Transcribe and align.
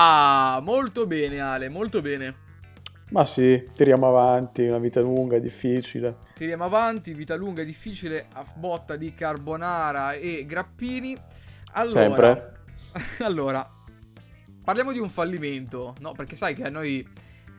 Ah, 0.00 0.60
molto 0.62 1.08
bene 1.08 1.40
Ale, 1.40 1.68
molto 1.68 2.00
bene. 2.00 2.46
Ma 3.10 3.24
sì, 3.24 3.68
tiriamo 3.74 4.06
avanti, 4.06 4.62
una 4.62 4.78
vita 4.78 5.00
lunga 5.00 5.34
e 5.34 5.40
difficile. 5.40 6.18
Tiriamo 6.34 6.62
avanti, 6.62 7.12
vita 7.14 7.34
lunga 7.34 7.62
e 7.62 7.64
difficile, 7.64 8.26
a 8.34 8.44
botta 8.54 8.94
di 8.94 9.12
carbonara 9.12 10.12
e 10.12 10.46
grappini. 10.46 11.16
Allora, 11.72 12.00
Sempre. 12.00 12.58
allora, 13.26 13.68
parliamo 14.62 14.92
di 14.92 15.00
un 15.00 15.10
fallimento, 15.10 15.94
no? 15.98 16.12
Perché 16.12 16.36
sai 16.36 16.54
che 16.54 16.62
a 16.62 16.70
noi 16.70 17.04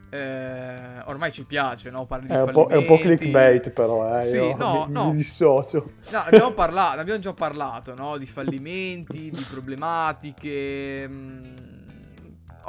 eh, 0.09 1.01
ormai 1.07 1.33
ci 1.33 1.43
piace, 1.43 1.91
no? 1.91 2.05
Parli 2.05 2.27
di 2.27 2.33
È 2.33 2.41
un, 2.41 2.51
po', 2.53 2.67
è 2.67 2.77
un 2.77 2.85
po' 2.85 2.99
clickbait 2.99 3.69
però, 3.71 4.17
eh. 4.17 4.21
Sì, 4.21 4.37
io 4.37 4.55
no, 4.55 4.85
mi, 4.87 4.93
no. 4.93 5.09
mi 5.09 5.17
dissocio. 5.17 5.91
No, 6.11 6.19
abbiamo 6.19 6.53
parlato, 6.55 7.01
abbiamo 7.01 7.19
già 7.19 7.33
parlato, 7.33 7.93
no? 7.95 8.17
Di 8.17 8.25
fallimenti, 8.25 9.29
di 9.29 9.43
problematiche. 9.51 11.05
mm. 11.05 11.68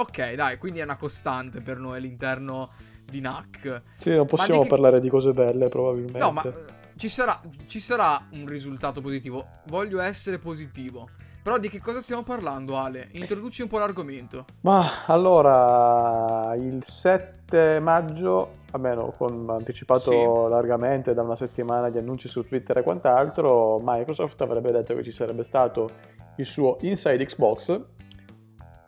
Ok, 0.01 0.33
dai, 0.35 0.57
quindi 0.57 0.79
è 0.81 0.83
una 0.83 0.97
costante 0.97 1.61
per 1.61 1.77
noi 1.79 1.99
all'interno 1.99 2.71
di 3.05 3.21
NAC. 3.21 3.83
Sì, 3.99 4.15
non 4.15 4.25
possiamo 4.25 4.63
che- 4.63 4.69
parlare 4.69 4.99
di 4.99 5.11
cose 5.11 5.33
belle 5.33 5.69
probabilmente. 5.69 6.19
No, 6.19 6.33
ma 6.33 6.43
eh, 6.43 6.55
ci 6.97 7.09
sarà, 7.11 7.39
ci 7.67 7.81
sarà 7.81 8.19
un 8.33 8.47
risultato 8.47 9.03
positivo. 9.03 9.47
Voglio 9.67 10.01
essere 10.01 10.39
positivo. 10.39 11.09
Però 11.43 11.59
di 11.59 11.69
che 11.69 11.81
cosa 11.81 12.01
stiamo 12.01 12.23
parlando, 12.23 12.77
Ale? 12.79 13.09
Introduci 13.13 13.61
un 13.63 13.69
po' 13.69 13.79
l'argomento. 13.79 14.45
Ma 14.63 15.05
allora, 15.07 16.55
il 16.55 16.83
7 16.83 17.79
maggio, 17.81 18.57
almeno 18.73 19.13
con 19.17 19.49
anticipato 19.51 20.01
Sì. 20.11 20.17
largamente 20.51 21.13
da 21.13 21.23
una 21.23 21.37
settimana 21.37 21.91
di 21.91 21.99
annunci 21.99 22.29
su 22.29 22.47
Twitter 22.47 22.79
e 22.79 22.83
quant'altro, 22.83 23.81
Microsoft 23.83 24.41
avrebbe 24.41 24.71
detto 24.71 24.95
che 24.95 25.03
ci 25.03 25.13
sarebbe 25.13 25.43
stato 25.45 25.89
il 26.37 26.47
suo 26.47 26.77
Inside 26.81 27.25
Xbox, 27.25 27.81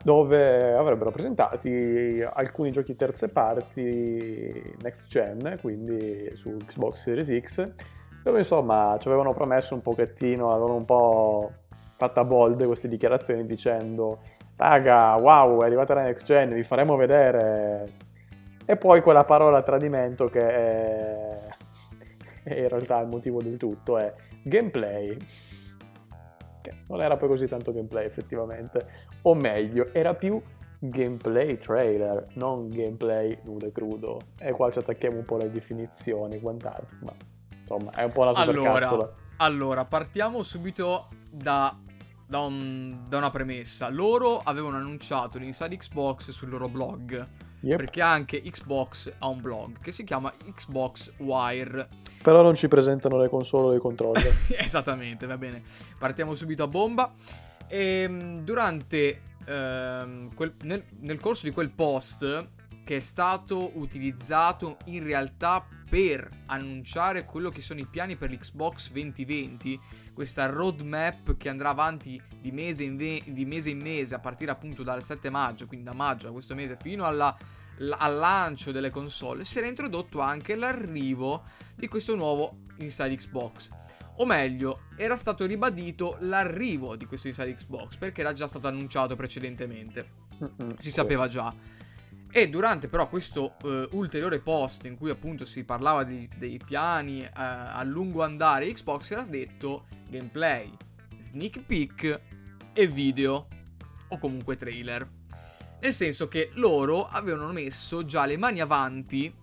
dove 0.03 0.75
avrebbero 0.75 1.11
presentati 1.11 2.25
alcuni 2.33 2.73
giochi 2.73 2.97
terze 2.97 3.29
parti 3.29 4.75
next 4.83 5.09
gen, 5.09 5.57
quindi 5.61 6.31
su 6.35 6.57
Xbox 6.57 7.03
Series 7.03 7.45
X, 7.45 7.69
dove 8.23 8.39
insomma 8.41 8.97
ci 9.01 9.09
avevano 9.09 9.33
promesso 9.33 9.75
un 9.75 9.83
pochettino, 9.83 10.51
avevano 10.51 10.77
un 10.77 10.85
po' 10.85 11.53
fatta 11.97 12.25
bold 12.25 12.65
queste 12.67 12.89
dichiarazioni 12.89 13.47
dicendo 13.47 14.21
raga, 14.57 15.15
wow, 15.17 15.61
è 15.63 15.67
arrivata 15.67 15.95
la 15.95 16.03
next 16.03 16.25
gen, 16.25 16.53
vi 16.53 16.63
faremo 16.63 16.97
vedere. 16.97 17.87
E 18.65 18.77
poi 18.77 19.03
quella 19.03 19.25
parola 19.25 19.63
tradimento 19.63 20.27
che 20.27 20.41
è, 20.41 21.39
è 22.45 22.55
in 22.61 22.69
realtà 22.69 23.01
il 23.01 23.09
motivo 23.09 23.43
del 23.43 23.57
tutto 23.57 23.99
è 23.99 24.13
gameplay. 24.45 25.17
Che 26.61 26.71
non 26.89 27.03
era 27.03 27.17
poi 27.17 27.29
così 27.29 27.47
tanto 27.47 27.73
gameplay 27.73 28.05
effettivamente. 28.05 29.11
O 29.23 29.35
meglio, 29.35 29.87
era 29.93 30.15
più 30.15 30.41
gameplay 30.79 31.57
trailer, 31.59 32.27
non 32.35 32.69
gameplay 32.69 33.39
nudo 33.45 33.67
e 33.67 33.73
crudo. 33.73 34.19
E 34.41 34.51
qua 34.53 34.71
ci 34.71 34.79
attacchiamo 34.79 35.19
un 35.19 35.25
po' 35.25 35.37
alle 35.37 35.51
definizioni 35.51 36.37
e 36.37 36.41
quant'altro. 36.41 36.97
Ma 37.03 37.13
insomma, 37.61 37.91
è 37.93 38.03
un 38.05 38.13
po' 38.13 38.23
una 38.23 38.35
supercazzola. 38.35 38.87
Allora, 38.87 39.15
allora, 39.37 39.85
partiamo 39.85 40.43
subito 40.43 41.09
da, 41.31 41.77
da 42.27 42.41
un- 42.41 43.05
da 43.09 43.19
una 43.19 43.31
premessa. 43.31 43.89
Loro 43.91 44.39
avevano 44.43 44.77
annunciato 44.77 45.39
l'Inside 45.39 45.77
Xbox 45.77 46.31
sul 46.31 46.49
loro 46.49 46.69
blog. 46.69 47.27
Yep. 47.65 47.77
Perché 47.77 48.01
anche 48.03 48.43
Xbox 48.43 49.15
ha 49.21 49.29
un 49.29 49.41
blog 49.41 49.79
che 49.79 49.93
si 49.93 50.03
chiama 50.03 50.33
Xbox 50.53 51.13
Wire. 51.19 51.89
Però 52.21 52.43
non 52.43 52.57
ci 52.57 52.67
presentano 52.67 53.19
le 53.19 53.29
console 53.29 53.75
o 53.75 53.77
i 53.77 53.79
controller. 53.79 54.33
Esattamente, 54.59 55.27
va 55.27 55.37
bene. 55.39 55.63
Partiamo 55.97 56.35
subito 56.35 56.65
a 56.65 56.67
bomba. 56.67 57.13
Ehm, 57.75 58.45
durante 58.45 59.23
ehm, 59.47 60.35
quel- 60.35 60.55
nel, 60.65 60.85
nel 61.01 61.19
corso 61.19 61.47
di 61.47 61.53
quel 61.53 61.71
post 61.71 62.49
che 62.85 62.97
è 62.97 62.99
stato 62.99 63.79
utilizzato 63.79 64.77
in 64.87 65.03
realtà 65.03 65.67
per 65.89 66.29
annunciare 66.47 67.25
quello 67.25 67.49
che 67.49 67.63
sono 67.63 67.81
i 67.81 67.87
piani 67.87 68.17
per 68.17 68.31
l'Xbox 68.31 68.91
2020, 68.91 69.81
questa 70.13 70.45
roadmap 70.47 71.37
che 71.39 71.49
andrà 71.49 71.71
avanti 71.71 72.21
di 72.43 72.51
mese 72.53 72.85
in, 72.85 72.99
ve- 72.99 73.23
di 73.25 73.47
mese, 73.47 73.71
in 73.71 73.79
mese 73.81 74.17
a 74.17 74.19
partire 74.19 74.51
appunto 74.51 74.83
dal 74.83 75.03
7 75.03 75.31
maggio, 75.31 75.67
quindi 75.67 75.87
da 75.87 75.95
maggio 75.95 76.29
a 76.29 76.33
questo 76.33 76.55
mese 76.55 76.77
fino 76.79 77.07
alla- 77.07 77.35
l- 77.79 77.95
al 77.97 78.17
lancio 78.17 78.71
delle 78.71 78.91
console, 78.91 79.45
si 79.45 79.57
era 79.57 79.67
introdotto 79.67 80.21
anche 80.21 80.57
l'arrivo 80.57 81.45
di 81.75 81.89
questo 81.89 82.15
nuovo 82.17 82.59
Inside 82.79 83.17
Xbox. 83.17 83.71
O 84.17 84.27
meglio, 84.27 84.83
era 84.97 85.17
stato 85.17 85.47
ribadito 85.47 86.17
l'arrivo 86.21 86.97
di 86.97 87.07
questo 87.07 87.29
Inside 87.29 87.55
Xbox 87.55 87.97
perché 87.97 88.21
era 88.21 88.33
già 88.33 88.47
stato 88.47 88.69
annunciato 88.69 89.17
precedentemente. 89.17 90.21
Si 90.79 90.91
sapeva 90.91 91.29
già. 91.29 91.53
E 92.35 92.49
durante 92.49 92.89
però 92.89 93.09
questo 93.09 93.57
eh, 93.63 93.89
ulteriore 93.93 94.39
post 94.39 94.87
in 94.87 94.97
cui 94.97 95.11
appunto 95.11 95.45
si 95.45 95.65
parlava 95.65 96.03
di- 96.03 96.29
dei 96.39 96.59
piani 96.65 97.21
eh, 97.21 97.31
a 97.35 97.83
lungo 97.85 98.23
andare 98.23 98.73
Xbox 98.73 99.11
era 99.11 99.23
detto 99.23 99.87
gameplay, 100.09 100.71
sneak 101.21 101.67
peek 101.67 102.21
e 102.73 102.87
video 102.87 103.49
o 104.09 104.19
comunque 104.19 104.57
trailer. 104.57 105.07
Nel 105.81 105.93
senso 105.93 106.29
che 106.29 106.51
loro 106.55 107.05
avevano 107.05 107.53
messo 107.53 108.05
già 108.05 108.25
le 108.25 108.37
mani 108.37 108.61
avanti 108.61 109.35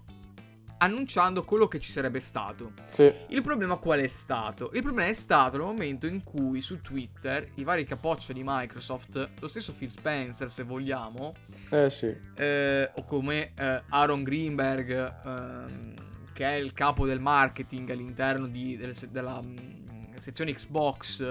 annunciando 0.80 1.44
quello 1.46 1.68
che 1.68 1.80
ci 1.80 1.92
sarebbe 1.92 2.20
stato. 2.20 2.72
Sì. 2.92 3.12
Il 3.30 3.42
problema 3.42 3.76
qual 3.78 4.00
è 4.00 4.08
stato? 4.08 4.72
Il 4.74 4.82
problema 4.82 5.08
è 5.10 5.14
stato 5.14 5.58
nel 5.58 5.66
momento 5.66 6.08
in 6.08 6.24
cui 6.24 6.62
su 6.62 6.82
Twitter 6.82 7.50
i 7.56 7.64
vari 7.64 7.86
capoccia 7.86 8.34
di 8.34 8.42
Microsoft, 8.44 9.30
lo 9.40 9.48
stesso 9.48 9.74
Phil 9.74 9.90
Spencer 9.90 10.52
se 10.52 10.64
vogliamo, 10.64 11.34
Eh 11.70 11.90
sì. 11.90 12.16
eh, 12.36 12.92
o 12.96 13.04
come 13.06 13.52
eh, 13.56 13.82
Aaron 13.90 14.24
Greenberg, 14.24 14.92
ehm, 15.26 15.94
che 16.34 16.46
è 16.46 16.54
il 16.56 16.74
capo 16.74 17.06
del 17.06 17.20
marketing 17.20 17.90
all'interno 17.92 18.48
di- 18.48 18.78
delle 18.78 18.94
della 19.10 19.42
mm, 19.42 20.14
sezione 20.16 20.54
Xbox, 20.54 21.22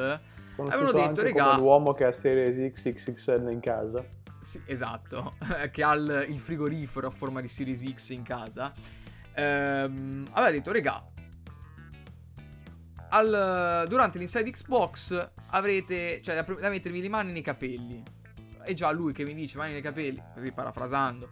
Avevano 0.61 0.91
detto, 0.91 1.23
regà- 1.23 1.57
l'uomo 1.57 1.95
che 1.95 2.05
ha 2.05 2.11
Series 2.11 2.73
X 2.73 2.93
XXL 2.93 3.49
in 3.53 3.61
casa. 3.61 4.05
Sì, 4.41 4.61
esatto, 4.67 5.35
che 5.71 5.83
ha 5.83 5.93
il, 5.95 6.27
il 6.29 6.39
frigorifero 6.39 7.07
a 7.07 7.11
forma 7.11 7.41
di 7.41 7.49
Series 7.49 7.83
X 7.95 8.11
in 8.11 8.23
casa. 8.23 8.73
Ehm, 9.39 10.25
aveva 10.33 10.51
detto, 10.51 10.73
regà, 10.73 11.01
al- 13.11 13.85
durante 13.89 14.19
l'Inside 14.19 14.51
Xbox 14.51 15.31
avrete, 15.51 16.21
cioè, 16.23 16.35
da, 16.35 16.43
da 16.43 16.69
mettervi 16.69 17.01
le 17.01 17.09
mani 17.09 17.33
nei 17.33 17.43
capelli. 17.43 18.03
E 18.65 18.75
già 18.75 18.91
lui 18.91 19.13
che 19.13 19.25
mi 19.25 19.35
dice 19.35 19.57
mani 19.57 19.73
nei 19.73 19.81
capelli, 19.81 20.21
così 20.35 20.53
parafrasando, 20.53 21.31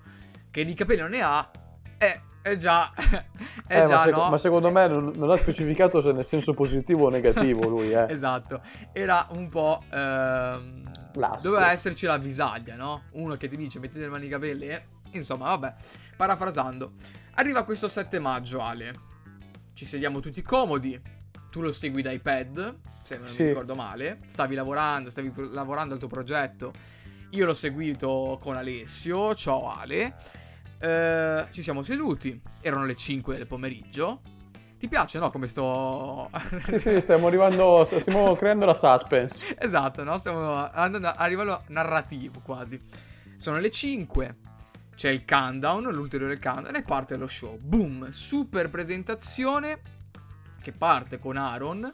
che 0.50 0.64
di 0.64 0.72
capelli 0.74 1.00
non 1.00 1.10
ne 1.10 1.20
ha, 1.20 1.50
è, 1.98 2.18
è 2.40 2.56
già, 2.56 2.92
è 3.66 3.82
Eh, 3.82 3.84
già, 3.84 3.96
ma, 3.98 4.02
seco- 4.04 4.22
no? 4.22 4.30
ma 4.30 4.38
secondo 4.38 4.70
me 4.70 4.86
non, 4.88 5.12
non 5.16 5.30
ha 5.30 5.36
specificato 5.36 6.00
se 6.00 6.12
nel 6.12 6.24
senso 6.24 6.54
positivo 6.54 7.06
o 7.06 7.10
negativo 7.10 7.68
lui, 7.68 7.90
eh. 7.92 8.06
Esatto, 8.08 8.62
era 8.92 9.26
un 9.34 9.48
po'... 9.50 9.80
ehm, 9.92 10.90
doveva 11.42 11.72
esserci 11.72 12.06
la 12.06 12.16
visaglia, 12.16 12.74
no? 12.76 13.02
Uno 13.12 13.36
che 13.36 13.48
ti 13.48 13.56
dice 13.56 13.80
mettete 13.80 14.00
le 14.00 14.08
mani 14.08 14.22
nei 14.22 14.30
capelli 14.30 14.68
e... 14.68 14.86
Insomma, 15.12 15.46
vabbè, 15.56 15.74
parafrasando. 16.16 16.92
Arriva 17.36 17.64
questo 17.64 17.88
7 17.88 18.19
maggio, 18.19 18.60
Ale. 18.62 18.92
Ci 19.74 19.84
sediamo 19.86 20.20
tutti 20.20 20.42
comodi. 20.42 20.98
Tu 21.50 21.60
lo 21.60 21.70
segui 21.72 22.02
da 22.02 22.10
iPad, 22.10 22.76
se 23.02 23.19
non 23.19 23.28
Sì. 23.28 23.42
mi 23.42 23.48
ricordo 23.48 23.74
male. 23.74 24.20
Stavi 24.28 24.54
lavorando, 24.54 25.10
stavi 25.10 25.32
lavorando 25.52 25.94
al 25.94 25.98
tuo 26.00 26.08
progetto. 26.08 26.72
Io 27.30 27.44
l'ho 27.44 27.54
seguito 27.54 28.38
con 28.42 28.56
Alessio. 28.56 29.34
Ciao 29.34 29.70
Ale. 29.70 30.14
Eh, 30.78 31.47
ci 31.50 31.62
siamo 31.62 31.82
seduti. 31.82 32.41
Erano 32.60 32.84
le 32.86 32.94
5 32.97 33.36
del 33.36 33.47
pomeriggio. 33.47 34.20
Ti 34.78 34.88
piace, 34.88 35.18
no? 35.18 35.30
Come 35.30 35.47
sto... 35.47 36.30
Sì, 36.66 36.78
sì, 36.78 37.00
stiamo 37.00 37.26
arrivando, 37.28 37.84
stiamo 37.84 38.34
creando 38.36 38.66
la 38.66 38.74
suspense. 38.74 39.56
Esatto, 39.59 40.04
no? 40.04 40.18
Stiamo 40.18 40.71
andando 40.71 41.09
a 41.15 41.27
livello 41.27 41.62
narrativo 41.68 42.41
quasi. 42.42 42.78
Sono 43.36 43.59
le 43.59 43.71
5. 43.71 44.36
C'è 44.97 45.10
il 45.10 45.27
countdown, 45.27 45.93
l'ulteriore 45.93 46.41
countdown 46.41 46.75
e 46.75 46.83
parte 46.83 47.19
lo 47.19 47.27
show. 47.27 47.59
Boom, 47.59 48.10
super 48.13 48.71
presentazione 48.71 49.83
che 50.59 50.72
parte 50.72 51.19
con 51.19 51.37
Aaron 51.37 51.91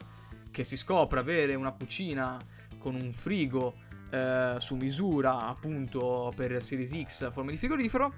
che 0.53 0.63
si 0.63 0.77
scopre 0.77 1.19
avere 1.19 1.57
una 1.57 1.73
cucina 1.73 2.39
con 2.79 2.95
un 2.95 3.13
frigo 3.13 3.75
eh, 4.09 4.55
su 4.59 4.77
misura 4.77 5.49
appunto 5.49 6.33
per 6.37 6.63
Series 6.63 7.03
X 7.03 7.23
a 7.23 7.31
forma 7.33 7.51
di 7.51 7.57
frigorifero. 7.57 8.15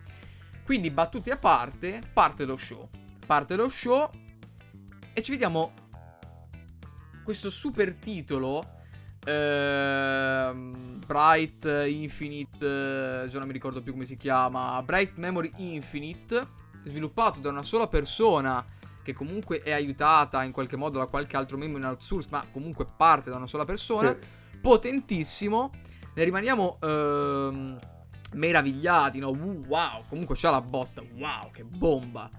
Quindi 0.65 0.91
battute 0.91 1.31
a 1.31 1.39
parte, 1.39 2.01
parte 2.13 2.45
lo 2.45 2.59
show. 2.59 2.87
Parte 3.27 3.57
lo 3.57 3.71
show 3.71 4.11
e 5.15 5.23
ci 5.23 5.31
vediamo 5.31 5.73
questo 7.23 7.49
super 7.49 7.95
titolo 7.95 8.74
ehm, 9.25 11.00
Bright 11.06 11.65
Infinite, 11.88 13.23
eh, 13.25 13.29
già 13.29 13.38
non 13.38 13.47
mi 13.47 13.53
ricordo 13.53 13.82
più 13.82 13.93
come 13.93 14.06
si 14.06 14.17
chiama, 14.17 14.82
Bright 14.82 15.17
Memory 15.17 15.53
Infinite, 15.56 16.62
sviluppato 16.85 17.41
da 17.41 17.50
una 17.50 17.62
sola 17.62 17.87
persona 17.87 18.65
che 19.03 19.12
comunque 19.12 19.61
è 19.62 19.73
aiutata 19.73 20.43
in 20.44 20.53
qualche 20.53 20.76
modo 20.76 20.99
da 20.99 21.06
qualche 21.06 21.37
altro 21.37 21.59
membro 21.59 21.79
in 21.79 21.85
outsource, 21.85 22.29
ma 22.31 22.43
comunque 22.53 22.87
parte 22.97 23.31
da 23.31 23.37
una 23.37 23.47
sola 23.47 23.65
persona, 23.65 24.17
Sì. 24.19 24.59
potentissimo. 24.61 25.71
Ne 26.15 26.25
rimaniamo 26.25 26.79
ehm, 26.81 27.79
meravigliati, 28.32 29.19
no? 29.19 29.29
Wow, 29.29 30.05
comunque 30.09 30.37
c'ha 30.37 30.50
la 30.50 30.61
botta, 30.62 31.03
wow, 31.17 31.50
che 31.50 31.65
bomba. 31.65 32.31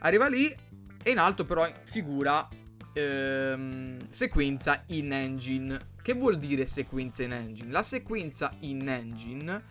Arriva 0.00 0.28
lì 0.28 0.54
e 1.02 1.10
in 1.10 1.18
alto 1.18 1.44
però 1.44 1.66
figura 1.84 2.46
ehm, 2.92 3.98
sequenza 4.10 4.82
in 4.88 5.12
engine. 5.12 5.90
Che 6.02 6.14
vuol 6.14 6.38
dire 6.38 6.66
sequenza 6.66 7.22
in 7.22 7.32
engine? 7.32 7.70
La 7.70 7.84
sequenza 7.84 8.50
in 8.60 8.88
engine 8.88 9.62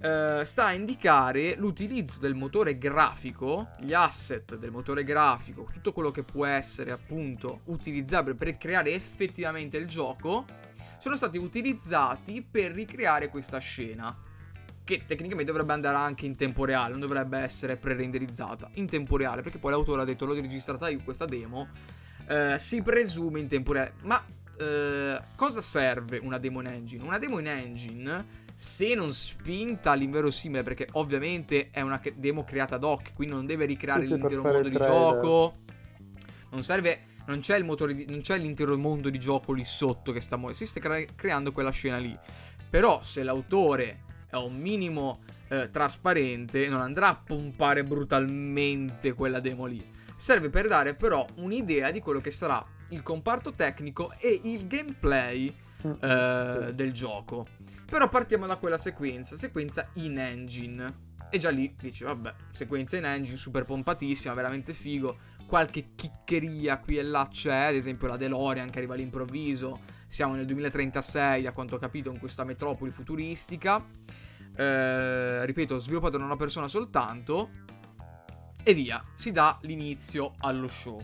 eh, 0.00 0.42
sta 0.44 0.66
a 0.66 0.72
indicare 0.72 1.54
l'utilizzo 1.54 2.18
del 2.18 2.34
motore 2.34 2.76
grafico, 2.76 3.68
gli 3.78 3.92
asset 3.92 4.56
del 4.56 4.72
motore 4.72 5.04
grafico, 5.04 5.68
tutto 5.72 5.92
quello 5.92 6.10
che 6.10 6.24
può 6.24 6.44
essere 6.44 6.90
appunto 6.90 7.60
utilizzabile 7.66 8.34
per 8.34 8.56
creare 8.56 8.94
effettivamente 8.94 9.76
il 9.76 9.86
gioco, 9.86 10.44
sono 10.98 11.14
stati 11.14 11.38
utilizzati 11.38 12.42
per 12.42 12.72
ricreare 12.72 13.28
questa 13.28 13.58
scena 13.58 14.16
che 14.82 15.04
tecnicamente 15.06 15.52
dovrebbe 15.52 15.72
andare 15.72 15.98
anche 15.98 16.26
in 16.26 16.34
tempo 16.34 16.64
reale, 16.64 16.90
non 16.90 17.00
dovrebbe 17.00 17.38
essere 17.38 17.76
pre-renderizzata 17.76 18.70
in 18.74 18.88
tempo 18.88 19.16
reale, 19.16 19.40
perché 19.40 19.58
poi 19.58 19.70
l'autore 19.70 20.02
ha 20.02 20.04
detto 20.04 20.26
l'ho 20.26 20.34
registrata 20.34 20.88
io 20.88 20.98
questa 21.04 21.26
demo, 21.26 21.68
eh, 22.28 22.58
si 22.58 22.82
presume 22.82 23.38
in 23.38 23.46
tempo 23.46 23.72
reale. 23.72 23.92
Ma 24.02 24.20
eh, 24.60 25.22
cosa 25.36 25.60
serve 25.62 26.18
una 26.18 26.38
demo 26.38 26.60
in 26.60 26.66
engine? 26.66 27.02
Una 27.02 27.18
demo 27.18 27.38
in 27.38 27.46
engine 27.48 28.38
se 28.54 28.94
non 28.94 29.10
spinta 29.12 29.92
all'inverosimile, 29.92 30.62
perché 30.62 30.86
ovviamente 30.92 31.70
è 31.70 31.80
una 31.80 31.98
demo 32.14 32.44
creata 32.44 32.74
ad 32.74 32.84
hoc, 32.84 33.14
quindi 33.14 33.32
non 33.34 33.46
deve 33.46 33.64
ricreare 33.64 34.02
sì, 34.02 34.08
l'intero 34.08 34.42
mondo 34.42 34.68
di 34.68 34.76
gioco. 34.76 35.56
Non 36.50 36.62
serve. 36.62 37.08
Non 37.26 37.40
c'è, 37.40 37.56
il 37.56 37.64
motore 37.64 37.94
di, 37.94 38.06
non 38.08 38.22
c'è 38.22 38.36
l'intero 38.36 38.76
mondo 38.76 39.08
di 39.08 39.18
gioco 39.18 39.52
lì 39.52 39.64
sotto 39.64 40.10
che 40.10 40.20
sta 40.20 40.36
muovendo. 40.36 40.58
Si 40.58 40.66
sta 40.66 40.80
cre- 40.80 41.08
creando 41.14 41.52
quella 41.52 41.70
scena 41.70 41.96
lì. 41.96 42.16
Però 42.68 43.02
se 43.02 43.22
l'autore 43.22 44.02
è 44.28 44.34
un 44.36 44.56
minimo 44.56 45.20
eh, 45.48 45.70
trasparente, 45.70 46.68
non 46.68 46.80
andrà 46.80 47.08
a 47.08 47.14
pompare 47.14 47.84
brutalmente 47.84 49.12
quella 49.12 49.38
demo 49.38 49.66
lì. 49.66 49.80
Serve 50.16 50.50
per 50.50 50.66
dare 50.66 50.94
però 50.94 51.24
un'idea 51.36 51.92
di 51.92 52.00
quello 52.00 52.20
che 52.20 52.32
sarà 52.32 52.66
il 52.90 53.02
comparto 53.02 53.52
tecnico 53.52 54.12
e 54.18 54.40
il 54.44 54.66
gameplay 54.66 55.52
mm. 55.86 55.92
eh, 56.00 56.72
del 56.74 56.92
gioco. 56.92 57.46
Però 57.84 58.08
partiamo 58.08 58.46
da 58.46 58.56
quella 58.56 58.78
sequenza, 58.78 59.36
sequenza 59.36 59.88
in 59.94 60.18
engine. 60.18 61.08
E 61.32 61.38
già 61.38 61.50
lì 61.50 61.74
dici, 61.78 62.04
vabbè, 62.04 62.34
sequenza 62.52 62.96
in 62.96 63.04
engine, 63.04 63.36
super 63.36 63.64
pompatissima, 63.64 64.34
veramente 64.34 64.72
figo. 64.72 65.16
Qualche 65.46 65.90
chiccheria 65.94 66.78
qui 66.78 66.98
e 66.98 67.02
là 67.02 67.26
c'è, 67.30 67.66
ad 67.66 67.74
esempio 67.74 68.08
la 68.08 68.16
DeLorean 68.16 68.70
che 68.70 68.78
arriva 68.78 68.94
all'improvviso. 68.94 69.78
Siamo 70.06 70.34
nel 70.34 70.44
2036, 70.44 71.42
da 71.42 71.52
quanto 71.52 71.76
ho 71.76 71.78
capito, 71.78 72.10
in 72.10 72.18
questa 72.18 72.44
metropoli 72.44 72.90
futuristica. 72.90 73.84
Eh, 74.56 75.46
ripeto, 75.46 75.78
sviluppato 75.78 76.18
da 76.18 76.24
una 76.24 76.36
persona 76.36 76.68
soltanto. 76.68 77.50
E 78.62 78.74
via, 78.74 79.02
si 79.14 79.30
dà 79.30 79.58
l'inizio 79.62 80.34
allo 80.38 80.68
show. 80.68 81.00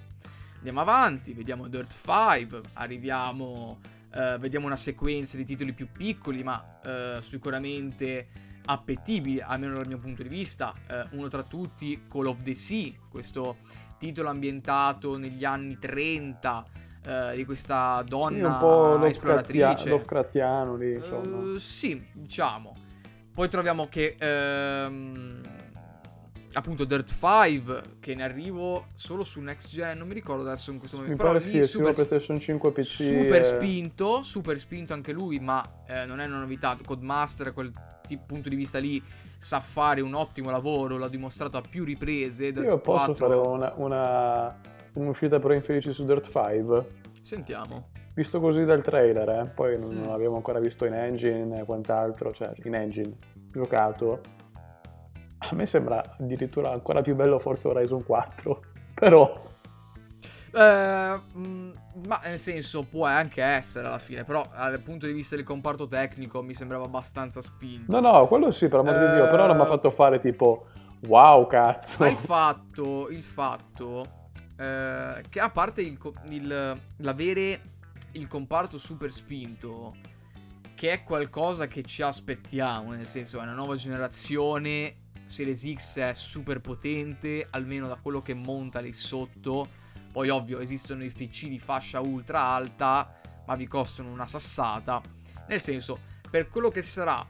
Andiamo 0.66 0.90
avanti, 0.90 1.32
vediamo 1.32 1.68
Dirt 1.68 1.94
5, 1.94 2.60
arriviamo 2.72 3.78
Uh, 4.16 4.38
vediamo 4.38 4.64
una 4.64 4.76
sequenza 4.76 5.36
di 5.36 5.44
titoli 5.44 5.74
più 5.74 5.88
piccoli, 5.92 6.42
ma 6.42 6.80
uh, 6.82 7.20
sicuramente 7.20 8.28
appetibili, 8.64 9.42
almeno 9.42 9.74
dal 9.74 9.86
mio 9.86 9.98
punto 9.98 10.22
di 10.22 10.30
vista. 10.30 10.72
Uh, 10.88 11.18
uno 11.18 11.28
tra 11.28 11.42
tutti, 11.42 12.06
Call 12.08 12.24
of 12.24 12.42
the 12.42 12.54
Sea, 12.54 12.92
questo 13.10 13.58
titolo 13.98 14.30
ambientato 14.30 15.18
negli 15.18 15.44
anni 15.44 15.76
30 15.78 16.64
di 17.34 17.44
questa 17.44 18.02
donna 18.04 18.36
sì, 18.36 18.42
un 18.42 18.58
po' 18.58 19.04
esploratrice. 19.04 19.90
Lovecraftiano 19.90 20.76
lì, 20.76 20.94
insomma. 20.94 21.58
sì, 21.58 22.04
diciamo. 22.12 22.74
Poi 23.34 23.48
troviamo 23.50 23.86
che... 23.88 24.16
Ehm, 24.18 25.42
appunto 26.56 26.84
Dirt 26.84 27.08
5 27.08 27.82
che 28.00 28.14
ne 28.14 28.22
arrivo 28.22 28.86
solo 28.94 29.24
su 29.24 29.40
next 29.40 29.70
gen 29.70 29.98
non 29.98 30.08
mi 30.08 30.14
ricordo 30.14 30.42
adesso 30.42 30.70
in 30.70 30.78
questo 30.78 30.96
momento 30.96 31.22
mi 31.22 31.28
però 31.28 31.38
pare 31.38 31.50
sì, 31.50 31.64
super, 31.70 31.92
PlayStation 31.92 32.40
5 32.40 32.72
PC 32.72 32.84
super 32.84 33.40
e... 33.40 33.44
spinto 33.44 34.22
super 34.22 34.58
spinto 34.58 34.94
anche 34.94 35.12
lui 35.12 35.38
ma 35.38 35.62
eh, 35.86 36.06
non 36.06 36.18
è 36.20 36.26
una 36.26 36.38
novità. 36.38 36.76
Codemaster 36.82 37.48
a 37.48 37.52
quel 37.52 37.72
t- 38.06 38.18
punto 38.24 38.48
di 38.48 38.56
vista 38.56 38.78
lì 38.78 39.02
sa 39.38 39.60
fare 39.60 40.00
un 40.00 40.14
ottimo 40.14 40.50
lavoro 40.50 40.96
l'ha 40.96 41.08
dimostrato 41.08 41.58
a 41.58 41.60
più 41.60 41.84
riprese 41.84 42.52
Dirt 42.52 42.64
io 42.64 42.78
posso 42.78 43.12
4... 43.12 43.14
fare 43.14 43.34
una, 43.34 43.72
una, 43.76 44.56
un'uscita 44.94 45.38
pro 45.38 45.52
infelice 45.52 45.92
su 45.92 46.04
Dirt 46.06 46.24
5 46.24 46.86
sentiamo. 47.22 47.88
Visto 48.14 48.40
così 48.40 48.64
dal 48.64 48.80
trailer 48.80 49.28
eh? 49.28 49.52
poi 49.54 49.78
non, 49.78 49.94
mm. 49.94 50.02
non 50.04 50.12
abbiamo 50.12 50.36
ancora 50.36 50.58
visto 50.58 50.86
in 50.86 50.94
engine 50.94 51.60
e 51.60 51.64
quant'altro 51.64 52.32
cioè 52.32 52.50
in 52.64 52.74
engine 52.74 53.12
giocato 53.52 54.20
a 55.38 55.54
me 55.54 55.66
sembra 55.66 56.16
addirittura 56.18 56.72
ancora 56.72 57.02
più 57.02 57.14
bello 57.14 57.38
forse 57.38 57.68
Horizon 57.68 58.04
4, 58.04 58.60
però... 58.94 59.44
Eh, 60.52 61.20
mm, 61.36 61.70
ma 62.06 62.20
nel 62.24 62.38
senso 62.38 62.86
può 62.88 63.04
anche 63.04 63.42
essere 63.42 63.86
alla 63.86 63.98
fine, 63.98 64.24
però 64.24 64.42
dal 64.54 64.80
punto 64.80 65.06
di 65.06 65.12
vista 65.12 65.36
del 65.36 65.44
comparto 65.44 65.86
tecnico 65.86 66.42
mi 66.42 66.54
sembrava 66.54 66.84
abbastanza 66.84 67.42
spinto. 67.42 67.92
No, 67.92 68.00
no, 68.00 68.26
quello 68.26 68.50
sì, 68.50 68.68
per 68.68 68.80
amor 68.80 68.94
eh, 68.94 69.06
di 69.06 69.14
Dio, 69.14 69.28
però 69.28 69.46
non 69.46 69.56
mi 69.56 69.62
ha 69.62 69.66
fatto 69.66 69.90
fare 69.90 70.18
tipo 70.18 70.68
wow, 71.08 71.46
cazzo. 71.46 71.96
Ma 71.98 72.08
il 72.08 72.16
fatto, 72.16 73.10
il 73.10 73.22
fatto 73.22 74.02
eh, 74.56 75.22
che 75.28 75.40
a 75.40 75.50
parte 75.50 75.82
il, 75.82 75.98
il, 76.28 76.80
l'avere 76.96 77.60
il 78.12 78.26
comparto 78.26 78.78
super 78.78 79.12
spinto, 79.12 79.94
che 80.74 80.92
è 80.92 81.02
qualcosa 81.02 81.66
che 81.66 81.82
ci 81.82 82.02
aspettiamo, 82.02 82.92
nel 82.92 83.06
senso 83.06 83.38
è 83.38 83.42
una 83.42 83.52
nuova 83.52 83.76
generazione 83.76 85.04
Series 85.26 85.72
X 85.74 85.98
è 85.98 86.12
super 86.12 86.60
potente, 86.60 87.46
almeno 87.50 87.88
da 87.88 87.96
quello 87.96 88.22
che 88.22 88.34
monta 88.34 88.80
lì 88.80 88.92
sotto. 88.92 89.66
Poi 90.12 90.28
ovvio 90.30 90.60
esistono 90.60 91.04
i 91.04 91.10
PC 91.10 91.48
di 91.48 91.58
fascia 91.58 92.00
ultra 92.00 92.40
alta, 92.40 93.20
ma 93.46 93.54
vi 93.54 93.66
costano 93.66 94.10
una 94.10 94.26
sassata. 94.26 95.00
Nel 95.48 95.60
senso, 95.60 95.98
per 96.30 96.48
quello 96.48 96.68
che 96.68 96.82
sarà 96.82 97.24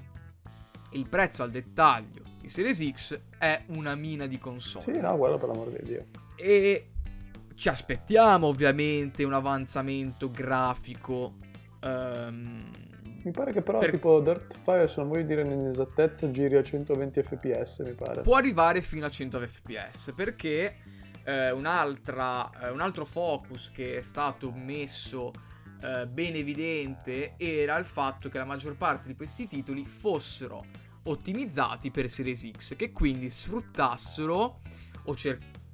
il 0.91 1.09
prezzo 1.09 1.43
al 1.43 1.51
dettaglio 1.51 2.23
di 2.41 2.49
Series 2.49 2.91
X 2.93 3.21
è 3.39 3.65
una 3.69 3.95
mina 3.95 4.27
di 4.27 4.39
console. 4.39 4.93
Sì, 4.93 5.01
no, 5.01 5.17
quello 5.17 5.37
per 5.37 5.49
l'amor 5.49 5.71
di 5.71 5.83
Dio. 5.83 6.07
E 6.37 6.91
ci 7.55 7.69
aspettiamo 7.69 8.47
ovviamente 8.47 9.25
un 9.25 9.33
avanzamento 9.33 10.31
grafico. 10.31 11.35
Um, 11.83 12.71
mi 13.27 13.33
pare 13.33 13.51
che 13.51 13.61
però 13.61 13.81
per... 13.81 13.91
tipo 13.91 14.21
Dirt 14.21 14.57
Fire, 14.63 14.87
se 14.87 14.95
non 14.99 15.09
voglio 15.09 15.25
dire 15.25 15.43
nell'esattezza, 15.43 16.31
giri 16.31 16.57
a 16.57 16.63
120 16.63 17.23
fps, 17.23 17.79
mi 17.81 17.93
pare. 17.93 18.23
Può 18.23 18.37
arrivare 18.37 18.81
fino 18.81 19.05
a 19.05 19.11
100 19.11 19.41
fps 19.41 20.13
perché 20.15 20.77
eh, 21.25 21.51
un'altra, 21.51 22.49
eh, 22.63 22.71
un 22.71 22.81
altro 22.81 23.05
focus 23.05 23.73
che 23.73 23.99
è 23.99 24.01
stato 24.01 24.53
messo 24.53 25.33
eh, 25.83 26.07
ben 26.07 26.37
evidente 26.37 27.35
era 27.37 27.77
il 27.79 27.85
fatto 27.85 28.29
che 28.29 28.39
la 28.39 28.45
maggior 28.45 28.77
parte 28.77 29.09
di 29.09 29.17
questi 29.17 29.49
titoli 29.49 29.85
fossero 29.85 30.65
ottimizzati 31.03 31.91
per 31.91 32.09
Series 32.09 32.49
X, 32.53 32.77
che 32.77 32.93
quindi 32.93 33.29
sfruttassero 33.29 34.61
o 35.03 35.15
cercassero 35.17 35.66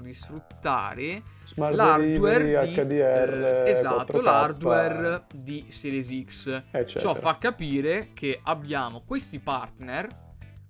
di 0.00 0.14
sfruttare 0.14 1.22
Smart 1.44 1.74
l'hardware 1.74 2.64
di, 2.64 2.74
HDR, 2.74 3.64
eh, 3.66 3.70
esatto, 3.70 4.18
4K. 4.18 4.22
l'hardware 4.22 5.26
di 5.34 5.66
Series 5.68 6.24
X. 6.24 6.46
Eccetera. 6.70 7.00
Ciò 7.00 7.14
fa 7.14 7.36
capire 7.36 8.08
che 8.14 8.40
abbiamo 8.42 9.02
questi 9.04 9.38
partner, 9.40 10.08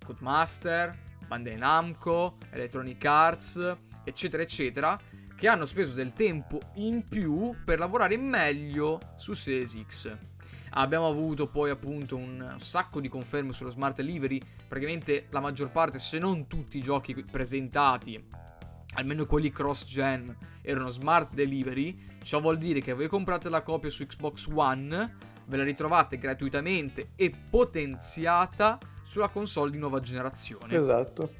Codemaster, 0.03 0.93
Bandai 1.27 1.55
Namco, 1.55 2.35
Electronic 2.51 3.05
Arts, 3.05 3.77
eccetera, 4.03 4.43
eccetera, 4.43 4.97
che 5.37 5.47
hanno 5.47 5.63
speso 5.63 5.93
del 5.93 6.11
tempo 6.11 6.59
in 6.75 7.07
più 7.07 7.55
per 7.63 7.79
lavorare 7.79 8.17
meglio 8.17 8.99
su 9.15 9.31
Series 9.33 9.81
X. 9.87 10.17
Abbiamo 10.71 11.07
avuto 11.07 11.47
poi 11.47 11.69
appunto 11.69 12.17
un 12.17 12.55
sacco 12.57 12.99
di 12.99 13.07
conferme 13.07 13.53
sullo 13.53 13.69
Smart 13.69 13.95
Delivery, 13.95 14.41
praticamente 14.67 15.27
la 15.29 15.39
maggior 15.39 15.71
parte, 15.71 15.99
se 15.99 16.17
non 16.17 16.47
tutti 16.47 16.79
i 16.79 16.81
giochi 16.81 17.13
presentati 17.23 18.41
almeno 18.93 19.25
quelli 19.25 19.51
cross-gen, 19.51 20.35
erano 20.61 20.89
smart 20.89 21.33
delivery, 21.33 22.17
ciò 22.23 22.39
vuol 22.39 22.57
dire 22.57 22.79
che 22.79 22.93
voi 22.93 23.07
comprate 23.07 23.49
la 23.49 23.61
copia 23.61 23.89
su 23.89 24.05
Xbox 24.05 24.47
One, 24.53 25.15
ve 25.45 25.57
la 25.57 25.63
ritrovate 25.63 26.17
gratuitamente 26.17 27.11
e 27.15 27.31
potenziata 27.49 28.77
sulla 29.03 29.27
console 29.27 29.71
di 29.71 29.77
nuova 29.77 29.99
generazione. 29.99 30.75
Esatto. 30.75 31.33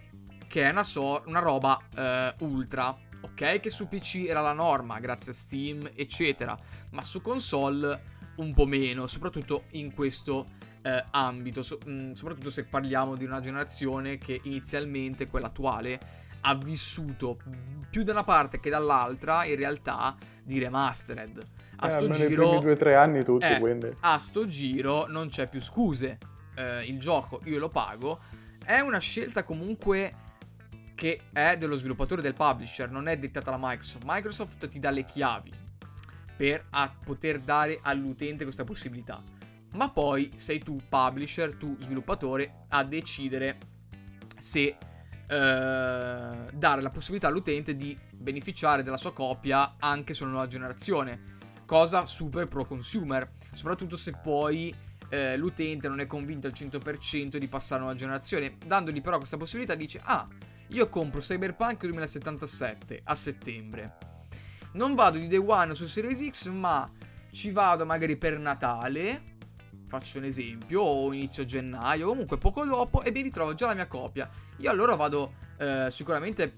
Che 0.47 0.63
è 0.63 0.69
una, 0.69 0.83
so- 0.83 1.23
una 1.25 1.39
roba 1.39 1.79
eh, 1.95 2.35
ultra, 2.39 2.95
ok? 3.21 3.59
Che 3.59 3.69
su 3.69 3.87
PC 3.87 4.25
era 4.27 4.41
la 4.41 4.53
norma, 4.53 4.99
grazie 4.99 5.31
a 5.31 5.35
Steam, 5.35 5.89
eccetera, 5.95 6.57
ma 6.91 7.01
su 7.01 7.21
console 7.21 8.11
un 8.35 8.53
po' 8.53 8.65
meno, 8.65 9.07
soprattutto 9.07 9.65
in 9.71 9.93
questo 9.93 10.47
eh, 10.81 11.03
ambito, 11.11 11.63
so- 11.63 11.79
mh, 11.85 11.91
mm, 11.91 12.11
soprattutto 12.11 12.49
se 12.49 12.65
parliamo 12.65 13.15
di 13.15 13.25
una 13.25 13.39
generazione 13.39 14.17
che 14.17 14.39
inizialmente, 14.43 15.27
quella 15.27 15.47
attuale, 15.47 15.99
ha 16.45 16.55
vissuto 16.55 17.37
più 17.89 18.03
da 18.03 18.11
una 18.11 18.23
parte 18.23 18.59
che 18.59 18.69
dall'altra 18.69 19.45
in 19.45 19.55
realtà 19.55 20.15
di 20.43 20.59
remastered. 20.59 21.41
A 21.77 21.85
eh, 21.85 21.89
sto 21.89 22.09
giro... 22.09 22.59
due 22.59 22.75
tre 22.75 22.95
anni 22.95 23.23
tutti, 23.23 23.45
eh. 23.45 23.95
A 24.01 24.17
sto 24.17 24.47
giro 24.47 25.05
non 25.07 25.29
c'è 25.29 25.47
più 25.47 25.61
scuse. 25.61 26.17
Eh, 26.55 26.85
il 26.85 26.99
gioco 26.99 27.41
io 27.45 27.59
lo 27.59 27.69
pago. 27.69 28.19
è 28.65 28.79
una 28.79 28.99
scelta 28.99 29.43
comunque 29.43 30.21
che 30.95 31.19
è 31.31 31.57
dello 31.57 31.75
sviluppatore 31.75 32.21
del 32.21 32.33
publisher, 32.33 32.89
non 32.89 33.07
è 33.07 33.17
dettata 33.17 33.51
da 33.51 33.57
Microsoft. 33.59 34.03
Microsoft 34.05 34.67
ti 34.67 34.79
dà 34.79 34.89
le 34.89 35.05
chiavi 35.05 35.51
per 36.35 36.65
poter 37.03 37.39
dare 37.39 37.79
all'utente 37.81 38.43
questa 38.43 38.63
possibilità. 38.63 39.21
Ma 39.73 39.89
poi 39.89 40.31
sei 40.35 40.59
tu, 40.59 40.77
publisher, 40.87 41.55
tu, 41.55 41.75
sviluppatore, 41.79 42.65
a 42.69 42.83
decidere 42.83 43.57
se 44.37 44.77
eh, 45.27 46.51
dare 46.51 46.81
la 46.81 46.89
possibilità 46.89 47.27
all'utente 47.27 47.75
di 47.75 47.97
beneficiare 48.11 48.83
della 48.83 48.97
sua 48.97 49.13
copia 49.13 49.75
anche 49.79 50.13
sulla 50.13 50.31
nuova 50.31 50.47
generazione. 50.47 51.31
Cosa 51.65 52.05
super 52.05 52.47
pro 52.47 52.65
consumer, 52.65 53.31
soprattutto 53.51 53.95
se 53.95 54.13
poi 54.21 54.73
eh, 55.09 55.37
l'utente 55.37 55.87
non 55.87 55.99
è 55.99 56.07
convinto 56.07 56.47
al 56.47 56.53
100% 56.53 57.37
di 57.37 57.47
passare 57.47 57.81
a 57.81 57.83
nuova 57.83 57.97
generazione. 57.97 58.57
Dandogli 58.65 59.01
però 59.01 59.17
questa 59.17 59.37
possibilità 59.37 59.75
dice, 59.75 59.99
ah, 60.03 60.27
io 60.67 60.89
compro 60.89 61.21
Cyberpunk 61.21 61.81
2077 61.81 63.01
a 63.03 63.15
settembre. 63.15 63.97
Non 64.73 64.95
vado 64.95 65.19
di 65.19 65.27
day 65.27 65.37
one 65.37 65.75
su 65.75 65.85
Series 65.85 66.29
X, 66.29 66.49
ma 66.49 66.89
ci 67.31 67.51
vado 67.51 67.85
magari 67.85 68.17
per 68.17 68.39
Natale, 68.39 69.32
faccio 69.93 70.17
un 70.17 70.23
esempio, 70.23 70.81
o 70.81 71.13
inizio 71.13 71.45
gennaio, 71.45 72.07
comunque 72.07 72.39
poco 72.39 72.65
dopo, 72.65 73.03
e 73.03 73.11
mi 73.11 73.21
ritrovo 73.21 73.53
già 73.53 73.67
la 73.67 73.75
mia 73.75 73.85
copia. 73.85 74.27
Io 74.57 74.71
allora 74.71 74.95
vado 74.95 75.33
eh, 75.59 75.85
sicuramente 75.91 76.57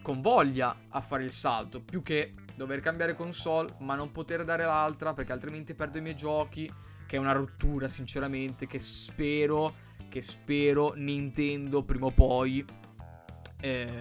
con 0.00 0.22
voglia 0.22 0.74
a 0.88 1.02
fare 1.02 1.24
il 1.24 1.30
salto, 1.30 1.82
più 1.82 2.02
che 2.02 2.32
dover 2.56 2.80
cambiare 2.80 3.14
console, 3.14 3.74
ma 3.80 3.96
non 3.96 4.12
poter 4.12 4.44
dare 4.44 4.64
l'altra, 4.64 5.12
perché 5.12 5.30
altrimenti 5.30 5.74
perdo 5.74 5.98
i 5.98 6.00
miei 6.00 6.16
giochi, 6.16 6.72
che 7.06 7.16
è 7.16 7.18
una 7.18 7.32
rottura 7.32 7.86
sinceramente, 7.86 8.66
che 8.66 8.78
spero, 8.78 9.74
che 10.08 10.22
spero 10.22 10.94
Nintendo 10.96 11.82
prima 11.82 12.06
o 12.06 12.10
poi 12.10 12.64
eh, 13.60 13.98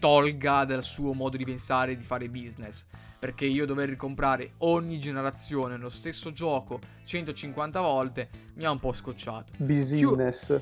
tolga 0.00 0.64
dal 0.64 0.82
suo 0.82 1.12
modo 1.12 1.36
di 1.36 1.44
pensare 1.44 1.92
e 1.92 1.96
di 1.96 2.02
fare 2.02 2.28
business. 2.28 2.86
Perché 3.24 3.46
io 3.46 3.64
dover 3.64 3.88
ricomprare 3.88 4.52
ogni 4.58 4.98
generazione 4.98 5.78
lo 5.78 5.88
stesso 5.88 6.30
gioco 6.30 6.78
150 7.04 7.80
volte 7.80 8.28
mi 8.56 8.64
ha 8.64 8.70
un 8.70 8.78
po' 8.78 8.92
scocciato. 8.92 9.52
Business. 9.56 10.60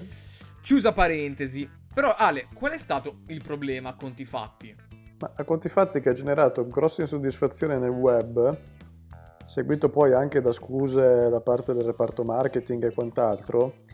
chiusa 0.60 0.92
parentesi. 0.92 1.68
Però 1.92 2.14
Ale, 2.14 2.46
qual 2.54 2.70
è 2.70 2.78
stato 2.78 3.22
il 3.26 3.42
problema 3.42 3.88
a 3.88 3.94
conti 3.96 4.24
fatti? 4.24 4.72
Ma 5.18 5.32
a 5.34 5.42
conti 5.42 5.68
fatti 5.68 5.98
che 5.98 6.10
ha 6.10 6.12
generato 6.12 6.64
grossa 6.68 7.00
insoddisfazione 7.00 7.78
nel 7.78 7.90
web, 7.90 8.56
seguito 9.44 9.88
poi 9.88 10.12
anche 10.12 10.40
da 10.40 10.52
scuse 10.52 11.28
da 11.30 11.40
parte 11.40 11.72
del 11.72 11.82
reparto 11.82 12.22
marketing 12.22 12.84
e 12.84 12.94
quant'altro, 12.94 13.86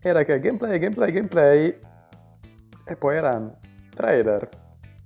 era 0.00 0.22
che 0.22 0.38
gameplay, 0.38 0.78
gameplay, 0.78 1.10
gameplay 1.10 1.80
e 2.84 2.94
poi 2.94 3.16
erano 3.16 3.58
trailer, 3.92 4.48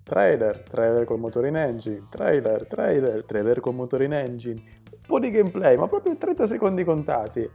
trailer, 0.08 0.62
trailer 0.62 1.04
col 1.04 1.18
motore 1.18 1.48
in 1.48 1.56
engine, 1.56 2.06
trailer, 2.08 2.66
trailer, 2.66 3.24
trailer 3.24 3.60
col 3.60 3.74
motore 3.74 4.06
in 4.06 4.14
engine, 4.14 4.60
un 4.90 5.00
po' 5.06 5.18
di 5.20 5.30
gameplay, 5.30 5.76
ma 5.76 5.86
proprio 5.86 6.16
30 6.16 6.46
secondi 6.46 6.82
contati. 6.82 7.48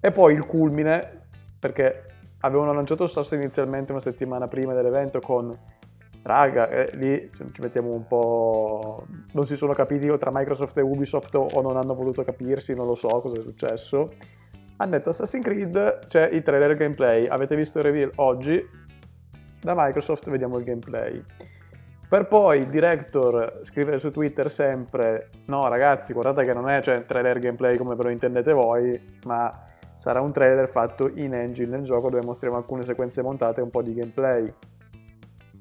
E 0.00 0.10
poi 0.12 0.34
il 0.34 0.44
culmine, 0.44 1.26
perché 1.58 2.04
avevano 2.40 2.74
lanciato 2.74 3.06
Source 3.06 3.34
inizialmente 3.34 3.92
una 3.92 4.02
settimana 4.02 4.46
prima 4.48 4.74
dell'evento 4.74 5.18
con 5.18 5.58
raga, 6.22 6.68
eh, 6.68 6.90
lì 6.94 7.30
ci 7.32 7.60
mettiamo 7.62 7.90
un 7.90 8.06
po'... 8.06 9.06
non 9.32 9.46
si 9.46 9.56
sono 9.56 9.72
capiti 9.72 10.06
tra 10.18 10.30
Microsoft 10.30 10.76
e 10.76 10.82
Ubisoft 10.82 11.34
o 11.34 11.60
non 11.62 11.78
hanno 11.78 11.94
voluto 11.94 12.22
capirsi, 12.22 12.74
non 12.74 12.86
lo 12.86 12.94
so 12.94 13.08
cosa 13.08 13.40
è 13.40 13.42
successo. 13.42 14.12
Hanno 14.76 14.90
detto 14.90 15.08
Assassin's 15.08 15.44
Creed, 15.44 16.06
c'è 16.06 16.28
il 16.28 16.42
trailer 16.42 16.76
gameplay, 16.76 17.26
avete 17.26 17.56
visto 17.56 17.78
il 17.78 17.84
reveal 17.84 18.10
oggi, 18.16 18.62
da 19.60 19.72
Microsoft 19.74 20.28
vediamo 20.28 20.58
il 20.58 20.64
gameplay. 20.64 21.24
Per 22.08 22.26
poi 22.28 22.58
il 22.58 22.68
director 22.68 23.60
scrivere 23.62 23.98
su 23.98 24.10
Twitter 24.10 24.50
sempre: 24.50 25.30
No, 25.46 25.66
ragazzi, 25.68 26.12
guardate 26.12 26.44
che 26.44 26.52
non 26.52 26.68
è 26.68 26.82
cioè, 26.82 27.04
trailer 27.06 27.38
gameplay 27.38 27.76
come 27.76 27.94
ve 27.94 28.02
lo 28.04 28.10
intendete 28.10 28.52
voi, 28.52 29.00
ma 29.24 29.66
sarà 29.96 30.20
un 30.20 30.32
trailer 30.32 30.68
fatto 30.68 31.10
in 31.14 31.34
engine 31.34 31.70
nel 31.70 31.82
gioco 31.82 32.10
dove 32.10 32.24
mostriamo 32.24 32.56
alcune 32.56 32.82
sequenze 32.82 33.22
montate 33.22 33.60
e 33.60 33.62
un 33.62 33.70
po' 33.70 33.82
di 33.82 33.94
gameplay. 33.94 34.52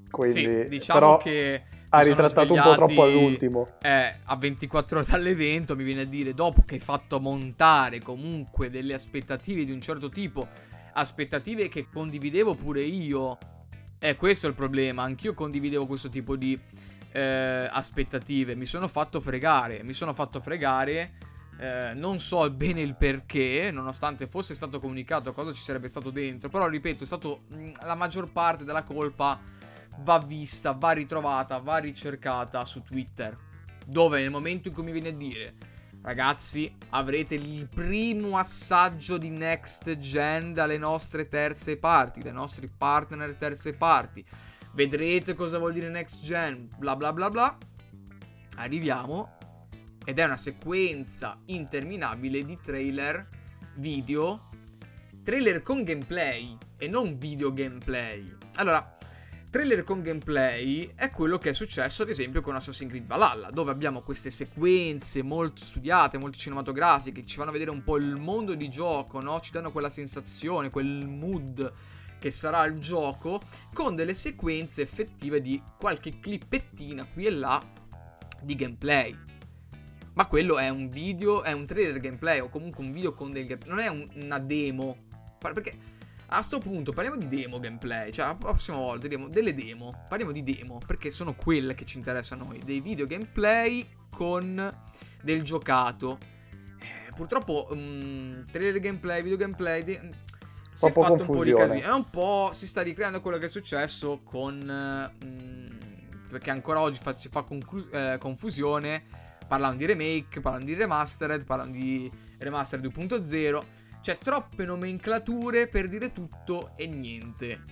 Quindi, 0.09 0.61
sì, 0.61 0.67
diciamo 0.67 0.99
però 0.99 1.17
che 1.17 1.63
ha 1.89 2.01
ritrattato 2.01 2.53
un 2.53 2.61
po' 2.61 2.75
troppo 2.75 3.03
all'ultimo. 3.03 3.67
Eh, 3.81 4.13
a 4.23 4.35
24 4.35 4.99
ore 4.99 5.07
dall'evento 5.09 5.75
mi 5.75 5.83
viene 5.83 6.01
a 6.01 6.05
dire, 6.05 6.33
dopo 6.33 6.63
che 6.65 6.75
hai 6.75 6.81
fatto 6.81 7.19
montare 7.19 7.99
comunque 7.99 8.69
delle 8.69 8.93
aspettative 8.93 9.65
di 9.65 9.71
un 9.71 9.81
certo 9.81 10.09
tipo, 10.09 10.47
aspettative 10.93 11.69
che 11.69 11.87
condividevo 11.91 12.53
pure 12.53 12.81
io 12.81 13.37
eh, 14.03 14.17
questo 14.17 14.47
è 14.47 14.49
il 14.49 14.55
problema. 14.55 15.03
Anch'io 15.03 15.33
condividevo 15.33 15.85
questo 15.85 16.09
tipo 16.09 16.35
di 16.35 16.59
eh, 17.13 17.69
aspettative. 17.71 18.53
Mi 18.53 18.65
sono 18.65 18.89
fatto 18.89 19.21
fregare. 19.21 19.81
Mi 19.81 19.93
sono 19.93 20.13
fatto 20.13 20.41
fregare. 20.41 21.13
Eh, 21.57 21.93
non 21.93 22.19
so 22.19 22.49
bene 22.49 22.81
il 22.81 22.95
perché, 22.95 23.69
nonostante 23.71 24.27
fosse 24.27 24.55
stato 24.55 24.81
comunicato 24.81 25.31
cosa 25.31 25.53
ci 25.53 25.61
sarebbe 25.61 25.87
stato 25.87 26.09
dentro. 26.09 26.49
Però, 26.49 26.67
ripeto, 26.67 27.03
è 27.03 27.05
stato 27.05 27.43
mh, 27.47 27.55
mm, 27.55 27.71
la 27.83 27.95
maggior 27.95 28.29
parte 28.29 28.65
della 28.65 28.83
colpa 28.83 29.39
va 29.99 30.17
vista, 30.17 30.73
va 30.73 30.91
ritrovata, 30.91 31.59
va 31.59 31.77
ricercata 31.77 32.65
su 32.65 32.81
Twitter. 32.81 33.37
Dove 33.85 34.19
nel 34.19 34.31
momento 34.31 34.67
in 34.67 34.73
cui 34.73 34.83
mi 34.83 34.91
viene 34.91 35.09
a 35.09 35.13
dire 35.13 35.53
Ragazzi, 36.03 36.69
avrete 36.89 37.35
il 37.35 37.69
primo 37.69 38.37
assaggio 38.37 39.17
di 39.17 39.29
next 39.29 39.97
gen 39.99 40.53
dalle 40.53 40.77
nostre 40.77 41.29
terze 41.29 41.77
parti, 41.77 42.19
dai 42.19 42.33
nostri 42.33 42.67
partner 42.67 43.33
terze 43.37 43.71
parti. 43.71 44.23
Vedrete 44.73 45.33
cosa 45.33 45.59
vuol 45.59 45.71
dire 45.71 45.87
next 45.87 46.21
gen, 46.21 46.69
bla 46.77 46.97
bla 46.97 47.13
bla 47.13 47.29
bla. 47.29 47.57
Arriviamo 48.57 49.37
ed 50.03 50.19
è 50.19 50.25
una 50.25 50.35
sequenza 50.35 51.39
interminabile 51.45 52.43
di 52.43 52.59
trailer, 52.61 53.25
video, 53.75 54.49
trailer 55.23 55.61
con 55.61 55.83
gameplay 55.83 56.57
e 56.77 56.87
non 56.89 57.17
video 57.17 57.53
gameplay. 57.53 58.29
Allora, 58.55 58.97
trailer 59.53 59.83
con 59.83 60.01
gameplay 60.01 60.93
è 60.95 61.11
quello 61.11 61.37
che 61.37 61.51
è 61.51 61.53
successo 61.53 62.01
ad 62.01 62.09
esempio 62.09 62.41
con 62.41 62.55
Assassin's 62.55 62.89
Creed 62.89 63.05
Valhalla, 63.05 63.51
dove 63.51 63.69
abbiamo 63.69 64.01
queste 64.01 64.31
sequenze 64.31 65.21
molto 65.21 65.63
studiate, 65.63 66.17
molto 66.17 66.39
cinematografiche, 66.39 67.21
che 67.21 67.27
ci 67.27 67.37
fanno 67.37 67.51
vedere 67.51 67.69
un 67.69 67.83
po' 67.83 67.97
il 67.97 68.19
mondo 68.19 68.55
di 68.55 68.67
gioco, 68.67 69.21
no? 69.21 69.39
Ci 69.41 69.51
danno 69.51 69.69
quella 69.69 69.89
sensazione, 69.89 70.71
quel 70.71 71.07
mood 71.07 71.71
che 72.17 72.31
sarà 72.31 72.65
il 72.65 72.79
gioco, 72.79 73.39
con 73.71 73.93
delle 73.93 74.15
sequenze 74.15 74.81
effettive 74.81 75.39
di 75.39 75.61
qualche 75.77 76.19
clippettina 76.19 77.05
qui 77.13 77.27
e 77.27 77.29
là 77.29 77.61
di 78.41 78.55
gameplay. 78.55 79.15
Ma 80.15 80.25
quello 80.25 80.57
è 80.57 80.69
un 80.69 80.89
video, 80.89 81.43
è 81.43 81.51
un 81.51 81.67
trailer 81.67 81.99
gameplay 81.99 82.39
o 82.39 82.49
comunque 82.49 82.83
un 82.83 82.91
video 82.91 83.13
con 83.13 83.31
del 83.31 83.45
gameplay, 83.45 83.69
non 83.69 83.79
è 83.79 83.87
un, 83.87 84.23
una 84.23 84.39
demo. 84.39 85.11
Perché 85.37 85.75
a 86.33 86.41
sto 86.41 86.57
punto 86.57 86.91
parliamo 86.93 87.17
di 87.17 87.27
demo 87.27 87.59
gameplay, 87.59 88.11
cioè 88.11 88.25
la 88.25 88.35
prossima 88.35 88.77
volta 88.77 89.07
diremo 89.07 89.27
delle 89.27 89.53
demo, 89.53 90.05
parliamo 90.07 90.31
di 90.31 90.43
demo 90.43 90.79
perché 90.85 91.11
sono 91.11 91.35
quelle 91.35 91.75
che 91.75 91.85
ci 91.85 91.97
interessano 91.97 92.43
a 92.43 92.47
noi, 92.47 92.59
dei 92.59 92.79
video 92.81 93.05
gameplay 93.05 93.87
con 94.09 94.73
del 95.21 95.43
giocato. 95.43 96.17
Eh, 96.79 97.13
purtroppo 97.13 97.67
um, 97.71 98.45
trailer 98.51 98.79
gameplay, 98.79 99.21
video 99.21 99.37
gameplay 99.37 99.83
de- 99.83 100.09
si 100.73 100.87
è 100.87 100.91
fatto 100.91 101.23
confusione. 101.23 101.23
un 101.23 101.35
po' 101.35 101.43
di 101.43 101.53
casino, 101.53 101.91
è 101.91 101.93
un 101.93 102.09
po' 102.09 102.49
si 102.51 102.65
sta 102.67 102.81
ricreando 102.81 103.21
quello 103.21 103.37
che 103.37 103.45
è 103.45 103.49
successo 103.49 104.21
con 104.23 105.13
um, 105.21 105.77
perché 106.29 106.49
ancora 106.49 106.81
oggi 106.81 106.99
fa, 106.99 107.13
si 107.13 107.29
fa 107.29 107.43
conclu- 107.43 107.93
eh, 107.93 108.17
confusione 108.19 109.03
parlando 109.47 109.77
di 109.77 109.85
remake, 109.85 110.41
parlando 110.41 110.65
di 110.65 110.73
remastered, 110.73 111.45
parlando 111.45 111.77
di 111.77 112.11
remastered 112.39 112.91
2.0 112.91 113.82
c'è 114.03 114.17
troppe 114.17 114.65
nomenclature 114.65 115.69
per 115.69 115.87
dire 115.87 116.11
tutto 116.11 116.73
e 116.75 116.87
niente. 116.87 117.63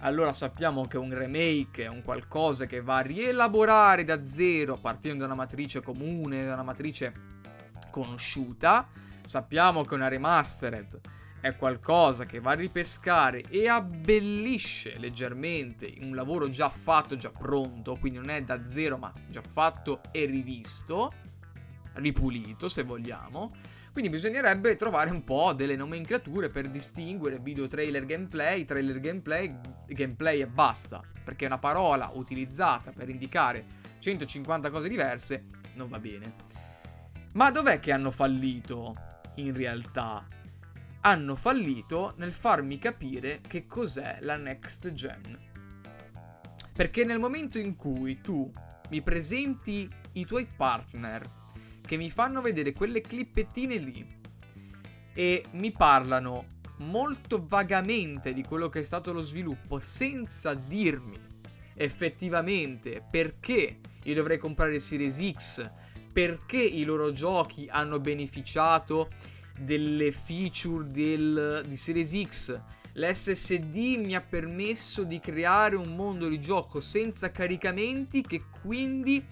Allora 0.00 0.32
sappiamo 0.32 0.84
che 0.88 0.98
un 0.98 1.16
remake 1.16 1.84
è 1.84 1.86
un 1.86 2.02
qualcosa 2.02 2.66
che 2.66 2.80
va 2.80 2.96
a 2.96 3.02
rielaborare 3.02 4.02
da 4.02 4.24
zero 4.26 4.76
partendo 4.82 5.20
da 5.20 5.26
una 5.26 5.36
matrice 5.36 5.80
comune, 5.82 6.44
da 6.44 6.54
una 6.54 6.64
matrice 6.64 7.12
conosciuta. 7.92 8.88
Sappiamo 9.24 9.84
che 9.84 9.94
una 9.94 10.08
remastered 10.08 10.98
è 11.40 11.54
qualcosa 11.54 12.24
che 12.24 12.40
va 12.40 12.50
a 12.50 12.54
ripescare 12.54 13.42
e 13.48 13.68
abbellisce 13.68 14.98
leggermente 14.98 15.94
un 16.02 16.16
lavoro 16.16 16.50
già 16.50 16.68
fatto, 16.68 17.14
già 17.14 17.30
pronto, 17.30 17.94
quindi 18.00 18.18
non 18.18 18.30
è 18.30 18.42
da 18.42 18.66
zero 18.66 18.98
ma 18.98 19.12
già 19.28 19.40
fatto 19.40 20.00
e 20.10 20.24
rivisto, 20.24 21.12
ripulito 21.92 22.66
se 22.66 22.82
vogliamo. 22.82 23.75
Quindi 23.96 24.12
bisognerebbe 24.12 24.76
trovare 24.76 25.08
un 25.08 25.24
po' 25.24 25.54
delle 25.54 25.74
nomenclature 25.74 26.50
per 26.50 26.68
distinguere 26.68 27.38
video 27.38 27.66
trailer 27.66 28.04
gameplay, 28.04 28.62
trailer 28.66 29.00
gameplay, 29.00 29.58
gameplay 29.86 30.42
e 30.42 30.46
basta. 30.46 31.00
Perché 31.24 31.46
una 31.46 31.56
parola 31.56 32.10
utilizzata 32.12 32.92
per 32.92 33.08
indicare 33.08 33.64
150 34.00 34.68
cose 34.68 34.90
diverse 34.90 35.44
non 35.76 35.88
va 35.88 35.98
bene. 35.98 36.34
Ma 37.32 37.50
dov'è 37.50 37.80
che 37.80 37.90
hanno 37.90 38.10
fallito 38.10 38.94
in 39.36 39.56
realtà? 39.56 40.26
hanno 41.00 41.34
fallito 41.34 42.12
nel 42.18 42.32
farmi 42.32 42.76
capire 42.78 43.40
che 43.40 43.66
cos'è 43.66 44.18
la 44.20 44.36
next 44.36 44.92
gen. 44.92 45.38
Perché 46.74 47.04
nel 47.06 47.18
momento 47.18 47.58
in 47.58 47.76
cui 47.76 48.20
tu 48.20 48.52
mi 48.90 49.00
presenti 49.00 49.88
i 50.12 50.26
tuoi 50.26 50.46
partner 50.54 51.35
che 51.86 51.96
mi 51.96 52.10
fanno 52.10 52.42
vedere 52.42 52.72
quelle 52.72 53.00
clippettine 53.00 53.76
lì 53.76 54.14
e 55.14 55.42
mi 55.52 55.72
parlano 55.72 56.54
molto 56.78 57.42
vagamente 57.46 58.34
di 58.34 58.42
quello 58.42 58.68
che 58.68 58.80
è 58.80 58.84
stato 58.84 59.12
lo 59.14 59.22
sviluppo 59.22 59.78
senza 59.78 60.52
dirmi 60.52 61.18
effettivamente 61.74 63.02
perché 63.08 63.78
io 64.06 64.14
dovrei 64.14 64.38
comprare 64.38 64.78
Series 64.78 65.32
X, 65.32 65.70
perché 66.12 66.58
i 66.58 66.84
loro 66.84 67.12
giochi 67.12 67.66
hanno 67.68 67.98
beneficiato 67.98 69.08
delle 69.58 70.12
feature 70.12 70.90
del, 70.90 71.64
di 71.66 71.76
Series 71.76 72.22
X. 72.22 72.60
L'SSD 72.92 73.76
mi 73.98 74.14
ha 74.14 74.22
permesso 74.22 75.02
di 75.02 75.18
creare 75.18 75.76
un 75.76 75.94
mondo 75.94 76.28
di 76.28 76.40
gioco 76.40 76.80
senza 76.80 77.30
caricamenti 77.30 78.22
che 78.22 78.44
quindi 78.62 79.22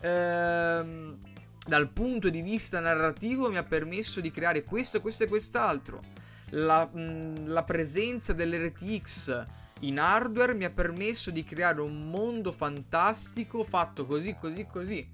ehm, 0.00 1.27
dal 1.68 1.90
punto 1.90 2.30
di 2.30 2.40
vista 2.40 2.80
narrativo 2.80 3.50
mi 3.50 3.58
ha 3.58 3.62
permesso 3.62 4.22
di 4.22 4.30
creare 4.30 4.64
questo, 4.64 5.02
questo 5.02 5.24
e 5.24 5.28
quest'altro. 5.28 6.00
La, 6.52 6.86
mh, 6.86 7.46
la 7.48 7.62
presenza 7.62 8.32
dell'RTX 8.32 9.46
in 9.80 10.00
hardware 10.00 10.54
mi 10.54 10.64
ha 10.64 10.70
permesso 10.70 11.30
di 11.30 11.44
creare 11.44 11.82
un 11.82 12.08
mondo 12.08 12.52
fantastico 12.52 13.62
fatto 13.64 14.06
così, 14.06 14.34
così, 14.34 14.64
così. 14.64 15.12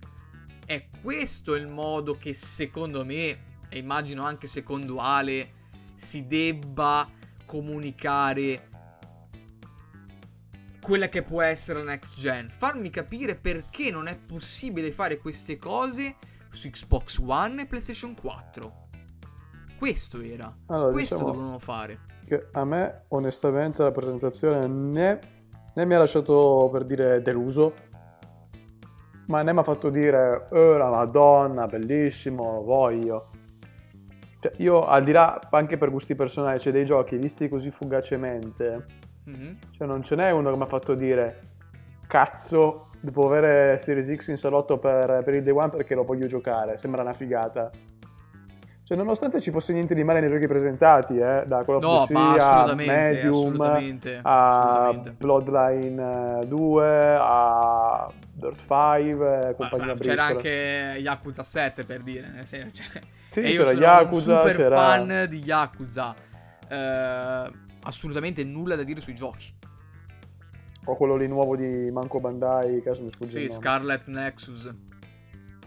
È 0.64 0.86
questo 1.02 1.56
il 1.56 1.66
modo 1.66 2.16
che 2.16 2.32
secondo 2.32 3.04
me, 3.04 3.56
e 3.68 3.78
immagino 3.78 4.24
anche 4.24 4.46
secondo 4.46 4.98
Ale, 4.98 5.62
si 5.96 6.28
debba 6.28 7.10
comunicare 7.46 8.68
quella 10.80 11.08
che 11.08 11.22
può 11.22 11.42
essere 11.42 11.80
la 11.82 11.90
next 11.90 12.16
gen. 12.20 12.48
Farmi 12.48 12.90
capire 12.90 13.34
perché 13.34 13.90
non 13.90 14.06
è 14.06 14.16
possibile 14.16 14.92
fare 14.92 15.18
queste 15.18 15.58
cose 15.58 16.14
su 16.54 16.68
Xbox 16.70 17.18
One 17.24 17.62
e 17.62 17.66
PlayStation 17.66 18.14
4. 18.20 18.72
Questo 19.78 20.20
era. 20.20 20.54
Allora, 20.66 20.92
Questo 20.92 21.14
diciamo 21.16 21.32
dovevano 21.32 21.58
fare. 21.58 21.98
che 22.24 22.48
a 22.52 22.64
me 22.64 23.04
onestamente 23.08 23.82
la 23.82 23.90
presentazione 23.90 24.66
né, 24.66 25.18
né 25.74 25.84
mi 25.86 25.94
ha 25.94 25.98
lasciato 25.98 26.68
per 26.72 26.84
dire 26.84 27.20
deluso, 27.22 27.74
ma 29.26 29.42
né 29.42 29.52
mi 29.52 29.58
ha 29.58 29.62
fatto 29.62 29.90
dire, 29.90 30.48
oh 30.50 30.76
la 30.76 30.88
madonna, 30.90 31.66
bellissimo, 31.66 32.52
lo 32.52 32.62
voglio. 32.62 33.30
Cioè, 34.40 34.52
io 34.58 34.80
al 34.80 35.02
di 35.04 35.12
là, 35.12 35.38
anche 35.50 35.76
per 35.78 35.90
gusti 35.90 36.14
personali, 36.14 36.58
c'è 36.58 36.70
dei 36.70 36.84
giochi 36.84 37.16
visti 37.16 37.48
così 37.48 37.70
fugacemente, 37.70 38.86
Mhm. 39.24 39.58
cioè 39.70 39.86
non 39.86 40.02
ce 40.02 40.14
n'è 40.16 40.30
uno 40.30 40.50
che 40.50 40.56
mi 40.56 40.62
ha 40.62 40.66
fatto 40.66 40.94
dire, 40.94 41.48
cazzo, 42.06 42.90
devo 43.04 43.26
avere 43.26 43.78
Series 43.82 44.12
X 44.14 44.28
in 44.28 44.38
salotto 44.38 44.78
per, 44.78 45.22
per 45.24 45.34
il 45.34 45.42
Day 45.42 45.52
One 45.52 45.68
perché 45.70 45.94
lo 45.94 46.04
voglio 46.04 46.26
giocare, 46.26 46.78
sembra 46.78 47.02
una 47.02 47.12
figata. 47.12 47.70
Cioè, 48.86 48.98
nonostante 48.98 49.40
ci 49.40 49.50
fosse 49.50 49.72
niente 49.72 49.94
di 49.94 50.04
male 50.04 50.20
nei 50.20 50.28
giochi 50.30 50.46
presentati, 50.46 51.16
eh, 51.16 51.44
da 51.46 51.62
Call 51.64 51.76
of 51.76 51.82
No, 51.82 51.98
Duty 52.00 52.12
ma 52.12 52.32
a 52.32 52.34
assolutamente, 52.34 52.92
Medium, 52.92 53.32
assolutamente, 53.32 54.20
a 54.22 54.48
assolutamente. 54.88 55.10
Bloodline 55.18 56.38
eh, 56.42 56.46
2, 56.46 57.16
a 57.18 58.06
Dirt 58.34 58.58
5, 58.58 59.38
e 59.40 59.46
Ma- 59.46 59.54
compagnia 59.54 59.86
ma 59.86 59.94
c'era 59.98 60.24
anche 60.24 60.96
Yakuza 60.98 61.42
7 61.42 61.84
per 61.84 62.02
dire, 62.02 62.28
nel 62.28 62.44
senso, 62.44 62.82
cioè, 62.82 63.00
Sì, 63.30 63.40
e 63.40 63.50
io 63.52 63.64
sono 63.64 63.80
Yakuza, 63.80 64.32
un 64.32 64.38
super 64.48 64.56
c'era- 64.56 64.76
fan 64.76 65.26
di 65.30 65.38
Yakuza. 65.42 66.14
Eh, 66.68 67.50
assolutamente 67.84 68.44
nulla 68.44 68.76
da 68.76 68.82
dire 68.82 69.00
sui 69.00 69.14
giochi. 69.14 69.52
O 70.86 70.94
quello 70.96 71.16
lì 71.16 71.26
nuovo 71.26 71.56
di 71.56 71.90
Manco 71.90 72.20
Bandai, 72.20 72.82
che 72.82 72.90
adesso 72.90 73.04
mi 73.04 73.12
sfugge 73.12 73.40
Sì. 73.40 73.48
Scarlet 73.48 74.06
Nexus. 74.06 74.74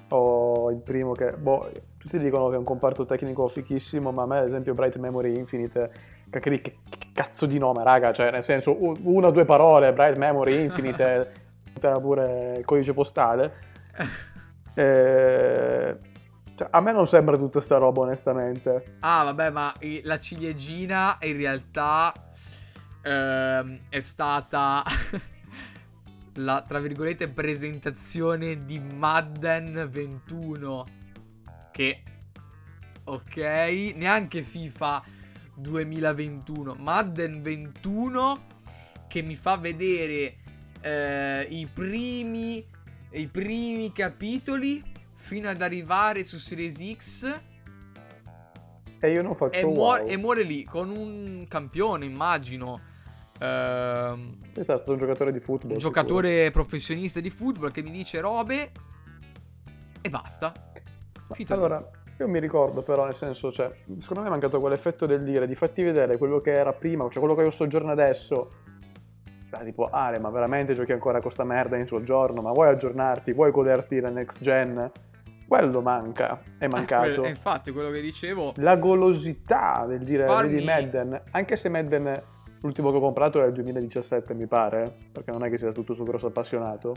O 0.10 0.72
il 0.72 0.82
primo 0.82 1.12
che, 1.14 1.32
boh, 1.32 1.70
tutti 1.98 2.18
dicono 2.20 2.50
che 2.50 2.56
è 2.56 2.58
un 2.58 2.64
comparto 2.64 3.06
tecnico 3.06 3.48
fichissimo, 3.48 4.12
ma 4.12 4.24
a 4.24 4.26
me 4.26 4.38
ad 4.40 4.46
esempio 4.46 4.74
Bright 4.74 4.98
Memory 4.98 5.38
Infinite, 5.38 5.92
che, 6.30 6.40
che- 6.40 6.78
cazzo 7.14 7.46
di 7.46 7.58
nome, 7.58 7.84
raga, 7.84 8.14
cioè 8.14 8.32
nel 8.32 8.44
senso 8.44 8.78
una 8.80 9.28
o 9.28 9.32
due 9.32 9.44
parole, 9.46 9.92
Bright 9.92 10.18
Memory 10.18 10.64
Infinite, 10.66 11.32
era 11.82 12.00
pure 12.00 12.62
codice 12.66 12.94
postale. 12.94 13.54
Eh, 14.78 15.98
cioè, 16.56 16.68
a 16.70 16.82
me 16.82 16.92
non 16.92 17.08
sembra 17.08 17.36
tutta 17.36 17.60
sta 17.62 17.78
roba 17.78 18.02
onestamente. 18.02 18.98
Ah, 19.00 19.24
vabbè, 19.24 19.50
ma 19.50 19.74
la 20.04 20.20
ciliegina 20.20 21.18
in 21.22 21.36
realtà 21.36 22.14
ehm, 23.08 23.80
è 23.90 24.00
stata 24.00 24.84
la, 26.36 26.64
tra 26.68 26.80
virgolette, 26.80 27.30
presentazione 27.30 28.66
di 28.66 28.80
Madden 28.80 29.88
21. 29.90 30.86
Che, 31.72 32.04
ok, 33.06 33.38
neanche 33.96 34.44
FIFA 34.44 35.04
2021. 35.56 36.76
Madden 36.80 37.42
21 37.42 38.46
che 39.08 39.22
mi 39.22 39.36
fa 39.36 39.56
vedere 39.56 40.38
eh, 40.82 41.48
i 41.50 41.66
primi 41.74 42.76
i 43.12 43.28
primi 43.28 43.94
capitoli 43.94 44.84
fino 45.16 45.48
ad 45.48 45.62
arrivare 45.62 46.26
su 46.26 46.38
Series 46.38 46.94
X 46.94 47.42
E 49.00 49.12
io 49.12 49.22
non 49.22 49.34
faccio 49.34 49.58
e, 49.58 49.64
wow. 49.64 49.74
muore, 49.74 50.06
e 50.06 50.18
muore 50.18 50.44
lì 50.44 50.66
con 50.66 50.90
un 50.90 51.46
campione, 51.48 52.06
immagino. 52.06 52.96
Ehm, 53.40 54.38
Questo 54.54 54.74
è 54.74 54.78
stato 54.78 54.92
un 54.92 54.98
giocatore 54.98 55.32
di 55.32 55.40
football. 55.40 55.72
un 55.76 55.80
sicuro. 55.80 55.94
giocatore 56.02 56.52
professionista 56.52 57.20
di 57.20 57.30
football 57.30 57.72
che 57.72 57.82
mi 57.82 57.92
dice 57.92 58.20
robe 58.20 58.72
e 60.02 60.10
basta. 60.10 60.52
Finito 61.32 61.54
allora, 61.54 61.86
io 62.20 62.28
mi 62.28 62.40
ricordo 62.40 62.82
però, 62.82 63.06
nel 63.06 63.16
senso, 63.16 63.52
cioè, 63.52 63.70
secondo 63.98 64.22
me 64.22 64.28
è 64.28 64.32
mancato 64.32 64.60
quell'effetto 64.60 65.06
del 65.06 65.24
dire, 65.24 65.46
di 65.48 65.56
farti 65.56 65.84
vedere 65.84 66.18
quello 66.18 66.40
che 66.42 66.52
era 66.54 66.74
prima, 66.74 67.04
cioè 67.10 67.20
quello 67.20 67.36
che 67.36 67.44
io 67.44 67.52
sto 67.52 67.68
giorno 67.68 67.92
adesso. 67.92 68.52
Beh, 69.50 69.64
tipo, 69.66 69.88
Ale, 69.90 70.20
ma 70.20 70.30
veramente 70.30 70.74
giochi 70.74 70.92
ancora 70.94 71.20
con 71.22 71.32
sta 71.32 71.44
merda 71.44 71.78
in 71.78 71.86
suo 71.86 72.02
giorno? 72.04 72.42
Ma 72.42 72.52
vuoi 72.52 72.70
aggiornarti? 72.70 73.32
Vuoi 73.34 73.52
goderti 73.52 74.00
la 74.00 74.10
next 74.10 74.42
gen? 74.42 74.92
Quello 75.48 75.82
manca, 75.82 76.42
è 76.58 76.66
Eh, 76.66 76.68
mancato. 76.68 77.04
quello- 77.08 77.24
eh, 77.26 77.30
infatti, 77.30 77.72
quello 77.72 77.90
che 77.90 78.02
dicevo. 78.02 78.54
La 78.58 78.76
golosità 78.76 79.86
del 79.88 80.04
dire, 80.04 80.26
Farmi- 80.26 80.52
vedi 80.54 80.66
Madden, 80.66 81.22
anche 81.32 81.56
se 81.56 81.70
Madden, 81.70 82.22
l'ultimo 82.62 82.92
che 82.92 82.98
ho 82.98 83.02
comprato 83.02 83.42
è 83.44 83.48
il 83.48 83.54
2017 83.54 84.34
mi 84.34 84.48
pare, 84.48 84.92
perché 85.12 85.32
non 85.32 85.44
è 85.44 85.50
che 85.50 85.58
sia 85.58 85.72
tutto 85.72 85.94
su 85.94 86.04
grosso 86.04 86.28
appassionato, 86.28 86.94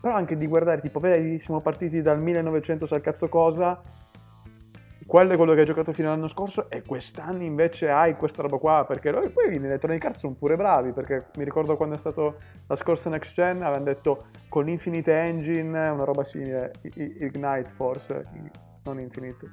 però 0.00 0.14
anche 0.14 0.36
di 0.36 0.46
guardare, 0.46 0.80
tipo, 0.80 1.00
vedi, 1.00 1.38
siamo 1.38 1.60
partiti 1.60 2.02
dal 2.02 2.20
1900 2.20 2.86
sa 2.86 3.00
cazzo 3.00 3.28
cosa, 3.28 3.80
quello 5.06 5.32
è 5.32 5.36
quello 5.36 5.54
che 5.54 5.60
hai 5.60 5.66
giocato 5.66 5.92
fino 5.92 6.08
all'anno 6.08 6.26
scorso 6.26 6.68
e 6.68 6.82
quest'anno 6.82 7.42
invece 7.44 7.88
hai 7.90 8.16
questa 8.16 8.42
roba 8.42 8.58
qua, 8.58 8.84
perché 8.86 9.12
loro 9.12 9.30
poi 9.30 9.54
in 9.54 9.64
Electronic 9.64 10.04
Arts 10.04 10.18
sono 10.18 10.34
pure 10.34 10.56
bravi, 10.56 10.92
perché 10.92 11.26
mi 11.36 11.44
ricordo 11.44 11.76
quando 11.76 11.94
è 11.94 11.98
stato 11.98 12.38
la 12.66 12.74
scorsa 12.74 13.08
Next 13.08 13.32
Gen, 13.32 13.62
avevano 13.62 13.84
detto 13.84 14.26
con 14.48 14.64
l'Infinite 14.64 15.12
Engine, 15.12 15.88
una 15.88 16.04
roba 16.04 16.24
simile, 16.24 16.72
Ignite 16.82 17.68
forse, 17.68 18.26
non 18.84 18.98
Infinite. 18.98 19.46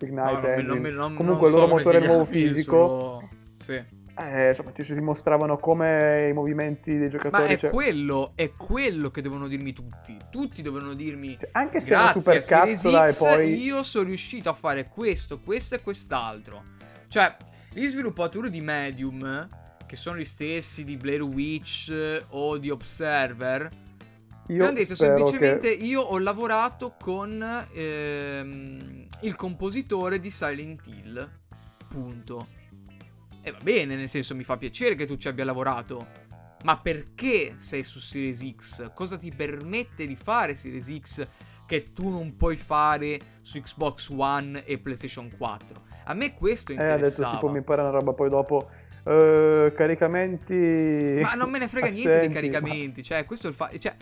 Ignite 0.00 0.62
no, 0.62 0.74
non 0.74 0.80
non 0.80 0.92
non- 0.94 1.14
Comunque 1.14 1.48
il 1.48 1.54
loro 1.54 1.68
so 1.68 1.74
motore 1.74 2.00
nuovo 2.00 2.24
fisico, 2.24 2.86
suo- 2.88 3.28
Sì. 3.58 4.00
Eh, 4.14 4.50
insomma, 4.50 4.70
ti 4.72 4.84
si 4.84 4.94
mostravano 5.00 5.56
come 5.56 6.28
i 6.28 6.32
movimenti 6.32 6.90
dei 6.90 7.00
Ma 7.02 7.08
giocatori. 7.08 7.54
è 7.54 7.56
cioè- 7.56 7.70
quello, 7.70 8.32
è 8.34 8.52
quello 8.52 9.10
che 9.10 9.22
devono 9.22 9.48
dirmi 9.48 9.72
tutti. 9.72 10.16
Tutti 10.30 10.60
devono 10.60 10.94
dirmi 10.94 11.38
cioè, 11.38 11.48
anche 11.52 11.80
se 11.80 11.94
è 11.94 12.10
super 12.12 12.36
e 12.36 12.76
X 12.76 13.18
poi... 13.18 13.62
io 13.62 13.82
sono 13.82 14.04
riuscito 14.06 14.50
a 14.50 14.54
fare 14.54 14.88
questo, 14.88 15.40
questo 15.40 15.76
e 15.76 15.82
quest'altro. 15.82 16.62
Cioè, 17.08 17.36
gli 17.72 17.86
sviluppatori 17.86 18.50
di 18.50 18.60
Medium, 18.60 19.48
che 19.86 19.96
sono 19.96 20.18
gli 20.18 20.24
stessi 20.24 20.84
di 20.84 20.96
Blair 20.96 21.22
Witch 21.22 22.24
o 22.30 22.58
di 22.58 22.68
Observer, 22.68 23.70
mi 24.48 24.56
Io 24.56 24.64
hanno 24.64 24.74
detto 24.74 24.94
semplicemente 24.94 25.76
che... 25.76 25.84
io 25.84 26.02
ho 26.02 26.18
lavorato 26.18 26.96
con 26.98 27.66
ehm, 27.72 29.06
il 29.20 29.36
compositore 29.36 30.20
di 30.20 30.30
Silent 30.30 30.86
Hill. 30.86 31.30
Punto. 31.88 32.60
E 33.42 33.50
va 33.50 33.58
bene, 33.62 33.96
nel 33.96 34.08
senso 34.08 34.34
mi 34.34 34.44
fa 34.44 34.56
piacere 34.56 34.94
che 34.94 35.06
tu 35.06 35.16
ci 35.16 35.28
abbia 35.28 35.44
lavorato. 35.44 36.06
Ma 36.64 36.78
perché 36.78 37.54
sei 37.56 37.82
su 37.82 37.98
Series 37.98 38.40
X? 38.56 38.92
Cosa 38.94 39.18
ti 39.18 39.32
permette 39.34 40.06
di 40.06 40.14
fare 40.14 40.54
Series 40.54 40.96
X 41.00 41.26
che 41.66 41.92
tu 41.92 42.08
non 42.08 42.36
puoi 42.36 42.56
fare 42.56 43.18
su 43.40 43.60
Xbox 43.60 44.10
One 44.10 44.64
e 44.64 44.78
PlayStation 44.78 45.28
4? 45.36 45.90
A 46.04 46.14
me 46.14 46.34
questo 46.34 46.72
Eh, 46.72 46.76
ha 46.76 46.78
detto 46.78 46.94
interessava. 46.94 47.32
tipo 47.32 47.48
mi 47.50 47.62
pare 47.62 47.80
una 47.80 47.90
roba 47.90 48.12
poi 48.12 48.28
dopo... 48.28 48.70
eh, 49.04 49.72
caricamenti... 49.74 51.18
Ma 51.20 51.34
non 51.34 51.50
me 51.50 51.58
ne 51.58 51.66
frega 51.68 51.88
niente 51.88 52.10
assenti, 52.16 52.26
dei 52.28 52.34
caricamenti. 52.50 53.02
Cioè, 53.02 53.24
questo 53.24 53.48
è 53.48 53.50
il 53.50 53.56
fatto. 53.56 53.78
Cioè, 53.78 53.96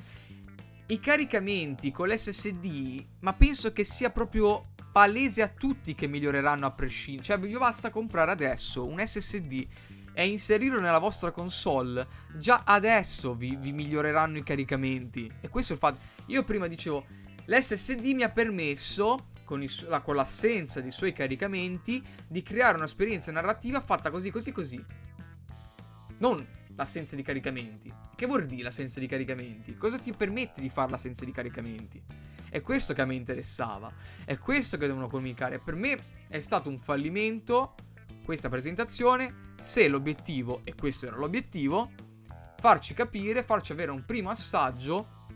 i 0.88 0.98
caricamenti 1.00 1.90
con 1.92 2.08
l'SSD, 2.08 3.04
ma 3.20 3.32
penso 3.32 3.72
che 3.72 3.84
sia 3.84 4.10
proprio 4.10 4.72
palese 4.92 5.42
a 5.42 5.48
tutti 5.48 5.94
che 5.94 6.06
miglioreranno 6.06 6.66
a 6.66 6.70
prescindere. 6.70 7.24
Cioè, 7.24 7.38
vi 7.38 7.56
basta 7.56 7.90
comprare 7.90 8.30
adesso 8.30 8.86
un 8.86 9.04
SSD 9.04 9.66
e 10.12 10.28
inserirlo 10.28 10.80
nella 10.80 10.98
vostra 10.98 11.30
console. 11.30 12.06
Già 12.36 12.62
adesso 12.64 13.34
vi, 13.34 13.56
vi 13.56 13.72
miglioreranno 13.72 14.38
i 14.38 14.42
caricamenti. 14.42 15.30
E 15.40 15.48
questo 15.48 15.72
è 15.72 15.74
il 15.76 15.80
fatto. 15.80 15.98
Io 16.26 16.44
prima 16.44 16.66
dicevo, 16.66 17.06
l'SSD 17.46 18.04
mi 18.14 18.22
ha 18.22 18.30
permesso 18.30 19.28
con, 19.44 19.62
il, 19.62 19.70
la, 19.88 20.00
con, 20.00 20.16
l'assenza 20.16 20.80
dei 20.80 20.90
suoi 20.90 21.12
caricamenti, 21.12 22.02
di 22.26 22.42
creare 22.42 22.76
un'esperienza 22.76 23.32
narrativa 23.32 23.80
fatta 23.80 24.10
così, 24.10 24.30
così, 24.30 24.52
così. 24.52 24.84
Non 26.18 26.46
l'assenza 26.76 27.16
di 27.16 27.22
caricamenti. 27.22 27.92
Che 28.14 28.26
vuol 28.26 28.46
dire 28.46 28.64
l'assenza 28.64 29.00
di 29.00 29.06
caricamenti? 29.06 29.76
Cosa 29.76 29.98
ti 29.98 30.12
permette 30.12 30.60
di 30.60 30.68
fare 30.68 30.90
l'assenza 30.90 31.24
di 31.24 31.32
caricamenti? 31.32 32.02
È 32.50 32.60
questo 32.60 32.92
che 32.92 33.00
a 33.00 33.06
me 33.06 33.14
interessava. 33.14 33.90
È 34.24 34.36
questo 34.38 34.76
che 34.76 34.86
devono 34.86 35.08
comunicare. 35.08 35.60
Per 35.60 35.74
me 35.74 35.96
è 36.28 36.40
stato 36.40 36.68
un 36.68 36.78
fallimento 36.78 37.74
questa 38.24 38.48
presentazione 38.48 39.54
se 39.62 39.88
l'obiettivo, 39.88 40.60
e 40.64 40.74
questo 40.74 41.06
era 41.06 41.16
l'obiettivo, 41.16 41.90
farci 42.56 42.94
capire, 42.94 43.42
farci 43.42 43.72
avere 43.72 43.90
un 43.90 44.04
primo 44.04 44.30
assaggio 44.30 45.26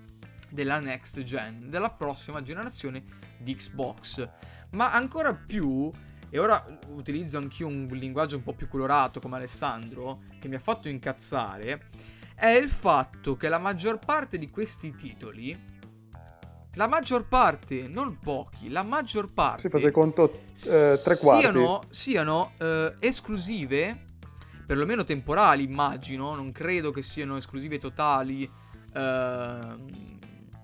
della 0.50 0.78
next 0.78 1.22
gen, 1.22 1.68
della 1.68 1.90
prossima 1.90 2.42
generazione 2.42 3.04
di 3.38 3.54
Xbox. 3.54 4.28
Ma 4.70 4.92
ancora 4.92 5.34
più, 5.34 5.90
e 6.30 6.38
ora 6.38 6.64
utilizzo 6.88 7.38
anch'io 7.38 7.66
un 7.66 7.86
linguaggio 7.90 8.36
un 8.36 8.42
po' 8.42 8.54
più 8.54 8.68
colorato 8.68 9.20
come 9.20 9.36
Alessandro, 9.36 10.22
che 10.38 10.48
mi 10.48 10.56
ha 10.56 10.60
fatto 10.60 10.88
incazzare, 10.88 11.88
è 12.34 12.48
il 12.48 12.68
fatto 12.68 13.36
che 13.36 13.48
la 13.48 13.58
maggior 13.58 13.98
parte 13.98 14.38
di 14.38 14.50
questi 14.50 14.90
titoli 14.90 15.56
la 16.74 16.86
maggior 16.86 17.26
parte, 17.26 17.86
non 17.88 18.18
pochi, 18.18 18.68
la 18.68 18.82
maggior 18.82 19.32
parte. 19.32 19.62
Si 19.62 19.68
fate 19.68 19.90
conto 19.90 20.32
eh, 20.32 20.98
tre 21.02 21.16
quarti. 21.16 21.42
Siano, 21.42 21.80
siano 21.90 22.50
eh, 22.58 22.94
esclusive, 22.98 24.08
perlomeno 24.66 25.04
temporali, 25.04 25.62
immagino. 25.64 26.34
Non 26.34 26.52
credo 26.52 26.90
che 26.90 27.02
siano 27.02 27.36
esclusive 27.36 27.78
totali, 27.78 28.42
eh, 28.42 28.48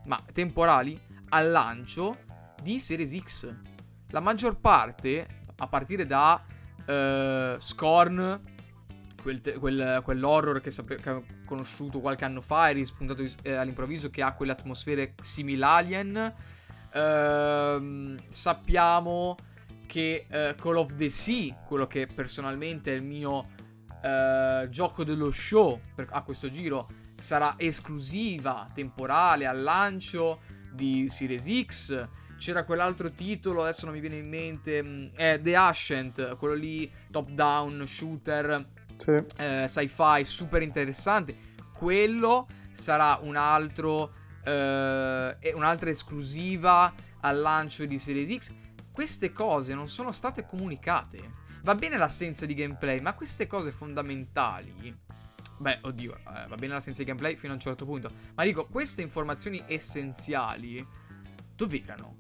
ma 0.05 0.18
temporali 0.33 0.99
al 1.31 1.51
lancio 1.51 2.14
di 2.62 2.79
Series 2.79 3.16
X. 3.16 3.55
La 4.09 4.20
maggior 4.20 4.57
parte, 4.57 5.27
a 5.57 5.66
partire 5.68 6.05
da 6.05 6.42
uh, 6.87 7.59
Scorn, 7.59 8.50
quel, 9.23 9.41
quel, 9.59 10.01
quell'horror 10.03 10.61
che, 10.61 10.71
sape- 10.71 10.97
che, 10.97 11.11
ho 11.11 11.25
conosciuto 11.45 12.01
qualche 12.01 12.25
anno 12.25 12.41
fa 12.41 12.69
e 12.71 12.73
rispuntato 12.73 13.23
eh, 13.43 13.55
all'improvviso 13.55 14.11
che 14.11 14.23
ha 14.23 14.33
quelle 14.33 14.53
atmosfere 14.53 15.15
simili 15.23 15.63
Alien, 15.63 16.35
uh, 16.93 18.17
sappiamo 18.29 19.37
che 19.87 20.27
uh, 20.29 20.55
Call 20.61 20.77
of 20.77 20.95
the 20.97 21.09
Sea, 21.09 21.55
quello 21.67 21.87
che 21.87 22.07
personalmente 22.07 22.93
è 22.93 22.97
il 22.97 23.05
mio 23.05 23.59
eh, 24.03 24.67
gioco 24.71 25.05
dello 25.05 25.31
show 25.31 25.79
per- 25.95 26.09
a 26.11 26.23
questo 26.23 26.49
giro, 26.51 26.89
sarà 27.17 27.55
esclusiva, 27.59 28.67
temporale, 28.73 29.47
al 29.47 29.61
lancio 29.61 30.41
di 30.73 31.09
Series 31.09 31.65
X. 31.67 32.09
C'era 32.39 32.65
quell'altro 32.65 33.11
titolo, 33.11 33.63
adesso 33.63 33.85
non 33.85 33.95
mi 33.95 34.01
viene 34.01 34.17
in 34.17 34.29
mente, 34.29 34.83
mm, 34.83 35.09
è 35.15 35.39
The 35.43 35.55
Ascent, 35.57 36.37
quello 36.37 36.55
lì 36.55 36.91
top 37.11 37.31
down 37.31 37.87
shooter, 37.87 38.67
sì. 39.01 39.17
eh, 39.39 39.67
sci-fi, 39.67 40.25
super 40.25 40.63
interessante. 40.63 41.49
Quello 41.73 42.47
sarà 42.71 43.19
un 43.23 43.37
altro, 43.37 44.13
eh, 44.45 45.53
un'altra 45.55 45.91
esclusiva 45.91 46.93
al 47.21 47.39
lancio 47.39 47.85
di 47.87 47.99
Series 47.99 48.37
X. 48.37 48.55
Queste 48.93 49.33
cose 49.33 49.75
non 49.75 49.89
sono 49.89 50.13
state 50.13 50.47
comunicate. 50.47 51.39
Va 51.63 51.75
bene 51.75 51.97
l'assenza 51.97 52.47
di 52.47 52.55
gameplay, 52.55 53.01
ma 53.01 53.15
queste 53.15 53.47
cose 53.47 53.71
fondamentali 53.71 54.95
Beh, 55.61 55.81
oddio, 55.83 56.17
eh, 56.17 56.47
va 56.49 56.55
bene 56.55 56.73
l'assenza 56.73 57.03
di 57.03 57.09
gameplay 57.09 57.37
fino 57.37 57.53
a 57.53 57.57
un 57.57 57.61
certo 57.61 57.85
punto. 57.85 58.11
Ma 58.35 58.45
dico, 58.45 58.67
queste 58.67 59.03
informazioni 59.03 59.63
essenziali 59.67 60.85
dove 61.55 61.83
erano? 61.83 62.17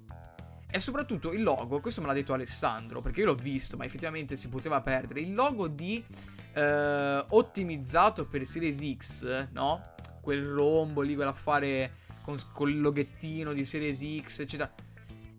E 0.72 0.78
soprattutto 0.78 1.32
il 1.32 1.42
logo, 1.42 1.80
questo 1.80 2.00
me 2.00 2.06
l'ha 2.06 2.12
detto 2.12 2.32
Alessandro, 2.32 3.00
perché 3.00 3.20
io 3.20 3.26
l'ho 3.26 3.34
visto, 3.34 3.76
ma 3.76 3.84
effettivamente 3.84 4.36
si 4.36 4.48
poteva 4.48 4.80
perdere. 4.80 5.20
Il 5.20 5.34
logo 5.34 5.66
di 5.66 6.04
eh, 6.52 7.24
ottimizzato 7.28 8.26
per 8.26 8.46
Series 8.46 8.96
X, 8.96 9.48
no? 9.52 9.94
Quel 10.20 10.44
rombo 10.44 11.00
lì, 11.00 11.14
quell'affare 11.14 11.92
con, 12.22 12.36
con 12.52 12.68
il 12.68 12.80
loghettino 12.80 13.52
di 13.52 13.64
Series 13.64 14.22
X, 14.22 14.40
eccetera. 14.40 14.72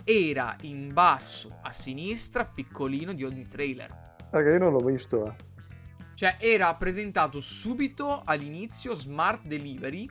Era 0.04 0.56
in 0.62 0.92
basso 0.92 1.60
a 1.62 1.72
sinistra, 1.72 2.44
piccolino 2.44 3.14
di 3.14 3.24
ogni 3.24 3.48
trailer. 3.48 4.16
Perché 4.30 4.50
io 4.50 4.60
non 4.60 4.74
l'ho 4.74 4.84
visto, 4.84 5.26
eh. 5.26 5.50
Cioè 6.14 6.38
era 6.40 6.74
presentato 6.76 7.40
subito 7.40 8.22
all'inizio 8.26 8.94
Smart 8.94 9.46
Delivery, 9.46 10.10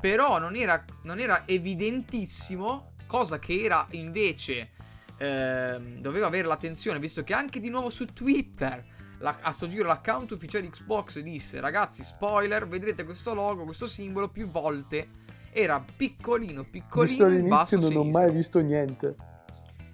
però 0.00 0.38
non 0.38 0.56
era, 0.56 0.84
non 1.04 1.18
era 1.18 1.46
evidentissimo, 1.46 2.89
cosa 3.10 3.38
che 3.38 3.62
era 3.62 3.86
invece... 3.90 4.70
Eh, 5.18 5.78
doveva 5.98 6.28
avere 6.28 6.48
l'attenzione, 6.48 6.98
visto 6.98 7.22
che 7.22 7.34
anche 7.34 7.60
di 7.60 7.68
nuovo 7.68 7.90
su 7.90 8.06
Twitter 8.06 8.82
la, 9.18 9.36
a 9.42 9.52
sto 9.52 9.66
giro 9.66 9.86
l'account 9.86 10.30
ufficiale 10.30 10.66
Xbox 10.70 11.18
disse 11.20 11.60
ragazzi 11.60 12.02
spoiler 12.02 12.66
vedrete 12.66 13.04
questo 13.04 13.34
logo 13.34 13.64
questo 13.64 13.86
simbolo 13.86 14.30
più 14.30 14.48
volte 14.48 15.08
era 15.50 15.84
piccolino 15.94 16.64
piccolino 16.64 17.26
visto 17.26 17.38
in 17.38 17.48
basso 17.48 17.76
non 17.76 17.90
sinistra. 17.90 18.20
ho 18.20 18.24
mai 18.24 18.34
visto 18.34 18.60
niente 18.60 19.16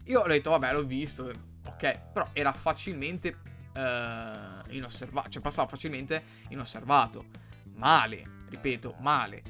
io 0.04 0.20
ho 0.20 0.28
detto 0.28 0.50
vabbè 0.50 0.72
l'ho 0.72 0.84
visto 0.84 1.28
ok 1.64 2.00
però 2.12 2.28
era 2.32 2.52
facilmente 2.52 3.36
eh, 3.76 4.74
inosservato, 4.76 5.28
cioè 5.28 5.42
passava 5.42 5.68
facilmente 5.68 6.22
inosservato. 6.48 7.26
Male, 7.74 8.24
ripeto, 8.48 8.96
male. 9.00 9.42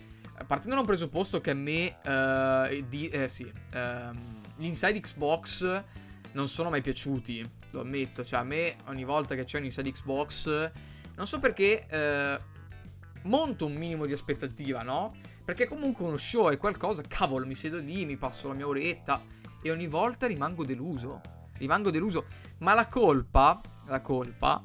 Partendo 0.44 0.75
da 0.75 0.81
un 0.81 0.87
presupposto 0.87 1.40
che 1.40 1.51
a 1.51 1.55
me, 1.55 1.96
uh, 2.05 2.85
di, 2.88 3.09
eh, 3.09 3.29
sì, 3.29 3.51
um, 3.75 4.40
gli 4.57 4.66
inside 4.66 5.01
Xbox 5.01 5.85
non 6.33 6.46
sono 6.46 6.70
mai 6.70 6.83
piaciuti, 6.83 7.42
lo 7.70 7.81
ammetto. 7.81 8.25
Cioè, 8.25 8.40
a 8.40 8.44
me 8.44 8.77
ogni 8.87 9.05
volta 9.05 9.35
che 9.35 9.44
c'è 9.44 9.59
un 9.59 9.64
inside 9.64 9.90
Xbox, 9.90 10.70
non 11.16 11.27
so 11.27 11.40
perché, 11.40 11.87
uh, 11.90 13.29
monto 13.29 13.66
un 13.66 13.75
minimo 13.75 14.07
di 14.07 14.12
aspettativa, 14.12 14.83
no? 14.83 15.14
Perché 15.44 15.66
comunque 15.66 16.05
uno 16.05 16.16
show 16.16 16.51
è 16.51 16.59
qualcosa, 16.59 17.03
cavolo, 17.07 17.46
mi 17.46 17.55
siedo 17.55 17.79
lì, 17.79 18.05
mi 18.05 18.16
passo 18.16 18.49
la 18.49 18.55
mia 18.55 18.66
oretta 18.66 19.22
e 19.62 19.70
ogni 19.70 19.87
volta 19.87 20.27
rimango 20.27 20.64
deluso. 20.64 21.20
Rimango 21.59 21.90
deluso. 21.90 22.27
Ma 22.59 22.75
la 22.75 22.88
colpa, 22.88 23.61
la 23.87 24.01
colpa 24.01 24.64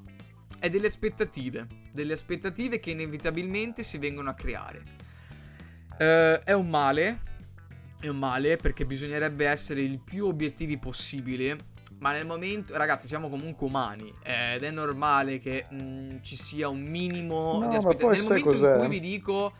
è 0.59 0.69
delle 0.69 0.87
aspettative, 0.87 1.67
delle 1.91 2.13
aspettative 2.13 2.79
che 2.79 2.91
inevitabilmente 2.91 3.83
si 3.83 3.97
vengono 3.97 4.29
a 4.29 4.33
creare. 4.33 5.00
Uh, 6.01 6.41
è 6.43 6.53
un 6.53 6.67
male, 6.67 7.19
è 7.99 8.07
un 8.07 8.17
male 8.17 8.55
perché 8.55 8.87
bisognerebbe 8.87 9.45
essere 9.45 9.81
il 9.81 9.99
più 9.99 10.25
obiettivi 10.25 10.79
possibile, 10.79 11.55
ma 11.99 12.11
nel 12.11 12.25
momento, 12.25 12.75
ragazzi, 12.75 13.05
siamo 13.05 13.29
comunque 13.29 13.67
umani 13.67 14.11
eh, 14.23 14.55
ed 14.55 14.63
è 14.63 14.71
normale 14.71 15.37
che 15.37 15.67
mh, 15.69 15.83
mm, 15.83 16.09
ci 16.21 16.35
sia 16.35 16.69
un 16.69 16.81
minimo 16.81 17.59
no, 17.59 17.67
di 17.69 17.75
aspettative. 17.75 18.11
Nel 18.13 18.23
momento 18.23 18.49
cos'è? 18.49 18.71
in 18.71 18.77
cui 18.79 18.87
vi 18.87 18.99
dico 18.99 19.53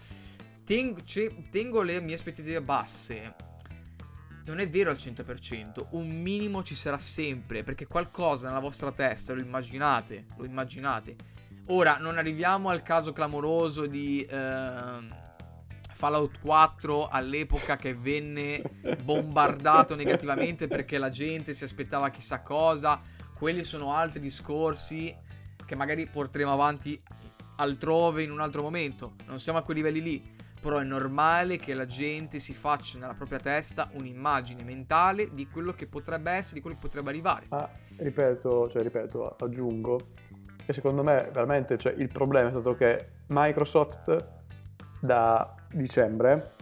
tengo, 0.63 0.99
tengo 1.51 1.81
le 1.83 1.99
mie 1.99 2.15
aspettative 2.15 2.59
basse, 2.63 3.35
non 4.45 4.57
è 4.57 4.67
vero 4.67 4.89
al 4.89 4.95
100%, 4.95 5.89
un 5.91 6.07
minimo 6.07 6.63
ci 6.63 6.73
sarà 6.73 6.97
sempre, 6.97 7.61
perché 7.61 7.85
qualcosa 7.85 8.47
nella 8.47 8.59
vostra 8.59 8.91
testa 8.91 9.33
lo 9.33 9.41
immaginate, 9.41 10.25
lo 10.37 10.45
immaginate. 10.45 11.15
Ora, 11.67 11.97
non 11.99 12.17
arriviamo 12.17 12.69
al 12.69 12.81
caso 12.81 13.13
clamoroso 13.13 13.85
di 13.85 14.25
eh, 14.27 15.20
Fallout 16.01 16.39
4 16.41 17.09
all'epoca 17.09 17.75
che 17.75 17.93
venne 17.93 18.63
bombardato 19.03 19.93
negativamente 19.93 20.67
perché 20.67 20.97
la 20.97 21.11
gente 21.11 21.53
si 21.53 21.63
aspettava 21.63 22.09
chissà 22.09 22.41
cosa. 22.41 22.99
Quelli 23.37 23.63
sono 23.63 23.93
altri 23.93 24.19
discorsi 24.19 25.15
che 25.63 25.75
magari 25.75 26.07
porteremo 26.11 26.51
avanti 26.51 26.99
altrove 27.57 28.23
in 28.23 28.31
un 28.31 28.39
altro 28.39 28.63
momento. 28.63 29.13
Non 29.27 29.37
siamo 29.37 29.59
a 29.59 29.61
quei 29.61 29.77
livelli 29.77 30.01
lì. 30.01 30.39
Però 30.59 30.79
è 30.79 30.83
normale 30.83 31.57
che 31.57 31.75
la 31.75 31.85
gente 31.85 32.39
si 32.39 32.53
faccia 32.53 32.97
nella 32.97 33.13
propria 33.13 33.37
testa 33.37 33.91
un'immagine 33.93 34.63
mentale 34.63 35.31
di 35.31 35.47
quello 35.47 35.71
che 35.73 35.85
potrebbe 35.85 36.31
essere, 36.31 36.55
di 36.55 36.61
quello 36.61 36.77
che 36.77 36.81
potrebbe 36.81 37.11
arrivare. 37.11 37.45
Ma 37.49 37.69
ripeto, 37.97 38.69
cioè 38.71 38.81
ripeto, 38.81 39.35
aggiungo 39.37 39.99
che 40.65 40.73
secondo 40.73 41.03
me 41.03 41.29
veramente 41.31 41.77
cioè, 41.77 41.93
il 41.93 42.07
problema 42.07 42.47
è 42.47 42.51
stato 42.51 42.75
che 42.75 43.07
Microsoft 43.27 44.39
da 44.99 45.55
dicembre 45.73 46.53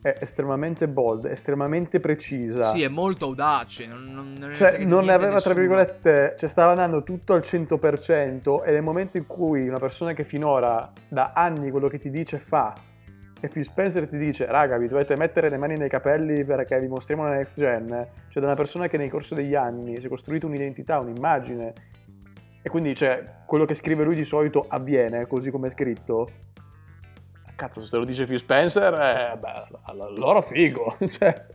è 0.00 0.14
estremamente 0.20 0.88
bold, 0.88 1.26
estremamente 1.26 2.00
precisa. 2.00 2.70
Sì, 2.70 2.82
è 2.82 2.88
molto 2.88 3.26
audace. 3.26 3.86
Non, 3.86 4.04
non, 4.04 4.34
non 4.38 4.54
cioè, 4.54 4.84
non 4.84 5.04
ne 5.04 5.12
aveva, 5.12 5.40
tra 5.40 5.54
virgolette, 5.54 6.34
cioè 6.38 6.48
stava 6.48 6.70
andando 6.70 7.02
tutto 7.02 7.32
al 7.32 7.40
100% 7.40 8.64
e 8.64 8.70
nel 8.70 8.82
momento 8.82 9.16
in 9.16 9.26
cui 9.26 9.68
una 9.68 9.78
persona 9.78 10.12
che 10.12 10.24
finora 10.24 10.90
da 11.08 11.32
anni 11.34 11.70
quello 11.70 11.88
che 11.88 11.98
ti 11.98 12.10
dice 12.10 12.38
fa 12.38 12.74
e 13.40 13.46
Phil 13.48 13.64
Spencer 13.64 14.08
ti 14.08 14.18
dice 14.18 14.46
raga 14.46 14.76
vi 14.78 14.88
dovete 14.88 15.16
mettere 15.16 15.48
le 15.48 15.58
mani 15.58 15.76
nei 15.76 15.88
capelli 15.88 16.44
perché 16.44 16.80
vi 16.80 16.88
mostriamo 16.88 17.24
la 17.24 17.34
next 17.34 17.58
gen, 17.58 17.86
cioè 17.86 18.42
da 18.42 18.48
una 18.48 18.56
persona 18.56 18.88
che 18.88 18.96
nel 18.96 19.10
corso 19.10 19.34
degli 19.34 19.54
anni 19.54 19.96
si 19.96 20.06
è 20.06 20.08
costruito 20.08 20.46
un'identità, 20.46 20.98
un'immagine 20.98 21.72
e 22.60 22.70
quindi 22.70 22.94
cioè, 22.94 23.24
quello 23.46 23.64
che 23.64 23.74
scrive 23.74 24.04
lui 24.04 24.14
di 24.14 24.24
solito 24.24 24.64
avviene 24.68 25.26
così 25.26 25.50
come 25.50 25.68
è 25.68 25.70
scritto, 25.70 26.28
cazzo 27.58 27.80
se 27.80 27.90
te 27.90 27.96
lo 27.96 28.04
dice 28.04 28.24
Phil 28.24 28.38
Spencer, 28.38 28.94
eh, 28.94 29.36
beh, 29.36 29.80
allora 29.82 30.40
figo, 30.42 30.96
cioè... 31.10 31.46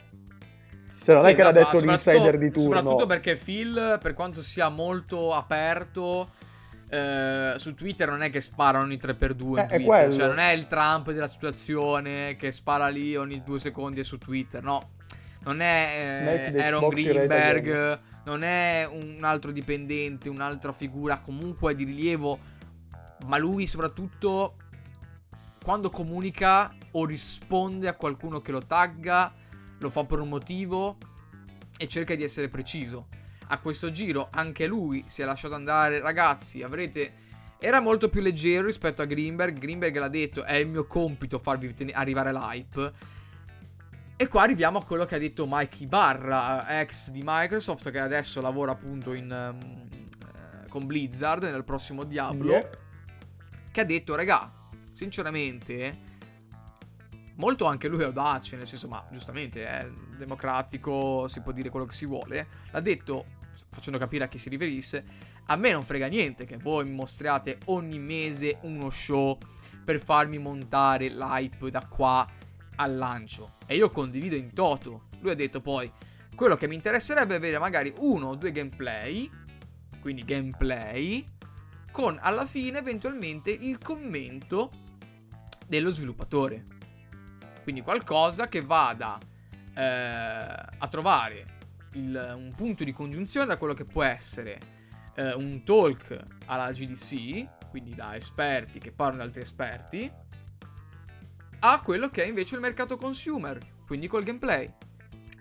Cioè, 1.04 1.16
non 1.16 1.24
sì, 1.24 1.32
è 1.32 1.34
che 1.34 1.42
esatto, 1.42 1.44
l'ha 1.44 1.52
detto 1.52 1.86
l'insider 1.86 2.38
di 2.38 2.52
turno. 2.52 2.78
Soprattutto 2.78 3.06
perché 3.06 3.36
Phil, 3.36 3.98
per 4.02 4.13
quanto 4.13 4.42
sia 4.42 4.70
molto 4.70 5.34
aperto, 5.34 6.30
eh, 6.89 7.54
su 7.58 7.74
Twitter 7.74 8.10
non 8.10 8.22
è 8.22 8.30
che 8.30 8.39
sparano 8.39 8.86
ogni 8.86 8.98
3x2 8.98 9.20
eh, 9.20 9.68
Twitter, 9.68 10.13
cioè 10.13 10.28
non 10.28 10.39
è 10.39 10.52
il 10.52 10.68
Trump 10.68 11.12
della 11.12 11.28
situazione 11.28 12.36
che 12.38 12.52
spara 12.52 12.88
lì 12.88 13.18
ogni 13.18 13.42
due 13.44 13.60
secondi 13.60 14.04
su 14.04 14.18
Twitter, 14.18 14.63
no. 14.63 14.92
Non 15.44 15.60
è 15.62 16.52
eh, 16.54 16.62
Aaron 16.62 16.88
Greenberg, 16.88 18.00
non 18.24 18.44
è 18.44 18.88
un 18.89 19.20
altro 19.24 19.52
dipendente, 19.52 20.30
un'altra 20.30 20.72
figura 20.72 21.20
comunque 21.20 21.76
di 21.76 21.84
rilievo, 21.84 22.39
ma 23.26 23.38
lui 23.38 23.68
soprattutto 23.68 24.56
quando 25.63 25.89
comunica 25.89 26.76
o 26.91 27.06
risponde 27.06 27.88
a 27.88 27.95
qualcuno 27.95 28.41
che 28.41 28.52
lo 28.52 28.62
tagga, 28.62 29.34
lo 29.80 29.89
fa 29.89 30.04
per 30.04 30.19
un 30.19 30.30
motivo 30.30 30.97
e 31.78 31.88
cerca 31.88 32.13
di 32.13 32.23
essere 32.23 32.49
preciso 32.49 33.08
a 33.54 33.60
questo 33.60 33.91
giro 33.91 34.30
anche 34.32 34.65
lui 34.65 35.04
si 35.08 35.21
è 35.21 35.26
lasciato 35.26 35.54
andare. 35.56 35.99
Ragazzi, 35.99 36.62
avrete... 36.63 37.21
Era 37.60 37.80
molto 37.80 38.10
più 38.10 38.19
leggero 38.19 38.65
rispetto 38.65 39.02
a 39.02 39.06
Greenberg. 39.06 39.58
Greenberg 39.58 39.97
l'ha 39.97 40.10
detto, 40.10 40.43
è 40.43 40.56
il 40.56 40.67
mio 40.67 40.86
compito 40.86 41.39
farvi 41.39 41.73
ten- 41.73 41.91
arrivare 41.93 42.30
all'hype. 42.30 42.93
E 44.17 44.28
qua 44.28 44.41
arriviamo 44.41 44.80
a 44.80 44.84
quello 44.84 45.06
che 45.06 45.15
ha 45.15 45.17
detto 45.17 45.45
Mike 45.47 45.84
Ibarra, 45.84 46.82
ex 46.82 47.10
di 47.10 47.21
Microsoft, 47.23 47.89
che 47.89 47.99
adesso 47.99 48.41
lavora 48.41 48.73
appunto 48.73 49.13
in, 49.13 49.32
um, 49.32 49.88
con 50.67 50.86
Blizzard 50.86 51.43
nel 51.43 51.63
prossimo 51.63 52.04
Diablo. 52.04 52.52
Yeah. 52.52 52.69
Che 53.71 53.82
ha 53.82 53.86
detto, 53.86 54.15
raga, 54.15 54.52
sinceramente, 54.93 56.12
molto 57.36 57.65
anche 57.65 57.88
lui 57.88 58.03
audace, 58.03 58.56
nel 58.56 58.67
senso, 58.67 58.88
ma 58.88 59.06
giustamente 59.12 59.65
è 59.65 59.89
democratico, 60.17 61.27
si 61.27 61.41
può 61.41 61.51
dire 61.51 61.69
quello 61.69 61.86
che 61.86 61.93
si 61.93 62.06
vuole. 62.06 62.47
L'ha 62.71 62.79
detto, 62.79 63.25
facendo 63.69 63.99
capire 63.99 64.23
a 64.23 64.27
chi 64.27 64.38
si 64.38 64.49
riferisse, 64.49 65.32
a 65.47 65.56
me 65.56 65.71
non 65.71 65.84
frega 65.84 66.08
niente 66.08 66.45
che 66.45 66.58
voi 66.58 66.86
mi 66.86 66.95
mostriate 66.95 67.58
ogni 67.65 67.99
mese 67.99 68.60
uno 68.62 68.89
show 68.89 69.38
per 69.84 69.99
farmi 69.99 70.38
montare 70.38 71.10
l'hype 71.10 71.69
da 71.69 71.86
qua 71.86 72.25
al 72.75 72.95
lancio. 72.95 73.56
E 73.65 73.75
io 73.75 73.89
condivido 73.89 74.36
in 74.36 74.53
toto. 74.53 75.10
Lui 75.19 75.32
ha 75.32 75.36
detto 75.36 75.60
poi, 75.60 75.91
quello 76.36 76.56
che 76.56 76.67
mi 76.67 76.75
interesserebbe 76.75 77.34
è 77.34 77.38
avere 77.38 77.60
magari 77.60 77.93
uno 77.99 78.27
o 78.29 78.36
due 78.36 78.51
gameplay, 78.51 79.29
quindi 79.99 80.23
gameplay, 80.23 81.25
con 81.91 82.17
alla 82.21 82.45
fine 82.45 82.79
eventualmente 82.79 83.51
il 83.51 83.77
commento 83.77 84.71
dello 85.74 85.90
sviluppatore. 85.90 86.66
Quindi 87.64 87.82
qualcosa 87.82 88.48
che 88.48 88.62
vada 88.62 89.18
eh, 89.74 89.82
a 89.82 90.88
trovare 90.88 91.46
il, 91.94 92.34
un 92.36 92.54
punto 92.56 92.84
di 92.84 92.94
congiunzione 92.94 93.48
da 93.48 93.58
quello 93.58 93.74
che 93.74 93.86
può 93.86 94.04
essere 94.04 94.60
eh, 95.16 95.34
un 95.34 95.64
talk 95.64 96.16
alla 96.46 96.72
GDC, 96.72 97.70
quindi 97.72 97.96
da 97.96 98.16
esperti 98.16 98.78
che 98.78 98.92
parlano 98.92 99.22
di 99.22 99.28
altri 99.28 99.42
esperti, 99.42 100.12
a 101.62 101.82
quello 101.82 102.10
che 102.10 102.24
è 102.24 102.28
invece 102.28 102.54
il 102.54 102.62
mercato 102.62 102.96
consumer, 102.96 103.58
quindi 103.88 104.08
col 104.08 104.24
gameplay. 104.24 104.72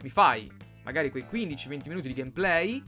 Mi 0.02 0.08
fai 0.08 0.50
magari 0.82 1.10
quei 1.10 1.26
15-20 1.30 1.88
minuti 1.88 2.08
di 2.08 2.14
gameplay 2.14 2.82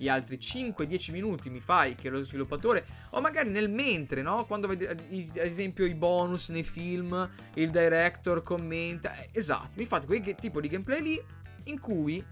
gli 0.00 0.08
altri 0.08 0.38
5-10 0.38 1.12
minuti 1.12 1.50
mi 1.50 1.60
fai 1.60 1.94
che 1.94 2.08
lo 2.08 2.22
sviluppatore, 2.22 2.86
o 3.10 3.20
magari 3.20 3.50
nel 3.50 3.68
mentre, 3.68 4.22
no? 4.22 4.46
Quando 4.46 4.66
vedi 4.66 4.86
ad 4.86 4.98
esempio 5.34 5.84
i 5.84 5.92
bonus 5.92 6.48
nei 6.48 6.62
film, 6.62 7.28
il 7.56 7.68
director 7.68 8.42
commenta, 8.42 9.14
eh, 9.16 9.28
esatto, 9.32 9.72
mi 9.74 9.84
fate 9.84 10.06
quel 10.06 10.34
tipo 10.36 10.58
di 10.62 10.68
gameplay 10.68 11.02
lì 11.02 11.22
in 11.64 11.78
cui 11.78 12.24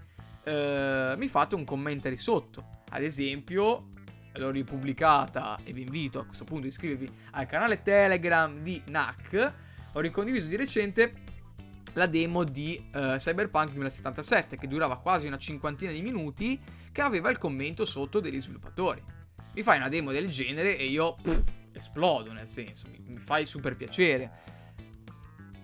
eh, 0.45 1.13
mi 1.15 1.27
fate 1.27 1.53
un 1.53 1.63
commentary 1.63 2.17
sotto. 2.17 2.81
Ad 2.89 3.03
esempio, 3.03 3.91
l'ho 4.33 4.49
ripubblicata 4.49 5.59
e 5.63 5.71
vi 5.71 5.81
invito 5.81 6.21
a 6.21 6.25
questo 6.25 6.45
punto 6.45 6.65
a 6.65 6.69
iscrivervi 6.69 7.07
al 7.33 7.45
canale 7.45 7.83
Telegram 7.83 8.63
di 8.63 8.81
NAC. 8.87 9.53
Ho 9.93 9.99
ricondiviso 9.99 10.47
di 10.47 10.55
recente 10.55 11.13
la 11.93 12.07
demo 12.07 12.43
di 12.43 12.79
uh, 12.93 13.17
Cyberpunk 13.17 13.73
2077 13.73 14.57
che 14.57 14.67
durava 14.67 14.97
quasi 14.97 15.27
una 15.27 15.37
cinquantina 15.37 15.91
di 15.91 16.01
minuti 16.01 16.59
che 16.91 17.01
aveva 17.01 17.29
il 17.29 17.37
commento 17.37 17.85
sotto 17.85 18.19
degli 18.19 18.41
sviluppatori. 18.41 19.03
Mi 19.53 19.61
fai 19.63 19.77
una 19.77 19.89
demo 19.89 20.11
del 20.11 20.29
genere 20.29 20.77
e 20.77 20.85
io 20.85 21.15
pff, 21.15 21.43
esplodo, 21.73 22.31
nel 22.31 22.47
senso, 22.47 22.87
mi, 22.91 23.13
mi 23.13 23.19
fai 23.19 23.45
super 23.45 23.75
piacere. 23.75 24.57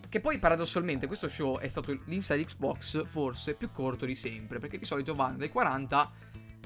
Che 0.10 0.22
poi 0.22 0.40
paradossalmente 0.40 1.08
questo 1.08 1.28
show 1.28 1.60
è 1.60 1.68
stato 1.68 1.92
l'inside 2.06 2.44
Xbox 2.44 3.06
forse 3.06 3.54
più 3.54 3.70
corto 3.72 4.06
di 4.06 4.16
sempre, 4.16 4.60
perché 4.60 4.78
di 4.78 4.86
solito 4.86 5.14
vanno 5.14 5.38
dai 5.38 5.50
40 5.50 6.12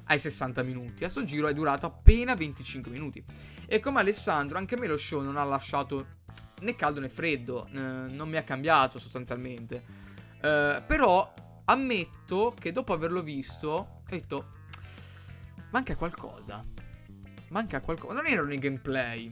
ai 0.05 0.19
60 0.19 0.63
minuti. 0.63 1.03
A 1.03 1.09
sto 1.09 1.23
giro 1.23 1.47
è 1.47 1.53
durato 1.53 1.85
appena 1.85 2.35
25 2.35 2.91
minuti. 2.91 3.23
E 3.65 3.79
come 3.79 3.99
Alessandro, 3.99 4.57
anche 4.57 4.75
a 4.75 4.79
me 4.79 4.87
lo 4.87 4.97
show 4.97 5.21
non 5.21 5.37
ha 5.37 5.43
lasciato 5.43 6.17
né 6.61 6.75
caldo 6.75 6.99
né 6.99 7.09
freddo, 7.09 7.67
eh, 7.67 7.79
non 7.79 8.29
mi 8.29 8.37
ha 8.37 8.43
cambiato 8.43 8.99
sostanzialmente. 8.99 9.83
Eh, 10.41 10.83
però 10.85 11.33
ammetto 11.69 12.55
che 12.57 12.71
dopo 12.71 12.93
averlo 12.93 13.21
visto 13.21 13.69
ho 13.69 14.01
detto 14.07 14.51
manca 15.71 15.95
qualcosa. 15.95 16.65
Manca 17.49 17.81
qualcosa. 17.81 18.13
Non 18.13 18.25
erano 18.25 18.53
i 18.53 18.57
gameplay. 18.57 19.31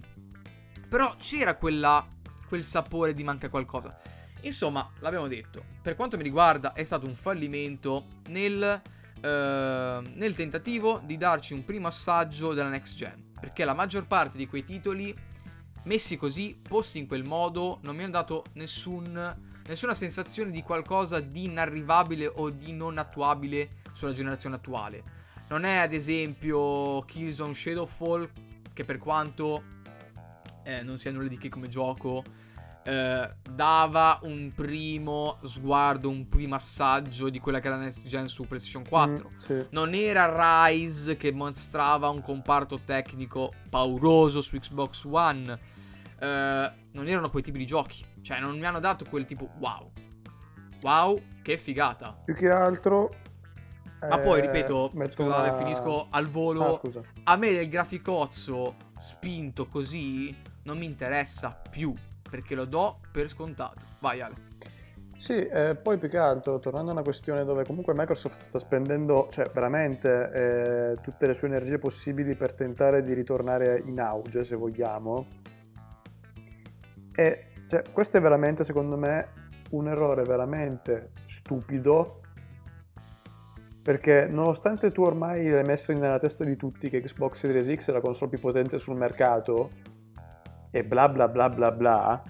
Però 0.87 1.15
c'era 1.17 1.55
quella, 1.55 2.05
quel 2.47 2.63
sapore 2.63 3.13
di 3.13 3.23
manca 3.23 3.49
qualcosa. 3.49 3.99
Insomma, 4.41 4.89
l'abbiamo 4.99 5.27
detto. 5.27 5.63
Per 5.81 5.95
quanto 5.95 6.15
mi 6.15 6.23
riguarda 6.23 6.73
è 6.73 6.83
stato 6.83 7.07
un 7.07 7.15
fallimento 7.15 8.05
nel, 8.27 8.81
eh, 9.21 10.01
nel 10.15 10.35
tentativo 10.35 11.01
di 11.03 11.17
darci 11.17 11.53
un 11.53 11.65
primo 11.65 11.87
assaggio 11.87 12.53
della 12.53 12.69
next 12.69 12.97
gen. 12.97 13.31
Perché 13.39 13.65
la 13.65 13.73
maggior 13.73 14.05
parte 14.05 14.37
di 14.37 14.47
quei 14.47 14.63
titoli 14.63 15.15
messi 15.83 16.17
così, 16.17 16.59
posti 16.61 16.99
in 16.99 17.07
quel 17.07 17.23
modo, 17.23 17.79
non 17.83 17.95
mi 17.95 18.03
hanno 18.03 18.11
dato 18.11 18.43
nessun 18.53 19.46
nessuna 19.67 19.93
sensazione 19.93 20.51
di 20.51 20.63
qualcosa 20.63 21.19
di 21.19 21.45
inarrivabile 21.45 22.27
o 22.27 22.49
di 22.49 22.71
non 22.71 22.97
attuabile 22.97 23.81
sulla 23.93 24.13
generazione 24.13 24.55
attuale. 24.55 25.03
Non 25.49 25.63
è 25.63 25.77
ad 25.77 25.93
esempio 25.93 27.01
Killzone 27.03 27.53
Shadowfall, 27.53 28.29
che 28.73 28.83
per 28.83 28.97
quanto 28.97 29.63
eh, 30.63 30.81
non 30.81 30.97
sia 30.97 31.11
nulla 31.11 31.27
di 31.27 31.37
che 31.37 31.49
come 31.49 31.67
gioco, 31.67 32.23
eh, 32.83 33.29
dava 33.49 34.19
un 34.23 34.51
primo 34.55 35.39
sguardo, 35.43 36.09
un 36.09 36.29
primo 36.29 36.55
assaggio 36.55 37.29
di 37.29 37.39
quella 37.39 37.59
che 37.59 37.67
era 37.67 37.75
la 37.75 37.83
next 37.83 38.07
gen 38.07 38.27
su 38.27 38.43
PlayStation 38.43 38.87
4. 38.87 39.29
Mm, 39.29 39.37
sì. 39.37 39.65
Non 39.71 39.93
era 39.93 40.67
Rise 40.69 41.17
che 41.17 41.31
mostrava 41.31 42.09
un 42.09 42.21
comparto 42.21 42.79
tecnico 42.83 43.51
pauroso 43.69 44.41
su 44.41 44.57
Xbox 44.57 45.03
One 45.03 45.75
eh, 46.19 46.71
non 46.97 47.07
erano 47.07 47.29
quei 47.29 47.43
tipi 47.43 47.59
di 47.59 47.65
giochi. 47.65 48.03
Cioè, 48.21 48.39
non 48.39 48.57
mi 48.57 48.65
hanno 48.65 48.79
dato 48.79 49.05
quel 49.07 49.25
tipo 49.25 49.49
wow. 49.59 49.91
Wow, 50.81 51.17
che 51.43 51.57
figata. 51.57 52.17
Più 52.25 52.33
che 52.33 52.49
altro. 52.49 53.11
Ma 54.01 54.19
poi, 54.19 54.41
ripeto, 54.41 54.91
scusate, 54.93 55.49
una... 55.49 55.53
finisco 55.53 56.07
al 56.09 56.27
volo. 56.27 56.81
Ah, 57.23 57.33
a 57.33 57.35
me 57.35 57.51
del 57.51 57.69
graficozzo 57.69 58.75
spinto 58.99 59.67
così 59.67 60.35
non 60.63 60.77
mi 60.77 60.85
interessa 60.85 61.59
più. 61.69 61.93
Perché 62.29 62.55
lo 62.55 62.65
do 62.65 62.99
per 63.11 63.29
scontato. 63.29 63.85
Vai, 63.99 64.21
Ale. 64.21 64.35
Sì, 65.15 65.33
eh, 65.33 65.75
poi 65.75 65.97
più 65.97 66.09
che 66.09 66.17
altro, 66.17 66.59
tornando 66.59 66.91
a 66.91 66.93
una 66.93 67.01
questione 67.01 67.43
dove 67.43 67.63
comunque 67.63 67.93
Microsoft 67.95 68.35
sta 68.35 68.59
spendendo, 68.59 69.27
cioè 69.31 69.49
veramente 69.51 70.31
eh, 70.31 71.01
tutte 71.01 71.25
le 71.25 71.33
sue 71.33 71.47
energie 71.47 71.79
possibili 71.79 72.35
per 72.35 72.53
tentare 72.53 73.01
di 73.01 73.13
ritornare 73.13 73.81
in 73.85 73.99
auge, 73.99 74.43
se 74.43 74.55
vogliamo, 74.55 75.25
e 77.17 77.45
cioè, 77.67 77.81
questo 77.91 78.17
è 78.17 78.21
veramente, 78.21 78.63
secondo 78.63 78.95
me, 78.95 79.29
un 79.71 79.87
errore 79.87 80.21
veramente 80.21 81.13
stupido. 81.25 82.21
Perché 83.81 84.27
nonostante 84.27 84.91
tu 84.91 85.01
ormai 85.01 85.49
l'hai 85.49 85.63
messo 85.63 85.91
nella 85.93 86.19
testa 86.19 86.43
di 86.43 86.55
tutti 86.55 86.89
che 86.89 87.01
Xbox 87.01 87.39
Series 87.39 87.73
X 87.81 87.89
è 87.89 87.93
la 87.93 88.01
console 88.01 88.29
più 88.29 88.39
potente 88.39 88.77
sul 88.77 88.97
mercato, 88.97 89.71
e 90.71 90.83
bla 90.83 91.07
bla 91.07 91.27
bla 91.27 91.49
bla 91.49 91.71
bla, 91.71 92.23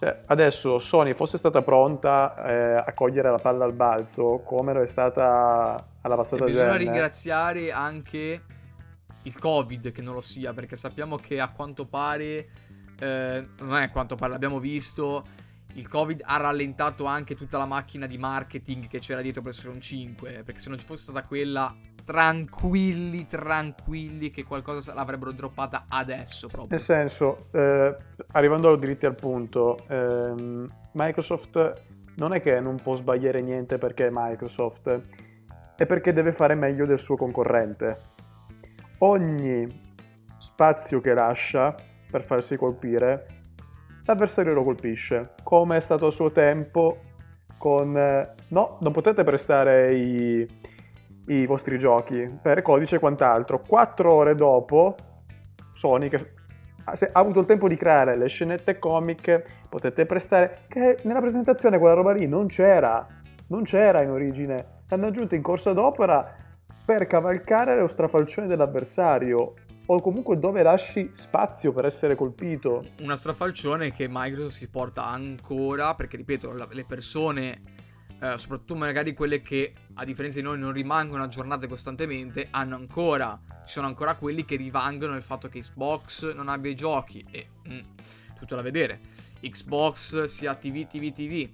cioè, 0.00 0.22
adesso 0.28 0.78
Sony 0.78 1.12
fosse 1.12 1.36
stata 1.36 1.60
pronta 1.60 2.34
eh, 2.46 2.82
a 2.86 2.94
cogliere 2.94 3.30
la 3.30 3.36
palla 3.36 3.66
al 3.66 3.74
balzo, 3.74 4.40
come 4.42 4.72
lo 4.72 4.80
è 4.80 4.86
stata 4.86 5.76
alla 6.00 6.16
passata 6.16 6.46
gen. 6.46 6.54
Bisogna 6.54 6.76
ringraziare 6.76 7.70
anche 7.70 8.42
il 9.24 9.38
Covid 9.38 9.92
che 9.92 10.00
non 10.00 10.14
lo 10.14 10.22
sia, 10.22 10.54
perché 10.54 10.76
sappiamo 10.76 11.16
che 11.16 11.38
a 11.38 11.50
quanto 11.50 11.86
pare 11.86 12.48
eh, 13.00 13.48
non 13.60 13.76
è 13.76 13.90
quanto 13.90 14.14
parla, 14.14 14.36
abbiamo 14.36 14.60
visto 14.60 15.24
il 15.74 15.88
Covid 15.88 16.22
ha 16.24 16.36
rallentato 16.36 17.04
anche 17.04 17.36
tutta 17.36 17.58
la 17.58 17.66
macchina 17.66 18.06
di 18.06 18.18
marketing 18.18 18.88
che 18.88 18.98
c'era 18.98 19.20
dietro 19.20 19.42
PlayStation 19.42 19.80
5. 19.80 20.42
Perché 20.44 20.60
se 20.60 20.68
non 20.68 20.78
ci 20.78 20.84
fosse 20.84 21.04
stata 21.04 21.22
quella, 21.22 21.72
tranquilli, 22.04 23.26
tranquilli, 23.26 24.30
che 24.30 24.44
qualcosa 24.44 24.94
l'avrebbero 24.94 25.32
droppata 25.32 25.84
adesso 25.88 26.48
proprio. 26.48 26.70
Nel 26.70 26.80
senso, 26.80 27.46
eh, 27.52 27.96
arrivando 28.32 28.74
dritti 28.76 29.06
al 29.06 29.14
punto, 29.14 29.78
ehm, 29.88 30.68
Microsoft 30.92 31.72
non 32.16 32.34
è 32.34 32.40
che 32.40 32.60
non 32.60 32.76
può 32.76 32.96
sbagliare 32.96 33.40
niente 33.40 33.78
perché 33.78 34.08
è 34.08 34.10
Microsoft, 34.12 35.02
è 35.76 35.86
perché 35.86 36.12
deve 36.12 36.32
fare 36.32 36.54
meglio 36.54 36.84
del 36.84 36.98
suo 36.98 37.16
concorrente. 37.16 38.08
Ogni 38.98 39.88
spazio 40.36 41.00
che 41.00 41.14
lascia 41.14 41.74
per 42.10 42.24
farsi 42.24 42.56
colpire, 42.56 43.26
l'avversario 44.04 44.52
lo 44.52 44.64
colpisce, 44.64 45.34
come 45.42 45.76
è 45.76 45.80
stato 45.80 46.06
a 46.06 46.10
suo 46.10 46.30
tempo 46.30 46.98
con... 47.56 47.96
Eh, 47.96 48.34
no, 48.48 48.78
non 48.80 48.92
potete 48.92 49.22
prestare 49.22 49.94
i, 49.94 50.46
i 51.26 51.46
vostri 51.46 51.78
giochi 51.78 52.38
per 52.40 52.62
codice 52.62 52.96
e 52.96 52.98
quant'altro. 52.98 53.62
Quattro 53.66 54.12
ore 54.12 54.34
dopo, 54.34 54.94
Sony 55.74 56.08
che 56.08 56.38
ha 56.84 56.96
avuto 57.12 57.40
il 57.40 57.46
tempo 57.46 57.68
di 57.68 57.76
creare 57.76 58.16
le 58.16 58.28
scenette 58.28 58.78
comiche, 58.78 59.44
potete 59.68 60.06
prestare, 60.06 60.56
che 60.68 60.98
nella 61.04 61.20
presentazione 61.20 61.78
quella 61.78 61.94
roba 61.94 62.12
lì 62.12 62.26
non 62.26 62.46
c'era, 62.46 63.06
non 63.48 63.62
c'era 63.62 64.02
in 64.02 64.10
origine, 64.10 64.82
l'hanno 64.88 65.06
aggiunto 65.06 65.34
in 65.34 65.42
corsa 65.42 65.72
d'opera 65.72 66.36
per 66.84 67.06
cavalcare 67.06 67.78
lo 67.78 67.86
strafalcione 67.86 68.48
dell'avversario 68.48 69.54
o 69.92 70.00
comunque 70.00 70.38
dove 70.38 70.62
lasci 70.62 71.10
spazio 71.12 71.72
per 71.72 71.84
essere 71.84 72.14
colpito. 72.14 72.84
Una 73.00 73.16
strafalcione 73.16 73.92
che 73.92 74.06
Microsoft 74.08 74.56
si 74.56 74.68
porta 74.68 75.04
ancora, 75.04 75.96
perché 75.96 76.16
ripeto, 76.16 76.54
le 76.70 76.84
persone, 76.84 77.62
eh, 78.20 78.38
soprattutto 78.38 78.76
magari 78.76 79.14
quelle 79.14 79.42
che 79.42 79.72
a 79.94 80.04
differenza 80.04 80.38
di 80.38 80.44
noi 80.44 80.60
non 80.60 80.72
rimangono 80.72 81.24
aggiornate 81.24 81.66
costantemente, 81.66 82.46
hanno 82.52 82.76
ancora, 82.76 83.36
ci 83.66 83.72
sono 83.72 83.88
ancora 83.88 84.14
quelli 84.14 84.44
che 84.44 84.54
rivangono 84.54 85.16
il 85.16 85.22
fatto 85.22 85.48
che 85.48 85.58
Xbox 85.58 86.34
non 86.34 86.48
abbia 86.48 86.70
i 86.70 86.76
giochi 86.76 87.26
e 87.28 87.48
mm, 87.68 87.80
tutto 88.38 88.54
da 88.54 88.62
vedere. 88.62 89.00
Xbox 89.40 90.22
sia 90.24 90.54
TV, 90.54 90.86
TV, 90.86 91.12
TV. 91.12 91.48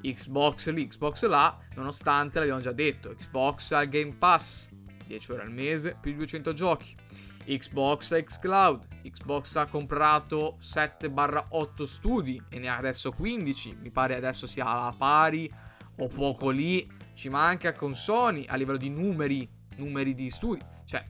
Xbox 0.00 0.70
lì, 0.70 0.86
Xbox 0.86 1.26
là, 1.26 1.58
nonostante 1.74 2.38
l'abbiamo 2.38 2.60
già 2.60 2.72
detto, 2.72 3.14
Xbox 3.14 3.72
ha 3.72 3.82
il 3.82 3.90
Game 3.90 4.14
Pass, 4.18 4.68
10 5.06 5.32
ore 5.32 5.42
al 5.42 5.52
mese, 5.52 5.96
più 6.00 6.12
di 6.12 6.16
200 6.16 6.54
giochi. 6.54 7.01
Xbox 7.46 8.22
X 8.22 8.38
Cloud. 8.38 8.86
Xbox 9.02 9.56
ha 9.56 9.66
comprato 9.66 10.56
7-8 10.60 11.82
studi 11.84 12.42
e 12.48 12.58
ne 12.58 12.68
ha 12.68 12.76
adesso 12.76 13.12
15. 13.12 13.78
Mi 13.80 13.90
pare 13.90 14.16
adesso 14.16 14.46
sia 14.46 14.66
alla 14.66 14.94
pari 14.96 15.50
o 15.98 16.08
poco 16.08 16.50
lì. 16.50 16.88
Ci 17.14 17.28
manca 17.28 17.72
con 17.72 17.94
Sony 17.94 18.44
a 18.48 18.56
livello 18.56 18.78
di 18.78 18.90
numeri, 18.90 19.48
numeri 19.76 20.14
di 20.14 20.30
studi. 20.30 20.60
Cioè, 20.84 21.04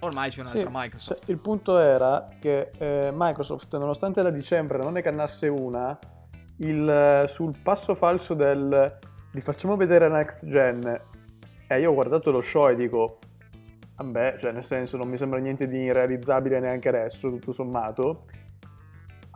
ormai 0.00 0.30
c'è 0.30 0.40
un'altra 0.40 0.60
sì, 0.60 0.68
Microsoft. 0.70 1.24
Cioè, 1.24 1.30
il 1.34 1.40
punto 1.40 1.78
era 1.78 2.28
che 2.38 2.70
eh, 2.78 3.10
Microsoft, 3.12 3.76
nonostante 3.76 4.22
da 4.22 4.30
dicembre 4.30 4.78
non 4.78 4.92
ne 4.92 5.02
cannasse 5.02 5.48
una, 5.48 5.98
il, 6.58 7.24
sul 7.28 7.54
passo 7.62 7.94
falso 7.94 8.34
del 8.34 8.98
li 9.34 9.40
facciamo 9.40 9.76
vedere 9.76 10.08
next 10.08 10.46
gen. 10.46 11.00
E 11.66 11.80
io 11.80 11.90
ho 11.90 11.94
guardato 11.94 12.30
lo 12.30 12.40
show 12.40 12.68
e 12.68 12.76
dico, 12.76 13.18
Vabbè, 13.96 14.36
cioè 14.38 14.52
nel 14.52 14.64
senso 14.64 14.96
non 14.96 15.08
mi 15.08 15.16
sembra 15.16 15.38
niente 15.38 15.68
di 15.68 15.78
irrealizzabile 15.78 16.58
neanche 16.58 16.88
adesso, 16.88 17.30
tutto 17.30 17.52
sommato. 17.52 18.24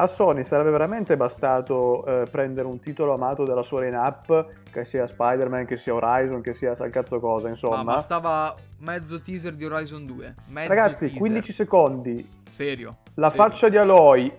A 0.01 0.07
Sony 0.07 0.45
sarebbe 0.45 0.71
veramente 0.71 1.17
bastato 1.17 2.05
eh, 2.07 2.23
prendere 2.31 2.69
un 2.69 2.79
titolo 2.79 3.15
amato 3.15 3.43
della 3.43 3.63
sua 3.63 3.83
line-up, 3.83 4.47
che 4.71 4.85
sia 4.85 5.09
Spider-Man, 5.09 5.67
che 5.67 5.77
sia 5.77 5.93
Horizon, 5.93 6.41
che 6.41 6.55
sia 6.55 6.77
sal 6.77 6.91
cazzo 6.91 7.19
cosa, 7.19 7.49
insomma. 7.49 7.83
Ma 7.83 7.95
bastava 7.95 8.55
mezzo 8.79 9.21
teaser 9.21 9.55
di 9.55 9.65
Horizon 9.65 10.07
2. 10.07 10.35
Mezzo 10.47 10.69
Ragazzi, 10.69 11.07
teaser. 11.07 11.19
15 11.19 11.53
secondi. 11.53 12.31
Serio. 12.47 12.99
La 13.15 13.29
serio. 13.29 13.45
faccia 13.45 13.69
di 13.69 13.77
Aloy, 13.77 14.33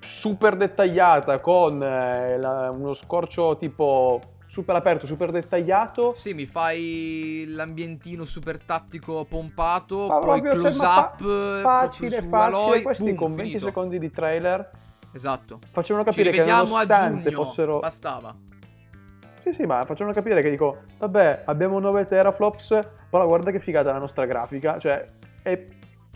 super 0.00 0.56
dettagliata, 0.56 1.38
con 1.38 1.80
eh, 1.80 2.36
la, 2.36 2.70
uno 2.72 2.92
scorcio 2.92 3.56
tipo 3.56 4.20
super 4.54 4.76
aperto, 4.76 5.04
super 5.04 5.32
dettagliato. 5.32 6.14
Sì, 6.14 6.32
mi 6.32 6.46
fai 6.46 7.44
l'ambientino 7.48 8.24
super 8.24 8.64
tattico 8.64 9.24
pompato, 9.24 10.06
ma 10.06 10.18
poi 10.20 10.40
close 10.42 10.84
up 10.84 11.16
fa- 11.18 11.60
facile, 11.60 12.10
facile, 12.10 12.28
Aloy, 12.30 12.82
questi 12.82 13.02
boom, 13.02 13.16
con 13.16 13.34
20 13.34 13.42
finito. 13.50 13.66
secondi 13.66 13.98
di 13.98 14.10
trailer. 14.12 14.70
Esatto. 15.12 15.58
Facevano 15.72 16.04
capire 16.04 16.30
che 16.30 16.44
nonostante 16.44 17.32
fossero 17.32 17.80
bastava. 17.80 18.32
Sì, 19.40 19.52
sì, 19.52 19.64
ma 19.64 19.82
facevano 19.82 20.14
capire 20.14 20.40
che 20.40 20.50
dico, 20.50 20.82
vabbè, 21.00 21.42
abbiamo 21.46 21.80
9 21.80 22.06
teraflops, 22.06 22.78
però 23.10 23.26
guarda 23.26 23.50
che 23.50 23.58
figata 23.58 23.90
la 23.90 23.98
nostra 23.98 24.24
grafica, 24.24 24.78
cioè 24.78 25.04
è 25.42 25.66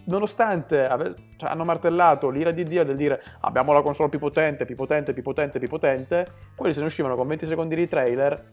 nonostante 0.08 0.84
ave- 0.84 1.14
cioè, 1.36 1.50
hanno 1.50 1.64
martellato 1.64 2.28
l'ira 2.28 2.50
di 2.50 2.64
Dio 2.64 2.84
del 2.84 2.96
dire 2.96 3.22
abbiamo 3.40 3.72
la 3.72 3.82
console 3.82 4.08
più 4.08 4.18
potente, 4.18 4.64
più 4.64 4.74
potente, 4.74 5.12
più 5.12 5.22
potente, 5.22 5.58
più 5.58 5.68
potente, 5.68 6.26
quelli 6.54 6.74
se 6.74 6.80
ne 6.80 6.86
uscivano 6.86 7.14
con 7.14 7.26
20 7.26 7.46
secondi 7.46 7.74
di 7.74 7.88
trailer 7.88 8.48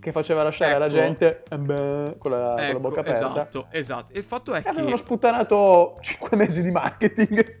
che 0.00 0.12
faceva 0.12 0.42
lasciare 0.44 0.72
ecco. 0.72 0.80
la 0.80 0.88
gente 0.88 1.42
eh 1.48 1.58
beh, 1.58 1.74
con, 1.74 1.74
la, 1.74 2.06
ecco, 2.06 2.18
con, 2.18 2.30
la, 2.30 2.68
ecco, 2.68 2.80
bocca 2.80 3.00
aperta. 3.00 3.26
Esatto, 3.26 3.66
esatto. 3.70 4.16
Il 4.16 4.22
fatto 4.22 4.54
è 4.54 4.58
e 4.58 4.62
che... 4.62 4.68
Avevano 4.68 4.96
sputtanato 4.96 5.98
5 6.00 6.36
mesi 6.36 6.62
di 6.62 6.70
marketing. 6.70 7.58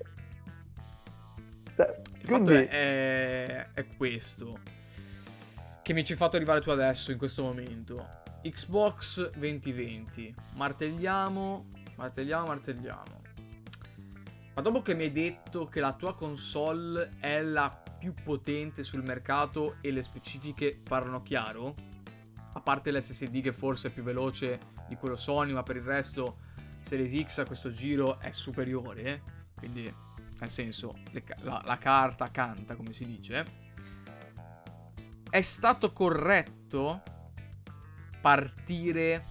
cioè, 1.74 2.00
Il 2.20 2.28
quindi... 2.28 2.54
fatto 2.54 2.68
è, 2.68 3.44
è, 3.44 3.66
è 3.74 3.86
questo 3.96 4.58
che 5.82 5.94
mi 5.94 6.04
ci 6.04 6.12
hai 6.12 6.18
fatto 6.18 6.36
arrivare 6.36 6.60
tu 6.60 6.70
adesso, 6.70 7.10
in 7.10 7.18
questo 7.18 7.42
momento. 7.42 8.06
Xbox 8.42 9.30
2020. 9.30 10.34
Martelliamo, 10.54 11.70
martelliamo, 11.96 12.46
martelliamo. 12.46 13.17
Ma 14.58 14.64
dopo 14.64 14.82
che 14.82 14.96
mi 14.96 15.04
hai 15.04 15.12
detto 15.12 15.68
che 15.68 15.78
la 15.78 15.92
tua 15.92 16.16
console 16.16 17.12
è 17.20 17.40
la 17.42 17.70
più 17.70 18.12
potente 18.12 18.82
sul 18.82 19.04
mercato 19.04 19.76
e 19.80 19.92
le 19.92 20.02
specifiche 20.02 20.80
parlano 20.82 21.22
chiaro, 21.22 21.76
a 22.54 22.60
parte 22.60 22.90
l'SSD 22.90 23.40
che 23.40 23.52
forse 23.52 23.86
è 23.86 23.92
più 23.92 24.02
veloce 24.02 24.58
di 24.88 24.96
quello 24.96 25.14
Sony, 25.14 25.52
ma 25.52 25.62
per 25.62 25.76
il 25.76 25.82
resto 25.82 26.38
Series 26.82 27.24
X 27.24 27.38
a 27.38 27.44
questo 27.44 27.70
giro 27.70 28.18
è 28.18 28.32
superiore, 28.32 29.22
quindi 29.54 29.82
nel 30.40 30.50
senso 30.50 31.02
le, 31.12 31.22
la, 31.42 31.62
la 31.64 31.78
carta 31.78 32.28
canta 32.32 32.74
come 32.74 32.92
si 32.92 33.04
dice, 33.04 33.44
è 35.30 35.40
stato 35.40 35.92
corretto 35.92 37.00
partire 38.20 39.24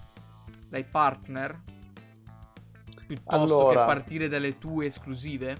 dai 0.70 0.84
partner 0.84 1.76
piuttosto 3.08 3.58
allora, 3.58 3.80
che 3.80 3.86
partire 3.86 4.28
dalle 4.28 4.58
tue 4.58 4.86
esclusive? 4.86 5.56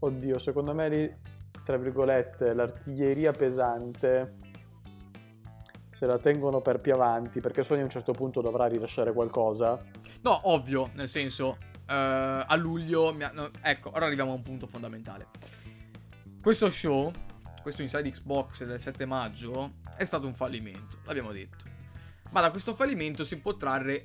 Oddio, 0.00 0.38
secondo 0.38 0.74
me 0.74 1.20
tra 1.64 1.76
virgolette, 1.76 2.52
l'artiglieria 2.52 3.30
pesante 3.32 4.38
se 5.96 6.04
la 6.04 6.18
tengono 6.18 6.60
per 6.60 6.80
più 6.80 6.92
avanti, 6.92 7.40
perché 7.40 7.62
Sony 7.62 7.80
a 7.80 7.84
un 7.84 7.90
certo 7.90 8.12
punto 8.12 8.42
dovrà 8.42 8.66
rilasciare 8.66 9.12
qualcosa. 9.12 9.82
No, 10.20 10.40
ovvio, 10.50 10.90
nel 10.94 11.08
senso, 11.08 11.56
uh, 11.58 11.84
a 11.86 12.54
luglio... 12.56 13.16
Ha, 13.18 13.30
no, 13.32 13.50
ecco, 13.62 13.90
ora 13.94 14.04
arriviamo 14.04 14.32
a 14.32 14.34
un 14.34 14.42
punto 14.42 14.66
fondamentale. 14.66 15.28
Questo 16.42 16.68
show, 16.68 17.10
questo 17.62 17.80
Inside 17.80 18.10
Xbox 18.10 18.64
del 18.64 18.78
7 18.78 19.06
maggio, 19.06 19.76
è 19.96 20.04
stato 20.04 20.26
un 20.26 20.34
fallimento, 20.34 20.98
l'abbiamo 21.04 21.32
detto. 21.32 21.64
Ma 22.30 22.42
da 22.42 22.50
questo 22.50 22.74
fallimento 22.74 23.24
si 23.24 23.38
può 23.38 23.56
trarre 23.56 24.04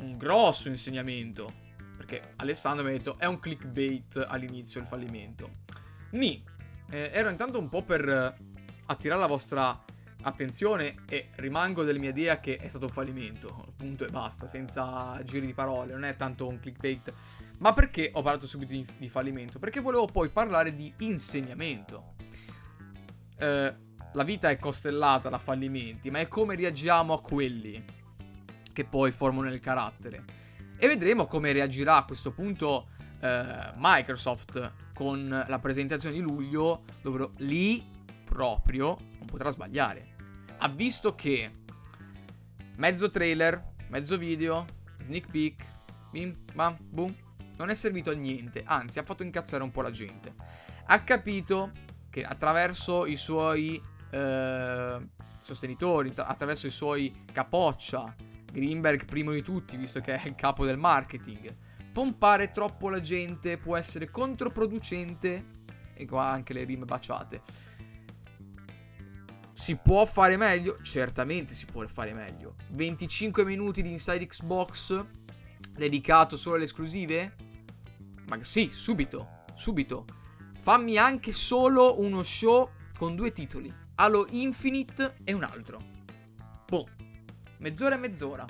un 0.00 0.16
grosso 0.16 0.68
insegnamento 0.68 1.68
perché 2.00 2.32
Alessandro 2.36 2.82
mi 2.82 2.88
ha 2.88 2.92
detto 2.96 3.18
è 3.18 3.26
un 3.26 3.38
clickbait 3.38 4.24
all'inizio 4.26 4.80
il 4.80 4.86
fallimento. 4.86 5.58
Ni, 6.12 6.42
eh, 6.92 7.10
ero 7.12 7.28
intanto 7.28 7.58
un 7.58 7.68
po' 7.68 7.82
per 7.82 8.08
eh, 8.08 8.34
attirare 8.86 9.20
la 9.20 9.26
vostra 9.26 9.78
attenzione 10.22 11.04
e 11.06 11.28
rimango 11.36 11.84
della 11.84 11.98
mia 11.98 12.08
idea 12.08 12.40
che 12.40 12.56
è 12.56 12.68
stato 12.68 12.86
un 12.86 12.90
fallimento, 12.90 13.74
punto 13.76 14.06
e 14.06 14.08
basta, 14.08 14.46
senza 14.46 15.20
giri 15.24 15.44
di 15.44 15.52
parole, 15.52 15.92
non 15.92 16.04
è 16.04 16.16
tanto 16.16 16.48
un 16.48 16.58
clickbait. 16.58 17.12
Ma 17.58 17.74
perché 17.74 18.10
ho 18.14 18.22
parlato 18.22 18.46
subito 18.46 18.72
di, 18.72 18.86
di 18.96 19.08
fallimento? 19.08 19.58
Perché 19.58 19.80
volevo 19.80 20.06
poi 20.06 20.30
parlare 20.30 20.74
di 20.74 20.90
insegnamento. 21.00 22.14
Eh, 23.36 23.74
la 24.12 24.24
vita 24.24 24.48
è 24.48 24.56
costellata 24.56 25.28
da 25.28 25.38
fallimenti, 25.38 26.10
ma 26.10 26.20
è 26.20 26.28
come 26.28 26.56
reagiamo 26.56 27.12
a 27.12 27.20
quelli 27.20 27.84
che 28.72 28.84
poi 28.86 29.10
formano 29.12 29.52
il 29.52 29.60
carattere. 29.60 30.48
E 30.82 30.86
vedremo 30.86 31.26
come 31.26 31.52
reagirà 31.52 31.96
a 31.96 32.04
questo 32.06 32.32
punto 32.32 32.88
eh, 33.20 33.70
Microsoft 33.76 34.72
con 34.94 35.44
la 35.46 35.58
presentazione 35.58 36.14
di 36.14 36.22
luglio, 36.22 36.84
dove 37.02 37.32
lì 37.36 37.84
proprio 38.24 38.96
non 39.18 39.26
potrà 39.26 39.50
sbagliare. 39.50 40.14
Ha 40.56 40.68
visto 40.68 41.14
che 41.14 41.50
mezzo 42.76 43.10
trailer, 43.10 43.72
mezzo 43.90 44.16
video, 44.16 44.64
sneak 45.00 45.30
peek, 45.30 45.66
bim, 46.12 46.44
bam, 46.54 46.78
boom, 46.80 47.14
non 47.58 47.68
è 47.68 47.74
servito 47.74 48.10
a 48.10 48.14
niente, 48.14 48.62
anzi 48.64 48.98
ha 48.98 49.02
fatto 49.02 49.22
incazzare 49.22 49.62
un 49.62 49.70
po' 49.70 49.82
la 49.82 49.90
gente. 49.90 50.32
Ha 50.86 50.98
capito 51.00 51.72
che 52.08 52.24
attraverso 52.24 53.04
i 53.04 53.16
suoi 53.16 53.78
eh, 54.12 55.08
sostenitori, 55.42 56.10
tra- 56.10 56.26
attraverso 56.26 56.66
i 56.66 56.70
suoi 56.70 57.24
capoccia, 57.30 58.14
Greenberg 58.50 59.04
primo 59.04 59.32
di 59.32 59.42
tutti, 59.42 59.76
visto 59.76 60.00
che 60.00 60.14
è 60.14 60.26
il 60.26 60.34
capo 60.34 60.64
del 60.64 60.78
marketing. 60.78 61.54
Pompare 61.92 62.52
troppo 62.52 62.88
la 62.88 63.00
gente 63.00 63.56
può 63.56 63.76
essere 63.76 64.10
controproducente, 64.10 65.58
e 65.94 66.06
qua 66.06 66.30
anche 66.30 66.52
le 66.52 66.64
rime 66.64 66.84
baciate. 66.84 67.42
Si 69.52 69.76
può 69.76 70.06
fare 70.06 70.36
meglio? 70.38 70.78
Certamente 70.82 71.52
si 71.52 71.66
può 71.66 71.86
fare 71.86 72.14
meglio. 72.14 72.54
25 72.70 73.44
minuti 73.44 73.82
di 73.82 73.90
Inside 73.90 74.26
Xbox 74.26 75.04
dedicato 75.74 76.36
solo 76.36 76.54
alle 76.54 76.64
esclusive? 76.64 77.36
Ma 78.28 78.42
sì, 78.42 78.70
subito, 78.70 79.42
subito. 79.54 80.06
Fammi 80.60 80.96
anche 80.96 81.32
solo 81.32 82.00
uno 82.00 82.22
show 82.22 82.70
con 82.96 83.14
due 83.14 83.32
titoli. 83.32 83.70
Halo 83.96 84.26
Infinite 84.30 85.16
e 85.24 85.32
un 85.34 85.42
altro. 85.42 85.78
Boh. 86.66 86.86
Mezz'ora 87.60 87.94
e 87.94 87.98
mezz'ora. 87.98 88.44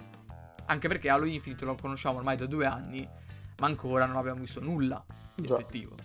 Anche 0.66 0.86
perché 0.86 1.08
Halo 1.08 1.24
Infinite 1.24 1.64
lo 1.64 1.74
conosciamo 1.74 2.18
ormai 2.18 2.36
da 2.36 2.46
due 2.46 2.64
anni, 2.64 3.08
ma 3.58 3.66
ancora 3.66 4.06
non 4.06 4.16
abbiamo 4.16 4.38
visto 4.38 4.61
nulla 4.61 5.04
di 5.34 5.48
Già. 5.48 5.54
effettivo. 5.54 5.96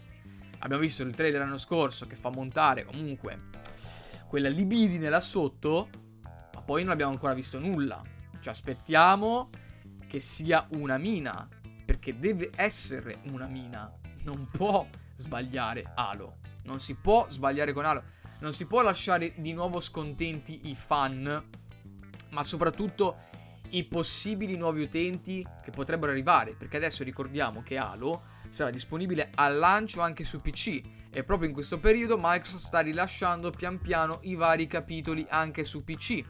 Abbiamo 0.60 0.82
visto 0.82 1.04
il 1.04 1.14
trailer 1.14 1.42
l'anno 1.42 1.58
scorso 1.58 2.08
che 2.08 2.16
fa 2.16 2.32
montare 2.32 2.84
comunque 2.84 3.50
quella 4.28 4.50
libidine 4.50 5.08
là 5.10 5.20
sotto, 5.20 5.88
ma 6.24 6.62
poi 6.62 6.82
non 6.82 6.94
abbiamo 6.94 7.12
ancora 7.12 7.36
visto 7.36 7.60
nulla. 7.60 8.02
Ci 8.40 8.50
aspettiamo 8.50 9.52
che 10.08 10.20
sia 10.20 10.68
una 10.72 10.98
mina, 10.98 11.48
perché 11.86 12.18
deve 12.18 12.50
essere 12.56 13.18
una 13.30 13.46
mina. 13.46 13.94
Non 14.24 14.50
può 14.50 14.84
sbagliare 15.16 15.92
Halo. 15.94 16.38
Non 16.64 16.80
si 16.80 16.96
può 16.96 17.28
sbagliare 17.30 17.72
con 17.72 17.86
Halo. 17.86 18.02
Non 18.40 18.52
si 18.52 18.66
può 18.66 18.82
lasciare 18.82 19.34
di 19.38 19.54
nuovo 19.54 19.80
scontenti 19.80 20.70
i 20.70 20.76
fan, 20.76 21.44
ma 22.36 22.44
soprattutto 22.44 23.16
i 23.70 23.86
possibili 23.86 24.58
nuovi 24.58 24.84
utenti 24.84 25.46
che 25.64 25.72
potrebbero 25.72 26.12
arrivare. 26.12 26.54
Perché 26.54 26.76
adesso 26.76 27.04
ricordiamo 27.04 27.64
che 27.64 27.78
Halo 27.78 28.24
sarà 28.50 28.70
disponibile 28.70 29.32
al 29.36 29.58
lancio 29.58 30.02
anche 30.02 30.26
su 30.26 30.42
PC. 30.42 30.82
E 31.10 31.24
proprio 31.24 31.48
in 31.48 31.54
questo 31.54 31.80
periodo 31.80 32.18
Microsoft 32.20 32.66
sta 32.66 32.82
rilasciando 32.82 33.50
pian 33.52 33.80
piano 33.80 34.20
i 34.24 34.36
vari 34.36 34.68
capitoli 34.68 35.26
anche 35.30 35.64
su 35.64 35.84
PC. 35.84 36.22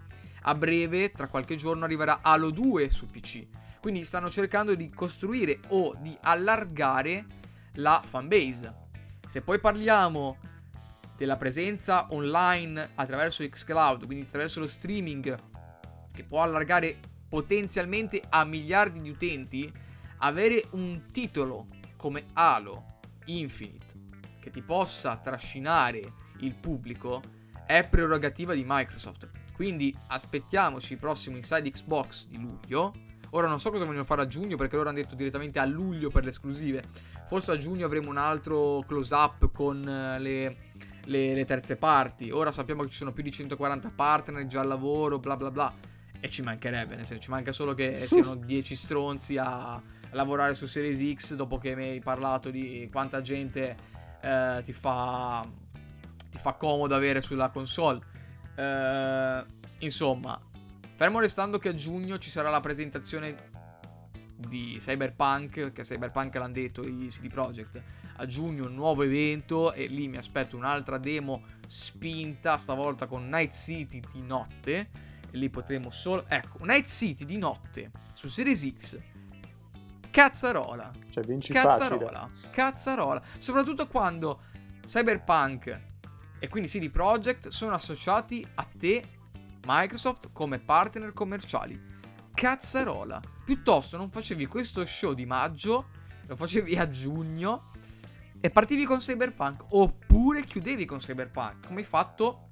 A 0.43 0.53
breve, 0.53 1.11
tra 1.11 1.27
qualche 1.27 1.55
giorno, 1.55 1.85
arriverà 1.85 2.19
Halo 2.21 2.51
2 2.51 2.89
su 2.89 3.07
PC. 3.07 3.47
Quindi 3.81 4.03
stanno 4.03 4.29
cercando 4.29 4.75
di 4.75 4.91
costruire 4.91 5.59
o 5.69 5.95
di 5.99 6.15
allargare 6.21 7.25
la 7.73 8.01
fanbase. 8.05 8.83
Se 9.27 9.41
poi 9.41 9.59
parliamo 9.59 10.37
della 11.17 11.35
presenza 11.35 12.07
online 12.11 12.91
attraverso 12.95 13.47
xCloud, 13.47 14.05
quindi 14.05 14.25
attraverso 14.25 14.59
lo 14.59 14.67
streaming 14.67 15.35
che 16.15 16.23
può 16.23 16.41
allargare 16.41 16.97
potenzialmente 17.27 18.21
a 18.29 18.45
miliardi 18.45 19.01
di 19.01 19.09
utenti, 19.09 19.71
avere 20.19 20.63
un 20.71 21.03
titolo 21.11 21.67
come 21.97 22.27
Halo 22.33 22.99
Infinite 23.25 24.03
che 24.39 24.51
ti 24.51 24.61
possa 24.61 25.17
trascinare 25.17 26.01
il 26.41 26.55
pubblico 26.55 27.19
è 27.65 27.87
prerogativa 27.89 28.53
di 28.53 28.63
Microsoft. 28.63 29.27
Quindi 29.53 29.95
aspettiamoci 30.07 30.93
il 30.93 30.99
prossimo 30.99 31.35
Inside 31.35 31.71
Xbox 31.71 32.27
di 32.27 32.37
luglio. 32.37 32.93
Ora 33.31 33.47
non 33.47 33.59
so 33.59 33.71
cosa 33.71 33.85
vogliono 33.85 34.03
fare 34.03 34.21
a 34.21 34.27
giugno 34.27 34.55
perché 34.55 34.75
loro 34.75 34.89
hanno 34.89 34.99
detto 34.99 35.15
direttamente 35.15 35.57
a 35.57 35.65
luglio 35.65 36.09
per 36.09 36.23
le 36.23 36.29
esclusive. 36.29 36.83
Forse 37.25 37.53
a 37.53 37.57
giugno 37.57 37.87
avremo 37.87 38.11
un 38.11 38.17
altro 38.17 38.83
close 38.85 39.15
up 39.15 39.51
con 39.51 39.81
eh, 39.83 40.19
le, 40.19 40.57
le, 41.05 41.33
le 41.33 41.45
terze 41.45 41.75
parti. 41.75 42.29
Ora 42.29 42.51
sappiamo 42.51 42.83
che 42.83 42.89
ci 42.89 42.97
sono 42.97 43.13
più 43.13 43.23
di 43.23 43.31
140 43.31 43.93
partner 43.95 44.45
già 44.45 44.61
al 44.61 44.67
lavoro, 44.67 45.17
bla 45.17 45.35
bla 45.35 45.49
bla. 45.49 45.73
E 46.25 46.29
ci 46.29 46.41
mancherebbe, 46.41 46.95
nel 46.95 47.05
senso, 47.05 47.21
ci 47.21 47.29
manca 47.29 47.51
solo 47.51 47.75
che 47.75 48.05
siano 48.07 48.33
10 48.33 48.75
stronzi 48.75 49.37
a 49.37 49.79
lavorare 50.09 50.55
su 50.55 50.65
Series 50.65 51.13
X 51.15 51.35
dopo 51.35 51.59
che 51.59 51.75
mi 51.75 51.83
hai 51.83 51.99
parlato 51.99 52.49
di 52.49 52.89
quanta 52.91 53.21
gente 53.21 53.75
eh, 54.21 54.61
ti 54.65 54.73
fa 54.73 55.47
ti 56.31 56.37
fa 56.39 56.53
comodo 56.53 56.95
avere 56.95 57.21
sulla 57.21 57.49
console. 57.49 58.01
Eh, 58.55 59.45
insomma, 59.77 60.41
fermo 60.95 61.19
restando 61.19 61.59
che 61.59 61.69
a 61.69 61.73
giugno 61.75 62.17
ci 62.17 62.31
sarà 62.31 62.49
la 62.49 62.59
presentazione 62.59 63.35
di 64.35 64.77
Cyberpunk, 64.79 65.73
che 65.73 65.83
Cyberpunk 65.83 66.33
l'hanno 66.33 66.53
detto 66.53 66.81
i 66.81 67.07
CD 67.11 67.27
Projekt. 67.27 67.79
A 68.15 68.25
giugno 68.25 68.65
un 68.65 68.73
nuovo 68.73 69.03
evento 69.03 69.73
e 69.73 69.85
lì 69.85 70.07
mi 70.07 70.17
aspetto 70.17 70.57
un'altra 70.57 70.97
demo 70.97 71.43
spinta, 71.67 72.57
stavolta 72.57 73.05
con 73.05 73.29
Night 73.29 73.53
City 73.53 74.01
di 74.11 74.23
notte. 74.23 74.89
E 75.35 75.37
lì 75.37 75.49
potremo 75.49 75.89
solo... 75.89 76.23
Ecco, 76.29 76.63
Night 76.63 76.87
City 76.87 77.25
di 77.25 77.37
notte 77.37 77.91
su 78.13 78.29
Series 78.29 78.73
X. 78.77 78.97
Cazzarola. 80.09 80.89
Cioè, 81.09 81.25
vinci 81.25 81.51
Cazzarola. 81.51 82.29
facile. 82.29 82.53
Cazzarola. 82.53 83.21
Soprattutto 83.37 83.85
quando 83.87 84.43
Cyberpunk 84.87 85.81
e 86.39 86.47
quindi 86.47 86.69
CD 86.69 86.89
Projekt 86.89 87.49
sono 87.49 87.73
associati 87.73 88.47
a 88.55 88.65
te, 88.77 89.03
Microsoft, 89.65 90.29
come 90.31 90.59
partner 90.59 91.11
commerciali. 91.11 91.77
Cazzarola. 92.33 93.19
Piuttosto 93.43 93.97
non 93.97 94.09
facevi 94.09 94.45
questo 94.45 94.85
show 94.85 95.11
di 95.11 95.25
maggio, 95.25 95.87
lo 96.27 96.37
facevi 96.37 96.77
a 96.77 96.87
giugno 96.87 97.71
e 98.39 98.49
partivi 98.49 98.85
con 98.85 98.99
Cyberpunk. 98.99 99.65
Oppure 99.71 100.45
chiudevi 100.45 100.85
con 100.85 100.99
Cyberpunk, 100.99 101.67
come 101.67 101.81
hai 101.81 101.85
fatto 101.85 102.51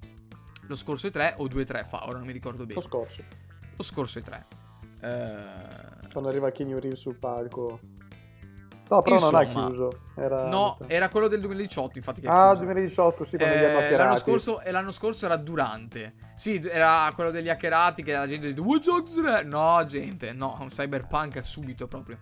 lo 0.74 0.80
scorso 0.80 1.08
E3 1.08 1.36
o 1.38 1.46
2-3 1.48 1.86
fa, 1.88 2.06
ora 2.08 2.18
non 2.18 2.26
mi 2.26 2.34
ricordo 2.34 2.66
bene. 2.66 2.74
Lo 2.76 2.82
scorso. 2.82 3.22
Lo 3.76 3.84
scorso 3.84 4.20
E3. 4.20 4.44
Eh, 5.02 6.10
Quando 6.12 6.30
arriva 6.30 6.50
Keanu 6.52 6.80
Reeves 6.80 7.00
sul 7.00 7.18
palco. 7.18 7.80
No, 8.90 9.02
però 9.02 9.18
non 9.20 9.34
ha 9.36 9.44
Insomma, 9.44 9.66
chiuso. 9.68 9.90
Era... 10.16 10.48
No, 10.48 10.78
era 10.88 11.10
quello 11.10 11.28
del 11.28 11.40
2018, 11.42 11.98
infatti. 11.98 12.22
Che 12.22 12.28
Ah, 12.28 12.50
chiuso. 12.50 12.64
2018, 12.66 13.24
sì, 13.26 13.38
quando 13.38 13.56
li 13.56 13.64
hanno 13.64 13.72
Eh, 13.74 13.84
hackerati. 13.84 14.04
l'anno, 14.04 14.16
scorso, 14.18 14.62
e 14.62 14.72
l'anno 14.72 14.92
scorso 14.92 15.26
era 15.26 15.36
Durante. 15.38 16.14
Sì, 16.36 16.62
era 16.70 17.10
quello 17.16 17.32
degli 17.32 17.50
hackerati 17.50 18.04
che 18.04 18.12
la 18.12 18.28
gente 18.28 18.54
dice 18.54 19.22
3. 19.22 19.44
No, 19.44 19.84
gente, 19.86 20.32
no, 20.34 20.58
un 20.60 20.68
cyberpunk 20.68 21.44
subito 21.46 21.88
proprio. 21.88 22.18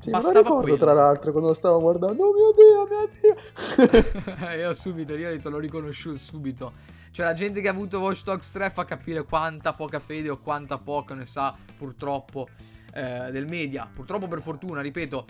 Sì, 0.00 0.10
bastava 0.10 0.38
ricordo, 0.40 0.60
quello. 0.62 0.76
tra 0.78 0.92
l'altro, 0.92 1.30
quando 1.30 1.48
lo 1.48 1.54
stavo 1.54 1.80
guardando. 1.80 2.22
Oh 2.24 2.32
mio 2.32 2.52
Dio, 2.54 2.86
mio 2.86 3.08
Dio. 3.20 4.54
io 4.56 4.72
subito, 4.72 5.14
io 5.14 5.28
ho 5.28 5.30
detto, 5.32 5.50
l'ho 5.50 5.58
riconosciuto 5.58 6.16
subito. 6.16 6.72
Cioè, 7.10 7.26
la 7.26 7.34
gente 7.34 7.60
che 7.60 7.68
ha 7.68 7.72
avuto 7.72 8.00
Watch 8.00 8.22
Dogs 8.22 8.52
3 8.52 8.70
fa 8.70 8.84
capire 8.84 9.24
quanta 9.24 9.72
poca 9.72 9.98
fede 9.98 10.28
o 10.30 10.38
quanta 10.38 10.78
poca 10.78 11.14
ne 11.14 11.26
sa, 11.26 11.56
purtroppo, 11.76 12.48
eh, 12.92 13.30
del 13.30 13.46
media. 13.46 13.90
Purtroppo, 13.92 14.28
per 14.28 14.40
fortuna, 14.40 14.80
ripeto, 14.80 15.26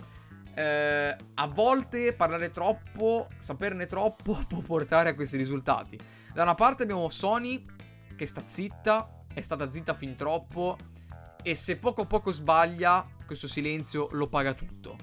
eh, 0.55 1.15
a 1.33 1.47
volte 1.47 2.13
parlare 2.13 2.51
troppo, 2.51 3.27
saperne 3.39 3.87
troppo, 3.87 4.39
può 4.47 4.59
portare 4.59 5.09
a 5.09 5.15
questi 5.15 5.37
risultati. 5.37 5.97
Da 6.33 6.43
una 6.43 6.55
parte 6.55 6.83
abbiamo 6.83 7.09
Sony 7.09 7.65
che 8.15 8.25
sta 8.25 8.43
zitta, 8.45 9.23
è 9.33 9.41
stata 9.41 9.69
zitta 9.69 9.93
fin 9.93 10.15
troppo, 10.15 10.77
e 11.41 11.55
se 11.55 11.77
poco 11.77 12.01
a 12.01 12.05
poco 12.05 12.31
sbaglia, 12.31 13.05
questo 13.25 13.47
silenzio 13.47 14.07
lo 14.11 14.27
paga 14.27 14.53
tutto. 14.53 14.95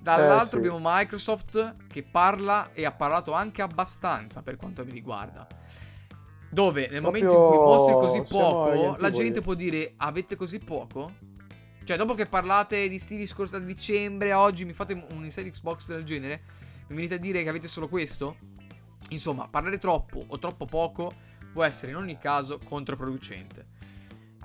Dall'altro 0.00 0.58
Eh, 0.58 0.62
sì. 0.62 0.68
abbiamo 0.68 0.78
Microsoft 0.80 1.76
che 1.86 2.02
parla 2.02 2.72
e 2.72 2.84
ha 2.84 2.90
parlato 2.92 3.32
anche 3.32 3.62
abbastanza 3.62 4.42
per 4.42 4.56
quanto 4.56 4.84
mi 4.84 4.90
riguarda. 4.90 5.46
Dove 6.52 6.86
nel 6.90 7.00
momento 7.00 7.30
in 7.30 7.34
cui 7.34 7.56
Proprio 7.56 7.64
mostri 7.64 7.94
così 7.94 8.28
poco, 8.28 8.96
la 8.98 9.10
gente 9.10 9.40
può 9.40 9.54
dire 9.54 9.94
avete 9.96 10.36
così 10.36 10.58
poco? 10.58 11.10
Cioè, 11.82 11.96
dopo 11.96 12.12
che 12.12 12.26
parlate 12.26 12.88
di 12.88 12.98
stili 12.98 13.26
scorsi 13.26 13.52
da 13.52 13.58
dicembre 13.60 14.32
a 14.32 14.40
oggi, 14.40 14.66
mi 14.66 14.74
fate 14.74 14.92
un 14.92 15.24
inside 15.24 15.48
Xbox 15.48 15.88
del 15.88 16.04
genere? 16.04 16.42
Mi 16.88 16.96
venite 16.96 17.14
a 17.14 17.18
dire 17.18 17.42
che 17.42 17.48
avete 17.48 17.68
solo 17.68 17.88
questo? 17.88 18.36
Insomma, 19.08 19.48
parlare 19.48 19.78
troppo 19.78 20.22
o 20.26 20.38
troppo 20.38 20.66
poco 20.66 21.10
può 21.54 21.64
essere 21.64 21.92
in 21.92 21.96
ogni 21.96 22.18
caso 22.18 22.58
controproducente. 22.62 23.68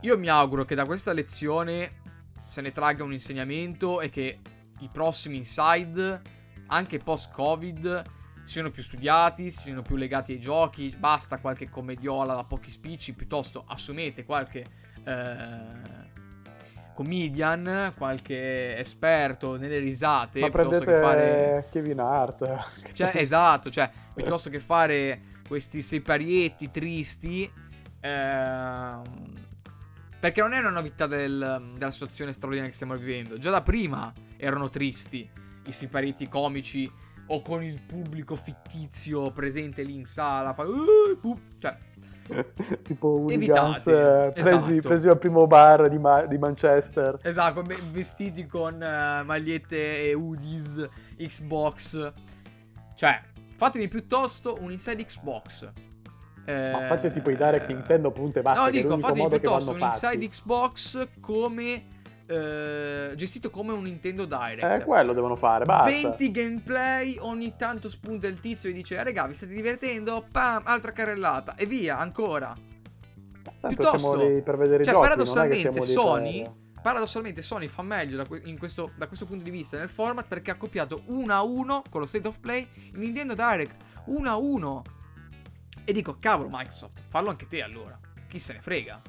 Io 0.02 0.18
mi 0.18 0.30
auguro 0.30 0.64
che 0.64 0.76
da 0.76 0.86
questa 0.86 1.12
lezione 1.12 2.04
se 2.46 2.62
ne 2.62 2.72
tragga 2.72 3.04
un 3.04 3.12
insegnamento 3.12 4.00
e 4.00 4.10
che 4.10 4.40
i 4.80 4.90
prossimi 4.90 5.36
inside, 5.36 6.22
anche 6.68 7.00
post-Covid, 7.00 8.02
siano 8.48 8.72
più 8.72 8.82
studiati, 8.82 9.52
siano 9.52 9.82
più 9.82 9.98
legati 9.98 10.32
ai 10.32 10.40
giochi. 10.40 10.96
Basta 10.98 11.38
qualche 11.38 11.70
commediola 11.70 12.34
da 12.34 12.46
pochi 12.46 12.72
spicci, 12.72 13.14
piuttosto 13.14 13.66
assumete 13.68 14.24
qualche 14.24 14.64
eh, 15.04 16.06
comedian, 16.94 17.94
qualche 17.96 18.78
esperto 18.78 19.58
nelle 19.58 19.80
risate, 19.80 20.40
Ma 20.40 20.50
piuttosto 20.50 20.70
prendete 20.70 20.94
che 20.94 21.00
fare... 21.00 21.68
Kevin 21.70 22.00
Hart. 22.00 22.92
Cioè, 22.98 23.12
esatto, 23.16 23.70
cioè, 23.70 23.92
piuttosto 24.14 24.50
che 24.50 24.60
fare 24.60 25.22
questi 25.48 25.82
siparietti 25.82 26.72
tristi, 26.72 27.52
ehm, 28.00 29.04
perché 30.20 30.42
non 30.42 30.54
è 30.54 30.60
una 30.60 30.72
novità 30.72 31.06
del- 31.06 31.74
della 31.76 31.92
situazione 31.92 32.32
straordinaria 32.32 32.72
che 32.72 32.76
stiamo 32.76 32.96
vivendo. 32.96 33.38
Già 33.38 33.52
da 33.52 33.62
prima 33.62 34.12
erano 34.38 34.70
tristi 34.70 35.30
i 35.68 35.72
siparietti 35.72 36.28
comici 36.30 36.90
o 37.28 37.42
con 37.42 37.64
il 37.64 37.80
pubblico 37.86 38.36
fittizio 38.36 39.32
presente 39.32 39.84
lì 39.84 39.96
in 39.96 40.06
sala, 40.06 40.54
fa, 40.54 40.64
"Uh, 40.64 41.18
pu-", 41.20 41.38
cioè, 41.60 41.76
tipo 42.84 43.08
hooligans 43.08 43.88
eh, 43.88 44.32
presi, 44.34 44.50
esatto. 44.50 44.88
presi 44.88 45.08
al 45.08 45.18
primo 45.18 45.48
bar 45.48 45.88
di, 45.90 45.98
Ma- 45.98 46.26
di 46.26 46.38
Manchester. 46.38 47.18
esatto, 47.22 47.64
vestiti 47.92 48.46
con 48.46 48.82
eh, 48.82 49.24
magliette 49.24 50.10
e 50.10 50.14
hoodies, 50.14 50.88
Xbox, 51.18 52.14
cioè, 52.96 53.22
fatemi 53.56 53.88
piuttosto 53.88 54.58
un 54.60 54.72
Inside 54.72 55.04
Xbox. 55.06 55.70
Eh, 56.46 56.72
Ma 56.72 56.88
fate 56.88 57.12
tipo 57.12 57.30
i 57.30 57.36
direct 57.36 57.68
Nintendo 57.68 58.10
punte 58.10 58.40
e 58.40 58.42
basta. 58.42 58.64
No, 58.64 58.70
dico, 58.70 58.98
fatemi 58.98 59.28
piuttosto 59.28 59.72
un. 59.72 59.82
Inside 59.82 60.28
Xbox 60.30 61.08
come 61.20 61.84
eh, 62.28 63.14
gestito 63.16 63.50
come 63.50 63.74
un 63.74 63.84
Nintendo 63.84 64.26
Direct. 64.26 64.64
Eh, 64.64 64.84
quello 64.86 65.14
devono 65.14 65.36
fare, 65.36 65.64
basta. 65.66 65.90
20 65.90 66.32
gameplay, 66.32 67.18
ogni 67.20 67.56
tanto 67.58 67.90
spunta 67.90 68.28
il 68.28 68.40
tizio 68.40 68.70
e 68.70 68.74
dice: 68.74 68.98
"Ah, 68.98 69.04
Raga, 69.04 69.26
vi 69.28 69.34
state 69.34 69.54
divertendo? 69.54 70.26
Pam, 70.32 70.64
altra 70.66 70.92
carrellata 70.92 71.56
e 71.56 71.66
via, 71.66 71.98
ancora. 71.98 72.54
Tanto 73.60 73.68
piuttosto- 73.68 73.98
siamo 73.98 74.16
lì 74.28 74.42
per 74.42 74.58
vedere 74.58 74.84
Cioè, 74.84 74.94
i 74.94 74.96
giochi, 74.96 75.08
paradossalmente, 75.08 75.82
Sony- 75.82 76.42
per- 76.44 76.54
Paradossalmente, 76.82 77.42
Sony 77.42 77.68
fa 77.68 77.82
meglio 77.82 78.18
da, 78.18 78.26
que- 78.26 78.42
in 78.46 78.58
questo, 78.58 78.90
da 78.96 79.08
questo 79.08 79.26
punto 79.26 79.44
di 79.44 79.50
vista 79.50 79.78
nel 79.78 79.90
format 79.90 80.26
perché 80.28 80.52
ha 80.52 80.56
copiato 80.56 81.02
1 81.08 81.34
a 81.34 81.42
1 81.42 81.82
con 81.90 82.00
lo 82.02 82.06
State 82.08 82.28
of 82.28 82.40
Play 82.40 82.66
il 82.94 83.00
Nintendo 83.00 83.34
Direct 83.34 83.76
1 84.06 84.30
a 84.30 84.36
1. 84.38 84.82
E 85.84 85.92
dico, 85.94 86.18
cavolo, 86.20 86.50
Microsoft, 86.52 87.02
fallo 87.10 87.30
anche 87.30 87.48
te 87.48 87.62
allora. 87.62 87.98
Chi 88.28 88.40
se 88.40 88.54
ne 88.54 88.62
frega. 88.62 89.02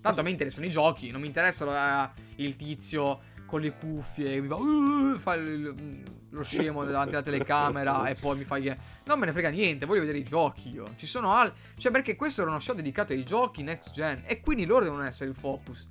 Tanto 0.00 0.20
a 0.20 0.22
me 0.22 0.30
interessano 0.30 0.66
i 0.66 0.70
giochi, 0.70 1.10
non 1.10 1.20
mi 1.20 1.26
interessa 1.26 1.64
la- 1.64 2.12
il 2.36 2.56
tizio 2.56 3.20
con 3.46 3.60
le 3.60 3.72
cuffie 3.78 4.34
che 4.34 4.40
mi 4.40 4.48
fa, 4.48 4.54
"Uh", 4.56 5.18
fa 5.18 5.34
il- 5.34 6.02
lo 6.30 6.42
scemo 6.42 6.84
davanti 6.84 7.14
alla 7.14 7.24
telecamera 7.24 8.06
e 8.08 8.14
poi 8.14 8.36
mi 8.36 8.44
fa 8.44 8.58
gli- 8.58 8.74
non 9.06 9.18
me 9.18 9.24
ne 9.26 9.32
frega 9.32 9.48
niente 9.48 9.86
voglio 9.86 10.00
vedere 10.00 10.18
i 10.18 10.22
giochi 10.24 10.70
io. 10.70 10.84
Ci 10.96 11.06
sono 11.06 11.32
al 11.32 11.50
cioè 11.74 11.90
perché 11.90 12.14
questo 12.16 12.42
era 12.42 12.50
uno 12.50 12.60
show 12.60 12.74
dedicato 12.74 13.12
ai 13.14 13.24
giochi 13.24 13.62
next 13.62 13.90
gen 13.92 14.22
e 14.26 14.40
quindi 14.42 14.66
loro 14.66 14.84
devono 14.84 15.02
essere 15.04 15.30
il 15.30 15.36
focus. 15.36 15.88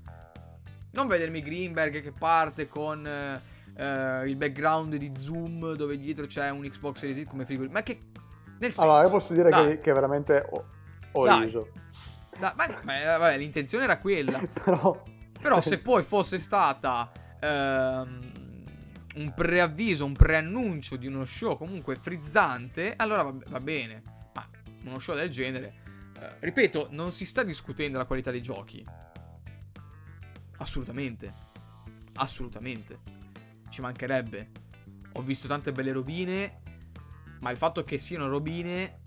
Non 0.91 1.07
vedermi 1.07 1.41
Greenberg 1.41 2.01
che 2.01 2.11
parte 2.11 2.67
con 2.67 3.05
eh, 3.05 3.41
eh, 3.75 4.29
il 4.29 4.35
background 4.35 4.95
di 4.95 5.11
Zoom 5.15 5.73
dove 5.73 5.97
dietro 5.99 6.25
c'è 6.27 6.49
un 6.49 6.61
Xbox 6.61 6.97
Series 6.99 7.23
X 7.25 7.29
come 7.29 7.45
frigo 7.45 7.67
ma 7.69 7.81
che 7.83 7.99
nel 8.59 8.71
senso 8.71 8.81
Allora, 8.81 9.03
io 9.03 9.09
posso 9.09 9.33
dire 9.33 9.49
che, 9.67 9.79
che 9.81 9.91
veramente 9.93 10.45
ho, 10.49 10.65
ho 11.13 11.25
riso. 11.43 11.69
Dai, 12.39 12.53
ma, 12.55 12.67
ma, 12.83 13.17
vabbè, 13.17 13.37
l'intenzione 13.37 13.83
era 13.83 13.97
quella 13.99 14.39
Però, 14.63 15.03
Però 15.39 15.61
se 15.61 15.77
poi 15.77 16.03
fosse 16.03 16.39
stata 16.39 17.11
ehm, 17.39 18.19
un 19.15 19.33
preavviso, 19.33 20.05
un 20.05 20.13
preannuncio 20.13 20.95
di 20.95 21.07
uno 21.07 21.25
show 21.25 21.57
comunque 21.57 21.95
frizzante, 21.95 22.93
allora 22.95 23.23
va, 23.23 23.33
va 23.47 23.59
bene. 23.59 24.01
Ma 24.33 24.47
uno 24.83 24.99
show 24.99 25.15
del 25.15 25.29
genere, 25.29 25.73
eh, 26.19 26.35
ripeto, 26.39 26.89
non 26.91 27.11
si 27.11 27.25
sta 27.25 27.43
discutendo 27.43 27.97
la 27.97 28.05
qualità 28.05 28.31
dei 28.31 28.41
giochi. 28.41 28.85
Assolutamente. 30.57 31.33
Assolutamente. 32.15 32.99
Ci 33.69 33.81
mancherebbe. 33.81 34.51
Ho 35.13 35.21
visto 35.21 35.47
tante 35.47 35.71
belle 35.71 35.91
robine, 35.91 36.61
ma 37.41 37.51
il 37.51 37.57
fatto 37.57 37.83
che 37.83 37.97
siano 37.97 38.27
robine 38.27 38.99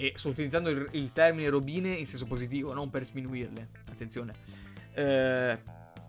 e 0.00 0.12
sto 0.14 0.28
utilizzando 0.28 0.70
il, 0.70 0.88
il 0.92 1.12
termine 1.12 1.48
robine 1.48 1.88
in 1.92 2.06
senso 2.06 2.24
positivo, 2.24 2.72
non 2.72 2.88
per 2.88 3.04
sminuirle. 3.04 3.70
Attenzione. 3.90 4.32
Eh, 4.94 5.58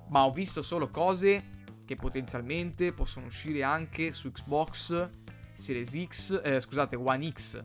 ma 0.10 0.26
ho 0.26 0.32
visto 0.32 0.62
solo 0.62 0.90
cose 0.90 1.58
che 1.86 1.96
potenzialmente 1.96 2.94
possono 2.94 3.26
uscire 3.26 3.64
anche 3.64 4.12
su 4.12 4.32
Xbox 4.32 5.10
Series 5.56 6.06
X, 6.06 6.40
eh, 6.44 6.60
scusate, 6.60 6.96
One 6.96 7.32
X, 7.32 7.64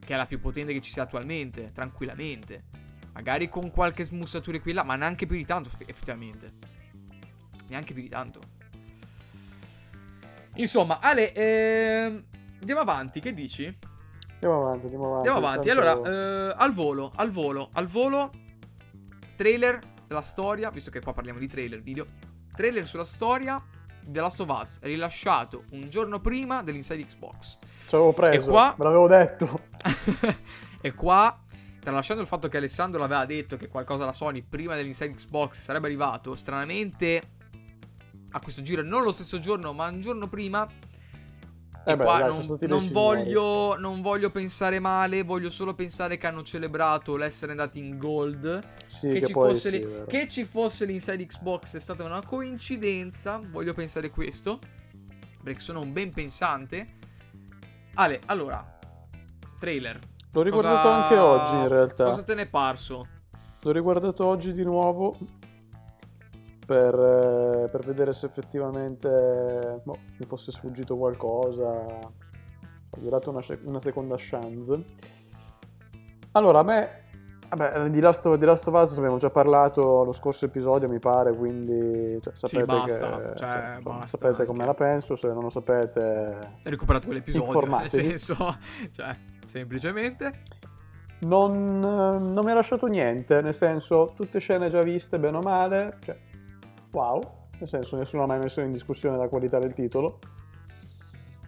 che 0.00 0.12
è 0.12 0.16
la 0.18 0.26
più 0.26 0.38
potente 0.38 0.74
che 0.74 0.82
ci 0.82 0.90
sia 0.90 1.04
attualmente, 1.04 1.72
tranquillamente. 1.72 2.64
Magari 3.14 3.48
con 3.48 3.70
qualche 3.70 4.04
smussatura 4.04 4.60
qui 4.60 4.72
e 4.72 4.74
là, 4.74 4.82
ma 4.82 4.96
neanche 4.96 5.24
più 5.24 5.36
di 5.36 5.46
tanto, 5.46 5.70
eff- 5.70 5.88
effettivamente. 5.88 6.52
Neanche 7.68 7.94
più 7.94 8.02
di 8.02 8.10
tanto. 8.10 8.40
Insomma, 10.56 11.00
Ale, 11.00 11.32
ehm, 11.32 12.24
andiamo 12.58 12.80
avanti, 12.82 13.20
che 13.20 13.32
dici? 13.32 13.74
Andiamo 14.44 14.66
avanti, 14.66 14.84
andiamo 14.84 15.06
avanti. 15.06 15.28
Andiamo 15.28 15.46
avanti. 15.46 15.68
tanto- 15.68 16.02
Allora, 16.02 16.50
eh, 16.50 16.54
al 16.58 16.72
volo, 16.72 17.12
al 17.16 17.30
volo, 17.30 17.68
al 17.72 17.86
volo. 17.86 18.30
Trailer 19.36 19.78
della 20.06 20.20
storia, 20.20 20.70
visto 20.70 20.90
che 20.90 21.00
qua 21.00 21.12
parliamo 21.12 21.38
di 21.38 21.48
trailer 21.48 21.80
video. 21.82 22.06
Trailer 22.54 22.86
sulla 22.86 23.04
storia 23.04 23.60
The 24.06 24.20
Last 24.20 24.40
of 24.40 24.48
Us, 24.48 24.78
rilasciato 24.82 25.64
un 25.70 25.88
giorno 25.88 26.20
prima 26.20 26.62
dell'Inside 26.62 27.02
Xbox. 27.04 27.58
Ci 27.86 27.94
avevo 27.94 28.12
preso, 28.12 28.46
E 28.48 28.50
qua- 28.50 28.74
me 28.76 28.84
l'avevo 28.84 29.08
detto. 29.08 29.60
e 30.80 30.92
qua, 30.92 31.36
tralasciando 31.80 32.22
il 32.22 32.28
fatto 32.28 32.48
che 32.48 32.58
Alessandro 32.58 33.00
l'aveva 33.00 33.24
detto 33.24 33.56
che 33.56 33.68
qualcosa 33.68 34.04
da 34.04 34.12
Sony 34.12 34.42
prima 34.42 34.76
dell'Inside 34.76 35.14
Xbox 35.14 35.62
sarebbe 35.62 35.86
arrivato, 35.86 36.34
stranamente 36.36 37.22
a 38.30 38.40
questo 38.40 38.62
giro, 38.62 38.82
non 38.82 39.02
lo 39.02 39.10
stesso 39.12 39.40
giorno, 39.40 39.72
ma 39.72 39.88
un 39.88 40.00
giorno 40.02 40.28
prima. 40.28 40.66
Eh 41.86 41.96
beh, 41.96 42.02
qua 42.02 42.18
dai, 42.18 42.28
non, 42.28 42.58
non 42.60 42.88
voglio, 42.90 43.76
non 43.78 44.00
voglio 44.00 44.30
pensare 44.30 44.78
male, 44.80 45.22
voglio 45.22 45.50
solo 45.50 45.74
pensare 45.74 46.16
che 46.16 46.26
hanno 46.26 46.42
celebrato 46.42 47.16
l'essere 47.16 47.52
andati 47.52 47.78
in 47.78 47.98
gold. 47.98 48.58
Sì, 48.86 49.08
che, 49.08 49.20
che, 49.20 49.26
ci 49.26 49.32
fosse 49.32 49.70
sì, 49.70 49.78
vero. 49.78 50.04
che 50.06 50.28
ci 50.28 50.44
fosse 50.44 50.84
l'Inside 50.86 51.26
Xbox 51.26 51.76
è 51.76 51.80
stata 51.80 52.02
una 52.04 52.24
coincidenza. 52.24 53.40
Voglio 53.50 53.74
pensare 53.74 54.10
questo. 54.10 54.58
Perché 55.42 55.60
sono 55.60 55.80
un 55.80 55.92
ben 55.92 56.10
pensante. 56.10 56.96
Ale, 57.94 58.20
allora, 58.26 58.78
trailer. 59.58 59.98
L'ho 60.32 60.42
riguardato 60.42 60.88
Cosa- 60.88 61.02
anche 61.02 61.18
oggi 61.18 61.54
in 61.54 61.68
realtà. 61.68 62.04
Cosa 62.04 62.22
te 62.22 62.34
ne 62.34 62.42
è 62.42 62.48
parso? 62.48 63.06
L'ho 63.60 63.70
riguardato 63.72 64.26
oggi 64.26 64.52
di 64.52 64.64
nuovo 64.64 65.16
per, 66.64 66.94
eh, 66.94 67.68
per 67.68 67.84
vedere 67.84 68.12
se 68.12 68.26
effettivamente 68.26 69.80
boh, 69.82 69.96
mi 70.18 70.26
fosse 70.26 70.52
sfuggito 70.52 70.96
qualcosa. 70.96 71.68
Ho 72.90 73.08
dato 73.08 73.30
una, 73.30 73.40
una 73.64 73.80
seconda 73.80 74.16
chance. 74.18 74.84
Allora, 76.32 76.60
a 76.60 76.62
me... 76.62 77.02
Vabbè, 77.46 77.88
di 77.90 78.00
Last, 78.00 78.24
of, 78.26 78.36
di 78.36 78.44
Last 78.46 78.66
of 78.66 78.74
Us 78.74 78.96
abbiamo 78.96 79.18
già 79.18 79.30
parlato 79.30 80.02
lo 80.02 80.12
scorso 80.12 80.46
episodio, 80.46 80.88
mi 80.88 80.98
pare, 80.98 81.36
quindi 81.36 82.18
cioè, 82.20 82.34
sapete, 82.34 82.64
basta, 82.64 83.16
che, 83.16 83.36
cioè, 83.36 83.78
basta 83.80 84.18
sapete 84.18 84.44
come 84.44 84.64
la 84.64 84.74
penso, 84.74 85.14
se 85.14 85.28
non 85.28 85.42
lo 85.42 85.50
sapete 85.50 86.00
Hai 86.64 86.70
recuperato 86.70 87.06
quell'episodio. 87.06 87.76
Nel 87.76 87.90
senso, 87.90 88.56
cioè, 88.90 89.14
semplicemente. 89.44 90.32
Non, 91.20 91.52
eh, 91.76 92.32
non 92.32 92.44
mi 92.44 92.50
ha 92.50 92.54
lasciato 92.54 92.86
niente, 92.86 93.40
nel 93.40 93.54
senso, 93.54 94.12
tutte 94.16 94.40
scene 94.40 94.68
già 94.68 94.80
viste, 94.80 95.18
bene 95.18 95.36
o 95.36 95.40
male, 95.40 95.98
cioè, 96.00 96.18
wow, 96.94 97.20
nel 97.58 97.68
senso, 97.68 97.96
nessuno 97.96 98.22
ha 98.22 98.26
mai 98.26 98.38
messo 98.38 98.60
in 98.60 98.72
discussione 98.72 99.16
la 99.16 99.28
qualità 99.28 99.58
del 99.58 99.74
titolo. 99.74 100.18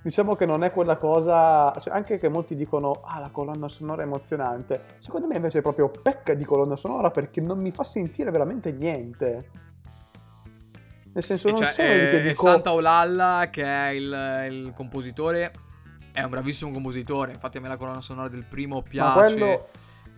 Diciamo 0.02 0.36
che 0.36 0.46
non 0.46 0.62
è 0.62 0.70
quella 0.70 0.96
cosa, 0.96 1.72
cioè, 1.80 1.92
anche 1.92 2.18
che 2.18 2.28
molti 2.28 2.54
dicono, 2.54 2.92
ah, 3.04 3.18
la 3.18 3.30
colonna 3.30 3.68
sonora 3.68 4.02
è 4.02 4.04
emozionante, 4.04 4.84
secondo 5.00 5.26
me 5.26 5.34
invece 5.34 5.58
è 5.58 5.62
proprio 5.62 5.90
pecca 5.90 6.34
di 6.34 6.44
colonna 6.44 6.76
sonora 6.76 7.10
perché 7.10 7.40
non 7.40 7.58
mi 7.58 7.72
fa 7.72 7.82
sentire 7.82 8.30
veramente 8.30 8.70
niente. 8.70 9.50
Nel 11.12 11.24
senso, 11.24 11.48
E 11.48 11.50
non 11.52 11.60
cioè, 11.60 11.70
sono 11.72 11.88
lì 11.88 11.98
che 11.98 12.18
eh, 12.18 12.22
dico... 12.22 12.42
Santa 12.42 12.72
Olalla, 12.72 13.48
che 13.50 13.64
è 13.64 13.88
il, 13.88 14.46
il 14.50 14.72
compositore, 14.74 15.50
è 16.12 16.22
un 16.22 16.30
bravissimo 16.30 16.70
compositore. 16.70 17.32
Infatti, 17.32 17.56
a 17.56 17.60
me 17.60 17.68
la 17.68 17.76
colonna 17.76 18.00
sonora 18.00 18.28
del 18.28 18.44
primo 18.48 18.76
ma 18.76 18.82
piace. 18.82 19.14
quello, 19.14 19.68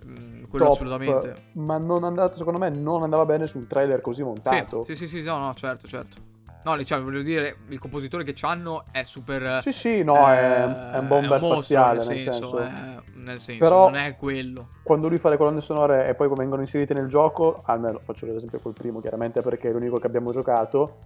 Mm, 0.06 0.44
quello 0.44 0.66
top, 0.66 0.74
assolutamente. 0.74 1.34
ma 1.52 1.78
non 1.78 2.04
andata, 2.04 2.36
secondo 2.36 2.58
me 2.58 2.70
non 2.70 3.02
andava 3.02 3.24
bene 3.26 3.46
sul 3.46 3.66
trailer 3.66 4.00
così 4.00 4.22
montato. 4.22 4.84
Sì, 4.84 4.94
sì, 4.94 5.08
sì, 5.08 5.20
sì, 5.20 5.26
no, 5.26 5.38
no, 5.38 5.54
certo, 5.54 5.86
certo. 5.86 6.26
No, 6.64 6.76
diciamo, 6.76 7.04
voglio 7.04 7.22
dire, 7.22 7.58
il 7.68 7.78
compositore 7.78 8.24
che 8.24 8.32
c'hanno 8.34 8.84
è 8.90 9.02
super... 9.02 9.62
Sì, 9.62 9.72
sì, 9.72 10.02
no, 10.02 10.30
è, 10.30 10.36
eh, 10.36 10.90
è 10.92 10.98
un 10.98 11.06
bomber 11.08 11.40
è 11.40 11.42
un 11.42 11.52
spaziale, 11.52 11.98
nel 11.98 12.06
nel 12.08 12.18
senso, 12.18 12.58
senso. 12.58 12.58
eh, 12.58 13.02
nel 13.14 13.40
senso, 13.40 13.64
Però- 13.64 13.84
non 13.90 13.94
è 13.96 14.16
quello. 14.16 14.68
Quando 14.82 15.08
lui 15.08 15.18
fa 15.18 15.28
le 15.30 15.36
colonne 15.36 15.60
sonore 15.60 16.08
e 16.08 16.14
poi 16.14 16.28
vengono 16.34 16.60
inserite 16.60 16.94
nel 16.94 17.06
gioco, 17.08 17.62
almeno 17.64 18.00
faccio 18.04 18.26
l'esempio 18.26 18.58
col 18.58 18.72
primo, 18.72 19.00
chiaramente 19.00 19.40
perché 19.40 19.68
è 19.68 19.72
l'unico 19.72 19.98
che 19.98 20.06
abbiamo 20.06 20.32
giocato, 20.32 20.98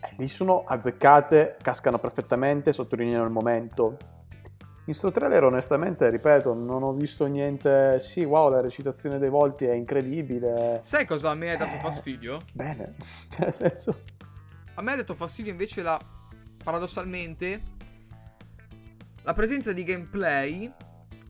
eh, 0.00 0.14
lì 0.16 0.28
sono 0.28 0.64
azzeccate, 0.66 1.56
cascano 1.60 1.98
perfettamente, 1.98 2.72
sottolineano 2.72 3.24
il 3.24 3.30
momento. 3.30 3.96
In 4.86 4.94
sto 4.94 5.12
trailer, 5.12 5.44
onestamente, 5.44 6.10
ripeto, 6.10 6.54
non 6.54 6.82
ho 6.82 6.92
visto 6.92 7.26
niente. 7.26 8.00
Sì, 8.00 8.24
wow, 8.24 8.50
la 8.50 8.60
recitazione 8.60 9.18
dei 9.18 9.28
volti 9.28 9.64
è 9.64 9.72
incredibile. 9.72 10.80
Sai 10.82 11.06
cosa 11.06 11.30
a 11.30 11.34
me 11.34 11.52
ha 11.52 11.56
dato 11.56 11.76
Eh. 11.76 11.80
fastidio? 11.80 12.40
Bene, 12.52 12.96
cioè, 13.28 13.44
nel 13.44 13.54
senso. 13.54 14.02
A 14.74 14.82
me 14.82 14.92
ha 14.92 14.96
dato 14.96 15.14
fastidio 15.14 15.52
invece 15.52 15.82
la... 15.82 15.98
paradossalmente... 16.62 17.62
La 19.22 19.34
presenza 19.34 19.72
di 19.72 19.84
gameplay 19.84 20.72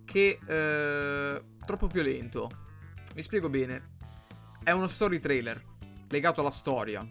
che... 0.05 0.39
Eh, 0.47 1.43
troppo 1.67 1.87
violento. 1.89 2.49
Mi 3.15 3.21
spiego 3.23 3.51
bene. 3.51 3.91
È 4.65 4.71
uno 4.71 4.87
story 4.87 5.19
trailer 5.19 5.63
legato 6.09 6.41
alla 6.41 6.51
storia. 6.51 7.07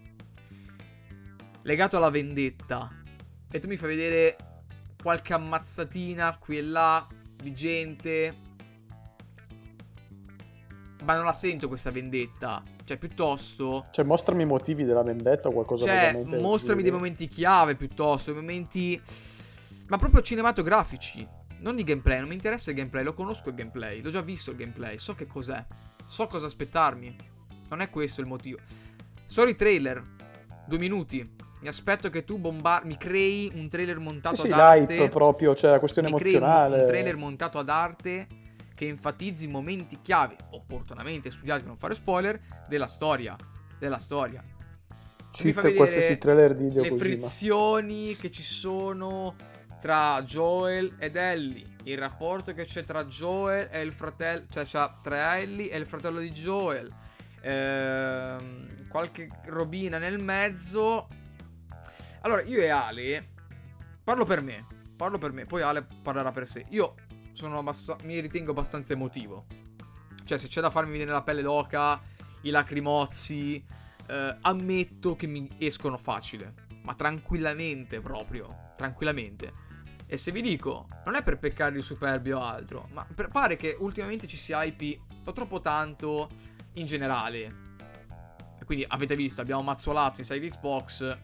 Legato 1.62 1.98
alla 1.98 2.10
vendetta. 2.10 2.90
E 3.52 3.60
tu 3.60 3.68
mi 3.68 3.78
fai 3.78 3.96
vedere 3.96 4.36
qualche 5.02 5.34
ammazzatina 5.34 6.38
qui 6.38 6.58
e 6.58 6.62
là 6.62 7.08
di 7.36 7.54
gente. 7.54 8.36
Ma 11.04 11.16
non 11.16 11.26
la 11.26 11.34
sento 11.34 11.68
questa 11.68 11.90
vendetta. 11.90 12.62
Cioè, 12.86 12.98
piuttosto. 12.98 13.88
Cioè, 13.92 14.06
mostrami 14.06 14.44
i 14.44 14.46
motivi 14.46 14.84
della 14.84 15.02
vendetta 15.02 15.48
o 15.48 15.52
qualcosa 15.52 15.84
Cioè, 15.84 15.94
veramente 15.94 16.40
mostrami 16.40 16.84
dei 16.84 16.92
momenti 16.92 17.28
chiave 17.28 17.76
piuttosto, 17.76 18.32
dei 18.32 18.42
momenti. 18.42 19.02
Ma 19.88 19.98
proprio 19.98 20.22
cinematografici. 20.22 21.28
Non 21.62 21.76
di 21.76 21.84
gameplay, 21.84 22.20
non 22.20 22.30
mi 22.30 22.34
interessa 22.34 22.72
il 22.72 22.76
gameplay, 22.76 23.04
lo 23.04 23.14
conosco 23.14 23.50
il 23.50 23.56
gameplay, 23.56 24.02
l'ho 24.02 24.10
già 24.10 24.22
visto 24.22 24.50
il 24.50 24.58
gameplay, 24.58 24.98
so 24.98 25.14
che 25.14 25.28
cos'è, 25.28 25.64
so 26.06 26.26
cosa 26.26 26.48
aspettarmi. 26.48 27.16
Non 27.70 27.82
è 27.82 27.90
questo 27.92 28.20
il 28.20 28.26
motivo. 28.26 28.58
Solo 29.28 29.52
i 29.52 29.56
trailer, 29.56 30.04
due 30.66 30.80
minuti. 30.80 31.36
Mi 31.62 31.68
aspetto 31.68 32.10
che 32.10 32.24
tu 32.24 32.38
bomba- 32.40 32.82
mi 32.84 32.98
crei 32.98 33.52
un 33.54 33.70
trailer 33.70 34.00
montato 34.00 34.38
Sì, 34.38 34.42
sì, 34.48 34.52
ad 34.52 34.60
arte. 34.60 34.94
l'hype 34.96 35.10
proprio, 35.10 35.54
cioè 35.56 35.70
la 35.72 35.80
questione 35.80 36.10
mi 36.12 36.18
crei 36.18 36.36
un- 36.36 36.42
emozionale. 36.44 36.80
un 36.82 36.86
trailer 36.88 37.16
montato 37.16 37.60
ad 37.60 37.70
arte 37.70 38.28
che 38.74 38.88
enfatizzi 38.88 39.46
i 39.46 39.48
momenti 39.48 40.00
chiave, 40.02 40.36
opportunamente 40.52 41.30
studiati 41.30 41.60
per 41.60 41.70
non 41.70 41.78
fare 41.78 41.94
spoiler, 41.94 42.40
della 42.68 42.88
storia. 42.88 43.36
Della 43.78 44.00
storia. 44.00 44.44
Cheat 45.32 45.76
qualsiasi 45.76 46.18
trailer 46.18 46.56
di 46.56 46.66
Hideo 46.66 46.82
le 46.84 46.90
Kojima. 46.90 47.10
frizioni 47.10 48.16
che 48.16 48.32
ci 48.32 48.44
sono 48.44 49.36
tra 49.80 50.22
Joel 50.24 50.96
ed 51.00 51.16
Ellie. 51.16 51.66
Il 51.84 51.98
rapporto 51.98 52.54
che 52.54 52.66
c'è 52.66 52.84
tra 52.84 53.06
Joel 53.06 53.70
e 53.72 53.82
il 53.82 53.94
fratello. 53.94 54.46
Cioè, 54.50 54.66
c'ha 54.66 55.00
tra 55.02 55.38
Ellie 55.40 55.70
e 55.70 55.78
il 55.78 55.86
fratello 55.86 56.20
di 56.20 56.32
Joel. 56.32 56.92
Ehm, 57.44 58.88
qualche 58.88 59.30
robina 59.46 59.98
nel 59.98 60.22
mezzo. 60.22 61.08
Allora, 62.22 62.42
io 62.44 62.60
e 62.62 62.70
Ale. 62.70 63.30
Parlo 64.04 64.26
per 64.26 64.42
me. 64.42 64.66
Parlo 64.96 65.18
per 65.18 65.32
me. 65.32 65.46
Poi 65.46 65.62
Ale 65.62 65.88
parlerà 66.04 66.32
per 66.32 66.48
sé. 66.48 66.66
Io 66.70 66.96
abbast- 67.56 68.04
mi 68.04 68.20
ritengo 68.20 68.52
abbastanza 68.52 68.94
emotivo. 68.94 69.46
Cioè, 70.24 70.38
se 70.38 70.48
c'è 70.48 70.62
da 70.62 70.70
farmi 70.70 70.92
venire 70.92 71.12
la 71.12 71.24
pelle 71.24 71.42
d'oca, 71.42 72.00
i 72.42 72.50
lacrimozzi. 72.50 73.80
eh, 74.08 74.38
ammetto 74.42 75.16
che 75.16 75.26
mi 75.26 75.50
escono 75.58 75.98
facile. 75.98 76.54
Ma 76.84 76.94
tranquillamente 76.96 78.02
proprio. 78.02 78.74
Tranquillamente. 78.76 79.54
E 80.06 80.18
se 80.18 80.32
vi 80.32 80.42
dico, 80.42 80.88
non 81.06 81.16
è 81.16 81.24
per 81.24 81.38
peccare 81.40 81.72
di 81.72 81.82
superbio 81.82 82.40
o 82.40 82.44
altro, 82.44 82.90
ma 82.92 83.08
pare 83.32 83.56
che 83.56 83.78
ultimamente 83.80 84.28
ci 84.28 84.36
si 84.36 84.52
hypi 84.52 85.00
un 85.10 85.24
po' 85.24 85.32
troppo 85.32 85.62
tanto 85.62 86.28
in 86.74 86.86
generale. 86.86 87.70
Quindi 88.66 88.86
avete 88.90 89.16
visto, 89.16 89.40
abbiamo 89.40 89.62
mazzolato 89.62 90.20
inside 90.20 90.46
Xbox, 90.48 91.18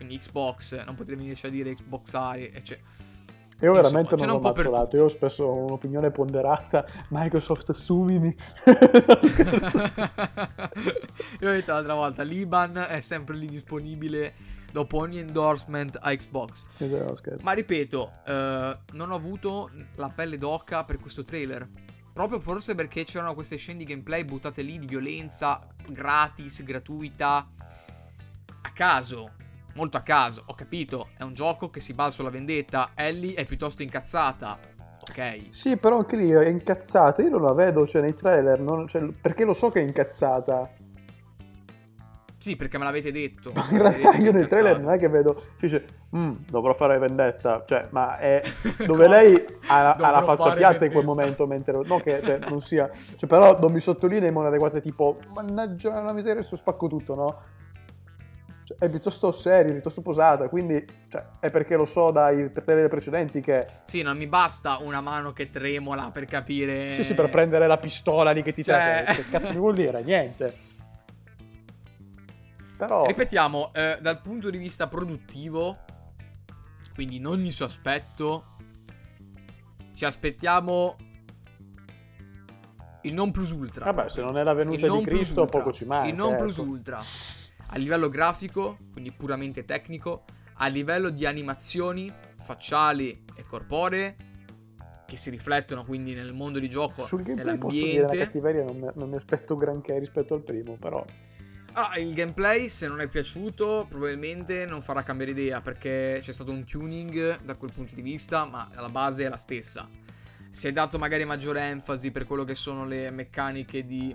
quindi 0.00 0.18
Xbox, 0.18 0.82
non 0.82 0.94
potete 0.94 1.14
venirci 1.14 1.44
a 1.44 1.50
dire 1.50 1.74
Xboxare, 1.74 2.50
eccetera. 2.52 2.88
Io 3.60 3.74
Insomma, 3.74 3.80
veramente 3.82 4.16
n'è 4.16 4.24
non 4.24 4.36
l'ho 4.36 4.40
mazzolato, 4.40 4.96
io 4.96 5.04
ho 5.04 5.08
spesso 5.08 5.46
un'opinione 5.46 6.10
ponderata. 6.10 6.86
Microsoft, 7.10 7.68
assumimi. 7.68 8.34
Io 11.40 11.48
ho 11.48 11.52
detto 11.52 11.72
l'altra 11.72 11.92
volta, 11.92 12.22
l'Iban 12.22 12.86
è 12.88 13.00
sempre 13.00 13.36
lì 13.36 13.44
disponibile 13.46 14.32
dopo 14.72 14.96
ogni 14.96 15.18
endorsement 15.18 15.98
a 16.00 16.16
Xbox. 16.16 16.68
Ma 17.42 17.52
ripeto, 17.52 18.12
eh, 18.24 18.78
non 18.92 19.10
ho 19.10 19.14
avuto 19.14 19.70
la 19.96 20.10
pelle 20.14 20.38
d'oca 20.38 20.84
per 20.84 20.96
questo 20.98 21.26
trailer. 21.26 21.68
Proprio 22.14 22.40
forse 22.40 22.74
perché 22.74 23.04
c'erano 23.04 23.34
queste 23.34 23.56
scene 23.56 23.80
di 23.80 23.84
gameplay 23.84 24.24
buttate 24.24 24.62
lì 24.62 24.78
di 24.78 24.86
violenza 24.86 25.60
gratis, 25.86 26.64
gratuita. 26.64 27.46
A 28.62 28.72
caso. 28.72 29.32
Molto 29.74 29.96
a 29.96 30.00
caso. 30.00 30.42
Ho 30.46 30.54
capito. 30.54 31.08
È 31.16 31.22
un 31.22 31.34
gioco 31.34 31.70
che 31.70 31.80
si 31.80 31.92
basa 31.94 32.10
sulla 32.10 32.30
vendetta. 32.30 32.90
Ellie 32.94 33.34
è 33.34 33.44
piuttosto 33.44 33.82
incazzata. 33.82 34.58
Ok. 35.08 35.46
Sì, 35.50 35.76
però 35.76 35.98
anche 35.98 36.16
lì 36.16 36.30
è 36.30 36.46
incazzata. 36.48 37.22
Io 37.22 37.30
non 37.30 37.42
la 37.42 37.52
vedo, 37.54 37.86
cioè 37.86 38.02
nei 38.02 38.14
trailer, 38.14 38.60
non- 38.60 38.86
cioè, 38.86 39.02
perché 39.12 39.44
lo 39.44 39.52
so 39.54 39.70
che 39.70 39.80
è 39.80 39.82
incazzata. 39.82 40.70
Sì, 42.38 42.56
perché 42.56 42.78
me 42.78 42.84
l'avete 42.84 43.12
detto. 43.12 43.52
Ma 43.54 43.66
in 43.70 43.78
realtà 43.78 44.12
io 44.16 44.28
incazzata. 44.30 44.46
trailer 44.46 44.80
non 44.80 44.92
è 44.94 44.98
che 44.98 45.08
vedo, 45.08 45.42
si 45.56 45.66
dice, 45.66 45.84
"Mm, 46.16 46.36
dovrò 46.48 46.72
fare 46.72 46.96
vendetta, 46.98 47.64
cioè, 47.66 47.88
ma 47.90 48.16
è 48.16 48.40
dove 48.86 49.08
lei 49.08 49.44
ha, 49.66 49.92
ha 49.92 50.10
la 50.10 50.22
faccia 50.22 50.54
piatta 50.54 50.86
in 50.86 50.90
quel 50.90 51.04
vendetta. 51.04 51.06
momento, 51.06 51.46
mentre 51.46 51.78
no 51.84 51.98
che 51.98 52.22
cioè, 52.22 52.38
non 52.48 52.62
sia, 52.62 52.90
cioè, 53.18 53.28
però 53.28 53.58
non 53.58 53.70
mi 53.72 53.80
sottolinea 53.80 54.28
in 54.28 54.34
modo 54.34 54.48
adeguato, 54.48 54.80
tipo, 54.80 55.18
mannaggia 55.34 56.00
la 56.00 56.14
miseria, 56.14 56.38
adesso 56.38 56.56
spacco 56.56 56.88
tutto, 56.88 57.14
no? 57.14 57.40
Cioè, 58.70 58.78
è 58.78 58.88
piuttosto 58.88 59.32
seria, 59.32 59.72
piuttosto 59.72 60.00
posata, 60.00 60.48
quindi 60.48 60.84
cioè, 61.08 61.24
è 61.40 61.50
perché 61.50 61.74
lo 61.74 61.86
so 61.86 62.12
dai 62.12 62.52
trailer 62.52 62.88
precedenti 62.88 63.40
che, 63.40 63.66
Sì, 63.86 64.02
non 64.02 64.16
mi 64.16 64.28
basta 64.28 64.78
una 64.78 65.00
mano 65.00 65.32
che 65.32 65.50
tremola 65.50 66.10
per 66.12 66.24
capire. 66.26 66.92
sì 66.92 67.02
sì, 67.02 67.14
per 67.14 67.28
prendere 67.30 67.66
la 67.66 67.78
pistola 67.78 68.30
lì 68.30 68.42
che 68.42 68.52
ti 68.52 68.62
Cioè- 68.62 69.04
serve, 69.06 69.22
che 69.22 69.28
cazzo 69.30 69.58
vuol 69.58 69.74
dire? 69.74 70.02
Niente. 70.04 70.68
Però... 72.76 73.04
Ripetiamo, 73.06 73.72
eh, 73.74 73.98
dal 74.00 74.20
punto 74.20 74.50
di 74.50 74.58
vista 74.58 74.86
produttivo, 74.86 75.78
quindi 76.94 77.16
in 77.16 77.26
ogni 77.26 77.50
suo 77.50 77.64
aspetto, 77.66 78.44
ci 79.94 80.04
aspettiamo 80.04 80.94
il 83.02 83.14
non 83.14 83.32
plus 83.32 83.50
ultra. 83.50 83.84
Vabbè, 83.90 84.08
se 84.10 84.22
non 84.22 84.38
è 84.38 84.42
la 84.44 84.54
venuta 84.54 84.86
di 84.86 85.02
Cristo, 85.04 85.42
ultra. 85.42 85.58
poco 85.58 85.72
ci 85.72 85.84
manca. 85.84 86.08
Il 86.08 86.14
non 86.14 86.36
plus 86.36 86.56
ecco. 86.58 86.68
ultra. 86.68 87.02
A 87.72 87.78
livello 87.78 88.08
grafico, 88.08 88.78
quindi 88.92 89.12
puramente 89.12 89.64
tecnico, 89.64 90.24
a 90.54 90.66
livello 90.66 91.08
di 91.10 91.24
animazioni 91.24 92.12
facciali 92.40 93.24
e 93.34 93.44
corporee, 93.44 94.16
che 95.06 95.16
si 95.16 95.30
riflettono 95.30 95.84
quindi 95.84 96.14
nel 96.14 96.32
mondo 96.32 96.58
di 96.58 96.68
gioco, 96.68 97.04
Sul 97.04 97.22
gameplay 97.22 97.58
posso 97.58 97.74
dire 97.74 97.86
la 97.86 97.92
nell'ambiente. 97.92 98.24
cattiveria, 98.24 98.64
non 98.64 98.76
mi, 98.76 98.88
non 98.94 99.10
mi 99.10 99.16
aspetto 99.16 99.56
granché 99.56 99.98
rispetto 99.98 100.34
al 100.34 100.42
primo, 100.42 100.76
però... 100.78 101.04
Ah, 101.74 101.96
il 101.98 102.12
gameplay, 102.14 102.68
se 102.68 102.88
non 102.88 103.00
è 103.00 103.06
piaciuto, 103.06 103.86
probabilmente 103.88 104.66
non 104.66 104.82
farà 104.82 105.02
cambiare 105.02 105.30
idea 105.30 105.60
perché 105.60 106.18
c'è 106.20 106.32
stato 106.32 106.50
un 106.50 106.64
tuning 106.64 107.42
da 107.42 107.54
quel 107.54 107.72
punto 107.72 107.94
di 107.94 108.02
vista, 108.02 108.44
ma 108.44 108.68
alla 108.74 108.88
base 108.88 109.24
è 109.24 109.28
la 109.28 109.36
stessa. 109.36 109.88
Si 110.50 110.66
è 110.66 110.72
dato 110.72 110.98
magari 110.98 111.24
maggiore 111.24 111.60
enfasi 111.62 112.10
per 112.10 112.26
quello 112.26 112.42
che 112.42 112.56
sono 112.56 112.84
le 112.84 113.12
meccaniche 113.12 113.86
di 113.86 114.14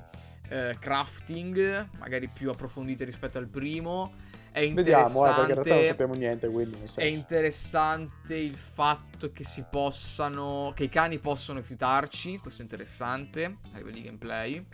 eh, 0.50 0.76
crafting, 0.80 1.90
magari 2.00 2.28
più 2.28 2.50
approfondite 2.50 3.04
rispetto 3.04 3.38
al 3.38 3.48
primo. 3.48 4.14
È 4.52 4.72
Vediamo, 4.72 5.26
eh, 5.26 5.34
perché 5.34 5.42
in 5.42 5.46
realtà 5.46 5.46
non 5.46 5.50
interessante. 5.50 5.88
sappiamo 5.88 6.14
niente, 6.14 6.48
quindi... 6.48 6.78
È 6.96 7.04
interessante 7.04 8.36
il 8.36 8.56
fatto 8.56 9.32
che 9.34 9.44
si 9.44 9.66
possano. 9.70 10.72
che 10.74 10.86
i 10.86 10.90
cani 10.90 11.20
possono 11.20 11.62
fiutarci. 11.62 12.38
Questo 12.38 12.62
è 12.62 12.64
interessante 12.64 13.44
a 13.44 13.78
livello 13.78 13.96
di 13.96 14.04
gameplay. 14.04 14.66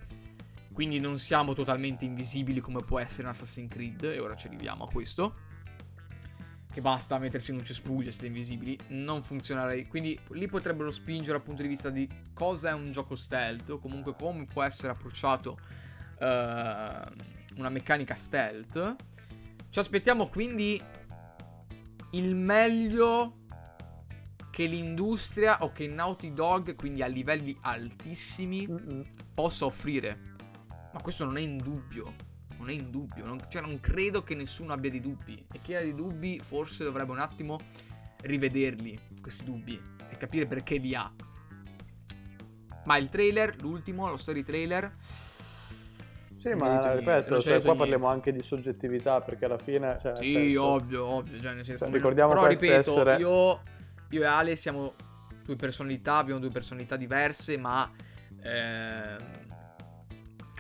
Quindi 0.72 1.00
non 1.00 1.18
siamo 1.18 1.54
totalmente 1.54 2.06
invisibili 2.06 2.60
come 2.60 2.82
può 2.86 3.00
essere 3.00 3.24
in 3.24 3.30
Assassin's 3.30 3.74
Creed. 3.74 4.04
E 4.04 4.20
ora 4.20 4.36
ci 4.36 4.48
arriviamo 4.48 4.84
a 4.84 4.88
questo. 4.88 5.34
Che 6.72 6.80
basta 6.80 7.18
mettersi 7.18 7.52
in 7.52 7.58
un 7.58 7.66
cespuglio 7.66 8.08
e 8.08 8.12
siete 8.12 8.28
invisibili. 8.28 8.78
Non 8.90 9.24
funzionerà. 9.24 9.76
Quindi 9.88 10.18
lì 10.30 10.48
potrebbero 10.48 10.90
spingere 10.90 11.34
dal 11.34 11.42
punto 11.42 11.62
di 11.62 11.68
vista 11.68 11.90
di 11.90 12.08
cosa 12.34 12.70
è 12.70 12.74
un 12.74 12.92
gioco 12.92 13.16
stealth. 13.16 13.70
O 13.72 13.78
comunque 13.78 14.16
come 14.16 14.46
può 14.46 14.64
essere 14.64 14.94
approcciato 14.94 15.60
eh, 16.18 17.02
una 17.56 17.70
meccanica 17.70 18.14
stealth. 18.14 18.96
Ci 19.70 19.80
aspettiamo 19.80 20.28
quindi 20.28 20.82
il 22.12 22.36
meglio 22.36 23.40
che 24.50 24.66
l'industria 24.66 25.64
o 25.64 25.72
che 25.72 25.88
Naughty 25.88 26.34
Dog, 26.34 26.76
quindi 26.76 27.02
a 27.02 27.08
livelli 27.08 27.58
altissimi, 27.62 28.68
Mm-mm. 28.68 29.06
possa 29.34 29.66
offrire. 29.66 30.36
Ma 30.94 31.02
questo 31.02 31.24
non 31.26 31.38
è 31.38 31.42
in 31.42 31.58
dubbio. 31.58 32.30
Non 32.62 32.70
è 32.70 32.74
in 32.74 32.91
dubbio. 32.91 33.26
Non, 33.26 33.39
cioè, 33.49 33.62
non 33.64 33.80
credo 33.80 34.22
che 34.24 34.36
nessuno 34.36 34.72
abbia 34.72 34.91
dei 34.91 35.01
dubbi. 35.01 35.43
E 35.51 35.59
chi 35.62 35.74
ha 35.74 35.82
dei 35.82 35.95
dubbi 35.95 36.39
forse 36.39 36.84
dovrebbe 36.84 37.12
un 37.12 37.18
attimo 37.20 37.57
rivederli, 38.22 38.95
questi 39.20 39.45
dubbi, 39.45 39.82
e 40.09 40.16
capire 40.18 40.45
perché 40.45 40.78
li 40.78 40.93
ha. 40.93 41.12
Ma 42.86 42.97
il 42.97 43.09
trailer, 43.09 43.55
l'ultimo, 43.62 44.07
lo 44.07 44.16
story 44.16 44.43
trailer. 44.43 44.93
Sì, 44.99 46.49
ma 46.53 46.93
ripeto, 46.93 47.39
cioè, 47.39 47.62
qua 47.62 47.76
parliamo 47.76 48.07
anche 48.07 48.32
di 48.32 48.43
soggettività, 48.43 49.22
perché 49.22 49.45
alla 49.45 49.57
fine... 49.57 49.97
Cioè, 50.01 50.16
Sì, 50.16 50.34
senso- 50.34 50.64
ovvio, 50.64 51.05
ovvio. 51.05 51.39
Cioè, 51.39 51.53
nel 51.53 51.66
senso, 51.66 51.86
Cioè, 51.86 51.93
ricordiamo 51.93 52.34
però 52.34 52.45
ripeto, 52.45 52.91
essere- 52.91 53.18
io, 53.18 53.62
io 54.09 54.22
e 54.22 54.26
Ale 54.26 54.55
siamo 54.55 54.93
due 55.43 55.55
personalità, 55.55 56.18
abbiamo 56.18 56.39
due 56.39 56.49
personalità 56.49 56.95
diverse, 56.95 57.57
ma 57.57 57.91
ehm, 58.43 59.18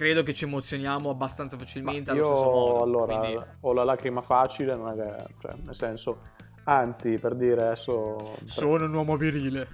credo 0.01 0.23
che 0.23 0.33
ci 0.33 0.45
emozioniamo 0.45 1.11
abbastanza 1.11 1.55
Ma 1.57 1.61
facilmente 1.61 2.11
io 2.11 2.25
allo 2.25 2.35
stesso 2.35 2.49
modo. 2.51 2.83
allora 2.83 3.19
quindi- 3.19 3.45
ho 3.59 3.73
la 3.73 3.83
lacrima 3.83 4.21
facile, 4.23 4.75
non 4.75 4.89
è 4.89 4.95
che, 4.95 5.25
cioè, 5.39 5.53
nel 5.63 5.75
senso, 5.75 6.21
anzi, 6.63 7.17
per 7.21 7.35
dire 7.35 7.61
adesso, 7.61 8.33
Sono 8.45 8.85
un 8.85 8.93
uomo 8.95 9.15
virile. 9.15 9.67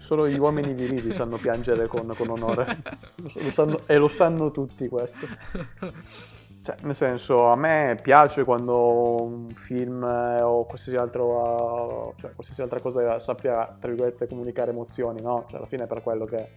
solo 0.00 0.26
gli 0.28 0.38
uomini 0.38 0.72
virili 0.72 1.12
sanno 1.12 1.36
piangere 1.36 1.86
con, 1.88 2.10
con 2.16 2.30
onore, 2.30 2.78
lo, 3.22 3.50
sanno- 3.52 3.80
e 3.84 3.96
lo 3.98 4.08
sanno 4.08 4.50
tutti 4.50 4.88
questo. 4.88 5.26
Cioè, 6.62 6.76
nel 6.82 6.94
senso, 6.94 7.48
a 7.50 7.56
me 7.56 7.98
piace 8.02 8.44
quando 8.44 9.22
un 9.22 9.50
film 9.50 10.02
eh, 10.04 10.42
o 10.42 10.64
qualsiasi, 10.64 10.98
altro, 10.98 12.14
cioè, 12.18 12.32
qualsiasi 12.34 12.62
altra 12.62 12.80
cosa 12.80 13.18
sappia, 13.18 13.76
tra 13.78 13.88
virgolette, 13.88 14.26
comunicare 14.26 14.70
emozioni, 14.70 15.20
no? 15.22 15.44
Cioè, 15.48 15.58
alla 15.58 15.68
fine 15.68 15.84
è 15.84 15.86
per 15.86 16.02
quello 16.02 16.24
che 16.24 16.48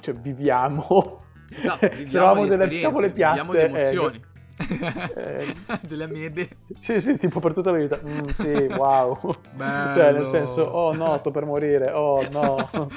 cioè, 0.00 0.14
viviamo. 0.14 1.24
Esatto, 1.50 1.88
viviamo 1.88 2.46
delle 2.46 2.80
tavole 2.80 3.10
piatte. 3.10 3.42
Viviamo 3.42 3.52
di 3.52 3.74
emozioni. 3.74 4.20
Eh, 4.22 4.34
eh, 4.58 5.54
delle 5.86 6.06
mede. 6.06 6.48
Sì, 6.78 7.00
sì, 7.00 7.16
tipo 7.18 7.40
per 7.40 7.52
tutta 7.52 7.70
la 7.70 7.76
vita. 7.76 7.98
Mm, 8.02 8.24
sì, 8.28 8.74
wow. 8.74 9.18
Bello. 9.54 9.92
Cioè, 9.96 10.12
nel 10.12 10.24
senso, 10.24 10.62
oh 10.62 10.94
no, 10.94 11.18
sto 11.18 11.30
per 11.30 11.44
morire, 11.44 11.90
oh 11.90 12.26
no. 12.30 12.68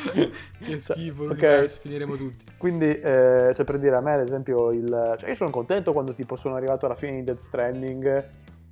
che 0.63 0.79
schifo, 0.79 1.25
okay. 1.25 1.67
finiremo 1.67 2.15
tutti. 2.15 2.45
Quindi, 2.57 2.87
eh, 2.87 3.51
cioè, 3.53 3.65
per 3.65 3.77
dire 3.77 3.95
a 3.95 4.01
me, 4.01 4.13
ad 4.13 4.21
esempio, 4.21 4.71
il... 4.71 5.15
Cioè, 5.17 5.29
io 5.29 5.35
sono 5.35 5.49
contento 5.49 5.91
quando 5.91 6.13
tipo 6.13 6.35
sono 6.35 6.55
arrivato 6.55 6.85
alla 6.85 6.95
fine 6.95 7.13
di 7.13 7.23
Dead 7.23 7.37
Stranding. 7.37 8.25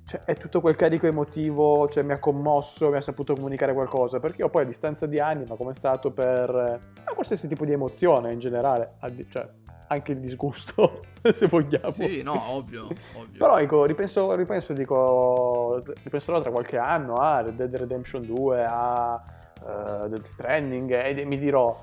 Cioè, 0.06 0.22
è 0.24 0.34
tutto 0.34 0.62
quel 0.62 0.74
carico 0.74 1.06
emotivo, 1.06 1.86
cioè 1.88 2.02
mi 2.02 2.12
ha 2.12 2.18
commosso, 2.18 2.88
mi 2.88 2.96
ha 2.96 3.00
saputo 3.02 3.34
comunicare 3.34 3.74
qualcosa, 3.74 4.20
perché 4.20 4.40
io 4.40 4.48
poi 4.48 4.62
a 4.62 4.64
distanza 4.64 5.04
di 5.04 5.20
anni, 5.20 5.44
ma 5.46 5.54
come 5.56 5.72
è 5.72 5.74
stato 5.74 6.12
per 6.12 6.48
eh, 6.48 7.12
qualsiasi 7.12 7.46
tipo 7.46 7.66
di 7.66 7.72
emozione 7.72 8.32
in 8.32 8.38
generale, 8.38 8.94
cioè 9.28 9.46
anche 9.88 10.12
il 10.12 10.18
disgusto, 10.18 11.00
se 11.32 11.46
vogliamo. 11.46 11.90
Sì, 11.90 12.22
no, 12.22 12.52
ovvio, 12.52 12.84
ovvio. 12.84 13.38
Però 13.38 13.58
ecco, 13.58 13.84
ripenso, 13.84 14.34
ripenso, 14.34 14.72
dico, 14.72 15.82
ripenserò 16.02 16.40
tra 16.40 16.50
qualche 16.50 16.78
anno 16.78 17.14
a 17.14 17.40
Red 17.40 17.56
Dead 17.56 17.74
Redemption 17.74 18.22
2, 18.22 18.64
a 18.64 19.22
uh, 19.62 20.08
Dead 20.08 20.22
Stranding 20.22 20.90
e 20.92 21.24
mi 21.24 21.38
dirò, 21.38 21.78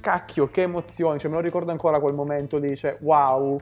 cacchio, 0.00 0.48
che 0.48 0.62
emozioni, 0.62 1.18
cioè 1.18 1.30
me 1.30 1.36
lo 1.36 1.42
ricordo 1.42 1.70
ancora 1.70 2.00
quel 2.00 2.14
momento 2.14 2.58
lì, 2.58 2.76
cioè, 2.76 2.96
wow. 3.00 3.60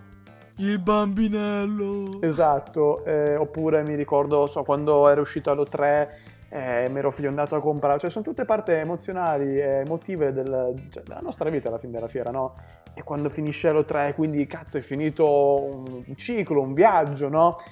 Il 0.57 0.79
bambinello. 0.81 2.21
Esatto, 2.21 3.05
eh, 3.05 3.37
oppure 3.37 3.83
mi 3.83 3.95
ricordo, 3.95 4.47
so, 4.47 4.63
quando 4.63 5.09
ero 5.09 5.21
uscito 5.21 5.51
allo 5.51 5.65
3 5.65 6.37
eh, 6.51 6.89
mi 6.91 6.99
ero 6.99 7.11
fiondato 7.11 7.55
a 7.57 7.61
comprare, 7.61 7.99
cioè 7.99 8.11
sono 8.11 8.25
tutte 8.25 8.45
parti 8.45 8.73
emozionali 8.73 9.59
e 9.59 9.83
emotive 9.85 10.33
del, 10.33 10.75
cioè, 10.91 11.03
della 11.03 11.21
nostra 11.21 11.51
vita 11.51 11.69
alla 11.69 11.79
fine 11.79 11.93
della 11.93 12.09
fiera, 12.09 12.31
no? 12.31 12.55
E 12.99 13.05
quando 13.05 13.31
finisce 13.31 13.71
lo 13.71 13.85
3, 13.85 14.15
quindi 14.15 14.45
cazzo 14.49 14.77
è 14.77 14.81
finito 14.81 15.63
un 15.63 16.17
ciclo, 16.17 16.63
un 16.63 16.75
viaggio, 16.75 17.29
no? 17.29 17.63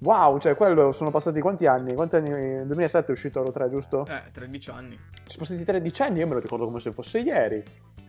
Wow, 0.00 0.38
cioè 0.40 0.56
quello 0.56 0.90
sono 0.90 1.12
passati 1.12 1.40
quanti 1.40 1.66
anni? 1.66 1.94
Quanti 1.94 2.16
anni? 2.16 2.30
Nel 2.30 2.66
2007 2.66 3.06
è 3.06 3.10
uscito 3.12 3.40
lo 3.40 3.52
3, 3.52 3.68
giusto? 3.68 4.04
Eh, 4.06 4.32
13 4.32 4.70
anni. 4.70 4.98
Sono 5.26 5.38
passati 5.38 5.62
13 5.62 6.02
anni, 6.02 6.18
io 6.18 6.26
me 6.26 6.34
lo 6.34 6.40
ricordo 6.40 6.64
come 6.64 6.80
se 6.80 6.90
fosse 6.90 7.20
ieri. 7.20 7.62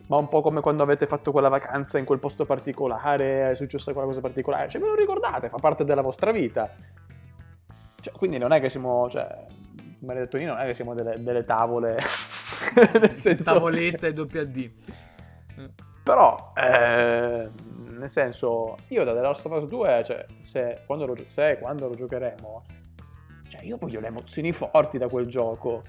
Ma 0.08 0.16
un 0.16 0.28
po' 0.28 0.40
come 0.40 0.60
quando 0.60 0.82
avete 0.82 1.06
fatto 1.06 1.30
quella 1.30 1.48
vacanza 1.48 1.98
in 1.98 2.04
quel 2.04 2.18
posto 2.18 2.44
particolare, 2.44 3.50
è 3.50 3.54
successa 3.54 3.92
quella 3.92 4.08
cosa 4.08 4.20
particolare. 4.20 4.68
Cioè, 4.68 4.80
me 4.80 4.88
lo 4.88 4.96
ricordate, 4.96 5.50
fa 5.50 5.58
parte 5.58 5.84
della 5.84 6.02
vostra 6.02 6.32
vita. 6.32 6.68
Cioè, 8.00 8.12
quindi 8.12 8.38
non 8.38 8.50
è 8.50 8.60
che 8.60 8.68
siamo, 8.68 9.08
cioè, 9.08 9.46
come 10.00 10.14
ha 10.14 10.16
detto 10.16 10.36
io, 10.36 10.48
non 10.48 10.58
è 10.58 10.66
che 10.66 10.74
siamo 10.74 10.94
delle, 10.94 11.14
delle 11.20 11.44
tavole. 11.44 11.96
nel 13.00 13.14
senso... 13.14 13.44
Tavoletta 13.44 14.08
e 14.08 14.12
doppia 14.12 14.44
D. 14.44 14.70
Però, 16.10 16.52
eh, 16.56 17.48
nel 17.90 18.10
senso, 18.10 18.74
io 18.88 19.04
da 19.04 19.14
The 19.14 19.20
Last 19.20 19.46
of 19.46 19.62
Us 19.62 19.68
2, 19.68 20.02
cioè, 20.04 20.26
se 20.42 20.82
quando 20.84 21.06
lo, 21.06 21.14
se, 21.28 21.56
quando 21.60 21.86
lo 21.86 21.94
giocheremo, 21.94 22.64
cioè, 23.48 23.62
io 23.62 23.76
voglio 23.76 24.00
le 24.00 24.08
emozioni 24.08 24.50
forti 24.50 24.98
da 24.98 25.06
quel 25.06 25.26
gioco. 25.26 25.84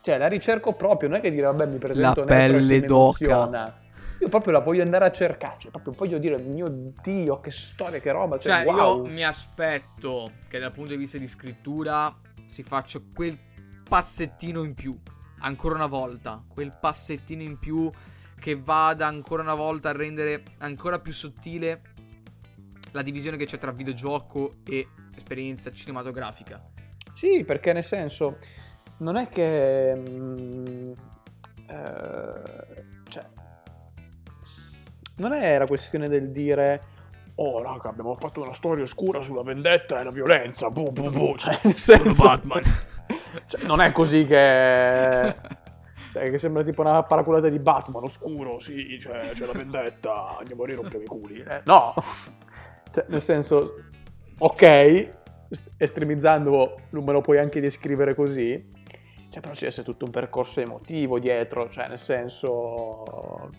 Cioè, 0.00 0.18
la 0.18 0.26
ricerco 0.26 0.72
proprio, 0.72 1.08
non 1.10 1.18
è 1.18 1.20
che 1.20 1.30
dire, 1.30 1.46
vabbè, 1.46 1.66
mi 1.66 1.78
presento 1.78 2.22
la 2.22 2.26
pelle 2.26 2.80
d'oca. 2.80 3.86
Io 4.20 4.28
proprio 4.28 4.52
la 4.54 4.58
voglio 4.58 4.82
andare 4.82 5.04
a 5.04 5.12
cercare, 5.12 5.54
cioè 5.58 5.70
proprio 5.70 5.92
voglio 5.96 6.18
dire, 6.18 6.36
mio 6.42 6.66
Dio, 7.00 7.38
che 7.38 7.52
storia, 7.52 8.00
che 8.00 8.10
roba. 8.10 8.40
Cioè, 8.40 8.64
cioè 8.64 8.74
wow. 8.74 9.04
io 9.04 9.12
mi 9.12 9.24
aspetto 9.24 10.32
che 10.48 10.58
dal 10.58 10.72
punto 10.72 10.90
di 10.90 10.96
vista 10.96 11.18
di 11.18 11.28
scrittura 11.28 12.12
si 12.48 12.64
faccia 12.64 13.00
quel 13.14 13.38
passettino 13.88 14.64
in 14.64 14.74
più, 14.74 14.98
ancora 15.42 15.76
una 15.76 15.86
volta, 15.86 16.42
quel 16.52 16.76
passettino 16.80 17.42
in 17.42 17.60
più 17.60 17.88
che 18.38 18.56
vada 18.56 19.06
ancora 19.06 19.42
una 19.42 19.54
volta 19.54 19.90
a 19.90 19.92
rendere 19.92 20.42
ancora 20.58 20.98
più 20.98 21.12
sottile 21.12 21.80
la 22.92 23.02
divisione 23.02 23.36
che 23.36 23.46
c'è 23.46 23.58
tra 23.58 23.70
videogioco 23.70 24.56
e 24.64 24.88
esperienza 25.14 25.72
cinematografica. 25.72 26.62
Sì, 27.12 27.44
perché 27.44 27.72
nel 27.72 27.84
senso, 27.84 28.38
non 28.98 29.16
è 29.16 29.28
che... 29.28 29.94
Mm, 29.94 30.92
eh, 31.68 32.86
cioè, 33.08 33.26
non 35.16 35.34
era 35.34 35.66
questione 35.66 36.08
del 36.08 36.30
dire 36.30 36.96
oh 37.40 37.62
raga 37.62 37.88
abbiamo 37.88 38.14
fatto 38.14 38.40
una 38.40 38.52
storia 38.52 38.84
oscura 38.84 39.20
sulla 39.20 39.42
vendetta 39.42 40.00
e 40.00 40.04
la 40.04 40.10
violenza, 40.10 40.70
boom 40.70 40.92
boom 40.92 41.12
boom, 41.12 41.36
cioè 41.36 41.58
nel 41.62 41.76
senso... 41.78 42.22
Batman. 42.24 42.62
Cioè, 43.46 43.64
non 43.64 43.80
è 43.80 43.92
così 43.92 44.26
che... 44.26 45.34
Cioè, 46.18 46.30
che 46.30 46.38
sembra 46.38 46.64
tipo 46.64 46.80
una 46.80 47.02
paraculata 47.04 47.48
di 47.48 47.60
Batman 47.60 48.02
oscuro, 48.02 48.58
sì, 48.58 48.98
cioè 49.00 49.30
c'è 49.32 49.46
la 49.46 49.52
vendetta, 49.52 50.36
andiamo 50.38 50.64
a 50.64 50.66
rirompere 50.66 51.04
i 51.04 51.06
culi. 51.06 51.40
Eh, 51.40 51.62
no, 51.64 51.94
cioè, 52.92 53.04
nel 53.08 53.22
senso, 53.22 53.74
ok, 54.38 55.12
estremizzando 55.76 56.74
me 56.90 57.12
lo 57.12 57.20
puoi 57.20 57.38
anche 57.38 57.60
descrivere 57.60 58.16
così, 58.16 58.72
cioè, 59.30 59.40
però 59.40 59.54
ci 59.54 59.60
deve 59.60 59.66
essere 59.68 59.84
tutto 59.84 60.06
un 60.06 60.10
percorso 60.10 60.60
emotivo 60.60 61.20
dietro, 61.20 61.68
cioè 61.70 61.88
nel 61.88 62.00
senso... 62.00 63.50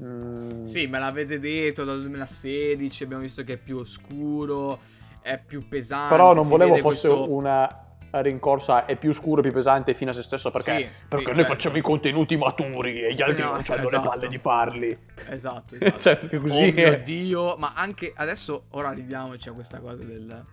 Mm... 0.00 0.62
Sì, 0.62 0.86
me 0.86 1.00
l'avete 1.00 1.38
detto 1.38 1.84
dal 1.84 2.00
2016, 2.00 3.04
abbiamo 3.04 3.22
visto 3.22 3.42
che 3.42 3.54
è 3.54 3.58
più 3.58 3.78
oscuro, 3.78 4.78
è 5.20 5.38
più 5.38 5.66
pesante. 5.68 6.14
Però 6.14 6.32
non 6.32 6.46
volevo 6.46 6.76
fosse 6.76 7.08
questo... 7.08 7.32
una 7.32 7.91
rincorsa 8.20 8.84
è 8.84 8.96
più 8.96 9.12
scuro 9.12 9.40
e 9.40 9.42
più 9.42 9.52
pesante 9.52 9.94
fino 9.94 10.10
a 10.10 10.14
se 10.14 10.22
stesso 10.22 10.50
perché, 10.50 10.76
sì, 10.76 10.88
perché 11.08 11.24
sì, 11.24 11.30
noi 11.30 11.36
certo. 11.36 11.52
facciamo 11.52 11.76
i 11.78 11.80
contenuti 11.80 12.36
maturi 12.36 13.02
e 13.02 13.14
gli 13.14 13.22
altri 13.22 13.42
no, 13.42 13.52
non 13.52 13.64
hanno 13.66 13.82
esatto. 13.82 13.96
le 13.96 14.08
palle 14.08 14.28
di 14.28 14.38
farli. 14.38 14.98
Esatto, 15.28 15.74
esatto. 15.80 16.00
cioè, 16.00 16.38
così 16.38 16.68
oh 16.68 16.72
mio 16.72 17.00
Dio, 17.02 17.56
ma 17.56 17.72
anche 17.74 18.12
adesso, 18.14 18.64
ora 18.70 18.88
arriviamoci 18.88 19.48
a 19.48 19.52
questa 19.52 19.80
cosa 19.80 20.04
del... 20.04 20.44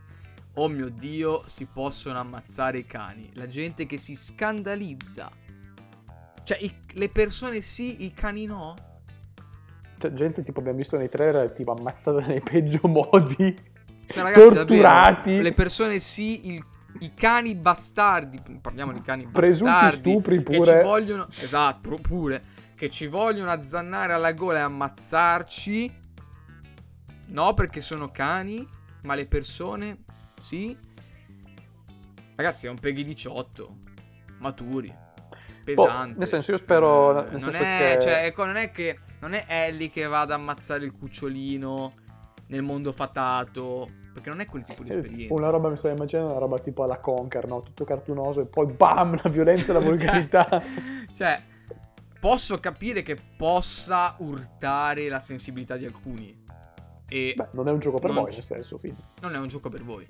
Oh 0.54 0.68
mio 0.68 0.90
Dio, 0.90 1.44
si 1.48 1.66
possono 1.66 2.18
ammazzare 2.18 2.80
i 2.80 2.86
cani. 2.86 3.30
La 3.36 3.48
gente 3.48 3.86
che 3.86 3.98
si 3.98 4.16
scandalizza. 4.16 5.30
Cioè, 6.44 6.58
i, 6.62 6.72
le 6.94 7.10
persone 7.10 7.62
sì, 7.62 8.04
i 8.06 8.14
cani 8.14 8.46
no? 8.46 8.74
Cioè, 10.00 10.14
gente 10.14 10.44
tipo 10.44 10.60
abbiamo 10.60 10.78
visto 10.78 10.98
nei 10.98 11.10
trailer 11.10 11.52
tipo 11.52 11.74
ammazzata 11.74 12.26
nei 12.26 12.42
peggio 12.42 12.80
modi. 12.88 13.56
Cioè, 14.06 14.24
ragazzi, 14.24 14.54
torturati. 14.54 15.30
Davvero, 15.30 15.44
le 15.44 15.54
persone 15.54 16.00
sì, 16.00 16.48
il 16.54 16.66
i 17.00 17.14
cani 17.14 17.56
bastardi, 17.56 18.42
parliamo 18.60 18.92
di 18.92 19.02
cani 19.02 19.26
bastardi, 19.26 20.12
stupri 20.12 20.42
pure. 20.42 20.60
che 20.60 20.66
ci 20.66 20.84
vogliono, 20.84 21.28
esatto, 21.40 21.98
pure, 22.02 22.44
che 22.76 22.90
ci 22.90 23.08
vogliono 23.08 23.52
azzannare 23.52 24.14
alla 24.14 24.34
gola 24.34 24.60
e 24.60 24.62
ammazzarci, 24.62 25.92
no 27.28 27.54
perché 27.54 27.82
sono 27.82 28.12
cani, 28.12 28.68
ma 29.04 29.16
le 29.16 29.28
persone, 29.28 30.04
sì. 30.40 30.76
Ragazzi, 32.36 32.68
è 32.68 32.70
un 32.70 32.80
Peggy 32.80 33.04
18, 33.04 33.78
maturi, 34.40 34.94
pesante. 35.64 36.16
Oh, 36.16 36.20
nel 36.20 36.28
senso, 36.28 36.52
io 36.52 36.58
spero... 36.58 37.26
Eh, 37.28 37.38
non, 37.38 37.56
è, 37.56 37.96
che... 37.98 38.02
cioè, 38.02 38.26
ecco, 38.26 38.46
non 38.46 38.56
è 38.56 38.72
che, 38.72 39.00
non 39.20 39.34
è 39.34 39.46
Ellie 39.48 39.90
che 39.90 40.06
va 40.06 40.22
ad 40.22 40.32
ammazzare 40.32 40.86
il 40.86 40.94
cucciolino 40.94 41.94
nel 42.48 42.64
mondo 42.64 42.92
fatato 42.92 43.99
perché 44.14 44.30
non 44.30 44.40
è 44.40 44.46
quel 44.46 44.66
tipo 44.66 44.84
di 44.84 44.90
esperienza. 44.90 45.34
Una 45.34 45.50
roba 45.50 45.70
mi 45.70 45.78
sto 45.78 45.88
immaginando, 45.88 46.32
una 46.32 46.40
roba 46.40 46.58
tipo 46.60 46.84
alla 46.84 47.00
Conker, 47.00 47.48
no? 47.48 47.62
Tutto 47.62 47.84
cartunoso 47.86 48.42
e 48.42 48.46
poi 48.46 48.72
bam, 48.72 49.20
la 49.22 49.30
violenza 49.30 49.72
e 49.72 49.74
la 49.74 49.80
volgarità. 49.86 50.48
cioè, 50.50 50.64
cioè, 51.14 51.42
posso 52.20 52.58
capire 52.60 53.02
che 53.02 53.18
possa 53.38 54.16
urtare 54.20 55.08
la 55.10 55.20
sensibilità 55.20 55.78
di 55.78 55.86
alcuni. 55.86 56.44
E 57.08 57.34
Beh, 57.36 57.48
non 57.52 57.68
è 57.68 57.72
un 57.72 57.80
gioco 57.80 58.00
per 58.00 58.12
voi, 58.12 58.32
nel 58.32 58.44
senso, 58.44 58.78
fine. 58.78 58.98
Non 59.22 59.34
è 59.34 59.40
un 59.40 59.48
gioco 59.48 59.70
per 59.70 59.84
voi. 59.84 60.06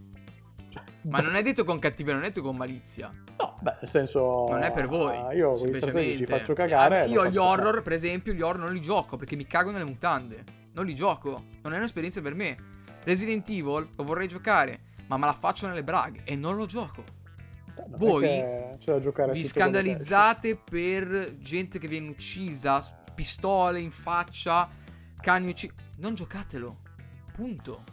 Cioè, 0.70 0.84
Ma 1.04 1.20
non 1.20 1.36
è 1.36 1.42
detto 1.42 1.64
con 1.64 1.80
cattiveria, 1.80 2.20
non 2.20 2.26
è 2.26 2.28
detto 2.28 2.42
con 2.42 2.56
malizia. 2.56 3.12
No, 3.40 3.56
beh, 3.62 3.78
nel 3.82 3.90
senso. 3.90 4.46
Non 4.50 4.62
è 4.62 4.72
per 4.72 4.88
voi. 4.88 5.18
Uh, 5.18 5.32
io 5.32 5.56
semplicemente 5.56 6.18
ci 6.18 6.26
faccio 6.26 6.54
cagare. 6.54 7.08
Io 7.08 7.28
gli 7.28 7.38
horror, 7.38 7.58
cagare. 7.58 7.82
per 7.82 7.94
esempio, 7.94 8.34
gli 8.34 8.42
horror 8.42 8.64
non 8.64 8.74
li 8.74 8.82
gioco 8.82 9.18
perché 9.18 9.36
mi 9.36 9.48
cago 9.48 9.72
nelle 9.72 9.86
mutande. 9.86 10.44
Non 10.74 10.86
li 10.86 10.94
gioco. 10.94 11.42
Non 11.64 11.74
è 11.74 11.78
un'esperienza 11.78 12.22
per 12.22 12.36
me. 12.36 12.58
Resident 13.04 13.48
Evil 13.50 13.90
lo 13.96 14.04
vorrei 14.04 14.28
giocare, 14.28 14.82
ma 15.08 15.18
me 15.18 15.26
la 15.26 15.34
faccio 15.34 15.68
nelle 15.68 15.84
braghe 15.84 16.22
e 16.24 16.36
non 16.36 16.56
lo 16.56 16.66
gioco. 16.66 17.04
No, 17.76 17.98
Voi 17.98 18.78
vi 19.32 19.44
scandalizzate 19.44 20.58
per 20.58 21.38
gente 21.38 21.80
che 21.80 21.88
viene 21.88 22.10
uccisa, 22.10 22.82
pistole 23.16 23.80
in 23.80 23.92
faccia, 23.92 24.70
cani 25.20 25.50
uccisi. 25.50 25.74
Non 25.98 26.14
giocatelo. 26.14 26.82
Punto. 27.34 27.84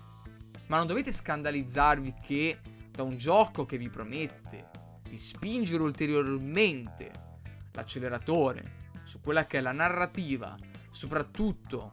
Ma 0.67 0.79
non 0.79 0.87
dovete 0.87 1.13
scandalizzarvi 1.13 2.15
che 2.21 2.59
da 2.91 3.05
un 3.05 3.17
gioco 3.17 3.65
che 3.65 3.79
vi 3.79 3.89
promette 3.89 4.71
di 5.03 5.19
spingere 5.19 5.83
ulteriormente 5.83 7.11
l'acceleratore 7.73 8.85
su 9.05 9.21
quella 9.21 9.47
che 9.47 9.59
è 9.59 9.61
la 9.61 9.73
narrativa, 9.73 10.57
soprattutto 10.91 11.93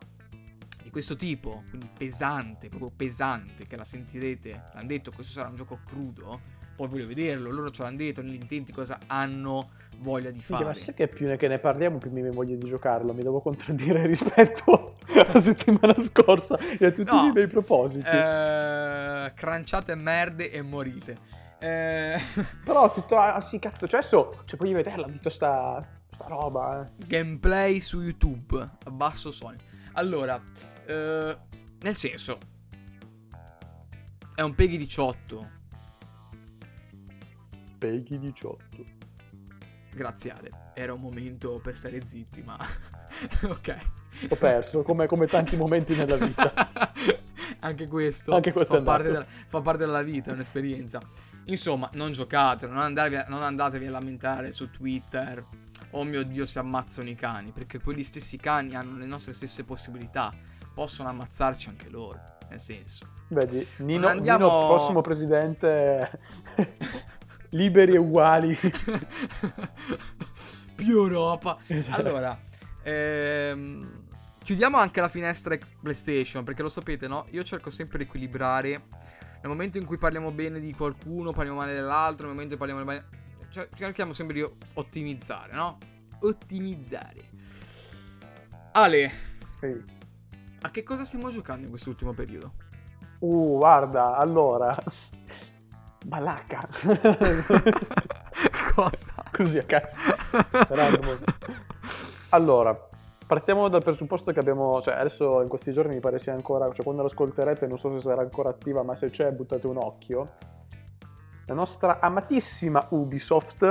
questo 0.93 1.15
tipo, 1.15 1.63
quindi 1.69 1.89
pesante, 1.97 2.69
proprio 2.69 2.91
pesante, 2.95 3.65
che 3.65 3.75
la 3.75 3.83
sentirete, 3.83 4.69
l'hanno 4.75 4.85
detto, 4.85 5.09
questo 5.09 5.33
sarà 5.33 5.49
un 5.49 5.55
gioco 5.55 5.79
crudo, 5.83 6.39
poi 6.75 6.87
voglio 6.87 7.07
vederlo, 7.07 7.49
loro 7.49 7.71
ce 7.71 7.81
l'hanno 7.81 7.97
detto 7.97 8.21
negli 8.21 8.35
intenti 8.35 8.71
cosa 8.71 8.99
hanno 9.07 9.71
voglia 9.97 10.29
di 10.29 10.39
fare. 10.39 10.65
Ma 10.65 10.73
sai 10.75 10.93
che 10.93 11.07
più 11.07 11.35
che 11.35 11.47
ne 11.47 11.57
parliamo 11.57 11.97
più 11.97 12.11
mi 12.11 12.21
viene 12.21 12.29
voglia 12.29 12.55
di 12.55 12.67
giocarlo, 12.67 13.11
mi 13.11 13.23
devo 13.23 13.41
contraddire 13.41 14.05
rispetto 14.07 14.97
alla 15.07 15.39
settimana 15.39 15.99
scorsa 15.99 16.59
e 16.59 16.85
a 16.85 16.91
tutti 16.91 17.11
no, 17.11 17.25
i 17.25 17.31
miei 17.31 17.47
propositi. 17.47 18.05
Eh, 18.05 19.31
cranciate 19.33 19.95
merde 19.95 20.51
e 20.51 20.61
morite. 20.61 21.15
Eh... 21.57 22.19
Però 22.63 22.93
tutto, 22.93 23.17
ah 23.17 23.41
sì 23.41 23.57
cazzo, 23.57 23.87
cioè 23.87 24.01
adesso, 24.01 24.43
cioè 24.45 24.59
puoi 24.59 24.73
vederla 24.73 25.07
tutta 25.07 25.31
sta, 25.31 25.83
sta 26.11 26.25
roba. 26.27 26.83
Eh. 26.83 27.07
Gameplay 27.07 27.79
su 27.79 27.99
YouTube, 27.99 28.61
a 28.61 28.91
basso 28.91 29.31
suono. 29.31 29.57
Allora, 29.93 30.41
eh, 30.85 31.37
nel 31.79 31.95
senso, 31.95 32.37
è 34.35 34.41
un 34.41 34.55
Peggy 34.55 34.77
18 34.77 35.61
Peggy 37.83 38.17
18. 38.17 38.65
Grazie 39.93 40.31
Ale, 40.31 40.51
era 40.73 40.93
un 40.93 41.01
momento 41.01 41.59
per 41.61 41.75
stare 41.75 42.05
zitti, 42.05 42.41
ma 42.41 42.57
ok. 43.43 43.77
Ho 44.29 44.35
perso, 44.37 44.83
come, 44.83 45.05
come 45.05 45.27
tanti 45.27 45.57
momenti 45.57 45.93
nella 45.93 46.15
vita. 46.15 46.53
Anche 47.59 47.87
questo, 47.87 48.33
Anche 48.33 48.53
questo 48.53 48.77
fa, 48.77 48.83
parte 48.83 49.11
della, 49.11 49.25
fa, 49.25 49.59
parte 49.59 49.85
della, 49.85 50.01
vita, 50.01 50.31
è 50.31 50.33
un'esperienza. 50.33 51.01
Insomma, 51.45 51.89
non 51.95 52.13
giocate, 52.13 52.65
non, 52.67 52.77
andatevi 52.77 53.15
a, 53.17 53.25
non 53.27 53.43
andatevi 53.43 53.85
a 53.85 53.91
lamentare 53.91 54.53
su 54.53 54.71
Twitter. 54.71 55.45
Oh 55.91 56.05
mio 56.05 56.23
Dio, 56.23 56.45
si 56.45 56.59
ammazzano 56.59 57.09
i 57.09 57.15
cani, 57.15 57.51
perché 57.51 57.81
quegli 57.81 58.03
stessi 58.05 58.37
cani 58.37 58.75
hanno 58.75 58.97
le 58.97 59.05
nostre 59.05 59.33
stesse 59.33 59.65
possibilità. 59.65 60.31
Possono 60.73 61.09
ammazzarci 61.09 61.69
anche 61.69 61.89
loro, 61.89 62.19
nel 62.49 62.59
senso. 62.59 63.07
Vedi, 63.27 63.65
Nino, 63.77 64.07
andiamo... 64.07 64.45
Nino 64.45 64.67
prossimo 64.67 65.01
presidente 65.01 66.19
liberi 67.53 67.93
e 67.93 67.97
uguali. 67.97 68.57
Più 70.75 70.97
Europa. 70.97 71.57
Esatto. 71.67 71.99
Allora, 71.99 72.37
ehm, 72.83 74.05
chiudiamo 74.43 74.77
anche 74.77 75.01
la 75.01 75.07
finestra 75.07 75.57
PlayStation, 75.81 76.43
perché 76.43 76.61
lo 76.61 76.69
sapete, 76.69 77.07
no? 77.07 77.27
Io 77.31 77.43
cerco 77.43 77.69
sempre 77.69 77.99
di 77.99 78.03
equilibrare. 78.05 78.69
Nel 79.41 79.51
momento 79.51 79.77
in 79.77 79.85
cui 79.85 79.97
parliamo 79.97 80.31
bene 80.31 80.59
di 80.59 80.73
qualcuno, 80.73 81.31
parliamo 81.31 81.59
male 81.59 81.73
dell'altro, 81.73 82.27
nel 82.27 82.35
momento 82.35 82.53
in 82.53 82.59
cui 82.59 82.67
parliamo 82.67 82.83
bene... 82.83 83.21
Cioè, 83.49 83.67
cerchiamo 83.75 84.13
sempre 84.13 84.35
di 84.35 84.49
ottimizzare, 84.73 85.53
no? 85.53 85.77
Ottimizzare. 86.21 87.19
Ale, 88.71 89.11
Ehi. 89.59 89.83
A 90.63 90.71
che 90.71 90.83
cosa 90.83 91.03
stiamo 91.03 91.29
giocando 91.29 91.65
in 91.65 91.69
quest'ultimo 91.69 92.13
periodo? 92.13 92.53
Uh, 93.19 93.57
guarda, 93.57 94.15
allora, 94.15 94.75
Balacca. 96.05 96.67
Cosa? 98.73 99.13
Così 99.31 99.57
a 99.57 99.63
caso. 99.63 99.95
allora, 102.29 102.89
partiamo 103.25 103.67
dal 103.67 103.83
presupposto 103.83 104.31
che 104.31 104.39
abbiamo, 104.39 104.81
cioè 104.81 104.95
adesso 104.95 105.41
in 105.41 105.47
questi 105.47 105.71
giorni 105.71 105.95
mi 105.95 105.99
pare 105.99 106.19
sia 106.19 106.33
ancora, 106.33 106.71
cioè 106.71 106.83
quando 106.83 107.01
lo 107.01 107.07
ascolterete 107.07 107.67
non 107.67 107.77
so 107.77 107.91
se 107.93 107.99
sarà 107.99 108.21
ancora 108.21 108.49
attiva, 108.49 108.83
ma 108.83 108.95
se 108.95 109.09
c'è 109.09 109.31
buttate 109.31 109.67
un 109.67 109.77
occhio. 109.77 110.35
La 111.45 111.53
nostra 111.53 111.99
amatissima 111.99 112.87
Ubisoft 112.91 113.63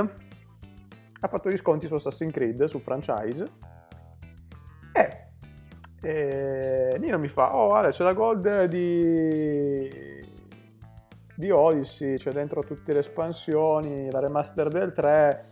ha 1.19 1.27
fatto 1.27 1.49
gli 1.49 1.57
sconti 1.57 1.87
su 1.87 1.95
Assassin's 1.95 2.33
Creed, 2.33 2.63
su 2.65 2.79
franchise. 2.79 3.45
E, 4.93 5.27
e 6.03 6.97
Nino 6.99 7.17
mi 7.17 7.29
fa, 7.29 7.55
oh 7.55 7.73
Ale 7.73 7.91
c'è 7.91 8.03
la 8.03 8.13
gold 8.13 8.65
di 8.65 10.21
di 11.35 11.49
Odyssey, 11.49 12.17
c'è 12.17 12.31
dentro 12.31 12.61
tutte 12.63 12.93
le 12.93 12.99
espansioni, 12.99 14.11
la 14.11 14.19
remaster 14.19 14.67
del 14.67 14.91
3. 14.91 15.45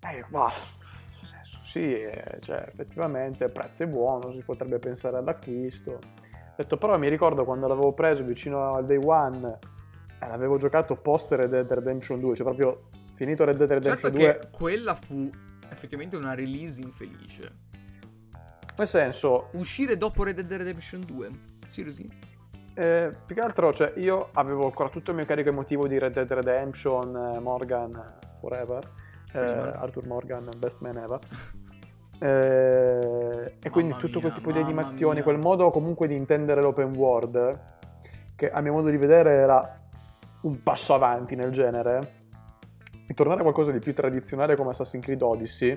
Eh, 0.00 0.24
ma 0.28 0.50
sì, 1.64 1.80
eh, 1.80 2.38
cioè, 2.40 2.66
effettivamente 2.68 3.44
il 3.44 3.50
prezzo 3.50 3.82
è 3.82 3.86
buono, 3.86 4.32
si 4.32 4.42
potrebbe 4.44 4.78
pensare 4.78 5.16
all'acquisto. 5.16 5.92
Ho 5.92 6.56
detto, 6.56 6.76
però 6.76 6.98
mi 6.98 7.08
ricordo 7.08 7.44
quando 7.44 7.66
l'avevo 7.66 7.92
preso 7.92 8.22
vicino 8.22 8.74
al 8.74 8.86
day 8.86 9.00
one, 9.02 9.58
eh, 10.20 10.26
l'avevo 10.28 10.56
giocato 10.56 10.94
post 10.96 11.32
Red 11.32 11.48
Dead 11.48 11.72
Redemption 11.72 12.20
2, 12.20 12.36
cioè 12.36 12.44
proprio 12.44 12.90
finito 13.14 13.44
Red 13.44 13.56
Dead 13.56 13.70
Redemption 13.70 14.12
certo 14.12 14.16
2. 14.16 14.38
Che 14.38 14.56
quella 14.56 14.94
fu 14.94 15.30
effettivamente 15.70 16.16
una 16.16 16.34
release 16.34 16.80
infelice. 16.80 17.72
Nel 18.76 18.88
senso... 18.88 19.48
Uscire 19.52 19.96
dopo 19.96 20.24
Red 20.24 20.40
Dead 20.40 20.52
Redemption 20.52 21.00
2? 21.06 21.30
Seriously? 21.66 22.08
Eh, 22.74 23.14
più 23.24 23.36
che 23.36 23.40
altro, 23.40 23.72
cioè, 23.72 23.92
io 23.96 24.30
avevo 24.32 24.64
ancora 24.64 24.88
tutto 24.88 25.10
il 25.10 25.16
mio 25.16 25.26
carico 25.26 25.48
emotivo 25.48 25.86
di 25.86 25.96
Red 25.96 26.12
Dead 26.12 26.32
Redemption, 26.32 27.34
eh, 27.36 27.38
Morgan 27.38 28.18
Forever, 28.40 28.82
eh, 29.32 29.38
Arthur 29.38 30.06
Morgan, 30.06 30.50
best 30.58 30.78
man 30.80 30.96
ever. 30.96 31.18
Eh, 32.16 33.56
e 33.60 33.70
quindi 33.70 33.92
tutto 33.94 34.20
mia, 34.20 34.20
quel 34.20 34.32
tipo 34.32 34.52
di 34.52 34.58
animazioni, 34.58 35.14
mia. 35.14 35.24
quel 35.24 35.36
modo 35.36 35.70
comunque 35.70 36.06
di 36.06 36.14
intendere 36.14 36.62
l'open 36.62 36.94
world, 36.94 37.60
che 38.36 38.50
a 38.50 38.60
mio 38.60 38.72
modo 38.72 38.88
di 38.88 38.96
vedere 38.96 39.30
era 39.32 39.80
un 40.42 40.62
passo 40.62 40.94
avanti 40.94 41.34
nel 41.34 41.50
genere, 41.50 41.98
e 43.06 43.14
tornare 43.14 43.40
a 43.40 43.42
qualcosa 43.42 43.72
di 43.72 43.80
più 43.80 43.92
tradizionale 43.92 44.54
come 44.54 44.70
Assassin's 44.70 45.04
Creed 45.04 45.20
Odyssey, 45.20 45.76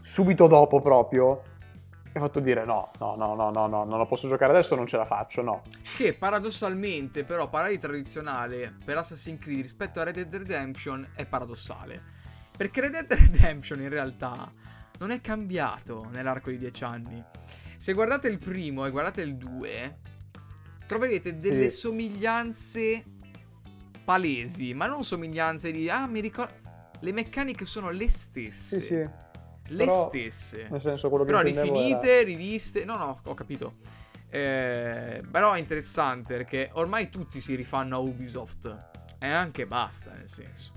subito 0.00 0.46
dopo 0.46 0.80
proprio, 0.80 1.42
mi 2.16 2.24
ha 2.24 2.26
fatto 2.26 2.40
dire 2.40 2.64
no, 2.64 2.90
no, 2.98 3.14
no, 3.14 3.34
no, 3.34 3.50
no, 3.50 3.66
no, 3.66 3.84
non 3.84 3.98
lo 3.98 4.06
posso 4.06 4.26
giocare 4.26 4.52
adesso, 4.52 4.74
non 4.74 4.86
ce 4.86 4.96
la 4.96 5.04
faccio, 5.04 5.42
no. 5.42 5.62
Che 5.96 6.14
paradossalmente 6.14 7.24
però 7.24 7.48
parlare 7.48 7.72
di 7.72 7.78
tradizionale 7.78 8.74
per 8.84 8.96
Assassin's 8.96 9.38
Creed 9.38 9.60
rispetto 9.60 10.00
a 10.00 10.04
Red 10.04 10.14
Dead 10.14 10.34
Redemption 10.34 11.06
è 11.14 11.26
paradossale. 11.26 12.14
Perché 12.56 12.80
Red 12.80 12.92
Dead 12.92 13.12
Redemption 13.20 13.80
in 13.80 13.90
realtà 13.90 14.50
non 14.98 15.10
è 15.10 15.20
cambiato 15.20 16.08
nell'arco 16.10 16.50
di 16.50 16.58
dieci 16.58 16.84
anni. 16.84 17.22
Se 17.76 17.92
guardate 17.92 18.28
il 18.28 18.38
primo 18.38 18.86
e 18.86 18.90
guardate 18.90 19.20
il 19.20 19.36
2, 19.36 19.98
troverete 20.86 21.36
delle 21.36 21.68
sì. 21.68 21.76
somiglianze 21.76 23.04
palesi, 24.04 24.72
ma 24.72 24.86
non 24.86 25.04
somiglianze 25.04 25.70
di 25.70 25.90
ah, 25.90 26.06
mi 26.06 26.20
ricordo 26.20 26.64
le 27.00 27.12
meccaniche 27.12 27.66
sono 27.66 27.90
le 27.90 28.08
stesse. 28.08 28.76
Sì, 28.76 28.86
sì 28.86 29.24
le 29.68 29.84
Però, 29.84 30.06
stesse. 30.08 30.68
Nel 30.70 30.80
senso, 30.80 31.08
quello 31.08 31.24
che 31.24 31.30
Però 31.30 31.42
rifinite, 31.42 32.10
era... 32.10 32.24
riviste. 32.24 32.84
No, 32.84 32.96
no, 32.96 33.20
ho 33.24 33.34
capito. 33.34 33.74
Eh, 34.28 35.22
però 35.30 35.52
è 35.52 35.58
interessante 35.58 36.36
perché 36.36 36.70
ormai 36.74 37.08
tutti 37.08 37.40
si 37.40 37.54
rifanno 37.54 37.96
a 37.96 37.98
Ubisoft. 38.00 38.90
E 39.18 39.28
anche 39.28 39.66
basta, 39.66 40.12
nel 40.12 40.28
senso. 40.28 40.72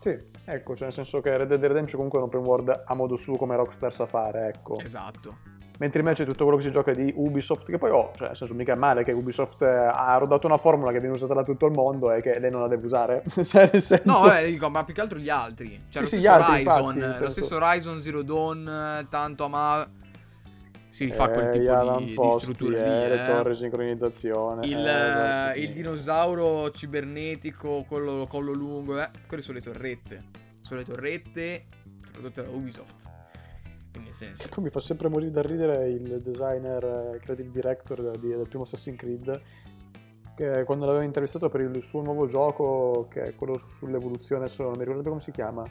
Sì, 0.00 0.16
ecco, 0.44 0.74
cioè 0.74 0.84
nel 0.84 0.92
senso 0.92 1.20
che 1.20 1.36
Red 1.36 1.48
Dead 1.48 1.64
Redemption 1.64 1.96
comunque 1.96 2.20
è 2.20 2.22
un 2.22 2.28
open 2.28 2.40
world 2.40 2.82
a 2.84 2.94
modo 2.94 3.16
suo 3.16 3.36
come 3.36 3.56
Rockstar 3.56 3.92
sa 3.92 4.06
fare, 4.06 4.48
ecco. 4.48 4.78
Esatto. 4.78 5.38
Mentre 5.78 6.00
invece 6.00 6.24
tutto 6.24 6.44
quello 6.44 6.58
che 6.58 6.64
si 6.64 6.70
gioca 6.70 6.92
di 6.92 7.12
Ubisoft, 7.14 7.66
che 7.66 7.78
poi 7.78 7.90
ho, 7.90 7.98
oh, 7.98 8.12
cioè 8.16 8.28
nel 8.28 8.36
senso 8.36 8.54
mica 8.54 8.72
è 8.72 8.76
male 8.76 9.04
che 9.04 9.12
Ubisoft 9.12 9.62
ha 9.62 10.16
rodato 10.16 10.46
una 10.46 10.56
formula 10.56 10.90
che 10.92 11.00
viene 11.00 11.14
usata 11.14 11.34
da 11.34 11.42
tutto 11.42 11.66
il 11.66 11.72
mondo 11.72 12.12
e 12.12 12.22
che 12.22 12.38
lei 12.38 12.50
non 12.50 12.62
la 12.62 12.68
deve 12.68 12.84
usare. 12.86 13.22
cioè 13.44 13.68
senso... 13.78 14.00
No, 14.04 14.32
eh, 14.32 14.46
dico, 14.46 14.70
ma 14.70 14.84
più 14.84 14.94
che 14.94 15.00
altro 15.00 15.18
gli 15.18 15.28
altri. 15.28 15.84
Cioè 15.88 16.04
sì, 16.04 16.16
lo, 16.16 16.22
stesso 16.22 16.30
altri, 16.30 16.66
Horizon, 16.66 16.96
infatti, 16.96 17.22
lo 17.22 17.30
stesso 17.30 17.56
Horizon 17.56 18.00
Zero 18.00 18.22
Dawn, 18.22 19.06
tanto 19.08 19.44
ama... 19.44 19.88
Si 20.88 21.04
rifà 21.04 21.28
eh, 21.28 21.32
quel 21.32 21.50
tipo 21.50 21.98
di, 21.98 22.14
posti, 22.14 22.46
di 22.46 22.54
struttura 22.54 22.78
eh, 22.78 23.08
lì. 23.08 23.16
Le 23.16 23.22
eh. 23.22 23.26
torri, 23.26 23.54
sincronizzazione. 23.54 24.66
Il, 24.66 24.78
eh, 24.78 25.08
esatto. 25.08 25.58
il 25.58 25.72
dinosauro 25.72 26.70
cibernetico, 26.70 27.84
collo, 27.86 28.26
collo 28.26 28.52
lungo, 28.52 28.98
eh. 28.98 29.10
Quelle 29.26 29.42
sono 29.42 29.58
le 29.58 29.62
torrette. 29.62 30.24
Sono 30.62 30.80
le 30.80 30.86
torrette 30.86 31.64
prodotte 32.16 32.42
da 32.42 32.48
Ubisoft. 32.48 33.15
Quindi 33.96 34.12
senso... 34.12 34.48
Mi 34.60 34.70
fa 34.70 34.80
sempre 34.80 35.08
morire 35.08 35.30
da 35.30 35.42
ridere 35.42 35.88
il 35.88 36.20
designer, 36.22 36.84
eh, 37.14 37.18
creative 37.18 37.50
director 37.50 38.10
di, 38.18 38.28
del 38.28 38.46
primo 38.48 38.64
Assassin's 38.64 38.98
Creed, 38.98 39.42
che 40.34 40.64
quando 40.64 40.84
l'avevo 40.84 41.04
intervistato 41.04 41.48
per 41.48 41.62
il 41.62 41.82
suo 41.82 42.02
nuovo 42.02 42.26
gioco, 42.26 43.08
che 43.10 43.22
è 43.22 43.34
quello 43.34 43.58
sull'evoluzione, 43.58 44.44
adesso 44.44 44.62
non 44.64 44.72
mi 44.76 44.84
ricordo 44.84 45.08
come 45.08 45.20
si 45.20 45.30
chiama. 45.30 45.64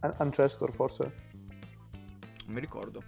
Ancestor 0.00 0.72
forse? 0.72 1.12
Non 2.46 2.54
mi 2.54 2.60
ricordo. 2.60 3.00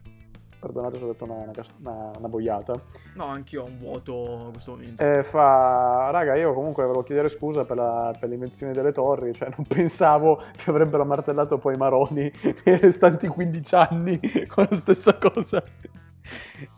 Perdonate 0.66 0.98
se 0.98 1.04
ho 1.04 1.06
detto 1.06 1.24
una, 1.24 1.50
una, 1.78 2.10
una, 2.18 2.28
boiata. 2.28 2.72
No, 3.14 3.26
anch'io 3.26 3.62
ho 3.62 3.66
un 3.66 3.78
vuoto 3.78 4.42
in 4.46 4.52
questo 4.52 4.72
momento. 4.72 5.02
E 5.02 5.22
fa, 5.22 6.10
raga, 6.10 6.34
io 6.34 6.52
comunque 6.52 6.82
volevo 6.82 7.04
chiedere 7.04 7.28
scusa 7.28 7.64
per, 7.64 7.76
la, 7.76 8.12
per 8.18 8.28
l'invenzione 8.28 8.72
delle 8.72 8.90
torri, 8.90 9.32
cioè 9.32 9.48
non 9.56 9.64
pensavo 9.64 10.42
che 10.56 10.70
avrebbero 10.70 11.04
martellato 11.04 11.58
poi 11.58 11.76
maroni 11.76 12.30
nei 12.64 12.78
restanti 12.80 13.28
15 13.28 13.74
anni 13.76 14.20
con 14.52 14.66
la 14.68 14.76
stessa 14.76 15.16
cosa. 15.18 15.62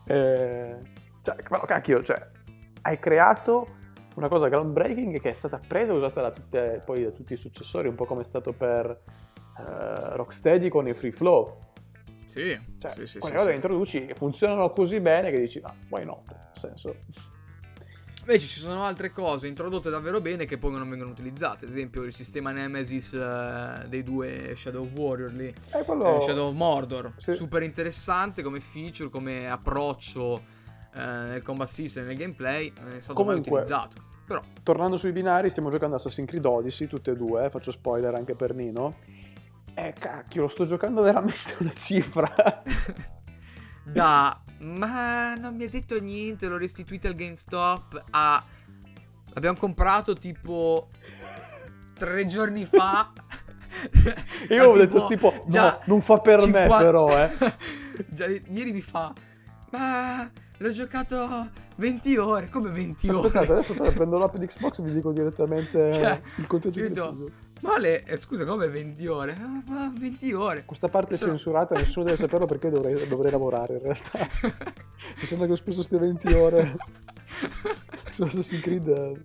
E, 0.05 0.77
cioè, 1.23 1.37
però 1.43 1.65
cacchio, 1.65 2.03
cioè, 2.03 2.29
hai 2.83 2.99
creato 2.99 3.67
una 4.17 4.29
cosa 4.29 4.49
groundbreaking 4.49 5.19
che 5.19 5.31
è 5.31 5.33
stata 5.33 5.61
presa 5.67 5.93
e 5.93 5.97
usata 5.97 6.21
da 6.21 6.31
tutte, 6.31 6.83
poi 6.85 7.05
da 7.05 7.11
tutti 7.11 7.33
i 7.33 7.37
successori, 7.37 7.89
un 7.89 7.95
po' 7.95 8.05
come 8.05 8.21
è 8.21 8.25
stato 8.25 8.53
per 8.53 9.01
uh, 9.57 10.17
Rocksteady 10.17 10.69
con 10.69 10.87
i 10.89 10.93
Free 10.93 11.13
Flow 11.13 11.68
Sì, 12.29 12.59
Cioè, 12.79 12.93
sì, 12.95 13.07
sì, 13.07 13.19
quelle 13.19 13.41
sì, 13.41 13.47
che 13.47 13.53
introduci 13.55 14.07
che 14.07 14.15
funzionano 14.15 14.71
così 14.71 15.01
bene 15.01 15.31
che 15.31 15.41
dici, 15.41 15.61
ah, 15.63 15.75
why 15.89 16.05
not? 16.05 16.27
Nel 16.29 16.51
senso, 16.53 16.95
Invece 18.21 18.47
ci 18.47 18.59
sono 18.61 18.85
altre 18.85 19.11
cose 19.11 19.47
introdotte 19.47 19.89
davvero 19.89 20.21
bene 20.21 20.45
che 20.45 20.59
poi 20.59 20.73
non 20.73 20.87
vengono 20.91 21.11
utilizzate. 21.11 21.65
Ad 21.65 21.71
esempio 21.71 22.03
il 22.03 22.13
sistema 22.13 22.51
Nemesis 22.51 23.15
eh, 23.15 23.87
dei 23.89 24.03
due 24.03 24.53
Shadow 24.55 24.85
Warrior 24.95 25.33
lì. 25.33 25.51
è 25.71 25.83
quello... 25.83 26.19
eh, 26.19 26.21
Shadow 26.21 26.49
of 26.49 26.53
Mordor. 26.55 27.15
Sì. 27.17 27.33
Super 27.33 27.63
interessante 27.63 28.43
come 28.43 28.61
feature, 28.61 29.09
come 29.09 29.49
approccio 29.49 30.43
eh, 30.95 31.01
nel 31.01 31.41
combat 31.43 31.69
system, 31.69 32.05
nel 32.05 32.17
gameplay. 32.19 32.71
Non 32.79 32.89
è 32.89 33.01
stato 33.01 33.25
mai 33.25 33.37
Comunque- 33.37 33.51
utilizzato. 33.63 34.03
Però, 34.27 34.41
Tornando 34.63 34.99
sui 34.99 35.13
binari, 35.13 35.49
stiamo 35.49 35.71
giocando 35.71 35.97
Assassin's 35.97 36.29
Creed 36.29 36.45
Odyssey, 36.45 36.87
tutte 36.87 37.13
e 37.13 37.17
due, 37.17 37.47
eh, 37.47 37.49
faccio 37.49 37.71
spoiler 37.71 38.13
anche 38.15 38.35
per 38.35 38.55
Nino. 38.55 38.97
Eh, 39.79 39.93
cacchio, 39.93 40.43
lo 40.43 40.49
sto 40.49 40.67
giocando 40.67 41.03
veramente 41.03 41.55
una 41.59 41.73
cifra. 41.73 42.33
da... 43.85 44.43
Ma 44.61 45.35
non 45.35 45.55
mi 45.55 45.65
ha 45.65 45.69
detto 45.69 46.01
niente, 46.01 46.49
l'ho 46.49 46.59
restituito 46.59 47.07
al 47.07 47.15
GameStop 47.15 48.07
a... 48.11 48.45
L'abbiamo 49.35 49.57
comprato 49.57 50.15
tipo 50.15 50.89
tre 51.95 52.27
giorni 52.27 52.65
fa. 52.65 53.13
Io 54.51 54.71
ho 54.71 54.77
detto 54.77 55.07
tipo, 55.07 55.45
no, 55.47 55.81
non 55.85 56.01
fa 56.01 56.19
per 56.19 56.45
me 56.49 56.67
però, 56.67 57.09
eh. 57.17 57.31
Già, 58.09 58.27
ieri 58.27 58.73
mi 58.73 58.81
fa, 58.81 59.13
ma 59.71 60.29
l'ho 60.59 60.71
giocato 60.73 61.51
20 61.77 62.17
ore, 62.17 62.49
come 62.49 62.71
20 62.71 63.09
ore? 63.11 63.27
Aspettate, 63.29 63.53
adesso 63.53 63.75
prendo 63.75 64.19
l'app 64.19 64.35
di 64.35 64.47
Xbox 64.47 64.79
e 64.79 64.83
vi 64.83 64.93
dico 64.93 65.13
direttamente 65.13 65.93
Cioè, 65.93 66.21
il 66.37 66.47
conteggio 66.49 66.81
io 66.81 66.89
dico- 66.89 67.09
preciso. 67.13 67.33
Male, 67.61 68.05
eh, 68.05 68.17
scusa, 68.17 68.45
come 68.45 68.69
20 68.69 69.07
ore? 69.07 69.37
Ah, 69.41 69.63
ma 69.67 69.93
20 69.97 70.33
ore. 70.33 70.65
Questa 70.65 70.89
parte 70.89 71.15
è 71.15 71.19
censurata, 71.19 71.75
nessuno 71.75 72.05
deve 72.05 72.17
saperlo 72.17 72.47
perché 72.47 72.71
dovrei, 72.71 73.07
dovrei 73.09 73.31
lavorare 73.31 73.75
in 73.75 73.83
realtà. 73.83 74.29
Se 75.17 75.27
sembra 75.27 75.47
che 75.47 75.53
ho 75.53 75.57
speso 75.57 75.77
queste 75.77 75.99
20 75.99 76.33
ore 76.35 76.77
su 78.13 78.23
Assassin's 78.23 78.63
Creed. 78.63 79.23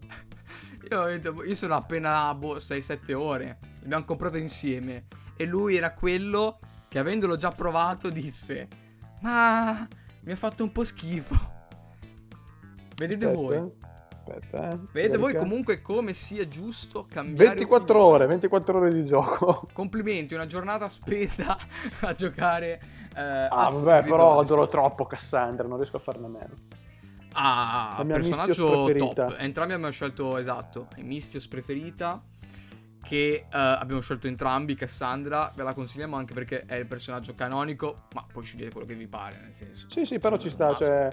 Io, 0.90 1.44
io 1.44 1.56
sono 1.56 1.76
appena 1.76 2.34
boh, 2.34 2.58
6-7 2.58 3.14
ore. 3.14 3.60
L'abbiamo 3.82 4.06
comprato 4.06 4.38
insieme. 4.38 5.06
E 5.36 5.46
lui 5.46 5.76
era 5.76 5.94
quello 5.94 6.60
che, 6.88 7.00
avendolo 7.00 7.38
già 7.38 7.50
provato, 7.50 8.10
disse: 8.10 8.68
Ma 9.22 9.88
mi 10.24 10.32
ha 10.32 10.36
fatto 10.36 10.64
un 10.64 10.72
po' 10.72 10.84
schifo. 10.84 11.52
Vedete 12.96 13.26
aspetta, 13.26 13.42
voi. 13.42 13.72
Aspetta, 14.38 14.70
eh. 14.70 14.80
Vedete 14.92 15.18
voi 15.18 15.36
comunque 15.36 15.82
come 15.82 16.14
sia 16.14 16.48
giusto 16.48 17.06
cambiare 17.10 17.56
24 17.56 17.84
opinione. 17.84 18.14
ore, 18.16 18.26
24 18.28 18.78
ore 18.78 18.94
di 18.94 19.06
gioco. 19.06 19.68
Complimenti, 19.74 20.34
una 20.34 20.48
giornata 20.48 20.90
spesa 20.90 21.58
a 22.02 22.14
giocare. 22.16 22.82
Eh, 23.16 23.22
Ah, 23.22 23.70
vabbè, 23.70 24.04
però 24.04 24.40
adoro 24.40 24.68
troppo 24.68 25.06
Cassandra, 25.06 25.68
non 25.68 25.78
riesco 25.78 25.98
a 25.98 26.00
farne 26.00 26.26
a 26.26 26.30
meno. 26.30 26.54
Ah, 27.34 27.96
La 27.98 28.04
mia 28.04 28.16
personaggio 28.16 28.92
top. 28.94 29.36
Entrambi 29.40 29.74
abbiamo 29.74 29.92
scelto 29.92 30.38
esatto. 30.38 30.88
Mistios 30.98 31.48
preferita. 31.48 32.22
Che 33.06 33.28
eh, 33.28 33.48
abbiamo 33.52 34.02
scelto 34.02 34.28
entrambi. 34.28 34.76
Cassandra, 34.76 35.52
ve 35.56 35.64
la 35.64 35.74
consigliamo 35.74 36.16
anche 36.16 36.34
perché 36.34 36.64
è 36.66 36.76
il 36.76 36.86
personaggio 36.86 37.34
canonico. 37.36 38.04
Ma 38.14 38.26
poi 38.32 38.44
scegliete 38.44 38.72
quello 38.72 38.88
che 38.88 38.94
vi 38.96 39.08
pare, 39.08 39.40
nel 39.44 39.54
senso. 39.54 39.88
Sì, 39.90 40.06
sì, 40.06 40.20
però 40.20 40.38
ci 40.38 40.50
sta, 40.50 40.74
cioè... 40.76 41.10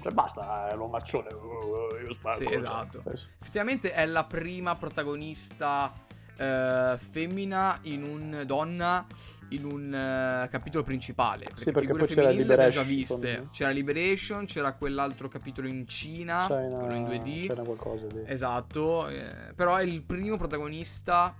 cioè, 0.00 0.12
basta, 0.12 0.68
è 0.68 0.74
l'omaccione. 0.74 1.28
uh, 1.32 2.04
Io 2.04 2.12
sparo. 2.12 2.36
Sì, 2.38 2.44
cioè, 2.44 2.56
esatto. 2.56 3.02
adesso. 3.04 3.26
Effettivamente 3.40 3.92
è 3.92 4.06
la 4.06 4.24
prima 4.24 4.74
protagonista 4.76 5.92
eh, 6.36 6.96
femmina 6.98 7.78
in 7.82 8.04
un 8.04 8.42
donna 8.46 9.04
in 9.50 9.64
un 9.66 9.92
eh, 9.94 10.48
capitolo 10.48 10.82
principale. 10.82 11.44
Sì, 11.54 11.72
perché 11.72 11.88
figure 11.92 11.98
poi 11.98 12.08
c'era 12.08 12.22
femminili 12.28 12.46
le 12.46 12.52
abbiamo 12.54 12.70
già 12.70 12.80
Liberation. 12.82 13.20
viste. 13.20 13.48
C'era 13.52 13.70
Liberation, 13.70 14.44
c'era 14.46 14.72
quell'altro 14.72 15.28
capitolo 15.28 15.68
in 15.68 15.86
Cina, 15.86 16.46
C'era, 16.48 16.76
quello 16.78 16.94
in 16.94 17.04
2D. 17.04 17.46
c'era 17.48 17.62
qualcosa 17.62 18.06
di... 18.06 18.22
Esatto, 18.24 19.08
eh, 19.08 19.52
però 19.54 19.76
è 19.76 19.82
il 19.82 20.02
primo 20.02 20.38
protagonista 20.38 21.34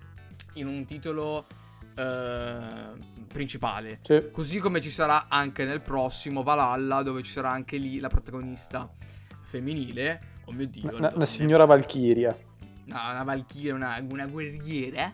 in 0.55 0.67
un 0.67 0.85
titolo 0.85 1.47
eh, 1.95 2.93
principale. 3.27 4.01
Sì. 4.03 4.31
Così 4.31 4.59
come 4.59 4.81
ci 4.81 4.91
sarà 4.91 5.27
anche 5.29 5.65
nel 5.65 5.81
prossimo 5.81 6.43
Valhalla, 6.43 7.03
dove 7.03 7.23
ci 7.23 7.31
sarà 7.31 7.51
anche 7.51 7.77
lì 7.77 7.99
la 7.99 8.09
protagonista 8.09 8.91
femminile. 9.43 10.21
Oh 10.45 10.53
mio 10.53 10.67
dio, 10.67 10.97
Una, 10.97 11.13
una 11.15 11.27
signora 11.27 11.65
Valchiria. 11.65 12.37
No, 12.85 12.99
una 13.11 13.23
valchiria, 13.23 13.75
una, 13.75 14.05
una 14.11 14.27
guerriera. 14.27 15.13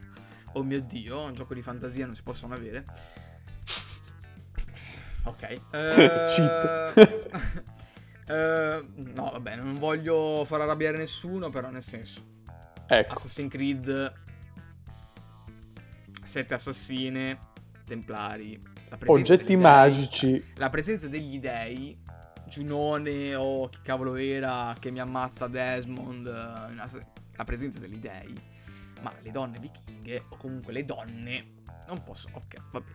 Oh 0.52 0.62
mio 0.62 0.80
dio, 0.80 1.20
un 1.20 1.34
gioco 1.34 1.54
di 1.54 1.62
fantasia 1.62 2.06
non 2.06 2.14
si 2.14 2.22
possono 2.22 2.54
avere. 2.54 2.84
Ok. 5.24 5.70
Cheat. 5.70 6.94
eh, 8.26 8.88
no, 8.94 9.30
vabbè, 9.32 9.56
non 9.56 9.78
voglio 9.78 10.44
far 10.46 10.62
arrabbiare 10.62 10.96
nessuno, 10.96 11.50
però 11.50 11.68
nel 11.68 11.82
senso. 11.82 12.22
Ecco. 12.86 13.12
Assassin's 13.12 13.50
Creed. 13.50 14.12
Sette 16.28 16.52
assassine, 16.52 17.38
templari. 17.86 18.60
Oggetti 19.06 19.44
degli 19.44 19.46
dei, 19.46 19.56
magici. 19.56 20.44
La 20.56 20.68
presenza 20.68 21.08
degli 21.08 21.40
dei. 21.40 21.98
Giunone 22.46 23.34
o 23.34 23.68
chi 23.70 23.78
cavolo 23.82 24.14
era 24.14 24.74
che 24.78 24.90
mi 24.90 25.00
ammazza 25.00 25.48
Desmond. 25.48 26.26
eh, 26.26 27.06
La 27.36 27.44
presenza 27.44 27.78
degli 27.80 27.96
dei. 27.96 28.34
Ma 29.00 29.10
le 29.22 29.30
donne 29.30 29.58
vichinghe, 29.58 30.24
o 30.28 30.36
comunque 30.36 30.72
le 30.74 30.84
donne, 30.84 31.54
non 31.86 32.02
posso. 32.02 32.28
Ok, 32.32 32.56
vabbè. 32.72 32.90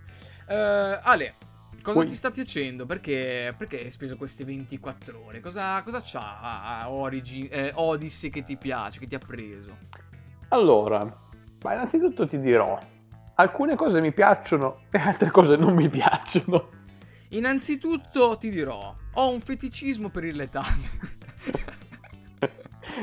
Eh, 0.50 1.00
Ale, 1.02 1.36
cosa 1.82 2.00
Ui. 2.02 2.06
ti 2.08 2.16
sta 2.16 2.30
piacendo? 2.30 2.86
Perché, 2.86 3.56
perché 3.58 3.80
hai 3.80 3.90
speso 3.90 4.16
queste 4.16 4.44
24 4.44 5.26
ore? 5.26 5.40
Cosa, 5.40 5.82
cosa 5.82 6.02
c'ha 6.04 6.84
Origin, 6.88 7.48
eh, 7.50 7.72
Odyssey 7.74 8.30
che 8.30 8.44
ti 8.44 8.58
piace, 8.58 9.00
che 9.00 9.08
ti 9.08 9.16
ha 9.16 9.20
preso? 9.20 9.76
Allora, 10.50 11.00
ma 11.64 11.74
innanzitutto 11.74 12.28
ti 12.28 12.38
dirò, 12.40 12.78
alcune 13.36 13.76
cose 13.76 14.02
mi 14.02 14.12
piacciono 14.12 14.84
e 14.92 14.98
altre 14.98 15.32
cose 15.32 15.56
non 15.56 15.74
mi 15.74 15.90
piacciono. 15.90 16.70
Innanzitutto 17.30 18.38
ti 18.38 18.50
dirò, 18.50 18.96
ho 19.14 19.30
un 19.30 19.40
feticismo 19.40 20.10
per 20.10 20.24
il 20.24 20.36
letame. 20.36 21.12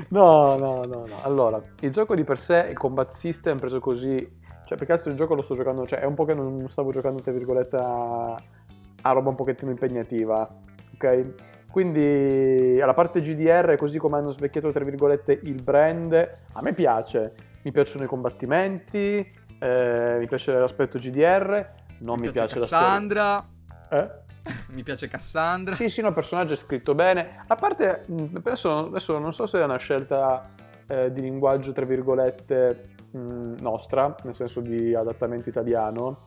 No, 0.08 0.56
no, 0.56 0.84
no, 0.84 1.06
no. 1.06 1.22
Allora, 1.22 1.60
il 1.80 1.90
gioco 1.90 2.14
di 2.14 2.24
per 2.24 2.38
sé, 2.38 2.66
il 2.70 2.76
combat 2.76 3.10
system 3.12 3.58
preso 3.58 3.80
così, 3.80 4.16
cioè 4.64 4.78
per 4.78 4.86
caso 4.86 5.08
il 5.08 5.16
gioco 5.16 5.34
lo 5.34 5.42
sto 5.42 5.54
giocando, 5.54 5.86
cioè 5.86 6.00
è 6.00 6.04
un 6.04 6.14
po' 6.14 6.24
che 6.24 6.34
non 6.34 6.68
stavo 6.68 6.90
giocando 6.90 7.20
tra 7.20 7.32
virgolette 7.32 7.76
a, 7.76 8.34
a 8.34 9.10
roba 9.12 9.30
un 9.30 9.34
pochettino 9.34 9.70
impegnativa, 9.70 10.48
ok? 10.94 11.34
Quindi 11.70 12.80
alla 12.80 12.94
parte 12.94 13.20
GDR, 13.20 13.76
così 13.76 13.98
come 13.98 14.16
hanno 14.16 14.30
svecchiato 14.30 14.72
tra 14.72 14.84
virgolette 14.84 15.40
il 15.44 15.62
brand, 15.62 16.12
a 16.52 16.62
me 16.62 16.72
piace, 16.72 17.34
mi 17.62 17.70
piacciono 17.70 18.04
i 18.04 18.08
combattimenti, 18.08 19.32
eh, 19.60 20.16
mi 20.18 20.26
piace 20.26 20.52
l'aspetto 20.52 20.98
GDR, 20.98 21.72
non 22.00 22.18
mi, 22.18 22.30
piace, 22.30 22.58
la 22.58 22.64
storia. 22.64 22.86
Cassandra. 22.86 23.48
Eh? 23.90 24.10
Mi 24.72 24.82
piace 24.82 25.06
Cassandra. 25.06 25.74
Sì, 25.74 25.90
sì, 25.90 26.00
no, 26.00 26.08
il 26.08 26.14
personaggio 26.14 26.54
è 26.54 26.56
scritto 26.56 26.94
bene. 26.94 27.44
A 27.46 27.54
parte, 27.54 28.06
adesso, 28.34 28.86
adesso 28.86 29.18
non 29.18 29.34
so 29.34 29.46
se 29.46 29.60
è 29.60 29.64
una 29.64 29.76
scelta 29.76 30.48
eh, 30.86 31.12
di 31.12 31.20
linguaggio, 31.20 31.72
tra 31.72 31.84
virgolette, 31.84 32.94
mh, 33.10 33.56
nostra, 33.60 34.14
nel 34.24 34.34
senso 34.34 34.60
di 34.60 34.94
adattamento 34.94 35.50
italiano. 35.50 36.26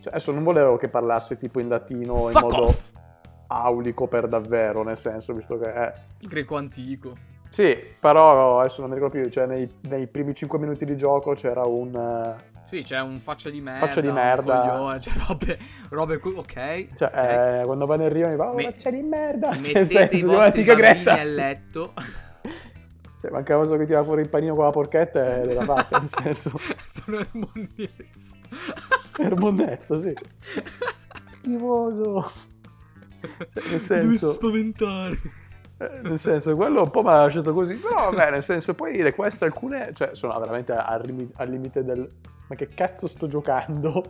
Cioè, 0.00 0.12
adesso 0.12 0.30
non 0.30 0.44
volevo 0.44 0.76
che 0.76 0.88
parlasse 0.88 1.36
tipo 1.36 1.58
in 1.58 1.68
latino 1.68 2.26
in 2.26 2.32
Fuck 2.32 2.42
modo 2.42 2.62
off! 2.62 2.90
aulico 3.48 4.06
per 4.06 4.28
davvero, 4.28 4.84
nel 4.84 4.96
senso, 4.96 5.32
visto 5.32 5.58
che 5.58 5.72
è... 5.72 5.92
Greco 6.20 6.56
antico. 6.56 7.34
Sì, 7.50 7.76
però 7.98 8.60
adesso 8.60 8.80
non 8.80 8.90
mi 8.90 8.96
ricordo 8.96 9.20
più, 9.20 9.30
cioè 9.30 9.46
nei, 9.46 9.68
nei 9.88 10.06
primi 10.06 10.34
5 10.34 10.58
minuti 10.58 10.84
di 10.84 10.96
gioco 10.96 11.32
c'era 11.34 11.62
un... 11.66 11.94
eh, 11.94 12.44
Sì, 12.64 12.82
c'è 12.82 13.00
un 13.00 13.16
faccia 13.18 13.48
di 13.50 13.60
merda. 13.60 13.86
Faccia 13.86 14.00
di 14.02 14.10
merda. 14.12 14.60
coglione, 14.60 14.98
C'è 15.00 15.10
robe, 15.26 15.58
robe 15.90 16.20
ok. 16.22 16.54
Cioè, 16.96 17.08
ok. 17.08 17.14
eh, 17.14 17.62
quando 17.64 17.86
va 17.86 17.96
nel 17.96 18.10
rio 18.10 18.28
mi 18.28 18.36
va, 18.36 18.50
oh, 18.50 18.54
Me- 18.54 18.74
c'è 18.74 18.90
di 18.90 19.02
merda! 19.02 19.50
Mettete 19.52 19.80
i 19.80 19.84
senso, 19.86 20.14
di 20.16 20.22
vostri 20.22 20.64
bambini 20.64 21.04
a 21.08 21.24
letto. 21.24 21.92
Cioè, 23.18 23.30
mancava 23.30 23.64
solo 23.64 23.78
che 23.78 23.86
tira 23.86 24.04
fuori 24.04 24.20
il 24.20 24.28
panino 24.28 24.54
con 24.54 24.64
la 24.64 24.70
porchetta 24.70 25.38
e 25.40 25.46
della 25.46 25.62
fatta, 25.64 25.98
nel 25.98 26.08
senso... 26.08 26.52
Sono 26.84 27.18
ermonnezzo. 27.20 28.36
Ermonnezza, 29.18 29.96
sì. 29.98 30.12
Schifoso. 31.28 32.30
Cioè, 33.20 33.68
nel 33.70 33.80
Devi 33.80 34.18
senso, 34.18 34.32
spaventare. 34.32 35.18
Eh, 35.78 36.00
nel 36.02 36.18
senso, 36.18 36.54
quello 36.56 36.82
un 36.82 36.90
po' 36.90 37.02
mi 37.02 37.08
ha 37.08 37.22
lasciato 37.22 37.52
così. 37.52 37.74
Però, 37.74 38.10
vabbè, 38.10 38.30
nel 38.30 38.42
senso, 38.42 38.74
poi 38.74 38.96
le 38.96 39.14
quest 39.14 39.42
alcune, 39.42 39.92
cioè, 39.94 40.14
sono 40.14 40.38
veramente 40.38 40.72
al, 40.72 41.00
rimi- 41.00 41.30
al 41.36 41.48
limite 41.48 41.84
del... 41.84 42.10
Ma 42.48 42.54
che 42.54 42.68
cazzo 42.68 43.08
sto 43.08 43.26
giocando? 43.26 44.02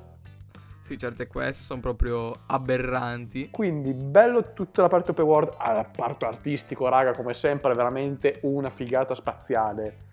Sì, 0.80 0.96
certe 0.98 1.26
quest 1.26 1.62
sono 1.62 1.80
proprio 1.80 2.32
aberranti. 2.46 3.50
Quindi, 3.50 3.92
bello 3.92 4.52
tutta 4.52 4.82
la 4.82 4.88
parte 4.88 5.10
open 5.10 5.24
world. 5.24 5.56
La 5.58 5.88
parte 5.90 6.26
artistico, 6.26 6.88
raga, 6.88 7.12
come 7.12 7.34
sempre, 7.34 7.72
veramente 7.72 8.38
una 8.42 8.70
figata 8.70 9.14
spaziale. 9.14 10.04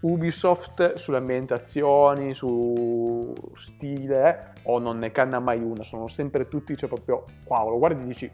Ubisoft 0.00 0.94
sulle 0.94 1.16
ambientazioni, 1.16 2.34
su 2.34 3.32
stile, 3.54 4.52
o 4.64 4.78
non 4.78 4.98
ne 4.98 5.10
canna 5.10 5.40
mai 5.40 5.60
una, 5.60 5.82
sono 5.82 6.06
sempre 6.06 6.46
tutti, 6.46 6.76
cioè 6.76 6.88
proprio, 6.88 7.24
wow, 7.46 7.70
lo 7.70 7.78
guardi 7.78 8.02
e 8.02 8.06
dici, 8.06 8.30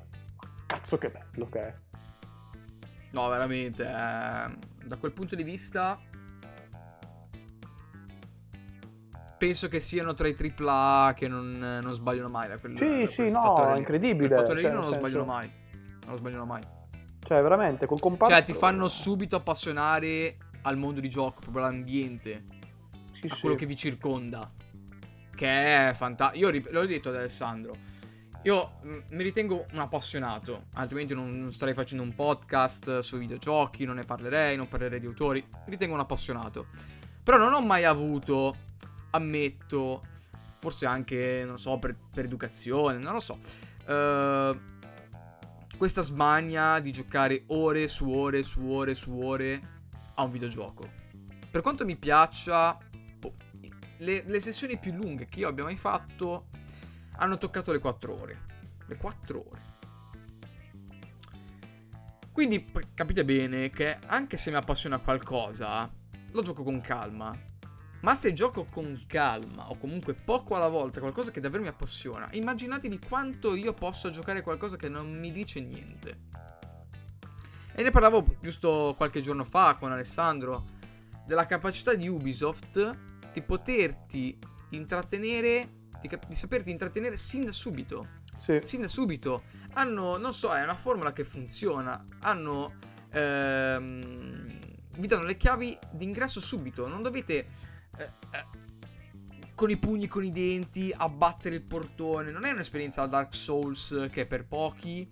cazzo 0.66 0.98
che 0.98 1.10
bello 1.10 1.48
che 1.48 1.58
è. 1.60 1.74
No, 3.14 3.28
veramente, 3.28 3.84
eh, 3.84 3.86
da 3.86 4.96
quel 4.98 5.12
punto 5.12 5.36
di 5.36 5.44
vista 5.44 6.00
penso 9.38 9.68
che 9.68 9.78
siano 9.78 10.14
tra 10.14 10.26
i 10.26 10.34
AAA 10.36 11.14
che 11.14 11.28
non, 11.28 11.78
non 11.82 11.94
sbagliano 11.94 12.28
mai 12.28 12.48
da 12.48 12.58
quel 12.58 12.76
Sì, 12.76 13.02
da 13.04 13.06
sì, 13.06 13.30
no, 13.30 13.72
è 13.72 13.78
incredibile. 13.78 14.26
Quel 14.26 14.40
fattore 14.40 14.62
cioè, 14.62 14.72
non 14.72 14.84
lo 14.84 14.92
sbagliano 14.92 15.24
senso- 15.24 15.24
mai. 15.24 15.50
Non 16.02 16.10
lo 16.10 16.16
sbagliano 16.16 16.44
mai. 16.44 16.62
Cioè, 17.20 17.40
veramente, 17.40 17.86
col 17.86 18.00
comparto... 18.00 18.34
Cioè, 18.34 18.44
ti 18.44 18.52
fanno 18.52 18.88
subito 18.88 19.36
appassionare 19.36 20.36
al 20.62 20.76
mondo 20.76 21.00
di 21.00 21.08
gioco, 21.08 21.40
proprio 21.40 21.64
all'ambiente, 21.64 22.44
Sì, 23.20 23.28
a 23.28 23.34
sì. 23.34 23.40
quello 23.40 23.54
che 23.54 23.66
vi 23.66 23.76
circonda. 23.76 24.50
Che 25.34 25.88
è 25.88 25.92
fantastico. 25.94 26.50
Io 26.50 26.62
l'ho 26.70 26.86
detto 26.86 27.10
ad 27.10 27.16
Alessandro. 27.16 27.74
Io 28.44 28.72
mm, 28.84 28.98
mi 29.08 29.22
ritengo 29.22 29.64
un 29.72 29.78
appassionato, 29.78 30.66
altrimenti 30.74 31.14
non, 31.14 31.32
non 31.32 31.52
starei 31.52 31.72
facendo 31.72 32.02
un 32.02 32.14
podcast 32.14 32.98
sui 32.98 33.20
videogiochi, 33.20 33.86
non 33.86 33.96
ne 33.96 34.04
parlerei, 34.04 34.54
non 34.56 34.68
parlerei 34.68 35.00
di 35.00 35.06
autori. 35.06 35.42
Mi 35.50 35.70
ritengo 35.70 35.94
un 35.94 36.00
appassionato. 36.00 36.66
Però 37.22 37.38
non 37.38 37.54
ho 37.54 37.62
mai 37.62 37.84
avuto, 37.84 38.54
ammetto, 39.10 40.02
forse 40.58 40.84
anche, 40.84 41.42
non 41.46 41.58
so, 41.58 41.78
per, 41.78 41.96
per 42.12 42.26
educazione, 42.26 42.98
non 42.98 43.14
lo 43.14 43.20
so, 43.20 43.38
eh, 43.88 44.58
questa 45.78 46.02
smania 46.02 46.80
di 46.80 46.92
giocare 46.92 47.44
ore 47.46 47.88
su 47.88 48.10
ore 48.10 48.42
su 48.42 48.62
ore 48.62 48.94
su 48.94 49.18
ore 49.18 49.60
a 50.16 50.22
un 50.22 50.30
videogioco. 50.30 50.86
Per 51.50 51.62
quanto 51.62 51.86
mi 51.86 51.96
piaccia, 51.96 52.76
boh, 53.18 53.32
le, 53.98 54.22
le 54.26 54.40
sessioni 54.40 54.78
più 54.78 54.92
lunghe 54.92 55.28
che 55.30 55.40
io 55.40 55.48
abbia 55.48 55.64
mai 55.64 55.76
fatto 55.76 56.48
hanno 57.16 57.38
toccato 57.38 57.72
le 57.72 57.78
4 57.78 58.20
ore. 58.20 58.40
Le 58.86 58.96
4 58.96 59.44
ore. 59.48 59.62
Quindi 62.32 62.68
capite 62.94 63.24
bene 63.24 63.70
che 63.70 63.96
anche 64.06 64.36
se 64.36 64.50
mi 64.50 64.56
appassiona 64.56 64.98
qualcosa, 64.98 65.88
lo 66.32 66.42
gioco 66.42 66.64
con 66.64 66.80
calma. 66.80 67.32
Ma 68.00 68.14
se 68.14 68.32
gioco 68.32 68.64
con 68.64 69.04
calma, 69.06 69.70
o 69.70 69.78
comunque 69.78 70.14
poco 70.14 70.56
alla 70.56 70.68
volta, 70.68 71.00
qualcosa 71.00 71.30
che 71.30 71.40
davvero 71.40 71.62
mi 71.62 71.68
appassiona, 71.68 72.28
immaginatevi 72.32 72.98
quanto 73.08 73.54
io 73.54 73.72
posso 73.72 74.10
giocare 74.10 74.42
qualcosa 74.42 74.76
che 74.76 74.88
non 74.88 75.10
mi 75.16 75.32
dice 75.32 75.60
niente. 75.60 76.18
E 77.72 77.82
ne 77.82 77.90
parlavo 77.90 78.36
giusto 78.40 78.94
qualche 78.96 79.20
giorno 79.20 79.44
fa 79.44 79.76
con 79.76 79.90
Alessandro 79.90 80.64
della 81.24 81.46
capacità 81.46 81.94
di 81.94 82.08
Ubisoft 82.08 83.32
di 83.32 83.42
poterti 83.42 84.38
intrattenere, 84.70 85.83
di, 86.04 86.08
cap- 86.08 86.26
di 86.26 86.34
saperti 86.34 86.70
intrattenere 86.70 87.16
sin 87.16 87.46
da 87.46 87.52
subito 87.52 88.06
Sì. 88.38 88.60
sin 88.64 88.82
da 88.82 88.88
subito. 88.88 89.44
Hanno, 89.72 90.18
non 90.18 90.34
so, 90.34 90.52
è 90.52 90.62
una 90.62 90.76
formula 90.76 91.12
che 91.14 91.24
funziona. 91.24 92.04
Hanno. 92.20 92.74
ehm, 93.10 94.46
vi 94.98 95.06
danno 95.06 95.24
le 95.24 95.36
chiavi 95.36 95.76
d'ingresso 95.92 96.40
subito. 96.40 96.86
Non 96.86 97.02
dovete. 97.02 97.46
eh, 97.96 98.10
eh, 98.32 98.44
con 99.54 99.70
i 99.70 99.76
pugni, 99.76 100.08
con 100.08 100.24
i 100.24 100.30
denti, 100.32 100.92
abbattere 100.96 101.54
il 101.54 101.62
portone. 101.62 102.30
Non 102.30 102.44
è 102.44 102.50
un'esperienza 102.50 103.00
alla 103.02 103.10
Dark 103.10 103.34
Souls 103.34 104.06
che 104.12 104.22
è 104.22 104.26
per 104.26 104.44
pochi. 104.46 105.08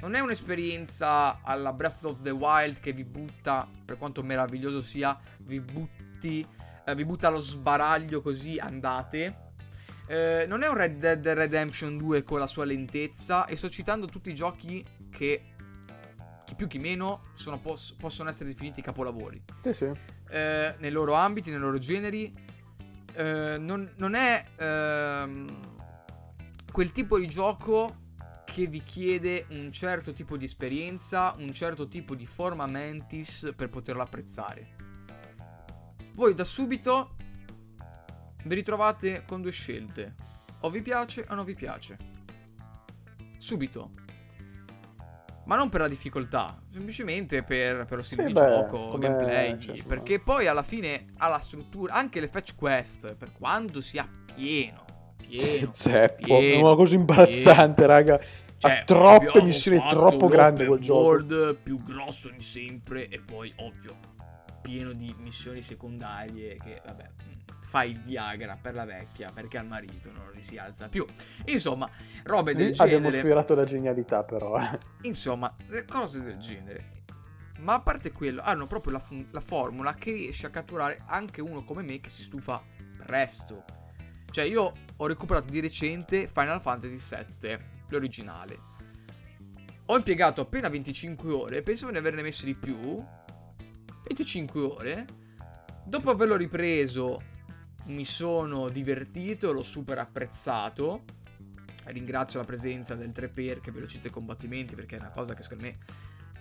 Non 0.00 0.14
è 0.14 0.20
un'esperienza 0.20 1.40
alla 1.42 1.72
Breath 1.72 2.04
of 2.04 2.22
the 2.22 2.30
Wild 2.30 2.78
che 2.80 2.92
vi 2.92 3.04
butta, 3.04 3.66
per 3.84 3.98
quanto 3.98 4.22
meraviglioso 4.22 4.80
sia, 4.80 5.18
vi 5.40 5.60
butti. 5.60 6.46
eh, 6.86 6.94
vi 6.94 7.04
butta 7.04 7.28
allo 7.28 7.38
sbaraglio 7.38 8.22
così 8.22 8.58
andate. 8.58 9.48
Eh, 10.10 10.44
non 10.48 10.64
è 10.64 10.66
un 10.66 10.74
Red 10.74 10.98
Dead 10.98 11.24
Redemption 11.24 11.96
2 11.96 12.24
con 12.24 12.40
la 12.40 12.48
sua 12.48 12.64
lentezza. 12.64 13.44
E 13.44 13.54
sto 13.54 13.70
citando 13.70 14.06
tutti 14.06 14.28
i 14.30 14.34
giochi 14.34 14.84
che, 15.08 15.52
chi 16.44 16.54
più 16.56 16.66
chi 16.66 16.78
meno, 16.78 17.26
sono 17.34 17.60
pos- 17.60 17.92
possono 17.92 18.28
essere 18.28 18.48
definiti 18.48 18.82
capolavori. 18.82 19.40
Sì, 19.62 19.72
sì. 19.72 19.92
Eh, 20.28 20.74
nei 20.80 20.90
loro 20.90 21.12
ambiti, 21.12 21.50
nei 21.50 21.60
loro 21.60 21.78
generi. 21.78 22.34
Eh, 23.14 23.56
non, 23.56 23.88
non 23.98 24.14
è 24.14 24.44
ehm, 24.56 25.46
quel 26.72 26.90
tipo 26.90 27.16
di 27.16 27.28
gioco 27.28 27.98
che 28.46 28.66
vi 28.66 28.82
chiede 28.82 29.46
un 29.50 29.70
certo 29.70 30.12
tipo 30.12 30.36
di 30.36 30.44
esperienza, 30.44 31.36
un 31.38 31.52
certo 31.52 31.86
tipo 31.86 32.16
di 32.16 32.26
forma 32.26 32.66
mentis 32.66 33.52
per 33.54 33.68
poterlo 33.68 34.02
apprezzare. 34.02 34.74
Voi 36.14 36.34
da 36.34 36.42
subito 36.42 37.14
vi 38.44 38.54
ritrovate 38.54 39.24
con 39.26 39.42
due 39.42 39.50
scelte. 39.52 40.14
O 40.60 40.70
vi 40.70 40.82
piace 40.82 41.26
o 41.28 41.34
non 41.34 41.44
vi 41.44 41.54
piace. 41.54 41.96
Subito. 43.38 43.90
Ma 45.46 45.56
non 45.56 45.68
per 45.68 45.80
la 45.80 45.88
difficoltà, 45.88 46.60
semplicemente 46.70 47.42
per, 47.42 47.84
per 47.86 47.96
lo 47.96 48.02
stile 48.04 48.22
Sì, 48.22 48.28
di 48.28 48.32
beh, 48.34 48.40
gioco, 48.40 48.98
gameplay. 48.98 49.58
cioè, 49.58 49.82
perché 49.84 50.20
poi 50.20 50.46
alla 50.46 50.62
fine 50.62 51.06
ha 51.16 51.28
la 51.28 51.38
struttura, 51.40 51.94
anche 51.94 52.20
le 52.20 52.28
fetch 52.28 52.54
quest, 52.54 53.14
per 53.16 53.32
quanto 53.32 53.80
sia 53.80 54.08
pieno, 54.32 54.84
pieno, 55.16 55.70
Zeppo, 55.74 56.22
pieno, 56.22 56.58
è 56.58 56.62
una 56.62 56.74
cosa 56.76 56.94
imbarazzante, 56.94 57.84
raga. 57.86 58.20
cioè, 58.58 58.70
ha 58.70 58.84
troppe 58.84 59.42
missioni 59.42 59.78
fatto 59.78 59.96
troppo 59.96 60.26
open 60.26 60.66
quel 60.66 60.78
gioco. 60.78 61.00
world 61.00 61.56
più 61.62 61.82
grosso 61.82 62.28
di 62.30 62.40
sempre 62.42 63.08
e 63.08 63.18
poi 63.18 63.52
ovvio 63.56 63.96
pieno 64.62 64.92
di 64.92 65.12
missioni 65.18 65.62
secondarie 65.62 66.58
che 66.58 66.80
vabbè 66.86 67.08
fai 67.70 67.92
il 67.92 68.00
Viagra 68.00 68.58
per 68.60 68.74
la 68.74 68.84
vecchia 68.84 69.30
perché 69.32 69.56
al 69.56 69.66
marito 69.66 70.10
non 70.10 70.32
si 70.40 70.58
alza 70.58 70.88
più. 70.88 71.04
Insomma 71.46 71.88
robe 72.24 72.52
del 72.54 72.70
Lì 72.70 72.74
abbiamo 72.78 73.04
genere. 73.04 73.18
sfiorato 73.18 73.54
la 73.54 73.64
genialità, 73.64 74.24
però. 74.24 74.58
eh. 74.60 74.78
insomma 75.02 75.54
le 75.68 75.84
cose 75.84 76.20
del 76.22 76.36
genere. 76.38 76.98
Ma 77.60 77.74
a 77.74 77.80
parte 77.80 78.10
quello 78.10 78.40
hanno 78.42 78.66
proprio 78.66 78.92
la, 78.94 78.98
fun- 78.98 79.28
la 79.30 79.40
formula 79.40 79.94
che 79.94 80.10
riesce 80.12 80.46
a 80.46 80.50
catturare 80.50 81.02
anche 81.06 81.40
uno 81.40 81.62
come 81.62 81.82
me 81.82 82.00
che 82.00 82.08
si 82.08 82.22
stufa 82.22 82.60
presto. 83.04 83.62
Cioè 84.30 84.44
io 84.44 84.72
ho 84.96 85.06
recuperato 85.06 85.50
di 85.52 85.60
recente 85.60 86.26
Final 86.26 86.60
Fantasy 86.60 86.98
VII 87.40 87.58
l'originale. 87.88 88.58
Ho 89.86 89.96
impiegato 89.96 90.40
appena 90.40 90.68
25 90.68 91.32
ore 91.32 91.62
pensavo 91.62 91.92
di 91.92 91.98
averne 91.98 92.22
messe 92.22 92.46
di 92.46 92.54
più. 92.54 92.78
25 94.08 94.60
ore. 94.60 95.04
Dopo 95.84 96.10
averlo 96.10 96.36
ripreso 96.36 97.20
mi 97.90 98.04
sono 98.04 98.68
divertito 98.68 99.52
l'ho 99.52 99.62
super 99.62 99.98
apprezzato 99.98 101.04
ringrazio 101.86 102.38
la 102.38 102.46
presenza 102.46 102.94
del 102.94 103.10
3x 103.10 103.60
che 103.60 103.70
velocizza 103.70 104.08
i 104.08 104.10
combattimenti 104.10 104.74
perché 104.74 104.96
è 104.96 105.00
una 105.00 105.10
cosa 105.10 105.34
che 105.34 105.42
secondo 105.42 105.64
me 105.64 105.78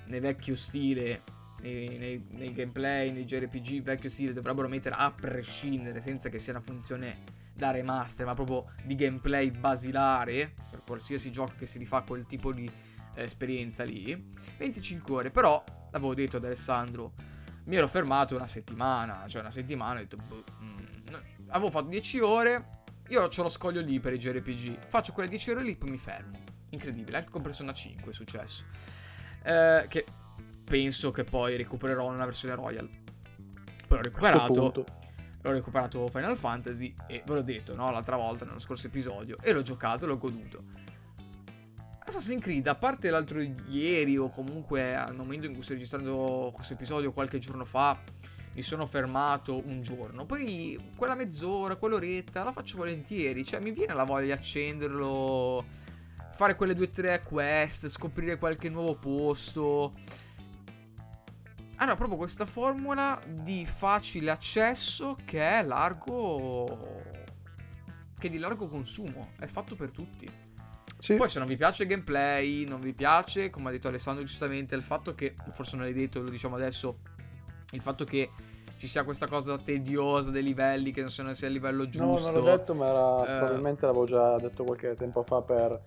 nel 0.08 0.22
vecchio 0.22 0.56
stile 0.56 1.22
nei, 1.62 1.98
nei- 1.98 2.26
nei 2.30 2.54
gameplay, 2.54 3.12
nei 3.12 3.26
JRPG 3.26 3.82
vecchio 3.82 4.10
stile 4.10 4.34
dovrebbero 4.34 4.68
mettere 4.68 4.96
a 4.96 5.12
prescindere 5.12 6.02
senza 6.02 6.30
che 6.30 6.40
sia 6.40 6.54
una 6.54 6.62
funzione 6.62 7.14
da 7.54 7.72
remaster 7.72 8.26
ma 8.26 8.34
proprio 8.34 8.72
di 8.86 8.96
gameplay 8.96 9.52
basilare 9.52 10.54
per 10.70 10.84
qualsiasi 10.86 11.32
gioco 11.32 11.54
che 11.58 11.66
si 11.66 11.78
rifà 11.78 12.02
quel 12.02 12.26
tipo 12.26 12.54
di 12.54 12.70
eh, 13.16 13.24
esperienza 13.24 13.84
lì 13.84 14.32
25 14.58 15.14
ore 15.14 15.32
però 15.32 15.62
l'avevo 15.92 16.14
detto 16.14 16.38
ad 16.38 16.46
Alessandro 16.46 17.14
mi 17.66 17.76
ero 17.76 17.88
fermato 17.88 18.36
una 18.36 18.48
settimana 18.48 19.28
cioè 19.28 19.42
una 19.42 19.52
settimana 19.52 20.00
ho 20.00 20.04
detto 20.04 20.18
boh, 20.18 20.44
mm. 20.62 20.79
Avevo 21.50 21.70
fatto 21.70 21.88
10 21.88 22.20
ore 22.20 22.78
io 23.10 23.24
ho 23.24 23.42
lo 23.42 23.50
scoglio 23.50 23.82
lì 23.82 24.00
per 24.00 24.14
i 24.14 24.20
JRPG. 24.20 24.86
Faccio 24.88 25.14
quelle 25.14 25.30
10 25.30 25.52
ore 25.52 25.64
lì, 25.64 25.76
poi 25.76 25.90
mi 25.90 25.98
fermo. 25.98 26.32
Incredibile, 26.70 27.18
anche 27.18 27.32
con 27.32 27.42
Persona 27.42 27.74
5 27.74 28.12
è 28.12 28.14
successo. 28.14 28.66
Eh, 29.44 29.86
che 29.90 30.06
penso 30.64 31.10
che 31.10 31.24
poi 31.24 31.58
recupererò 31.58 32.08
una 32.08 32.26
versione 32.26 32.54
Royal. 32.54 32.88
Poi 33.88 33.98
l'ho 33.98 34.04
recuperato. 34.04 34.86
L'ho 35.42 35.52
recuperato 35.52 36.08
Final 36.10 36.38
Fantasy 36.38 36.94
e 37.08 37.24
ve 37.26 37.34
l'ho 37.34 37.42
detto, 37.42 37.74
no? 37.74 37.90
L'altra 37.90 38.16
volta, 38.16 38.46
nello 38.46 38.60
scorso 38.60 38.88
episodio. 38.88 39.38
E 39.42 39.54
l'ho 39.54 39.64
giocato 39.64 40.06
e 40.06 40.08
l'ho 40.08 40.18
goduto. 40.18 40.64
Assassin's 42.06 42.44
Creed, 42.44 42.68
a 42.68 42.76
parte 42.76 43.10
l'altro 43.10 43.40
ieri 43.40 44.18
o 44.18 44.30
comunque 44.30 44.96
al 44.96 45.16
momento 45.16 45.48
in 45.48 45.54
cui 45.54 45.64
sto 45.64 45.74
registrando 45.74 46.52
questo 46.54 46.74
episodio 46.74 47.12
qualche 47.12 47.40
giorno 47.40 47.66
fa, 47.66 47.98
mi 48.60 48.66
sono 48.66 48.86
fermato 48.86 49.66
un 49.68 49.82
giorno. 49.82 50.26
Poi 50.26 50.78
quella 50.98 51.16
mezz'ora, 51.16 51.78
quell'oretta 51.78 52.44
la 52.44 52.52
faccio 52.52 52.76
volentieri. 52.76 53.46
Cioè, 53.46 53.62
mi 53.62 53.72
viene 53.72 53.94
la 53.94 54.04
voglia 54.04 54.26
di 54.26 54.32
accenderlo, 54.34 55.64
fare 56.34 56.58
quelle 56.58 56.76
due 56.76 56.88
o 56.88 56.90
tre 56.90 57.24
quest, 57.24 57.88
scoprire 57.88 58.38
qualche 58.38 58.68
nuovo 58.68 58.96
posto. 58.96 59.94
Hanno 61.78 61.96
proprio 61.96 62.18
questa 62.18 62.46
formula 62.46 63.18
di 63.26 63.66
facile 63.66 64.30
accesso 64.30 65.16
che 65.24 65.40
è 65.40 65.64
largo. 65.64 67.02
che 68.20 68.28
è 68.28 68.30
di 68.30 68.40
largo 68.40 68.68
consumo. 68.68 69.30
È 69.40 69.46
fatto 69.46 69.78
per 69.78 69.92
tutti. 69.92 70.30
Sì. 70.98 71.16
Poi 71.16 71.30
se 71.30 71.40
non 71.40 71.48
vi 71.48 71.56
piace 71.56 71.84
il 71.84 71.90
gameplay, 71.90 72.66
non 72.68 72.82
vi 72.82 72.92
piace, 72.92 73.50
come 73.50 73.70
ha 73.70 73.72
detto 73.72 73.88
Alessandro 73.88 74.22
giustamente, 74.26 74.76
il 74.76 74.82
fatto 74.82 75.16
che, 75.16 75.34
forse 75.54 75.78
non 75.78 75.86
l'hai 75.86 75.94
detto, 75.94 76.22
lo 76.22 76.30
diciamo 76.30 76.56
adesso, 76.56 77.00
il 77.72 77.82
fatto 77.82 78.04
che 78.04 78.32
ci 78.80 78.88
sia 78.88 79.04
questa 79.04 79.28
cosa 79.28 79.58
tediosa 79.58 80.32
dei 80.32 80.42
livelli, 80.42 80.92
che 80.92 81.02
non 81.02 81.10
sia 81.12 81.48
a 81.48 81.50
livello 81.52 81.84
No, 81.84 81.90
giusto. 81.90 82.32
non 82.32 82.40
l'ho 82.40 82.46
detto, 82.58 82.74
ma 82.74 82.88
era- 82.88 83.22
Eh. 83.24 83.38
probabilmente 83.40 83.86
l'avevo 83.86 84.06
già 84.06 84.38
detto 84.38 84.64
qualche 84.64 84.96
tempo 84.96 85.22
fa 85.24 85.42
per 85.42 85.82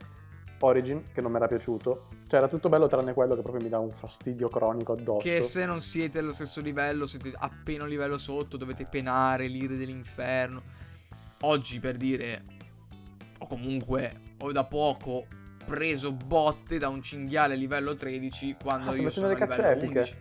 Origin, 0.60 1.06
che 1.12 1.22
non 1.22 1.30
mi 1.30 1.38
era 1.38 1.48
piaciuto. 1.48 2.08
Cioè, 2.28 2.38
era 2.38 2.48
tutto 2.48 2.68
bello 2.68 2.86
tranne 2.88 3.14
quello 3.14 3.34
che 3.34 3.40
proprio 3.40 3.62
mi 3.64 3.70
dà 3.70 3.78
un 3.78 3.90
fastidio 3.92 4.48
cronico 4.50 4.92
addosso. 4.92 5.20
Che 5.20 5.40
se 5.40 5.64
non 5.64 5.80
siete 5.80 6.18
allo 6.18 6.32
stesso 6.32 6.60
livello, 6.60 7.06
siete 7.06 7.32
appena 7.34 7.82
un 7.84 7.88
livello 7.88 8.18
sotto, 8.18 8.58
dovete 8.58 8.84
penare 8.84 9.46
l'ire 9.48 9.76
dell'inferno. 9.76 10.62
Oggi 11.40 11.80
per 11.80 11.96
dire, 11.96 12.44
o 13.38 13.46
comunque 13.46 14.12
ho 14.38 14.52
da 14.52 14.64
poco 14.64 15.26
preso 15.64 16.12
botte 16.12 16.78
da 16.78 16.88
un 16.88 17.02
cinghiale 17.02 17.56
livello 17.56 17.96
13 17.96 18.54
quando 18.62 18.90
Ah, 18.90 18.96
io 18.96 19.10
sono 19.10 19.28
a 19.28 19.30
livello 19.32 19.46
cazze 19.50 19.70
epiche. 19.70 19.98
11. 19.98 20.14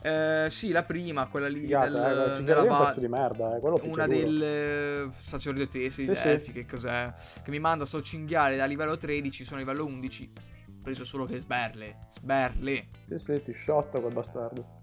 Eh, 0.00 0.46
sì, 0.50 0.70
la 0.70 0.84
prima, 0.84 1.26
quella 1.26 1.48
lì 1.48 1.60
Figata, 1.60 1.88
del, 1.88 2.48
eh, 2.48 2.66
va- 2.66 2.84
pezzo 2.86 3.00
di 3.00 3.08
merda, 3.08 3.56
eh, 3.56 3.60
quello 3.60 3.80
una 3.82 4.06
delle 4.06 5.10
sacerdotesse 5.18 6.04
Sì, 6.04 6.08
di 6.08 6.38
sì. 6.38 6.52
Che 6.52 6.66
cos'è? 6.66 7.12
Che 7.42 7.50
mi 7.50 7.58
manda 7.58 7.84
sto 7.84 8.00
cinghiale 8.00 8.56
da 8.56 8.64
livello 8.64 8.96
13, 8.96 9.44
sono 9.44 9.56
a 9.56 9.60
livello 9.60 9.84
11. 9.84 10.32
Ho 10.68 10.80
preso 10.82 11.04
solo 11.04 11.24
che 11.24 11.38
sberle, 11.38 12.06
sberle. 12.08 12.88
Sì, 13.08 13.18
sì, 13.18 13.42
ti 13.44 13.52
sciotta 13.52 13.98
quel 14.00 14.12
bastardo. 14.14 14.82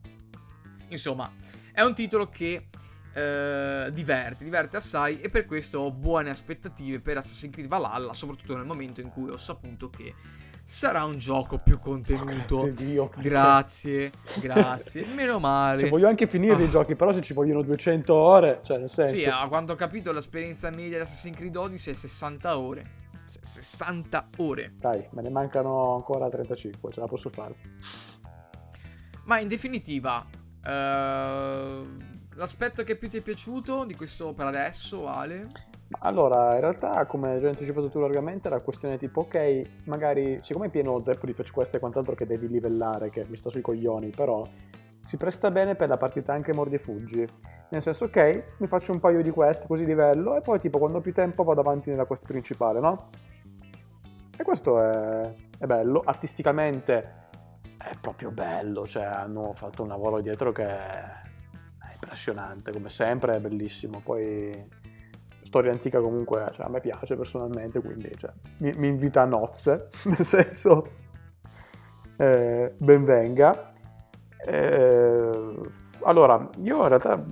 Insomma, 0.90 1.32
è 1.72 1.82
un 1.82 1.96
titolo 1.96 2.28
che 2.28 2.68
eh, 3.14 3.90
diverte, 3.94 4.44
diverte 4.44 4.78
assai 4.78 5.22
e 5.22 5.30
per 5.30 5.46
questo 5.46 5.80
ho 5.80 5.92
buone 5.92 6.30
aspettative 6.30 7.00
per 7.00 7.18
Assassin's 7.18 7.54
Creed 7.54 7.70
Valhalla, 7.70 8.14
soprattutto 8.14 8.56
nel 8.58 8.66
momento 8.66 9.00
in 9.00 9.10
cui 9.10 9.30
ho 9.30 9.38
saputo 9.38 9.90
che 9.90 10.14
sarà 10.66 11.04
un 11.04 11.18
gioco 11.18 11.60
più 11.60 11.78
contenuto. 11.80 12.64
Grazie 12.64 12.74
Dio. 12.74 13.12
Grazie, 13.18 14.12
grazie, 14.40 15.06
meno 15.06 15.38
male. 15.40 15.80
Cioè, 15.80 15.90
voglio 15.90 16.08
anche 16.08 16.28
finire 16.28 16.64
Ah. 16.64 16.68
giochi, 16.70 16.96
però 16.96 17.14
se 17.14 17.22
ci 17.22 17.34
vogliono 17.34 17.62
200 17.62 18.14
ore, 18.14 18.60
cioè, 18.64 18.78
nel 18.80 18.90
senso... 18.90 19.16
Sì, 19.16 19.26
a 19.26 19.48
quanto 19.48 19.74
ho 19.74 19.76
capito 19.76 20.12
l'esperienza 20.12 20.70
media 20.72 20.98
di 20.98 21.04
Assassin's 21.04 21.38
Creed 21.38 21.56
Odyssey 21.56 21.94
è 21.94 21.96
60 21.96 22.58
ore. 22.58 22.86
Se- 23.28 23.40
60 23.44 24.28
ore. 24.38 24.74
Dai, 24.78 25.08
me 25.12 25.22
ne 25.22 25.30
mancano 25.30 25.96
ancora 25.96 26.28
35, 26.30 26.92
ce 26.92 27.00
la 27.00 27.08
posso 27.08 27.30
fare. 27.30 27.56
Ma 29.26 29.40
in 29.40 29.48
definitiva, 29.48 30.26
eh, 30.64 31.82
l'aspetto 32.34 32.84
che 32.84 32.96
più 32.96 33.10
ti 33.10 33.18
è 33.18 33.22
piaciuto 33.22 33.86
di 33.86 33.96
questo 33.96 34.34
per 34.34 34.46
adesso, 34.48 35.08
Ale? 35.08 35.48
Allora, 36.00 36.54
in 36.54 36.62
realtà, 36.62 37.06
come 37.06 37.40
già 37.40 37.48
anticipato 37.48 37.90
tu 37.90 38.00
largamente, 38.00 38.48
era 38.48 38.60
questione 38.60 38.98
tipo, 38.98 39.22
ok, 39.22 39.86
magari, 39.86 40.40
siccome 40.44 40.68
è 40.68 40.70
pieno 40.70 41.02
zeppo 41.02 41.26
di 41.26 41.34
fetch 41.34 41.52
quest 41.52 41.76
e 41.76 41.80
quant'altro 41.80 42.16
che 42.16 42.26
devi 42.26 42.48
livellare, 42.48 43.10
che 43.10 43.26
mi 43.28 43.38
sta 43.38 43.50
sui 43.50 43.62
coglioni, 43.62 44.10
però 44.10 44.46
si 45.04 45.18
presta 45.18 45.52
bene 45.52 45.76
per 45.76 45.88
la 45.88 45.98
partita 45.98 46.34
anche 46.34 46.54
mordi 46.54 46.76
e 46.76 46.80
fuggi. 46.80 47.26
Nel 47.70 47.82
senso, 47.82 48.06
ok, 48.06 48.56
mi 48.58 48.68
faccio 48.68 48.92
un 48.92 49.00
paio 49.00 49.22
di 49.22 49.32
quest 49.32 49.68
così 49.68 49.86
livello 49.86 50.36
e 50.36 50.42
poi 50.42 50.60
tipo 50.60 50.78
quando 50.78 51.00
ho 51.00 51.02
più 51.02 51.14
tempo 51.14 51.44
vado 51.44 51.62
avanti 51.62 51.90
nella 51.90 52.06
quest 52.06 52.26
principale, 52.26 52.80
no? 52.80 53.10
E 54.38 54.44
questo 54.44 54.82
è, 54.82 55.34
è 55.58 55.66
bello, 55.66 56.02
artisticamente 56.04 57.24
è 57.78 57.92
proprio 58.00 58.32
bello, 58.32 58.86
cioè 58.86 59.04
hanno 59.04 59.54
fatto 59.54 59.84
un 59.84 59.88
lavoro 59.90 60.20
dietro 60.22 60.52
che 60.52 60.66
è 60.66 61.22
impressionante, 61.94 62.72
come 62.72 62.90
sempre, 62.90 63.34
è 63.34 63.40
bellissimo. 63.40 64.02
Poi 64.04 64.52
storia 65.46 65.72
antica 65.72 66.02
comunque 66.02 66.46
cioè, 66.54 66.66
a 66.66 66.70
me 66.70 66.82
piace 66.82 67.16
personalmente, 67.16 67.80
quindi 67.80 68.12
cioè, 68.18 68.32
mi, 68.58 68.72
mi 68.78 68.88
invita 68.88 69.22
a 69.22 69.26
nozze, 69.26 69.90
nel 70.06 70.26
senso 70.26 70.88
eh, 72.18 72.74
ben 72.78 73.06
venga. 73.06 73.74
Eh, 74.46 75.56
allora, 76.04 76.50
io 76.62 76.82
in 76.82 76.88
realtà 76.88 77.24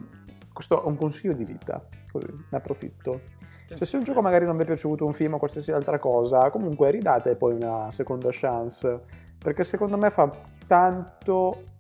questo 0.52 0.84
è 0.84 0.88
un 0.88 0.96
consiglio 0.96 1.34
di 1.34 1.44
vita, 1.44 1.84
così 2.12 2.28
ne 2.28 2.58
approfitto. 2.58 3.20
Cioè, 3.68 3.86
se 3.86 3.98
un 3.98 4.04
gioco 4.04 4.22
magari 4.22 4.46
non 4.46 4.56
vi 4.56 4.64
è 4.64 4.66
piaciuto, 4.66 5.06
un 5.06 5.14
film 5.14 5.34
o 5.34 5.38
qualsiasi 5.38 5.72
altra 5.72 5.98
cosa, 6.00 6.50
comunque 6.52 6.92
ridate 6.92 7.36
poi 7.36 7.56
una 7.56 7.92
seconda 7.92 8.30
chance, 8.32 9.02
perché 9.38 9.64
secondo 9.64 9.98
me 9.98 10.10
fa 10.10 10.32
tanto 10.68 11.73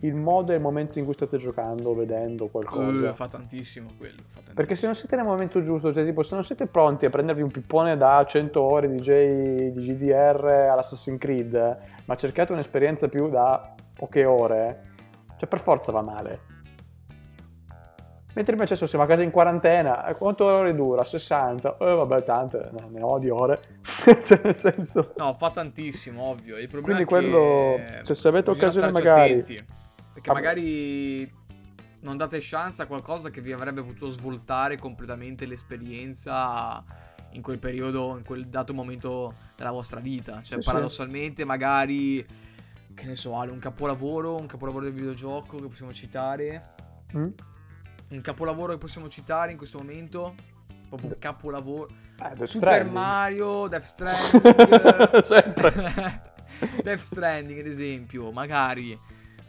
il 0.00 0.14
modo 0.14 0.52
e 0.52 0.56
il 0.56 0.60
momento 0.60 0.98
in 0.98 1.04
cui 1.04 1.14
state 1.14 1.36
giocando, 1.36 1.94
vedendo 1.94 2.48
qualcosa. 2.48 3.10
Eh, 3.10 3.14
fa 3.14 3.28
tantissimo 3.28 3.88
quello. 3.98 4.16
fa 4.16 4.24
tantissimo. 4.34 4.54
Perché 4.54 4.74
se 4.74 4.86
non 4.86 4.94
siete 4.94 5.16
nel 5.16 5.24
momento 5.24 5.62
giusto, 5.62 5.92
cioè 5.92 6.04
tipo 6.04 6.22
se 6.22 6.34
non 6.34 6.44
siete 6.44 6.66
pronti 6.66 7.06
a 7.06 7.10
prendervi 7.10 7.42
un 7.42 7.50
pippone 7.50 7.96
da 7.96 8.24
100 8.26 8.60
ore 8.60 8.88
di, 8.88 8.96
J, 9.00 9.70
di 9.70 9.94
GDR 9.94 10.44
all'Assassin's 10.70 11.18
Creed, 11.18 11.78
ma 12.06 12.16
cercate 12.16 12.52
un'esperienza 12.52 13.08
più 13.08 13.28
da 13.28 13.74
poche 13.94 14.24
ore, 14.24 14.82
cioè 15.36 15.48
per 15.48 15.60
forza 15.60 15.92
va 15.92 16.02
male. 16.02 16.58
Mentre 18.32 18.54
invece 18.54 18.76
se 18.76 18.86
siamo 18.86 19.04
a 19.04 19.08
casa 19.08 19.24
in 19.24 19.32
quarantena, 19.32 20.06
eh, 20.06 20.14
quanto 20.14 20.44
ore 20.44 20.72
dura? 20.72 21.02
60? 21.02 21.78
Eh 21.78 21.94
vabbè, 21.94 22.22
tante, 22.22 22.70
ne- 22.70 22.86
ne 22.88 23.02
ho 23.02 23.18
di 23.18 23.28
ore. 23.28 23.58
cioè 24.24 24.40
nel 24.44 24.54
senso... 24.54 25.14
No, 25.16 25.34
fa 25.34 25.50
tantissimo, 25.50 26.28
ovvio. 26.28 26.56
Il 26.56 26.68
problema 26.68 27.04
Quindi 27.04 27.04
quello, 27.04 27.74
che 27.76 28.04
cioè, 28.04 28.14
se 28.14 28.28
avete 28.28 28.50
occasione 28.50 28.92
magari- 28.92 29.32
attenti, 29.32 29.64
perché 30.20 30.30
Ah, 30.30 30.34
magari 30.34 31.32
non 32.00 32.16
date 32.16 32.38
chance 32.40 32.82
a 32.82 32.86
qualcosa 32.86 33.30
che 33.30 33.40
vi 33.40 33.52
avrebbe 33.52 33.82
potuto 33.82 34.10
svoltare 34.10 34.76
completamente 34.78 35.46
l'esperienza 35.46 36.84
in 37.32 37.42
quel 37.42 37.58
periodo, 37.58 38.16
in 38.16 38.24
quel 38.24 38.46
dato 38.48 38.74
momento 38.74 39.34
della 39.56 39.70
vostra 39.70 40.00
vita. 40.00 40.34
Cioè, 40.42 40.44
Sì, 40.44 40.54
sì. 40.60 40.64
paradossalmente, 40.64 41.44
magari, 41.44 42.24
che 42.94 43.06
ne 43.06 43.14
so, 43.14 43.36
Ale, 43.38 43.50
un 43.52 43.58
capolavoro, 43.58 44.36
un 44.36 44.46
capolavoro 44.46 44.84
del 44.84 44.92
videogioco 44.94 45.56
che 45.58 45.66
possiamo 45.68 45.92
citare. 45.92 46.74
Mm? 47.16 47.28
Un 48.10 48.20
capolavoro 48.20 48.72
che 48.72 48.78
possiamo 48.78 49.08
citare 49.08 49.52
in 49.52 49.56
questo 49.56 49.78
momento. 49.78 50.34
Proprio 50.88 51.10
un 51.10 51.18
capolavoro. 51.18 51.86
Eh, 51.88 52.30
Super 52.34 52.48
Stranding. 52.48 52.90
Mario, 52.92 53.68
Death 53.68 53.82
Stranding. 53.84 55.20
Sempre. 55.22 56.22
Death 56.82 56.98
Stranding, 57.00 57.60
ad 57.60 57.66
esempio, 57.66 58.32
magari. 58.32 58.98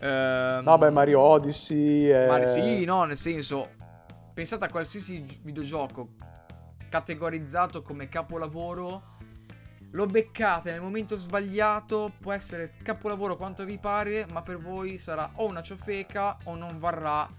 Ehm, 0.01 0.63
No, 0.63 0.77
beh, 0.77 0.89
Mario 0.89 1.19
Odyssey... 1.19 2.09
eh, 2.09 2.25
ma 2.25 2.43
sì, 2.45 2.83
no, 2.85 3.03
nel 3.03 3.17
senso, 3.17 3.69
pensate 4.33 4.65
a 4.65 4.69
qualsiasi 4.69 5.25
gi- 5.25 5.39
videogioco 5.43 6.09
categorizzato 6.89 7.81
come 7.81 8.09
capolavoro, 8.09 9.09
lo 9.91 10.05
beccate 10.07 10.71
nel 10.71 10.81
momento 10.81 11.15
sbagliato, 11.15 12.11
può 12.19 12.31
essere 12.33 12.73
capolavoro 12.83 13.37
quanto 13.37 13.63
vi 13.63 13.77
pare, 13.77 14.25
ma 14.31 14.41
per 14.41 14.57
voi 14.57 14.97
sarà 14.97 15.29
o 15.35 15.47
una 15.47 15.61
ciofeca 15.61 16.37
o 16.45 16.55
non 16.55 16.77
varrà 16.79 17.29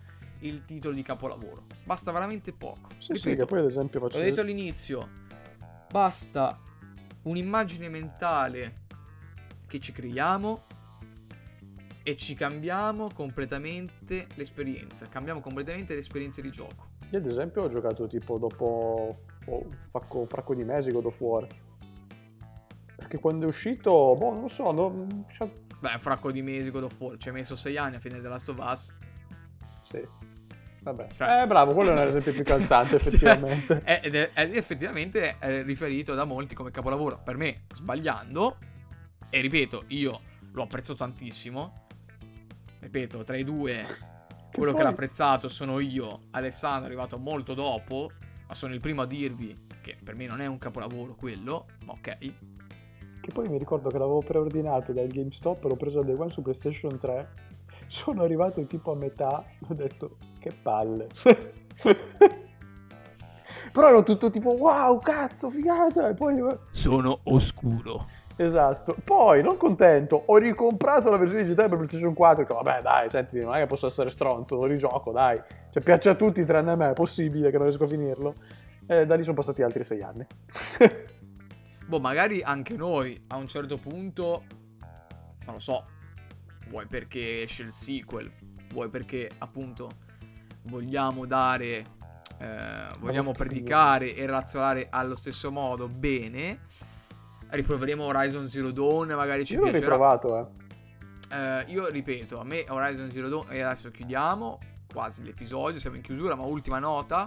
il 0.41 0.65
titolo 0.65 0.95
di 0.95 1.03
capolavoro. 1.03 1.65
Basta 1.85 2.13
veramente 2.13 2.53
poco. 2.53 2.91
Sì, 2.99 3.15
sì, 3.15 3.31
Ripeto, 3.31 3.37
che 3.37 3.45
poi 3.47 3.59
ad 3.61 3.67
esempio 3.67 4.01
faccio... 4.01 4.19
L'ho 4.19 4.25
detto 4.25 4.41
all'inizio, 4.41 5.09
basta 5.91 6.59
un'immagine 7.23 7.89
mentale 7.89 8.81
che 9.67 9.81
ci 9.81 9.93
creiamo 9.93 10.65
e 12.03 12.17
ci 12.17 12.35
cambiamo 12.35 13.09
completamente 13.15 14.27
l'esperienza, 14.35 15.07
cambiamo 15.07 15.41
completamente 15.41 15.95
l'esperienza 15.95 16.41
di 16.41 16.51
gioco. 16.51 16.91
Io 17.11 17.19
ad 17.19 17.27
esempio 17.27 17.63
ho 17.63 17.69
giocato 17.69 18.07
tipo 18.07 18.39
dopo 18.39 19.25
oh, 19.47 19.67
un 19.67 20.27
fracco, 20.29 20.55
di 20.55 20.65
mesi 20.65 20.91
God 20.91 21.07
of 21.07 21.21
War. 21.21 21.47
Perché 22.97 23.19
quando 23.19 23.47
è 23.47 23.49
uscito, 23.49 23.91
boh, 24.17 24.33
non 24.33 24.41
lo 24.43 24.49
so, 24.49 24.71
non- 24.73 25.27
cioè, 25.33 25.49
Beh, 25.81 25.99
fracco 25.99 26.31
di 26.31 26.43
mesi 26.43 26.71
God 26.71 26.85
of 26.85 27.01
War, 27.01 27.17
ci 27.17 27.29
hai 27.29 27.35
messo 27.35 27.57
6 27.57 27.77
anni 27.77 27.97
a 27.97 27.99
finire 27.99 28.21
The 28.23 28.29
Last 28.29 28.49
of 28.49 28.59
Us. 28.59 28.95
sì. 29.89 30.07
Vabbè. 30.83 31.07
Cioè- 31.15 31.43
Eh, 31.43 31.47
bravo, 31.47 31.75
quello 31.75 31.91
è 31.91 31.93
un 31.93 32.09
esempio 32.09 32.33
più 32.33 32.43
calzante 32.43 32.97
effettivamente. 33.03 33.83
Cioè, 33.85 34.01
è- 34.01 34.01
è, 34.01 34.33
è 34.33 34.57
effettivamente 34.57 35.39
è 35.39 35.63
riferito 35.63 36.15
da 36.15 36.25
molti 36.25 36.55
come 36.57 36.71
capolavoro. 36.73 37.21
Per 37.23 37.37
me, 37.37 37.67
sbagliando, 37.75 38.57
e 39.31 39.41
ripeto, 39.41 39.85
io 39.89 40.21
l'ho 40.53 40.63
apprezzato 40.63 40.99
tantissimo. 40.99 41.87
Ripeto, 42.83 43.23
tra 43.23 43.37
i 43.37 43.45
due, 43.45 43.87
quello 44.53 44.73
che 44.73 44.83
l'ha 44.83 44.89
apprezzato 44.89 45.49
sono 45.49 45.79
io. 45.79 46.23
Alessandro 46.33 46.83
è 46.83 46.87
arrivato 46.87 47.17
molto 47.17 47.55
dopo, 47.55 48.11
ma 48.49 48.55
sono 48.55 48.75
il 48.75 48.81
primo 48.81 49.03
a 49.03 49.07
dirvi 49.07 49.57
che 49.81 49.97
per 50.03 50.17
me 50.17 50.27
non 50.27 50.41
è 50.41 50.47
un 50.47 50.59
capolavoro 50.59 51.15
quello, 51.15 51.67
ma 51.87 51.93
ok. 51.93 52.17
Che 53.21 53.31
poi 53.33 53.49
mi 53.49 53.57
ricordo 53.57 53.89
che 53.89 53.99
l'avevo 53.99 54.19
preordinato 54.19 54.93
dal 54.93 55.07
GameStop, 55.07 55.63
l'ho 55.63 55.77
preso 55.77 56.01
al 56.01 56.07
Day 56.07 56.17
One 56.17 56.31
su 56.31 56.43
PlayStation 56.43 56.99
3. 56.99 57.29
Sono 57.87 58.25
arrivato 58.25 58.65
tipo 58.67 58.91
a 58.91 58.97
metà, 58.97 59.45
ho 59.69 59.75
detto 59.75 60.17
che 60.41 60.51
palle. 60.61 61.07
Però 63.71 63.89
ero 63.89 64.03
tutto 64.03 64.29
tipo 64.29 64.51
wow, 64.51 64.99
cazzo, 64.99 65.51
figata. 65.51 66.09
E 66.09 66.15
poi 66.15 66.45
Sono 66.73 67.21
oscuro. 67.23 68.09
Esatto. 68.47 68.97
Poi, 69.05 69.43
non 69.43 69.57
contento, 69.57 70.23
ho 70.27 70.37
ricomprato 70.37 71.11
la 71.11 71.17
versione 71.17 71.43
digitale 71.45 71.69
per 71.69 71.79
PlayStation 71.79 72.15
4. 72.15 72.45
Che 72.45 72.55
vabbè, 72.55 72.83
dai, 72.83 73.09
senti, 73.09 73.39
non 73.39 73.55
è 73.55 73.61
che 73.61 73.67
posso 73.67 73.87
essere 73.87 74.11
stronzo, 74.11 74.57
lo 74.57 74.67
rigioco, 74.67 75.13
dai. 75.13 75.41
Cioè, 75.71 75.83
piace 75.83 76.09
a 76.09 76.15
tutti 76.15 76.45
tranne 76.45 76.73
a 76.73 76.77
me, 76.77 76.91
è 76.91 76.95
possibile 76.95 77.51
che 77.51 77.57
non 77.57 77.67
riesco 77.67 77.85
a 77.85 77.89
finirlo. 77.89 78.35
E 78.87 79.07
da 79.07 79.15
lì 79.15 79.23
sono 79.23 79.37
passati 79.37 79.63
altri 79.63 79.85
sei 79.85 80.03
anni. 80.03 80.27
Boh, 81.87 82.01
magari 82.01 82.43
anche 82.43 82.77
noi 82.77 83.23
a 83.29 83.37
un 83.37 83.47
certo 83.47 83.77
punto, 83.77 84.45
non 85.45 85.55
lo 85.55 85.59
so, 85.59 85.87
vuoi 86.69 86.87
perché 86.87 87.43
esce 87.43 87.63
il 87.63 87.73
sequel, 87.73 88.31
vuoi 88.73 88.89
perché 88.89 89.29
appunto 89.39 89.89
vogliamo 90.65 91.27
dare, 91.27 91.85
eh, 92.39 92.87
vogliamo 92.99 93.33
predicare 93.33 94.15
e 94.15 94.27
razionare 94.27 94.87
allo 94.91 95.15
stesso 95.15 95.51
modo, 95.53 95.89
bene. 95.89 96.61
Riproveremo 97.55 98.05
Horizon 98.05 98.49
Zero 98.49 98.71
Dawn, 98.71 99.09
magari 99.09 99.45
ci 99.45 99.55
Io 99.55 99.61
l'ho 99.61 99.71
piacerà. 99.71 99.93
riprovato, 99.93 100.39
eh. 100.39 101.37
Eh, 101.37 101.65
io 101.69 101.87
ripeto, 101.89 102.41
a 102.41 102.45
me 102.45 102.65
Horizon 102.67 103.11
Zero 103.11 103.29
Dawn, 103.29 103.47
e 103.51 103.61
adesso 103.61 103.91
chiudiamo 103.91 104.59
quasi 104.91 105.23
l'episodio, 105.23 105.79
siamo 105.79 105.97
in 105.97 106.03
chiusura, 106.03 106.35
ma 106.35 106.45
ultima 106.45 106.79
nota, 106.79 107.27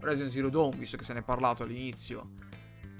Horizon 0.00 0.30
Zero 0.30 0.48
Dawn, 0.48 0.70
visto 0.78 0.96
che 0.96 1.02
se 1.02 1.12
ne 1.12 1.20
è 1.20 1.22
parlato 1.22 1.64
all'inizio, 1.64 2.30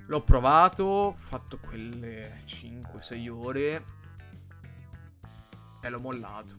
l'ho 0.06 0.22
provato, 0.22 0.84
ho 0.84 1.12
fatto 1.16 1.58
quelle 1.58 2.38
5-6 2.44 3.28
ore 3.30 3.84
e 5.80 5.88
l'ho 5.88 6.00
mollato. 6.00 6.56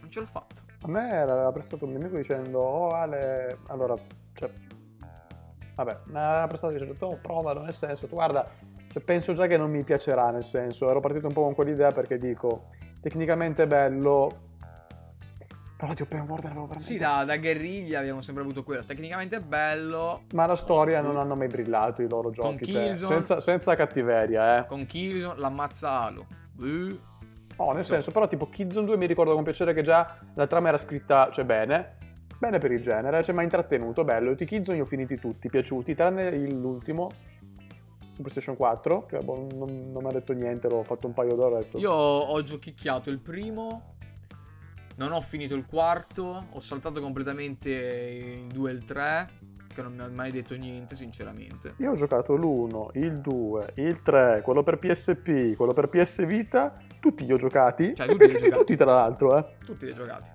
Non 0.00 0.10
ce 0.10 0.20
l'ho 0.20 0.26
fatta. 0.26 0.60
A 0.82 0.88
me 0.88 1.08
aveva 1.08 1.50
prestato 1.52 1.84
un 1.84 1.92
mio 1.92 2.00
amico 2.00 2.16
dicendo, 2.16 2.58
oh 2.58 2.88
Ale, 2.88 3.60
allora, 3.68 3.94
cioè, 4.34 4.50
vabbè, 5.74 6.00
mi 6.06 6.18
aveva 6.18 6.46
prestato 6.48 6.72
dicendo, 6.74 7.06
oh, 7.06 7.18
provalo, 7.18 7.62
nel 7.62 7.72
senso, 7.74 8.06
tu 8.06 8.14
guarda, 8.14 8.46
cioè, 8.92 9.02
penso 9.02 9.32
già 9.32 9.46
che 9.46 9.56
non 9.56 9.70
mi 9.70 9.82
piacerà, 9.84 10.30
nel 10.30 10.44
senso, 10.44 10.86
ero 10.90 11.00
partito 11.00 11.26
un 11.26 11.32
po' 11.32 11.42
con 11.44 11.54
quell'idea 11.54 11.90
perché 11.90 12.18
dico, 12.18 12.66
tecnicamente 13.00 13.62
è 13.62 13.66
bello, 13.66 14.28
però 15.78 15.94
di 15.94 16.02
open 16.02 16.20
world 16.20 16.44
avevo 16.44 16.60
veramente... 16.66 16.84
Sì, 16.84 16.98
da, 16.98 17.24
da 17.24 17.36
guerriglia 17.38 17.98
abbiamo 17.98 18.20
sempre 18.20 18.42
avuto 18.44 18.62
quello. 18.62 18.84
Tecnicamente 18.84 19.36
è 19.36 19.40
bello. 19.40 20.22
Ma 20.34 20.46
la 20.46 20.56
storia 20.56 21.00
non 21.00 21.16
hanno 21.16 21.34
mai 21.34 21.48
brillato 21.48 22.02
i 22.02 22.08
loro 22.08 22.30
giochi, 22.30 22.66
cioè, 22.66 22.84
Killzone- 22.84 23.16
senza, 23.16 23.40
senza 23.40 23.74
cattiveria, 23.74 24.58
eh. 24.58 24.66
Con 24.66 24.86
Killzone 24.86 25.40
l'ammazza 25.40 25.90
Halo. 26.02 26.26
Eh, 26.60 26.98
No, 27.58 27.72
nel 27.72 27.82
Sì. 27.84 27.90
senso, 27.90 28.10
però 28.12 28.26
tipo 28.28 28.46
Killzone 28.48 28.86
2 28.86 28.96
mi 28.96 29.06
ricordo 29.06 29.34
con 29.34 29.42
piacere 29.44 29.74
che 29.74 29.82
già 29.82 30.06
la 30.34 30.46
trama 30.46 30.68
era 30.68 30.78
scritta, 30.78 31.28
cioè 31.30 31.44
bene, 31.44 31.96
bene 32.38 32.58
per 32.58 32.72
il 32.72 32.80
genere, 32.80 33.22
cioè 33.22 33.34
mi 33.34 33.40
ha 33.40 33.44
intrattenuto, 33.44 34.04
bello. 34.04 34.30
Tutti 34.30 34.44
i 34.44 34.46
Killzone 34.46 34.76
li 34.76 34.82
ho 34.82 34.86
finiti 34.86 35.16
tutti, 35.16 35.48
piaciuti, 35.48 35.94
tranne 35.94 36.30
l'ultimo, 36.48 37.08
PlayStation 38.22 38.56
4, 38.56 39.06
che 39.06 39.18
boh, 39.18 39.46
non, 39.52 39.90
non 39.92 40.02
mi 40.02 40.08
ha 40.08 40.12
detto 40.12 40.32
niente, 40.32 40.68
l'ho 40.68 40.82
fatto 40.82 41.06
un 41.06 41.12
paio 41.14 41.34
d'ore. 41.34 41.54
ho 41.56 41.58
detto, 41.58 41.78
Io 41.78 41.92
ho 41.92 42.42
giochicchiato 42.42 43.10
il 43.10 43.18
primo. 43.18 43.94
Non 44.96 45.12
ho 45.12 45.20
finito 45.20 45.54
il 45.54 45.66
quarto. 45.66 46.44
Ho 46.50 46.60
saltato 46.60 47.00
completamente 47.00 47.70
il 47.70 48.46
2 48.48 48.70
e 48.70 48.74
il 48.74 48.84
3. 48.84 49.26
Che 49.74 49.80
non 49.80 49.94
mi 49.94 50.02
ha 50.02 50.08
mai 50.10 50.30
detto 50.30 50.54
niente, 50.54 50.94
sinceramente. 50.94 51.74
Io 51.78 51.92
ho 51.92 51.94
giocato 51.94 52.34
l'1, 52.36 52.90
il 52.98 53.20
2, 53.20 53.72
il 53.76 54.02
3, 54.02 54.42
quello 54.44 54.62
per 54.62 54.78
PSP, 54.78 55.54
quello 55.56 55.72
per 55.72 55.88
PS 55.88 56.26
Vita, 56.26 56.76
tutti 57.00 57.24
li 57.24 57.32
ho 57.32 57.38
giocati, 57.38 57.94
Cioè, 57.94 58.04
e 58.06 58.10
tutti 58.10 58.24
li 58.24 58.28
piaciuti 58.28 58.42
giocati? 58.50 58.58
tutti 58.58 58.76
tra 58.76 58.92
l'altro, 58.92 59.38
eh. 59.38 59.46
Tutti 59.64 59.84
li 59.86 59.90
hai 59.92 59.96
giocati. 59.96 60.30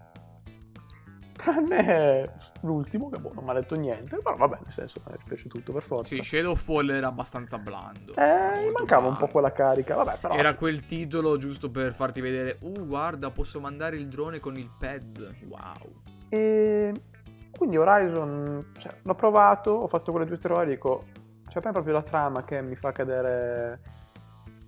Tranne 1.36 2.34
l'ultimo, 2.68 3.10
che 3.10 3.20
boh, 3.20 3.32
non 3.34 3.44
mi 3.44 3.50
ha 3.50 3.54
detto 3.54 3.76
niente, 3.76 4.18
però 4.18 4.36
vabbè, 4.36 4.60
nel 4.64 4.72
senso, 4.72 5.02
mi 5.08 5.18
piace 5.26 5.48
tutto 5.48 5.74
per 5.74 5.84
forza. 5.84 6.14
Sì, 6.14 6.22
Shadowfall 6.22 6.90
era 6.90 7.08
abbastanza 7.08 7.58
blando. 7.58 8.14
Eh, 8.14 8.72
mancava 8.78 9.08
un 9.08 9.14
po' 9.14 9.28
blando. 9.28 9.28
quella 9.28 9.52
carica, 9.52 9.96
vabbè, 9.96 10.18
però... 10.20 10.36
Era 10.36 10.56
quel 10.56 10.86
titolo 10.86 11.38
giusto 11.38 11.72
per 11.72 11.94
farti 11.94 12.22
vedere. 12.22 12.58
Uh, 12.62 12.86
guarda, 12.86 13.30
posso 13.30 13.60
mandare 13.60 13.96
il 13.96 14.08
drone 14.08 14.40
con 14.40 14.56
il 14.56 14.70
pad. 14.78 15.36
Wow. 15.48 16.02
E 16.30 16.94
quindi 17.58 17.78
Horizon, 17.78 18.72
cioè, 18.78 18.92
l'ho 19.02 19.16
provato, 19.16 19.72
ho 19.72 19.88
fatto 19.88 20.12
quelle 20.12 20.28
due 20.28 20.36
o 20.36 20.40
tre 20.40 20.54
ore 20.54 20.64
e 20.64 20.70
dico, 20.70 21.06
cioè, 21.50 21.64
è 21.64 21.72
proprio 21.72 21.94
la 21.94 22.04
trama 22.04 22.44
che 22.44 22.62
mi 22.62 22.76
fa 22.76 22.92
cadere 22.92 23.96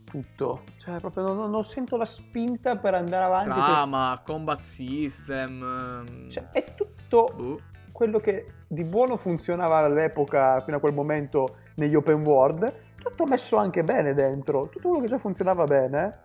tutto. 0.09 0.63
Cioè, 0.77 0.99
proprio 0.99 1.31
non, 1.31 1.51
non- 1.51 1.63
sento 1.63 1.95
la 1.97 2.05
spinta 2.05 2.75
per 2.77 2.95
andare 2.95 3.25
avanti. 3.25 3.49
Trama, 3.49 4.21
combat 4.25 4.59
system. 4.59 5.61
ehm, 5.61 6.29
Cioè, 6.29 6.49
è 6.51 6.73
tutto 6.75 7.25
boh. 7.35 7.59
Quello 7.99 8.19
che 8.19 8.45
di 8.65 8.85
buono 8.85 9.17
funzionava 9.17 9.79
all'epoca, 9.79 10.61
fino 10.61 10.77
a 10.77 10.79
quel 10.79 10.93
momento, 10.93 11.57
negli 11.75 11.95
open 11.95 12.25
world, 12.25 12.95
tutto 12.95 13.25
messo 13.25 13.57
anche 13.57 13.83
bene 13.83 14.13
dentro, 14.13 14.69
tutto 14.69 14.87
quello 14.87 15.03
che 15.03 15.09
già 15.09 15.17
funzionava 15.17 15.65
bene. 15.65 16.23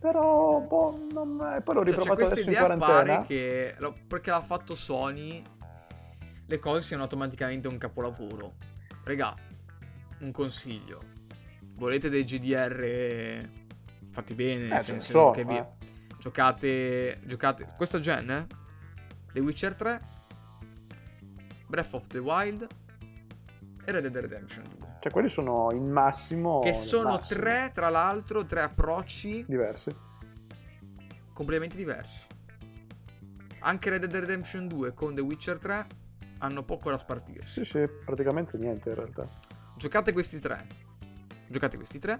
Però, 0.00 0.58
boh, 0.58 0.98
non... 1.12 1.36
poi 1.62 1.74
l'ho 1.76 1.84
Cioè, 1.84 1.90
riprovato 1.90 2.14
questa 2.14 2.34
adesso 2.34 2.50
in 2.50 2.56
quarantena. 2.56 2.86
pare 2.86 3.24
che 3.24 3.76
perché 4.08 4.30
l'ha 4.30 4.40
fatto 4.40 4.74
Sony 4.74 5.40
le 6.44 6.58
cose 6.58 6.80
siano 6.80 7.04
automaticamente 7.04 7.68
un 7.68 7.78
capolavoro. 7.78 8.54
Regà, 9.04 9.32
un 10.22 10.32
consiglio. 10.32 10.98
Volete 11.76 12.08
dei 12.08 12.24
GDR 12.24 13.38
fatti 14.10 14.34
bene, 14.34 14.64
nel 14.64 14.72
Eh, 14.72 14.82
ce 14.82 14.92
ne 14.94 15.00
senso 15.00 15.26
so, 15.26 15.30
che 15.30 15.44
vi 15.44 15.56
eh. 15.56 15.66
giocate 16.18 17.20
giocate 17.26 17.68
questo 17.76 18.00
gen, 18.00 18.28
eh? 18.28 18.46
The 19.32 19.40
Witcher 19.40 19.76
3, 19.76 20.00
Breath 21.72 21.94
of 21.94 22.06
the 22.08 22.18
Wild 22.18 22.66
e 23.82 23.90
Red 23.90 24.06
Dead 24.06 24.14
Redemption 24.14 24.62
2. 24.76 24.96
Cioè, 25.00 25.10
quelli 25.10 25.28
sono 25.28 25.70
il 25.72 25.80
massimo. 25.80 26.60
Che 26.60 26.74
sono 26.74 27.14
massimo. 27.14 27.40
tre, 27.40 27.70
tra 27.72 27.88
l'altro, 27.88 28.44
tre 28.44 28.60
approcci 28.60 29.46
diversi. 29.48 29.88
completamente 31.32 31.74
diversi. 31.76 32.26
Anche 33.60 33.88
Red 33.88 34.04
Dead 34.04 34.20
Redemption 34.20 34.68
2 34.68 34.92
con 34.92 35.14
The 35.14 35.22
Witcher 35.22 35.56
3 35.56 35.86
hanno 36.40 36.62
poco 36.62 36.90
da 36.90 36.98
spartirsi. 36.98 37.64
Sì, 37.64 37.64
sì, 37.64 37.88
praticamente 38.04 38.58
niente 38.58 38.90
in 38.90 38.94
realtà. 38.94 39.26
Giocate 39.74 40.12
questi 40.12 40.40
tre. 40.40 40.66
Giocate 41.48 41.76
questi 41.78 41.98
tre 41.98 42.18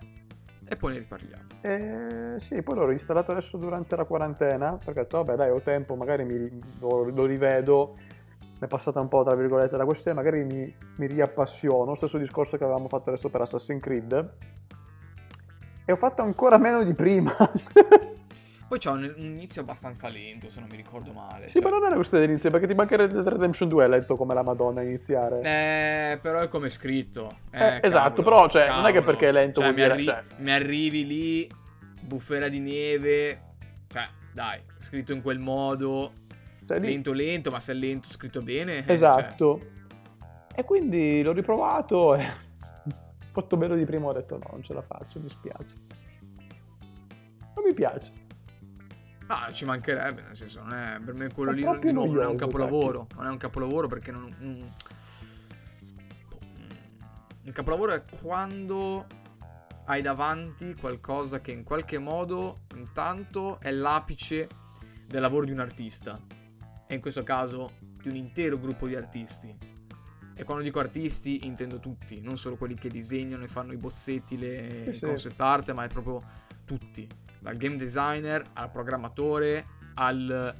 e 0.65 0.77
poi 0.77 0.95
ne 0.95 0.99
riparliamo. 1.01 1.45
E 1.61 2.37
sì, 2.39 2.63
poi 2.63 2.77
l'ho 2.77 2.91
installato 2.91 3.33
adesso 3.33 3.59
durante 3.59 3.97
la 3.97 4.05
quarantena, 4.05 4.79
perché 4.79 5.01
ho 5.01 5.03
detto, 5.03 5.23
vabbè, 5.23 5.37
dai, 5.37 5.51
ho 5.51 5.61
tempo, 5.61 5.95
magari 5.95 6.25
mi, 6.25 6.61
lo, 6.81 7.03
lo 7.11 7.27
rivedo. 7.27 7.99
Mi 8.63 8.69
è 8.69 8.71
passata 8.71 9.01
un 9.01 9.09
po', 9.09 9.25
tra 9.25 9.35
virgolette, 9.35 9.77
la 9.77 9.85
questione, 9.85 10.17
magari 10.17 10.45
mi, 10.45 10.73
mi 10.99 11.07
riappassiono. 11.09 11.97
Stesso 11.97 12.17
discorso 12.17 12.57
che 12.57 12.63
avevamo 12.63 12.87
fatto 12.87 13.09
adesso 13.11 13.29
per 13.29 13.41
Assassin's 13.41 13.83
Creed. 13.83 14.31
E 15.85 15.91
ho 15.91 15.97
fatto 15.97 16.23
ancora 16.23 16.59
meno 16.59 16.85
di 16.85 16.95
prima. 16.95 17.35
Poi 18.69 18.79
c'è 18.79 18.91
un, 18.93 19.13
inizio 19.17 19.63
abbastanza 19.63 20.07
lento, 20.09 20.49
se 20.49 20.61
non 20.61 20.69
mi 20.71 20.77
ricordo 20.77 21.11
male. 21.13 21.49
sì, 21.49 21.55
cioè- 21.55 21.63
però 21.63 21.79
non 21.81 21.91
è 21.91 21.95
questione 21.97 22.23
dell'inizio, 22.23 22.51
perché 22.51 22.69
ti 22.69 22.75
manca 22.75 22.95
Red 22.95 23.13
Dead 23.13 23.27
Redemption 23.27 23.69
2, 23.69 23.83
hai 23.83 23.91
letto 23.91 24.15
come 24.15 24.33
la 24.33 24.43
Madonna 24.45 24.81
iniziare. 24.83 25.41
Eh, 25.41 26.19
però 26.19 26.39
è 26.39 26.49
come 26.49 26.67
è 26.67 26.71
scritto. 26.71 27.39
Eh, 27.51 27.81
esatto, 27.83 28.23
però, 28.23 28.49
cioè, 28.49 28.69
non 28.69 28.87
è 28.87 28.93
che 28.93 29.03
perché 29.03 29.27
è 29.27 29.33
lento 29.33 29.59
Cioè, 29.61 29.71
mi, 29.71 29.75
dire- 29.75 29.91
arri- 29.91 30.05
cioè- 30.05 30.23
mi 30.37 30.53
arrivi 30.53 31.05
lì, 31.05 31.51
bufera 32.07 32.47
di 32.47 32.61
neve. 32.61 33.41
Cioè, 33.89 34.09
dai, 34.33 34.61
scritto 34.79 35.13
in 35.13 35.21
quel 35.21 35.41
modo. 35.41 36.13
Cioè, 36.67 36.79
lì- 36.79 36.89
Lento, 36.89 37.13
lento, 37.13 37.51
ma 37.51 37.61
se 37.61 37.73
è 37.73 37.75
lento, 37.75 38.09
scritto 38.09 38.41
bene. 38.41 38.79
eh, 38.79 38.83
cioè, 38.85 38.93
Esatto. 38.93 39.61
E 40.55 40.65
quindi 40.65 41.23
l'ho 41.23 41.33
riprovato 41.33 42.15
e 42.15 42.25
fatto 43.33 43.57
meno 43.57 43.75
di 43.75 43.85
prima 43.85 44.07
ho 44.07 44.13
detto 44.13 44.37
no, 44.39 44.49
non 44.51 44.63
ce 44.63 44.75
la 44.75 44.83
faccio, 44.83 45.19
mi 45.21 45.29
spiace. 45.29 45.77
Non 47.55 47.65
mi 47.67 47.75
piace. 47.75 48.13
Ah, 49.29 49.51
ci 49.51 49.65
mancherebbe, 49.65 50.23
nel 50.23 50.37
senso, 50.37 50.61
non 50.63 50.75
è, 50.75 50.99
per 51.03 51.15
me 51.15 51.33
quello 51.33 51.53
È 51.53 51.55
lì 51.55 51.63
non, 51.63 51.81
di 51.81 51.93
nuovo, 51.93 52.13
non 52.13 52.23
è 52.23 52.27
un 52.27 52.37
capolavoro. 52.37 53.07
Non 53.17 53.27
è 53.27 53.31
un 53.31 53.37
capolavoro 53.39 53.89
perché 53.89 54.11
non. 54.11 54.31
Un 57.45 57.53
capolavoro 57.53 57.93
è 57.93 58.03
quando 58.21 59.07
hai 59.87 60.01
davanti 60.03 60.75
qualcosa 60.79 61.41
che 61.41 61.51
in 61.51 61.65
qualche 61.65 61.99
modo, 61.99 62.61
intanto, 62.77 63.59
è 63.61 63.71
l'apice 63.71 64.47
del 65.07 65.21
lavoro 65.21 65.45
di 65.47 65.51
un 65.53 65.61
artista. 65.61 66.21
E 66.93 66.97
in 66.97 67.01
questo 67.01 67.23
caso 67.23 67.71
di 67.81 68.11
un 68.11 68.17
intero 68.17 68.59
gruppo 68.59 68.87
di 68.87 68.95
artisti. 68.95 69.57
E 70.35 70.45
quando 70.45 70.63
dico 70.63 70.79
artisti 70.79 71.47
intendo 71.47 71.79
tutti, 71.79 72.21
non 72.21 72.37
solo 72.37 72.57
quelli 72.57 72.75
che 72.75 72.91
disegnano 72.91 73.45
e 73.45 73.49
fanno 73.49 73.73
i 73.73 73.79
bozzetti, 73.79 74.37
le 74.37 74.83
Sì, 74.85 74.93
sì. 74.93 75.01
concept 75.01 75.41
art, 75.41 75.73
ma 75.73 75.85
è 75.85 75.89
proprio 75.89 76.23
tutti, 76.67 77.09
dal 77.41 77.57
game 77.57 77.77
designer 77.77 78.43
al 78.53 78.71
programmatore 78.71 79.65
al 79.95 80.55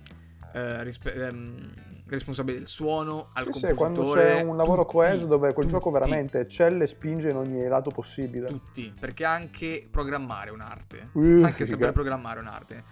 eh, 0.55 0.83
rispe- 0.83 1.13
ehm, 1.13 1.73
responsabile 2.07 2.57
del 2.59 2.67
suono 2.67 3.29
al 3.35 3.45
sì, 3.45 3.51
compositore. 3.51 3.75
quando 3.75 4.13
c'è 4.13 4.41
un 4.41 4.57
lavoro 4.57 4.83
tutti, 4.83 4.95
coeso 4.97 5.27
dove 5.27 5.53
quel 5.53 5.67
tutti, 5.67 5.69
gioco 5.69 5.91
veramente 5.91 6.41
eccelle 6.41 6.85
e 6.85 6.87
spinge 6.87 7.29
in 7.29 7.37
ogni 7.37 7.67
lato 7.69 7.91
possibile. 7.91 8.49
Tutti, 8.49 8.91
perché 8.99 9.27
anche 9.27 9.87
programmare 9.91 10.49
è 10.49 10.53
un'arte. 10.53 11.11
Uh, 11.13 11.43
anche 11.43 11.65
figa. 11.65 11.67
saper 11.67 11.93
programmare 11.93 12.39
è 12.39 12.43
un'arte. 12.43 12.85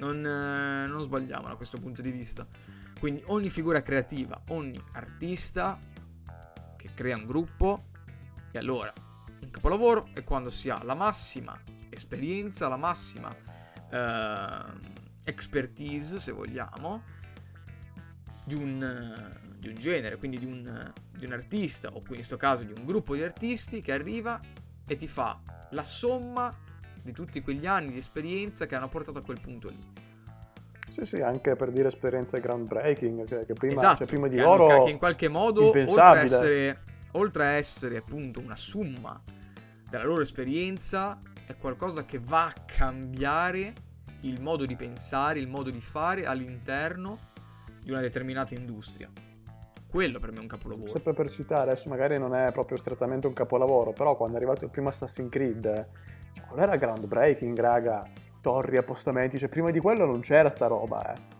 Non, 0.00 0.24
eh, 0.24 0.86
non 0.86 1.02
sbagliamo 1.02 1.48
da 1.48 1.54
questo 1.54 1.78
punto 1.78 2.02
di 2.02 2.10
vista. 2.10 2.46
Quindi 2.98 3.22
ogni 3.26 3.48
figura 3.48 3.80
creativa, 3.80 4.40
ogni 4.48 4.82
artista 4.92 5.78
che 6.76 6.88
crea 6.94 7.16
un 7.16 7.26
gruppo, 7.26 7.84
e 8.50 8.58
allora 8.58 8.92
un 9.40 9.50
capolavoro 9.50 10.08
è 10.14 10.24
quando 10.24 10.50
si 10.50 10.68
ha 10.68 10.82
la 10.82 10.94
massima 10.94 11.58
esperienza, 11.90 12.68
la 12.68 12.76
massima 12.76 13.30
eh, 13.90 14.62
expertise, 15.24 16.18
se 16.18 16.32
vogliamo, 16.32 17.02
di 18.44 18.54
un, 18.54 19.36
di 19.58 19.68
un 19.68 19.74
genere, 19.74 20.16
quindi 20.16 20.38
di 20.38 20.46
un, 20.46 20.92
di 21.12 21.24
un 21.24 21.32
artista, 21.32 21.90
o 21.92 21.98
in 21.98 22.04
questo 22.06 22.36
caso 22.36 22.64
di 22.64 22.72
un 22.76 22.84
gruppo 22.84 23.14
di 23.14 23.22
artisti 23.22 23.80
che 23.80 23.92
arriva 23.92 24.40
e 24.86 24.96
ti 24.96 25.06
fa 25.06 25.40
la 25.70 25.82
somma 25.84 26.52
di 27.02 27.12
tutti 27.12 27.42
quegli 27.42 27.66
anni 27.66 27.92
di 27.92 27.98
esperienza 27.98 28.66
che 28.66 28.74
hanno 28.74 28.88
portato 28.88 29.18
a 29.18 29.22
quel 29.22 29.40
punto 29.40 29.68
lì. 29.68 30.07
Sì, 30.98 31.16
sì, 31.16 31.22
anche 31.22 31.54
per 31.54 31.70
dire 31.70 31.88
esperienze 31.88 32.40
groundbreaking, 32.40 33.24
che, 33.24 33.44
che 33.46 33.52
prima, 33.52 33.74
esatto, 33.74 33.98
cioè, 33.98 34.06
prima 34.06 34.26
di 34.26 34.36
che 34.36 34.42
loro... 34.42 34.68
hanno- 34.68 34.84
che 34.84 34.90
in 34.90 34.98
qualche 34.98 35.28
modo, 35.28 35.66
oltre 35.68 36.00
a, 36.00 36.20
essere, 36.20 36.78
oltre 37.12 37.44
a 37.44 37.48
essere 37.50 37.98
appunto 37.98 38.40
una 38.40 38.56
somma 38.56 39.20
della 39.88 40.04
loro 40.04 40.22
esperienza, 40.22 41.20
è 41.46 41.56
qualcosa 41.56 42.04
che 42.04 42.18
va 42.20 42.46
a 42.46 42.52
cambiare 42.66 43.72
il 44.22 44.40
modo 44.40 44.66
di 44.66 44.74
pensare, 44.74 45.38
il 45.38 45.46
modo 45.46 45.70
di 45.70 45.80
fare 45.80 46.26
all'interno 46.26 47.18
di 47.80 47.90
una 47.90 48.00
determinata 48.00 48.54
industria. 48.54 49.08
Quello 49.88 50.18
per 50.18 50.32
me 50.32 50.38
è 50.38 50.40
un 50.40 50.48
capolavoro. 50.48 50.90
Sempre 50.90 51.14
per 51.14 51.30
citare, 51.30 51.70
adesso 51.70 51.88
magari 51.88 52.18
non 52.18 52.34
è 52.34 52.50
proprio 52.52 52.76
strettamente 52.76 53.28
un 53.28 53.32
capolavoro, 53.32 53.92
però 53.92 54.16
quando 54.16 54.34
è 54.34 54.38
arrivato 54.38 54.64
il 54.64 54.70
primo 54.70 54.88
Assassin's 54.88 55.30
Creed, 55.30 55.64
eh, 55.64 55.86
cioè, 56.32 56.44
quello 56.46 56.62
era 56.64 56.76
groundbreaking, 56.76 57.58
raga. 57.58 58.04
Torri, 58.40 58.76
appostamenti, 58.76 59.38
cioè 59.38 59.48
prima 59.48 59.70
di 59.70 59.80
quello 59.80 60.06
non 60.06 60.20
c'era 60.20 60.50
sta 60.50 60.66
roba, 60.66 61.12
eh. 61.12 61.36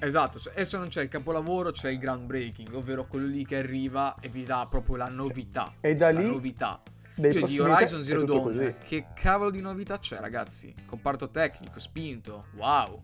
Esatto, 0.00 0.38
se- 0.38 0.50
adesso 0.50 0.78
non 0.78 0.88
c'è 0.88 1.02
il 1.02 1.08
capolavoro, 1.08 1.70
c'è 1.72 1.90
il 1.90 1.98
groundbreaking, 1.98 2.72
ovvero 2.74 3.06
quello 3.06 3.26
lì 3.26 3.44
che 3.44 3.56
arriva 3.56 4.14
e 4.20 4.28
vi 4.28 4.44
dà 4.44 4.66
proprio 4.70 4.96
la 4.96 5.06
novità. 5.06 5.74
E 5.80 5.96
da 5.96 6.12
La 6.12 6.20
lì 6.20 6.26
novità. 6.30 6.80
dei 7.16 7.32
Io 7.32 7.44
di 7.46 7.58
Horizon 7.58 8.02
Zero 8.02 8.22
Dawn, 8.24 8.76
che 8.84 9.06
cavolo 9.14 9.50
di 9.50 9.60
novità 9.60 9.98
c'è, 9.98 10.20
ragazzi? 10.20 10.72
Comparto 10.86 11.30
tecnico 11.30 11.80
spinto, 11.80 12.44
wow. 12.56 13.02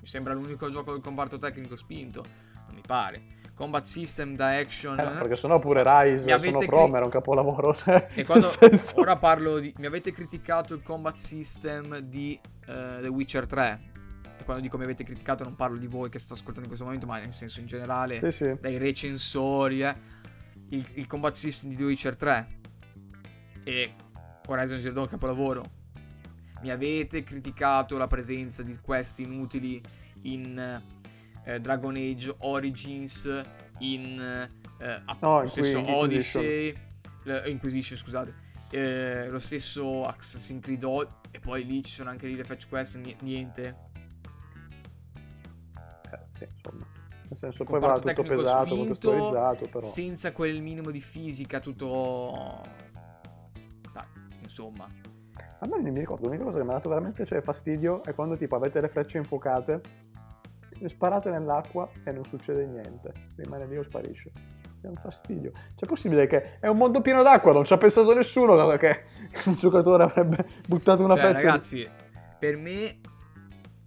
Mi 0.00 0.06
sembra 0.06 0.34
l'unico 0.34 0.68
gioco 0.68 0.92
del 0.92 1.00
comparto 1.00 1.38
tecnico 1.38 1.74
spinto, 1.74 2.22
non 2.66 2.74
mi 2.74 2.82
pare. 2.86 3.34
Combat 3.54 3.84
system 3.84 4.36
da 4.36 4.58
action. 4.58 5.00
Eh, 5.00 5.02
no, 5.02 5.10
perché 5.12 5.36
sennò 5.36 5.58
pure 5.58 5.82
Rise, 5.82 6.28
sono 6.38 6.58
cri- 6.58 6.66
From 6.68 6.94
era 6.94 7.04
un 7.06 7.10
capolavoro, 7.10 7.74
cioè, 7.74 8.08
E 8.12 8.22
quando 8.26 8.44
senso... 8.46 9.00
ora 9.00 9.16
parlo 9.16 9.58
di. 9.58 9.72
Mi 9.78 9.86
avete 9.86 10.12
criticato 10.12 10.74
il 10.74 10.82
combat 10.82 11.16
system 11.16 12.00
di 12.00 12.38
eh, 12.66 12.98
The 13.02 13.08
Witcher 13.08 13.46
3. 13.46 13.80
E 14.38 14.44
quando 14.44 14.62
dico 14.62 14.76
mi 14.76 14.84
avete 14.84 15.02
criticato, 15.04 15.44
non 15.44 15.54
parlo 15.56 15.78
di 15.78 15.86
voi 15.86 16.08
che 16.10 16.18
sto 16.18 16.34
ascoltando 16.34 16.62
in 16.62 16.66
questo 16.68 16.84
momento, 16.84 17.06
ma 17.06 17.18
nel 17.18 17.32
senso 17.32 17.60
in 17.60 17.66
generale, 17.66 18.18
Sì, 18.20 18.30
sì. 18.44 18.56
dai 18.60 18.76
recensori. 18.78 19.82
eh. 19.82 19.94
Il, 20.70 20.84
il 20.94 21.06
combat 21.06 21.32
system 21.34 21.70
di 21.70 21.76
The 21.76 21.84
Witcher 21.84 22.16
3 22.16 22.58
e 23.64 23.92
Horizon 24.48 24.78
Zero 24.78 24.94
Dawn 24.94 25.08
capolavoro. 25.08 25.64
Mi 26.62 26.70
avete 26.70 27.22
criticato 27.22 27.96
la 27.98 28.06
presenza 28.06 28.62
di 28.62 28.76
quest 28.80 29.20
inutili 29.20 29.80
in 30.22 30.58
eh, 31.44 31.60
Dragon 31.60 31.94
Age 31.94 32.34
Origins, 32.38 33.42
in 33.78 34.48
eh, 34.78 34.86
app- 35.04 35.22
No, 35.22 35.42
lo 35.42 35.48
stesso 35.48 35.78
Inquisition. 35.78 36.42
Odyssey, 36.44 36.74
eh, 37.26 37.50
Inquisition, 37.50 37.98
scusate, 37.98 38.34
eh, 38.70 39.28
lo 39.28 39.38
stesso 39.38 40.02
Assassin's 40.04 40.62
Creed 40.64 40.82
O- 40.82 41.20
e 41.36 41.38
poi 41.38 41.66
lì 41.66 41.82
ci 41.82 41.92
sono 41.92 42.08
anche 42.08 42.26
lì 42.26 42.34
le 42.34 42.44
fetch 42.44 42.66
quest, 42.66 42.96
ni- 42.96 43.14
niente. 43.20 43.76
Eh, 46.10 46.18
sì, 46.32 46.48
insomma. 46.50 46.86
Nel 47.28 47.36
senso, 47.36 47.64
poi 47.64 47.78
va 47.78 47.98
tutto 47.98 48.22
pesato, 48.22 48.64
spinto, 48.64 48.76
contestualizzato, 48.76 49.68
però... 49.68 49.84
senza 49.84 50.32
quel 50.32 50.62
minimo 50.62 50.90
di 50.90 51.00
fisica, 51.00 51.60
tutto... 51.60 52.62
Dai, 53.92 54.06
insomma. 54.44 54.84
A 54.84 55.66
me 55.66 55.76
non 55.82 55.92
mi 55.92 55.98
ricordo, 55.98 56.24
l'unica 56.24 56.44
cosa 56.44 56.58
che 56.58 56.64
mi 56.64 56.70
ha 56.70 56.74
dato 56.74 56.88
veramente 56.88 57.26
cioè, 57.26 57.42
fastidio 57.42 58.02
è 58.02 58.14
quando 58.14 58.34
tipo 58.36 58.56
avete 58.56 58.80
le 58.80 58.88
frecce 58.88 59.18
infuocate, 59.18 59.80
le 60.70 60.88
sparate 60.88 61.30
nell'acqua 61.30 61.90
e 62.02 62.12
non 62.12 62.24
succede 62.24 62.64
niente, 62.64 63.12
rimane 63.36 63.66
lì 63.66 63.76
o 63.76 63.82
sparisce. 63.82 64.32
È 64.80 64.86
un 64.86 64.96
fastidio. 64.96 65.50
Cioè, 65.52 65.80
è 65.80 65.86
possibile 65.86 66.26
che 66.26 66.58
è 66.60 66.68
un 66.68 66.76
mondo 66.76 67.00
pieno 67.00 67.22
d'acqua, 67.22 67.52
non 67.52 67.64
ci 67.64 67.72
ha 67.72 67.76
pensato 67.76 68.14
nessuno 68.14 68.54
no, 68.54 68.76
che 68.76 69.04
un 69.46 69.54
giocatore 69.54 70.04
avrebbe 70.04 70.46
buttato 70.68 71.04
una 71.04 71.14
Cioè, 71.14 71.22
freccia. 71.24 71.46
ragazzi, 71.46 71.88
per 72.38 72.56
me 72.56 72.98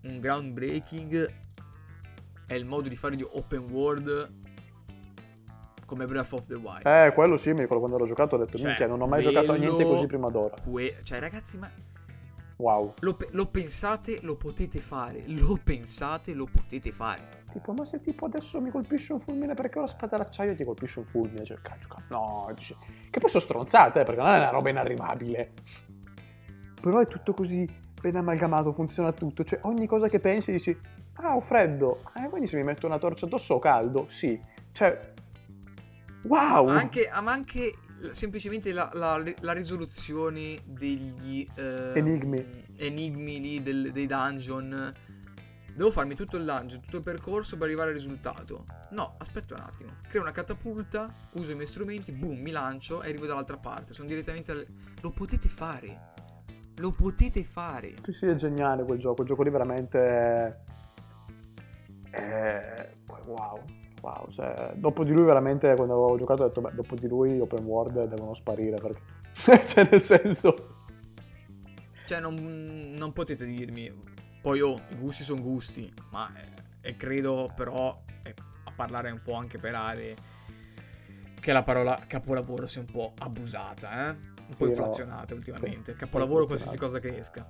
un 0.03 0.19
groundbreaking 0.19 1.27
è 2.47 2.53
il 2.53 2.65
modo 2.65 2.89
di 2.89 2.95
fare 2.95 3.15
di 3.15 3.23
open 3.23 3.69
world 3.71 4.31
come 5.85 6.05
Breath 6.05 6.33
of 6.33 6.45
the 6.47 6.55
Wild. 6.55 6.85
Eh, 6.85 7.13
quello 7.13 7.35
sì, 7.37 7.49
mi 7.51 7.61
ricordo 7.61 7.79
quando 7.79 7.97
l'ho 7.97 8.05
giocato, 8.05 8.35
ho 8.35 8.37
detto, 8.39 8.57
Cioè, 8.57 8.67
minchia, 8.67 8.87
non 8.87 9.01
ho 9.01 9.07
mai 9.07 9.23
giocato 9.23 9.51
a 9.53 9.55
niente 9.55 9.85
così 9.85 10.05
prima 10.05 10.29
d'ora. 10.29 10.55
Que- 10.63 10.97
cioè, 11.03 11.19
ragazzi, 11.19 11.57
ma 11.57 11.69
Wow. 12.57 12.93
lo, 12.99 13.15
pe- 13.15 13.29
lo 13.31 13.47
pensate, 13.47 14.19
lo 14.21 14.35
potete 14.35 14.79
fare. 14.79 15.23
Lo 15.27 15.57
pensate, 15.63 16.33
lo 16.33 16.45
potete 16.45 16.91
fare. 16.91 17.38
Tipo, 17.51 17.73
ma 17.73 17.83
se 17.85 17.99
tipo 18.01 18.25
adesso 18.25 18.61
mi 18.61 18.69
colpisce 18.69 19.13
un 19.13 19.19
fulmine 19.21 19.53
perché 19.55 19.79
ho 19.79 19.81
la 19.81 19.87
spada 19.87 20.17
d'acciaio 20.17 20.55
ti 20.55 20.63
colpisce 20.63 20.99
un 20.99 21.05
fulmine, 21.05 21.43
cioè, 21.43 21.57
cazzo, 21.61 21.87
no, 22.09 22.51
dici- 22.55 22.75
che 23.09 23.19
poi 23.19 23.29
sono 23.29 23.43
stronzate, 23.43 24.01
eh, 24.01 24.03
perché 24.05 24.21
non 24.21 24.29
è 24.33 24.37
una 24.37 24.49
roba 24.49 24.69
inarrivabile. 24.69 25.51
Però 26.81 26.99
è 26.99 27.07
tutto 27.07 27.33
così 27.33 27.67
ben 27.99 28.15
amalgamato, 28.15 28.71
funziona 28.71 29.11
tutto, 29.11 29.43
cioè 29.43 29.59
ogni 29.63 29.87
cosa 29.87 30.07
che 30.07 30.19
pensi 30.19 30.51
dici, 30.51 30.77
ah, 31.13 31.35
ho 31.35 31.41
freddo, 31.41 32.01
ah, 32.13 32.29
quindi 32.29 32.47
se 32.47 32.55
mi 32.55 32.63
metto 32.63 32.85
una 32.85 32.97
torcia 32.99 33.25
addosso 33.25 33.55
ho 33.55 33.59
caldo, 33.59 34.05
sì, 34.09 34.39
cioè, 34.71 35.13
wow! 36.23 36.67
Ma 36.67 36.75
anche, 36.79 37.07
ah, 37.09 37.21
ma 37.21 37.31
anche 37.31 37.73
semplicemente 38.11 38.71
la, 38.71 38.89
la- 38.93 39.21
la 39.41 39.51
risoluzione 39.53 40.57
degli 40.63 41.45
eh, 41.55 41.91
Enigmi. 41.95 42.65
enigmi 42.77 43.39
lì 43.41 43.61
del- 43.63 43.91
dei 43.91 44.05
dungeon. 44.07 44.93
Devo 45.79 45.91
farmi 45.91 46.13
tutto 46.13 46.35
il 46.35 46.43
dungeon, 46.43 46.81
tutto 46.81 46.97
il 46.97 47.03
percorso 47.03 47.55
per 47.55 47.67
arrivare 47.67 47.91
al 47.91 47.95
risultato. 47.95 48.65
No, 48.89 49.15
aspetta 49.17 49.53
un 49.53 49.61
attimo. 49.61 49.91
Creo 50.09 50.23
una 50.23 50.33
catapulta, 50.33 51.09
uso 51.35 51.53
i 51.53 51.55
miei 51.55 51.67
strumenti, 51.67 52.11
boom, 52.11 52.37
mi 52.37 52.51
lancio 52.51 53.01
e 53.01 53.07
arrivo 53.07 53.27
dall'altra 53.27 53.55
parte. 53.55 53.93
Sono 53.93 54.09
direttamente 54.09 54.51
al... 54.51 54.67
Lo 55.01 55.11
potete 55.11 55.47
fare. 55.47 56.11
Lo 56.79 56.91
potete 56.91 57.45
fare. 57.45 57.93
Sì, 58.03 58.11
sì, 58.11 58.25
è 58.25 58.35
geniale 58.35 58.83
quel 58.83 58.99
gioco, 58.99 59.15
quel 59.15 59.27
gioco 59.27 59.43
lì 59.43 59.49
veramente 59.51 59.99
è... 62.09 62.91
wow, 63.23 63.63
wow, 64.01 64.29
cioè, 64.31 64.73
dopo 64.75 65.05
di 65.05 65.13
lui 65.13 65.23
veramente 65.23 65.75
quando 65.75 65.93
avevo 65.93 66.17
giocato 66.17 66.43
ho 66.43 66.47
detto, 66.47 66.59
beh, 66.59 66.73
dopo 66.73 66.95
di 66.95 67.07
lui 67.07 67.35
gli 67.35 67.39
open 67.39 67.63
world 67.63 68.03
devono 68.03 68.33
sparire, 68.33 68.75
perché, 68.81 69.63
cioè 69.65 69.87
nel 69.89 70.01
senso... 70.01 70.75
Cioè, 72.05 72.19
non, 72.19 72.35
non 72.97 73.13
potete 73.13 73.45
dirmi. 73.45 74.08
Poi, 74.41 74.61
oh, 74.61 74.75
i 74.91 74.95
gusti 74.97 75.23
sono 75.23 75.41
gusti. 75.41 75.91
Ma 76.11 76.29
eh, 76.81 76.95
credo, 76.95 77.51
però, 77.55 77.99
eh, 78.23 78.33
a 78.63 78.71
parlare 78.75 79.11
un 79.11 79.21
po' 79.21 79.33
anche 79.33 79.57
per 79.57 79.75
aree, 79.75 80.15
che 81.39 81.51
la 81.53 81.63
parola 81.63 81.97
capolavoro 82.07 82.67
sia 82.67 82.81
un 82.81 82.87
po' 82.91 83.13
abusata, 83.19 84.09
eh? 84.09 84.09
Un 84.09 84.35
Sì, 84.49 84.55
po' 84.57 84.63
no. 84.63 84.69
inflazionata 84.69 85.33
ultimamente. 85.35 85.91
Sì, 85.93 85.97
Capolavoro, 85.97 86.45
qualsiasi 86.45 86.77
cosa 86.77 86.99
che 86.99 87.17
esca. 87.17 87.45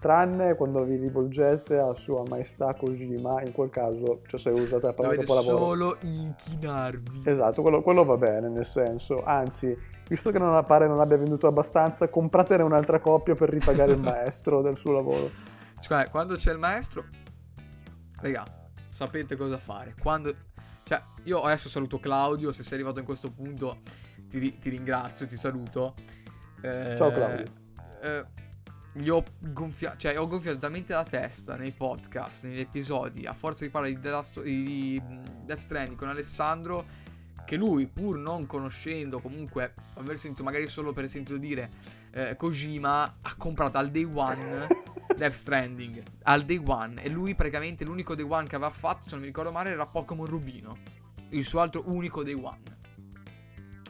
Tranne 0.00 0.54
quando 0.54 0.84
vi 0.84 0.94
rivolgete 0.94 1.76
a 1.76 1.92
sua 1.94 2.22
maestà 2.28 2.72
Kojima, 2.72 3.42
in 3.42 3.52
quel 3.52 3.68
caso, 3.68 4.20
cioè 4.28 4.38
se 4.38 4.50
usate 4.50 4.86
la 4.86 4.92
parola 4.92 5.14
Dovete 5.14 5.24
capolavoro... 5.24 5.66
solo 5.66 5.96
inchinarvi. 6.02 7.22
Esatto, 7.24 7.62
quello, 7.62 7.82
quello 7.82 8.04
va 8.04 8.16
bene, 8.16 8.48
nel 8.48 8.64
senso, 8.64 9.24
anzi, 9.24 9.76
visto 10.08 10.30
che 10.30 10.38
non 10.38 10.54
appare 10.54 10.86
non 10.86 11.00
abbia 11.00 11.16
venduto 11.16 11.48
abbastanza, 11.48 12.08
compratene 12.08 12.62
un'altra 12.62 13.00
coppia 13.00 13.34
per 13.34 13.48
ripagare 13.48 13.90
il 13.92 14.00
maestro 14.00 14.62
del 14.62 14.76
suo 14.76 14.92
lavoro. 14.92 15.30
Cioè, 15.80 16.08
quando 16.10 16.36
c'è 16.36 16.52
il 16.52 16.58
maestro, 16.58 17.06
raga, 18.20 18.44
sapete 18.90 19.36
cosa 19.36 19.58
fare. 19.58 19.94
Quando, 20.00 20.34
cioè, 20.82 21.02
io 21.24 21.40
adesso 21.42 21.68
saluto 21.68 21.98
Claudio. 21.98 22.52
Se 22.52 22.62
sei 22.62 22.74
arrivato 22.78 22.98
in 22.98 23.04
questo 23.04 23.30
punto, 23.30 23.80
ti, 24.28 24.38
ri- 24.38 24.58
ti 24.58 24.70
ringrazio, 24.70 25.26
ti 25.26 25.36
saluto. 25.36 25.94
Eh, 26.62 26.94
Ciao, 26.96 27.10
Claudio. 27.12 27.44
eh, 28.02 28.24
gli 28.94 29.08
ho 29.10 29.22
gonfiato, 29.38 29.96
cioè, 29.98 30.18
ho 30.18 30.26
gonfiato 30.26 30.58
talmente 30.58 30.92
la 30.92 31.04
testa 31.04 31.54
nei 31.56 31.70
podcast, 31.70 32.46
negli 32.46 32.60
episodi, 32.60 33.26
a 33.26 33.32
forza 33.32 33.64
di 33.64 33.70
parlare 33.70 33.98
di, 33.98 34.08
Last- 34.08 34.42
di 34.42 35.00
Death 35.44 35.58
Stranding 35.58 35.96
con 35.96 36.08
Alessandro. 36.08 37.06
Che 37.48 37.56
lui, 37.56 37.86
pur 37.86 38.18
non 38.18 38.44
conoscendo, 38.44 39.20
comunque 39.20 39.72
aver 39.94 40.18
sentito 40.18 40.42
magari 40.42 40.66
solo 40.66 40.92
per 40.92 41.08
sentito 41.08 41.38
dire 41.38 41.70
eh, 42.10 42.36
Kojima, 42.36 43.02
ha 43.22 43.34
comprato 43.38 43.78
al 43.78 43.90
day 43.90 44.04
one 44.04 44.66
Death 45.18 45.32
Stranding 45.32 46.00
al 46.22 46.44
day 46.44 46.62
one 46.64 47.02
e 47.02 47.08
lui 47.08 47.34
praticamente 47.34 47.84
l'unico 47.84 48.14
day 48.14 48.24
one 48.24 48.46
che 48.46 48.54
aveva 48.54 48.70
fatto, 48.70 49.08
se 49.08 49.10
non 49.10 49.22
mi 49.22 49.26
ricordo 49.26 49.50
male, 49.50 49.70
era 49.70 49.84
Pokémon 49.84 50.24
Rubino. 50.24 50.76
Il 51.30 51.44
suo 51.44 51.58
altro 51.58 51.82
unico 51.86 52.22
day 52.22 52.34
one. 52.34 52.60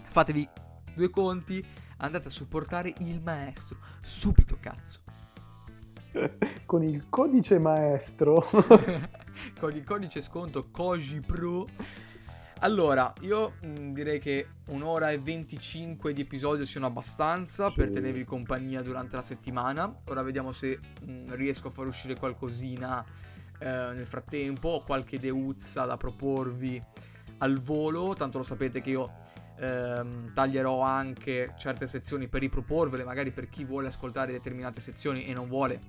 Fatevi 0.06 0.48
due 0.94 1.10
conti, 1.10 1.62
andate 1.98 2.28
a 2.28 2.30
supportare 2.30 2.94
il 3.00 3.20
maestro. 3.20 3.76
Subito, 4.00 4.56
cazzo. 4.58 5.00
Con 6.64 6.82
il 6.82 7.10
codice 7.10 7.58
maestro. 7.58 8.48
Con 9.60 9.76
il 9.76 9.84
codice 9.84 10.22
sconto 10.22 10.70
Koji 10.70 11.20
Pro. 11.20 11.66
Allora, 12.60 13.12
io 13.20 13.54
mh, 13.62 13.92
direi 13.92 14.18
che 14.18 14.48
un'ora 14.66 15.10
e 15.10 15.18
25 15.18 16.12
di 16.12 16.22
episodio 16.22 16.64
siano 16.64 16.86
abbastanza 16.86 17.70
per 17.70 17.90
tenervi 17.90 18.24
compagnia 18.24 18.82
durante 18.82 19.14
la 19.14 19.22
settimana. 19.22 20.00
Ora 20.06 20.22
vediamo 20.22 20.50
se 20.50 20.80
mh, 21.04 21.34
riesco 21.36 21.68
a 21.68 21.70
far 21.70 21.86
uscire 21.86 22.16
qualcosina 22.16 23.04
eh, 23.60 23.64
nel 23.64 24.06
frattempo. 24.06 24.70
Ho 24.70 24.82
qualche 24.82 25.20
deuzza 25.20 25.84
da 25.84 25.96
proporvi 25.96 26.82
al 27.38 27.60
volo. 27.60 28.14
Tanto 28.14 28.38
lo 28.38 28.44
sapete 28.44 28.80
che 28.80 28.90
io 28.90 29.12
ehm, 29.60 30.32
taglierò 30.32 30.80
anche 30.80 31.54
certe 31.56 31.86
sezioni 31.86 32.26
per 32.26 32.40
riproporvele, 32.40 33.04
magari 33.04 33.30
per 33.30 33.48
chi 33.48 33.64
vuole 33.64 33.86
ascoltare 33.86 34.32
determinate 34.32 34.80
sezioni 34.80 35.26
e 35.26 35.32
non 35.32 35.46
vuole 35.46 35.80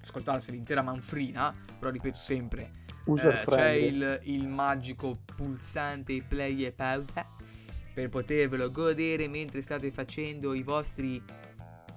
ascoltarsi 0.00 0.52
l'intera 0.52 0.82
manfrina, 0.82 1.52
però 1.78 1.90
ripeto 1.90 2.16
sempre, 2.16 2.70
User 3.12 3.34
eh, 3.34 3.44
c'è 3.50 3.70
il, 3.70 4.20
il 4.24 4.46
magico 4.46 5.18
pulsante 5.36 6.22
play 6.26 6.64
e 6.64 6.72
pausa 6.72 7.26
per 7.92 8.08
potervelo 8.08 8.70
godere 8.70 9.28
mentre 9.28 9.60
state 9.62 9.90
facendo 9.90 10.54
i 10.54 10.62
vostri 10.62 11.22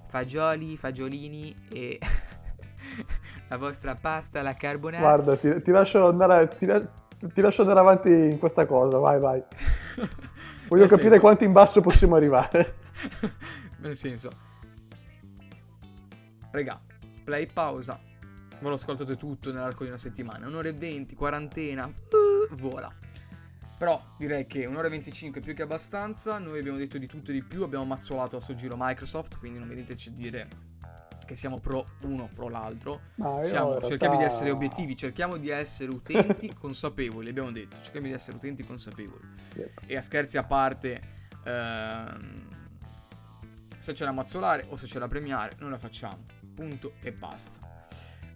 fagioli, 0.10 0.76
fagiolini 0.78 1.56
e 1.72 2.00
la 3.50 3.58
vostra 3.58 3.96
pasta 3.96 4.40
alla 4.40 4.54
carbonara. 4.54 5.02
Guarda, 5.04 5.38
ti, 5.38 5.62
ti 5.62 5.72
lascio 5.72 6.08
andare, 6.08 6.48
ti, 6.50 6.66
la- 6.66 6.82
ti 6.82 7.42
lascio 7.42 7.62
andare 7.62 7.80
avanti 7.80 8.10
in 8.10 8.38
questa 8.40 8.66
cosa, 8.66 8.98
vai, 8.98 9.20
vai. 9.20 9.42
Voglio 10.68 10.82
Nel 10.82 10.90
capire 10.90 11.10
senso- 11.10 11.20
quanto 11.20 11.44
in 11.44 11.52
basso 11.52 11.82
possiamo 11.82 12.16
arrivare. 12.16 12.76
Nel 13.80 13.96
senso, 13.96 14.30
regà, 16.52 16.80
play 17.24 17.48
pausa. 17.52 18.00
Ve 18.64 18.70
lo 18.70 18.76
ascoltate 18.76 19.18
tutto 19.18 19.52
nell'arco 19.52 19.84
di 19.84 19.90
una 19.90 19.98
settimana. 19.98 20.48
Un'ora 20.48 20.70
e 20.70 20.72
20, 20.72 21.16
quarantena, 21.16 21.86
uh, 21.86 22.56
vola. 22.56 22.90
Però 23.78 24.02
direi 24.18 24.48
che 24.48 24.66
un'ora 24.66 24.88
e 24.88 24.92
25 24.92 25.42
è 25.42 25.44
più 25.44 25.54
che 25.54 25.64
abbastanza. 25.64 26.38
Noi 26.38 26.60
abbiamo 26.60 26.78
detto 26.78 26.98
di 26.98 27.06
tutto 27.06 27.32
e 27.32 27.34
di 27.34 27.44
più. 27.44 27.64
Abbiamo 27.64 27.84
mazzolato 27.84 28.38
a 28.38 28.40
sto 28.40 28.56
giro 28.56 28.76
Microsoft. 28.78 29.38
Quindi 29.38 29.60
non 29.60 29.68
veniteci 29.68 30.08
a 30.08 30.12
dire 30.14 30.48
che 31.26 31.36
siamo 31.36 31.60
pro 31.60 31.86
uno 32.04 32.30
pro 32.34 32.48
l'altro. 32.48 33.02
Siamo- 33.42 33.82
cerchiamo 33.82 34.16
di 34.16 34.24
essere 34.24 34.52
obiettivi, 34.52 34.96
cerchiamo 34.96 35.36
di 35.36 35.50
essere 35.50 35.92
utenti 35.92 36.48
consapevoli. 36.58 37.28
Abbiamo 37.28 37.52
detto, 37.52 37.76
cerchiamo 37.82 38.08
di 38.08 38.14
essere 38.14 38.38
utenti 38.38 38.64
consapevoli. 38.64 39.28
Yep. 39.56 39.82
E 39.88 39.98
a 39.98 40.02
scherzi 40.02 40.38
a 40.38 40.44
parte, 40.46 41.02
ehm, 41.44 42.48
se 43.78 43.92
c'è 43.92 44.06
da 44.06 44.14
mazzolare 44.14 44.68
o 44.70 44.78
se 44.78 44.88
c'è 44.88 45.00
da 45.00 45.10
premiare, 45.10 45.58
noi 45.60 45.72
la 45.72 45.78
facciamo. 45.78 46.24
Punto 46.56 46.94
e 47.02 47.12
basta. 47.12 47.73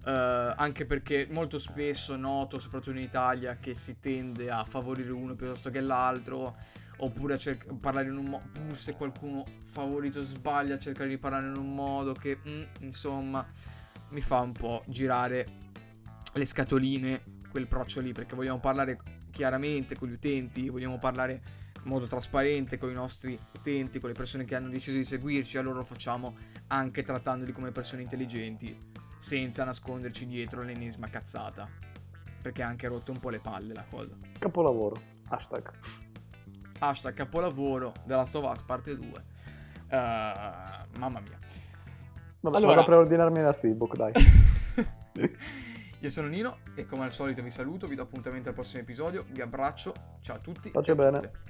Eh, 0.08 0.54
anche 0.56 0.86
perché 0.86 1.28
molto 1.30 1.58
spesso 1.58 2.16
noto, 2.16 2.60
soprattutto 2.60 2.98
in 2.98 3.04
Italia, 3.04 3.58
che 3.58 3.74
si 3.74 4.00
tende 4.00 4.50
a 4.50 4.64
favorire 4.64 5.12
uno 5.12 5.36
piuttosto 5.36 5.70
che 5.70 5.82
l'altro. 5.82 6.56
Oppure 7.00 7.34
a 7.34 7.38
cerc- 7.38 7.76
parlare 7.76 8.08
in 8.08 8.18
un 8.18 8.26
modo. 8.26 8.46
Pur 8.54 8.78
se 8.78 8.94
qualcuno 8.94 9.44
favorito 9.64 10.22
sbaglia, 10.22 10.76
a 10.76 10.80
cercare 10.80 11.10
di 11.10 11.18
parlare 11.18 11.48
in 11.48 11.58
un 11.58 11.76
modo 11.76 12.14
che, 12.14 12.38
mm, 12.38 12.62
insomma, 12.80 13.46
mi 14.12 14.22
fa 14.22 14.40
un 14.40 14.54
po' 14.54 14.84
girare 14.88 15.46
le 16.34 16.46
scatoline 16.46 17.22
quel 17.52 17.68
proccio 17.68 18.00
lì. 18.00 18.14
Perché 18.14 18.36
vogliamo 18.36 18.60
parlare 18.60 18.98
chiaramente 19.30 19.98
con 19.98 20.08
gli 20.08 20.14
utenti, 20.14 20.70
vogliamo 20.70 20.98
parlare 21.00 21.42
in 21.84 21.92
modo 21.92 22.06
trasparente 22.06 22.78
con 22.78 22.90
i 22.90 22.94
nostri 22.94 23.38
utenti, 23.58 24.00
con 24.00 24.10
le 24.10 24.16
persone 24.16 24.46
che 24.46 24.56
hanno 24.56 24.70
deciso 24.70 24.96
di 24.96 25.04
seguirci. 25.04 25.58
Allora 25.58 25.80
lo 25.80 25.84
facciamo 25.84 26.38
anche 26.68 27.04
trattandoli 27.04 27.52
come 27.52 27.72
persone 27.72 28.02
intelligenti, 28.02 28.76
senza 29.28 29.66
nasconderci 29.66 30.26
dietro 30.26 30.62
l'ennesima 30.62 31.08
cazzata. 31.10 31.68
Perché 32.42 32.64
ha 32.64 32.68
anche 32.68 32.88
rotto 32.88 33.12
un 33.12 33.20
po' 33.20 33.30
le 33.30 33.40
palle 33.40 33.74
la 33.74 33.84
cosa. 33.90 34.16
Capolavoro. 34.40 34.96
Hashtag. 35.28 35.70
Hashtag 36.80 37.14
capolavoro 37.14 37.92
della 38.06 38.26
Stovaz 38.26 38.62
parte 38.62 38.96
2. 38.96 39.24
mamma 40.98 41.20
mia. 41.20 41.38
Vabbè, 42.40 42.56
Allora- 42.56 42.68
vado 42.68 42.82
a 42.82 42.86
preordinarmi 42.86 43.42
la 43.42 43.52
Steelbook, 43.52 43.96
dai. 43.98 44.14
Io 46.00 46.10
sono 46.10 46.28
Nino 46.30 46.60
e 46.76 46.86
come 46.86 47.04
al 47.04 47.12
solito 47.12 47.42
vi 47.42 47.50
saluto, 47.50 47.86
vi 47.86 47.96
do 47.96 48.04
appuntamento 48.04 48.48
al 48.48 48.56
prossimo 48.56 48.82
episodio, 48.84 49.26
vi 49.32 49.42
abbraccio, 49.42 49.92
ciao 50.22 50.38
a 50.38 50.40
tutti. 50.40 50.70
Pace 50.70 50.96
bene. 50.96 51.20
tutte. 51.20 51.47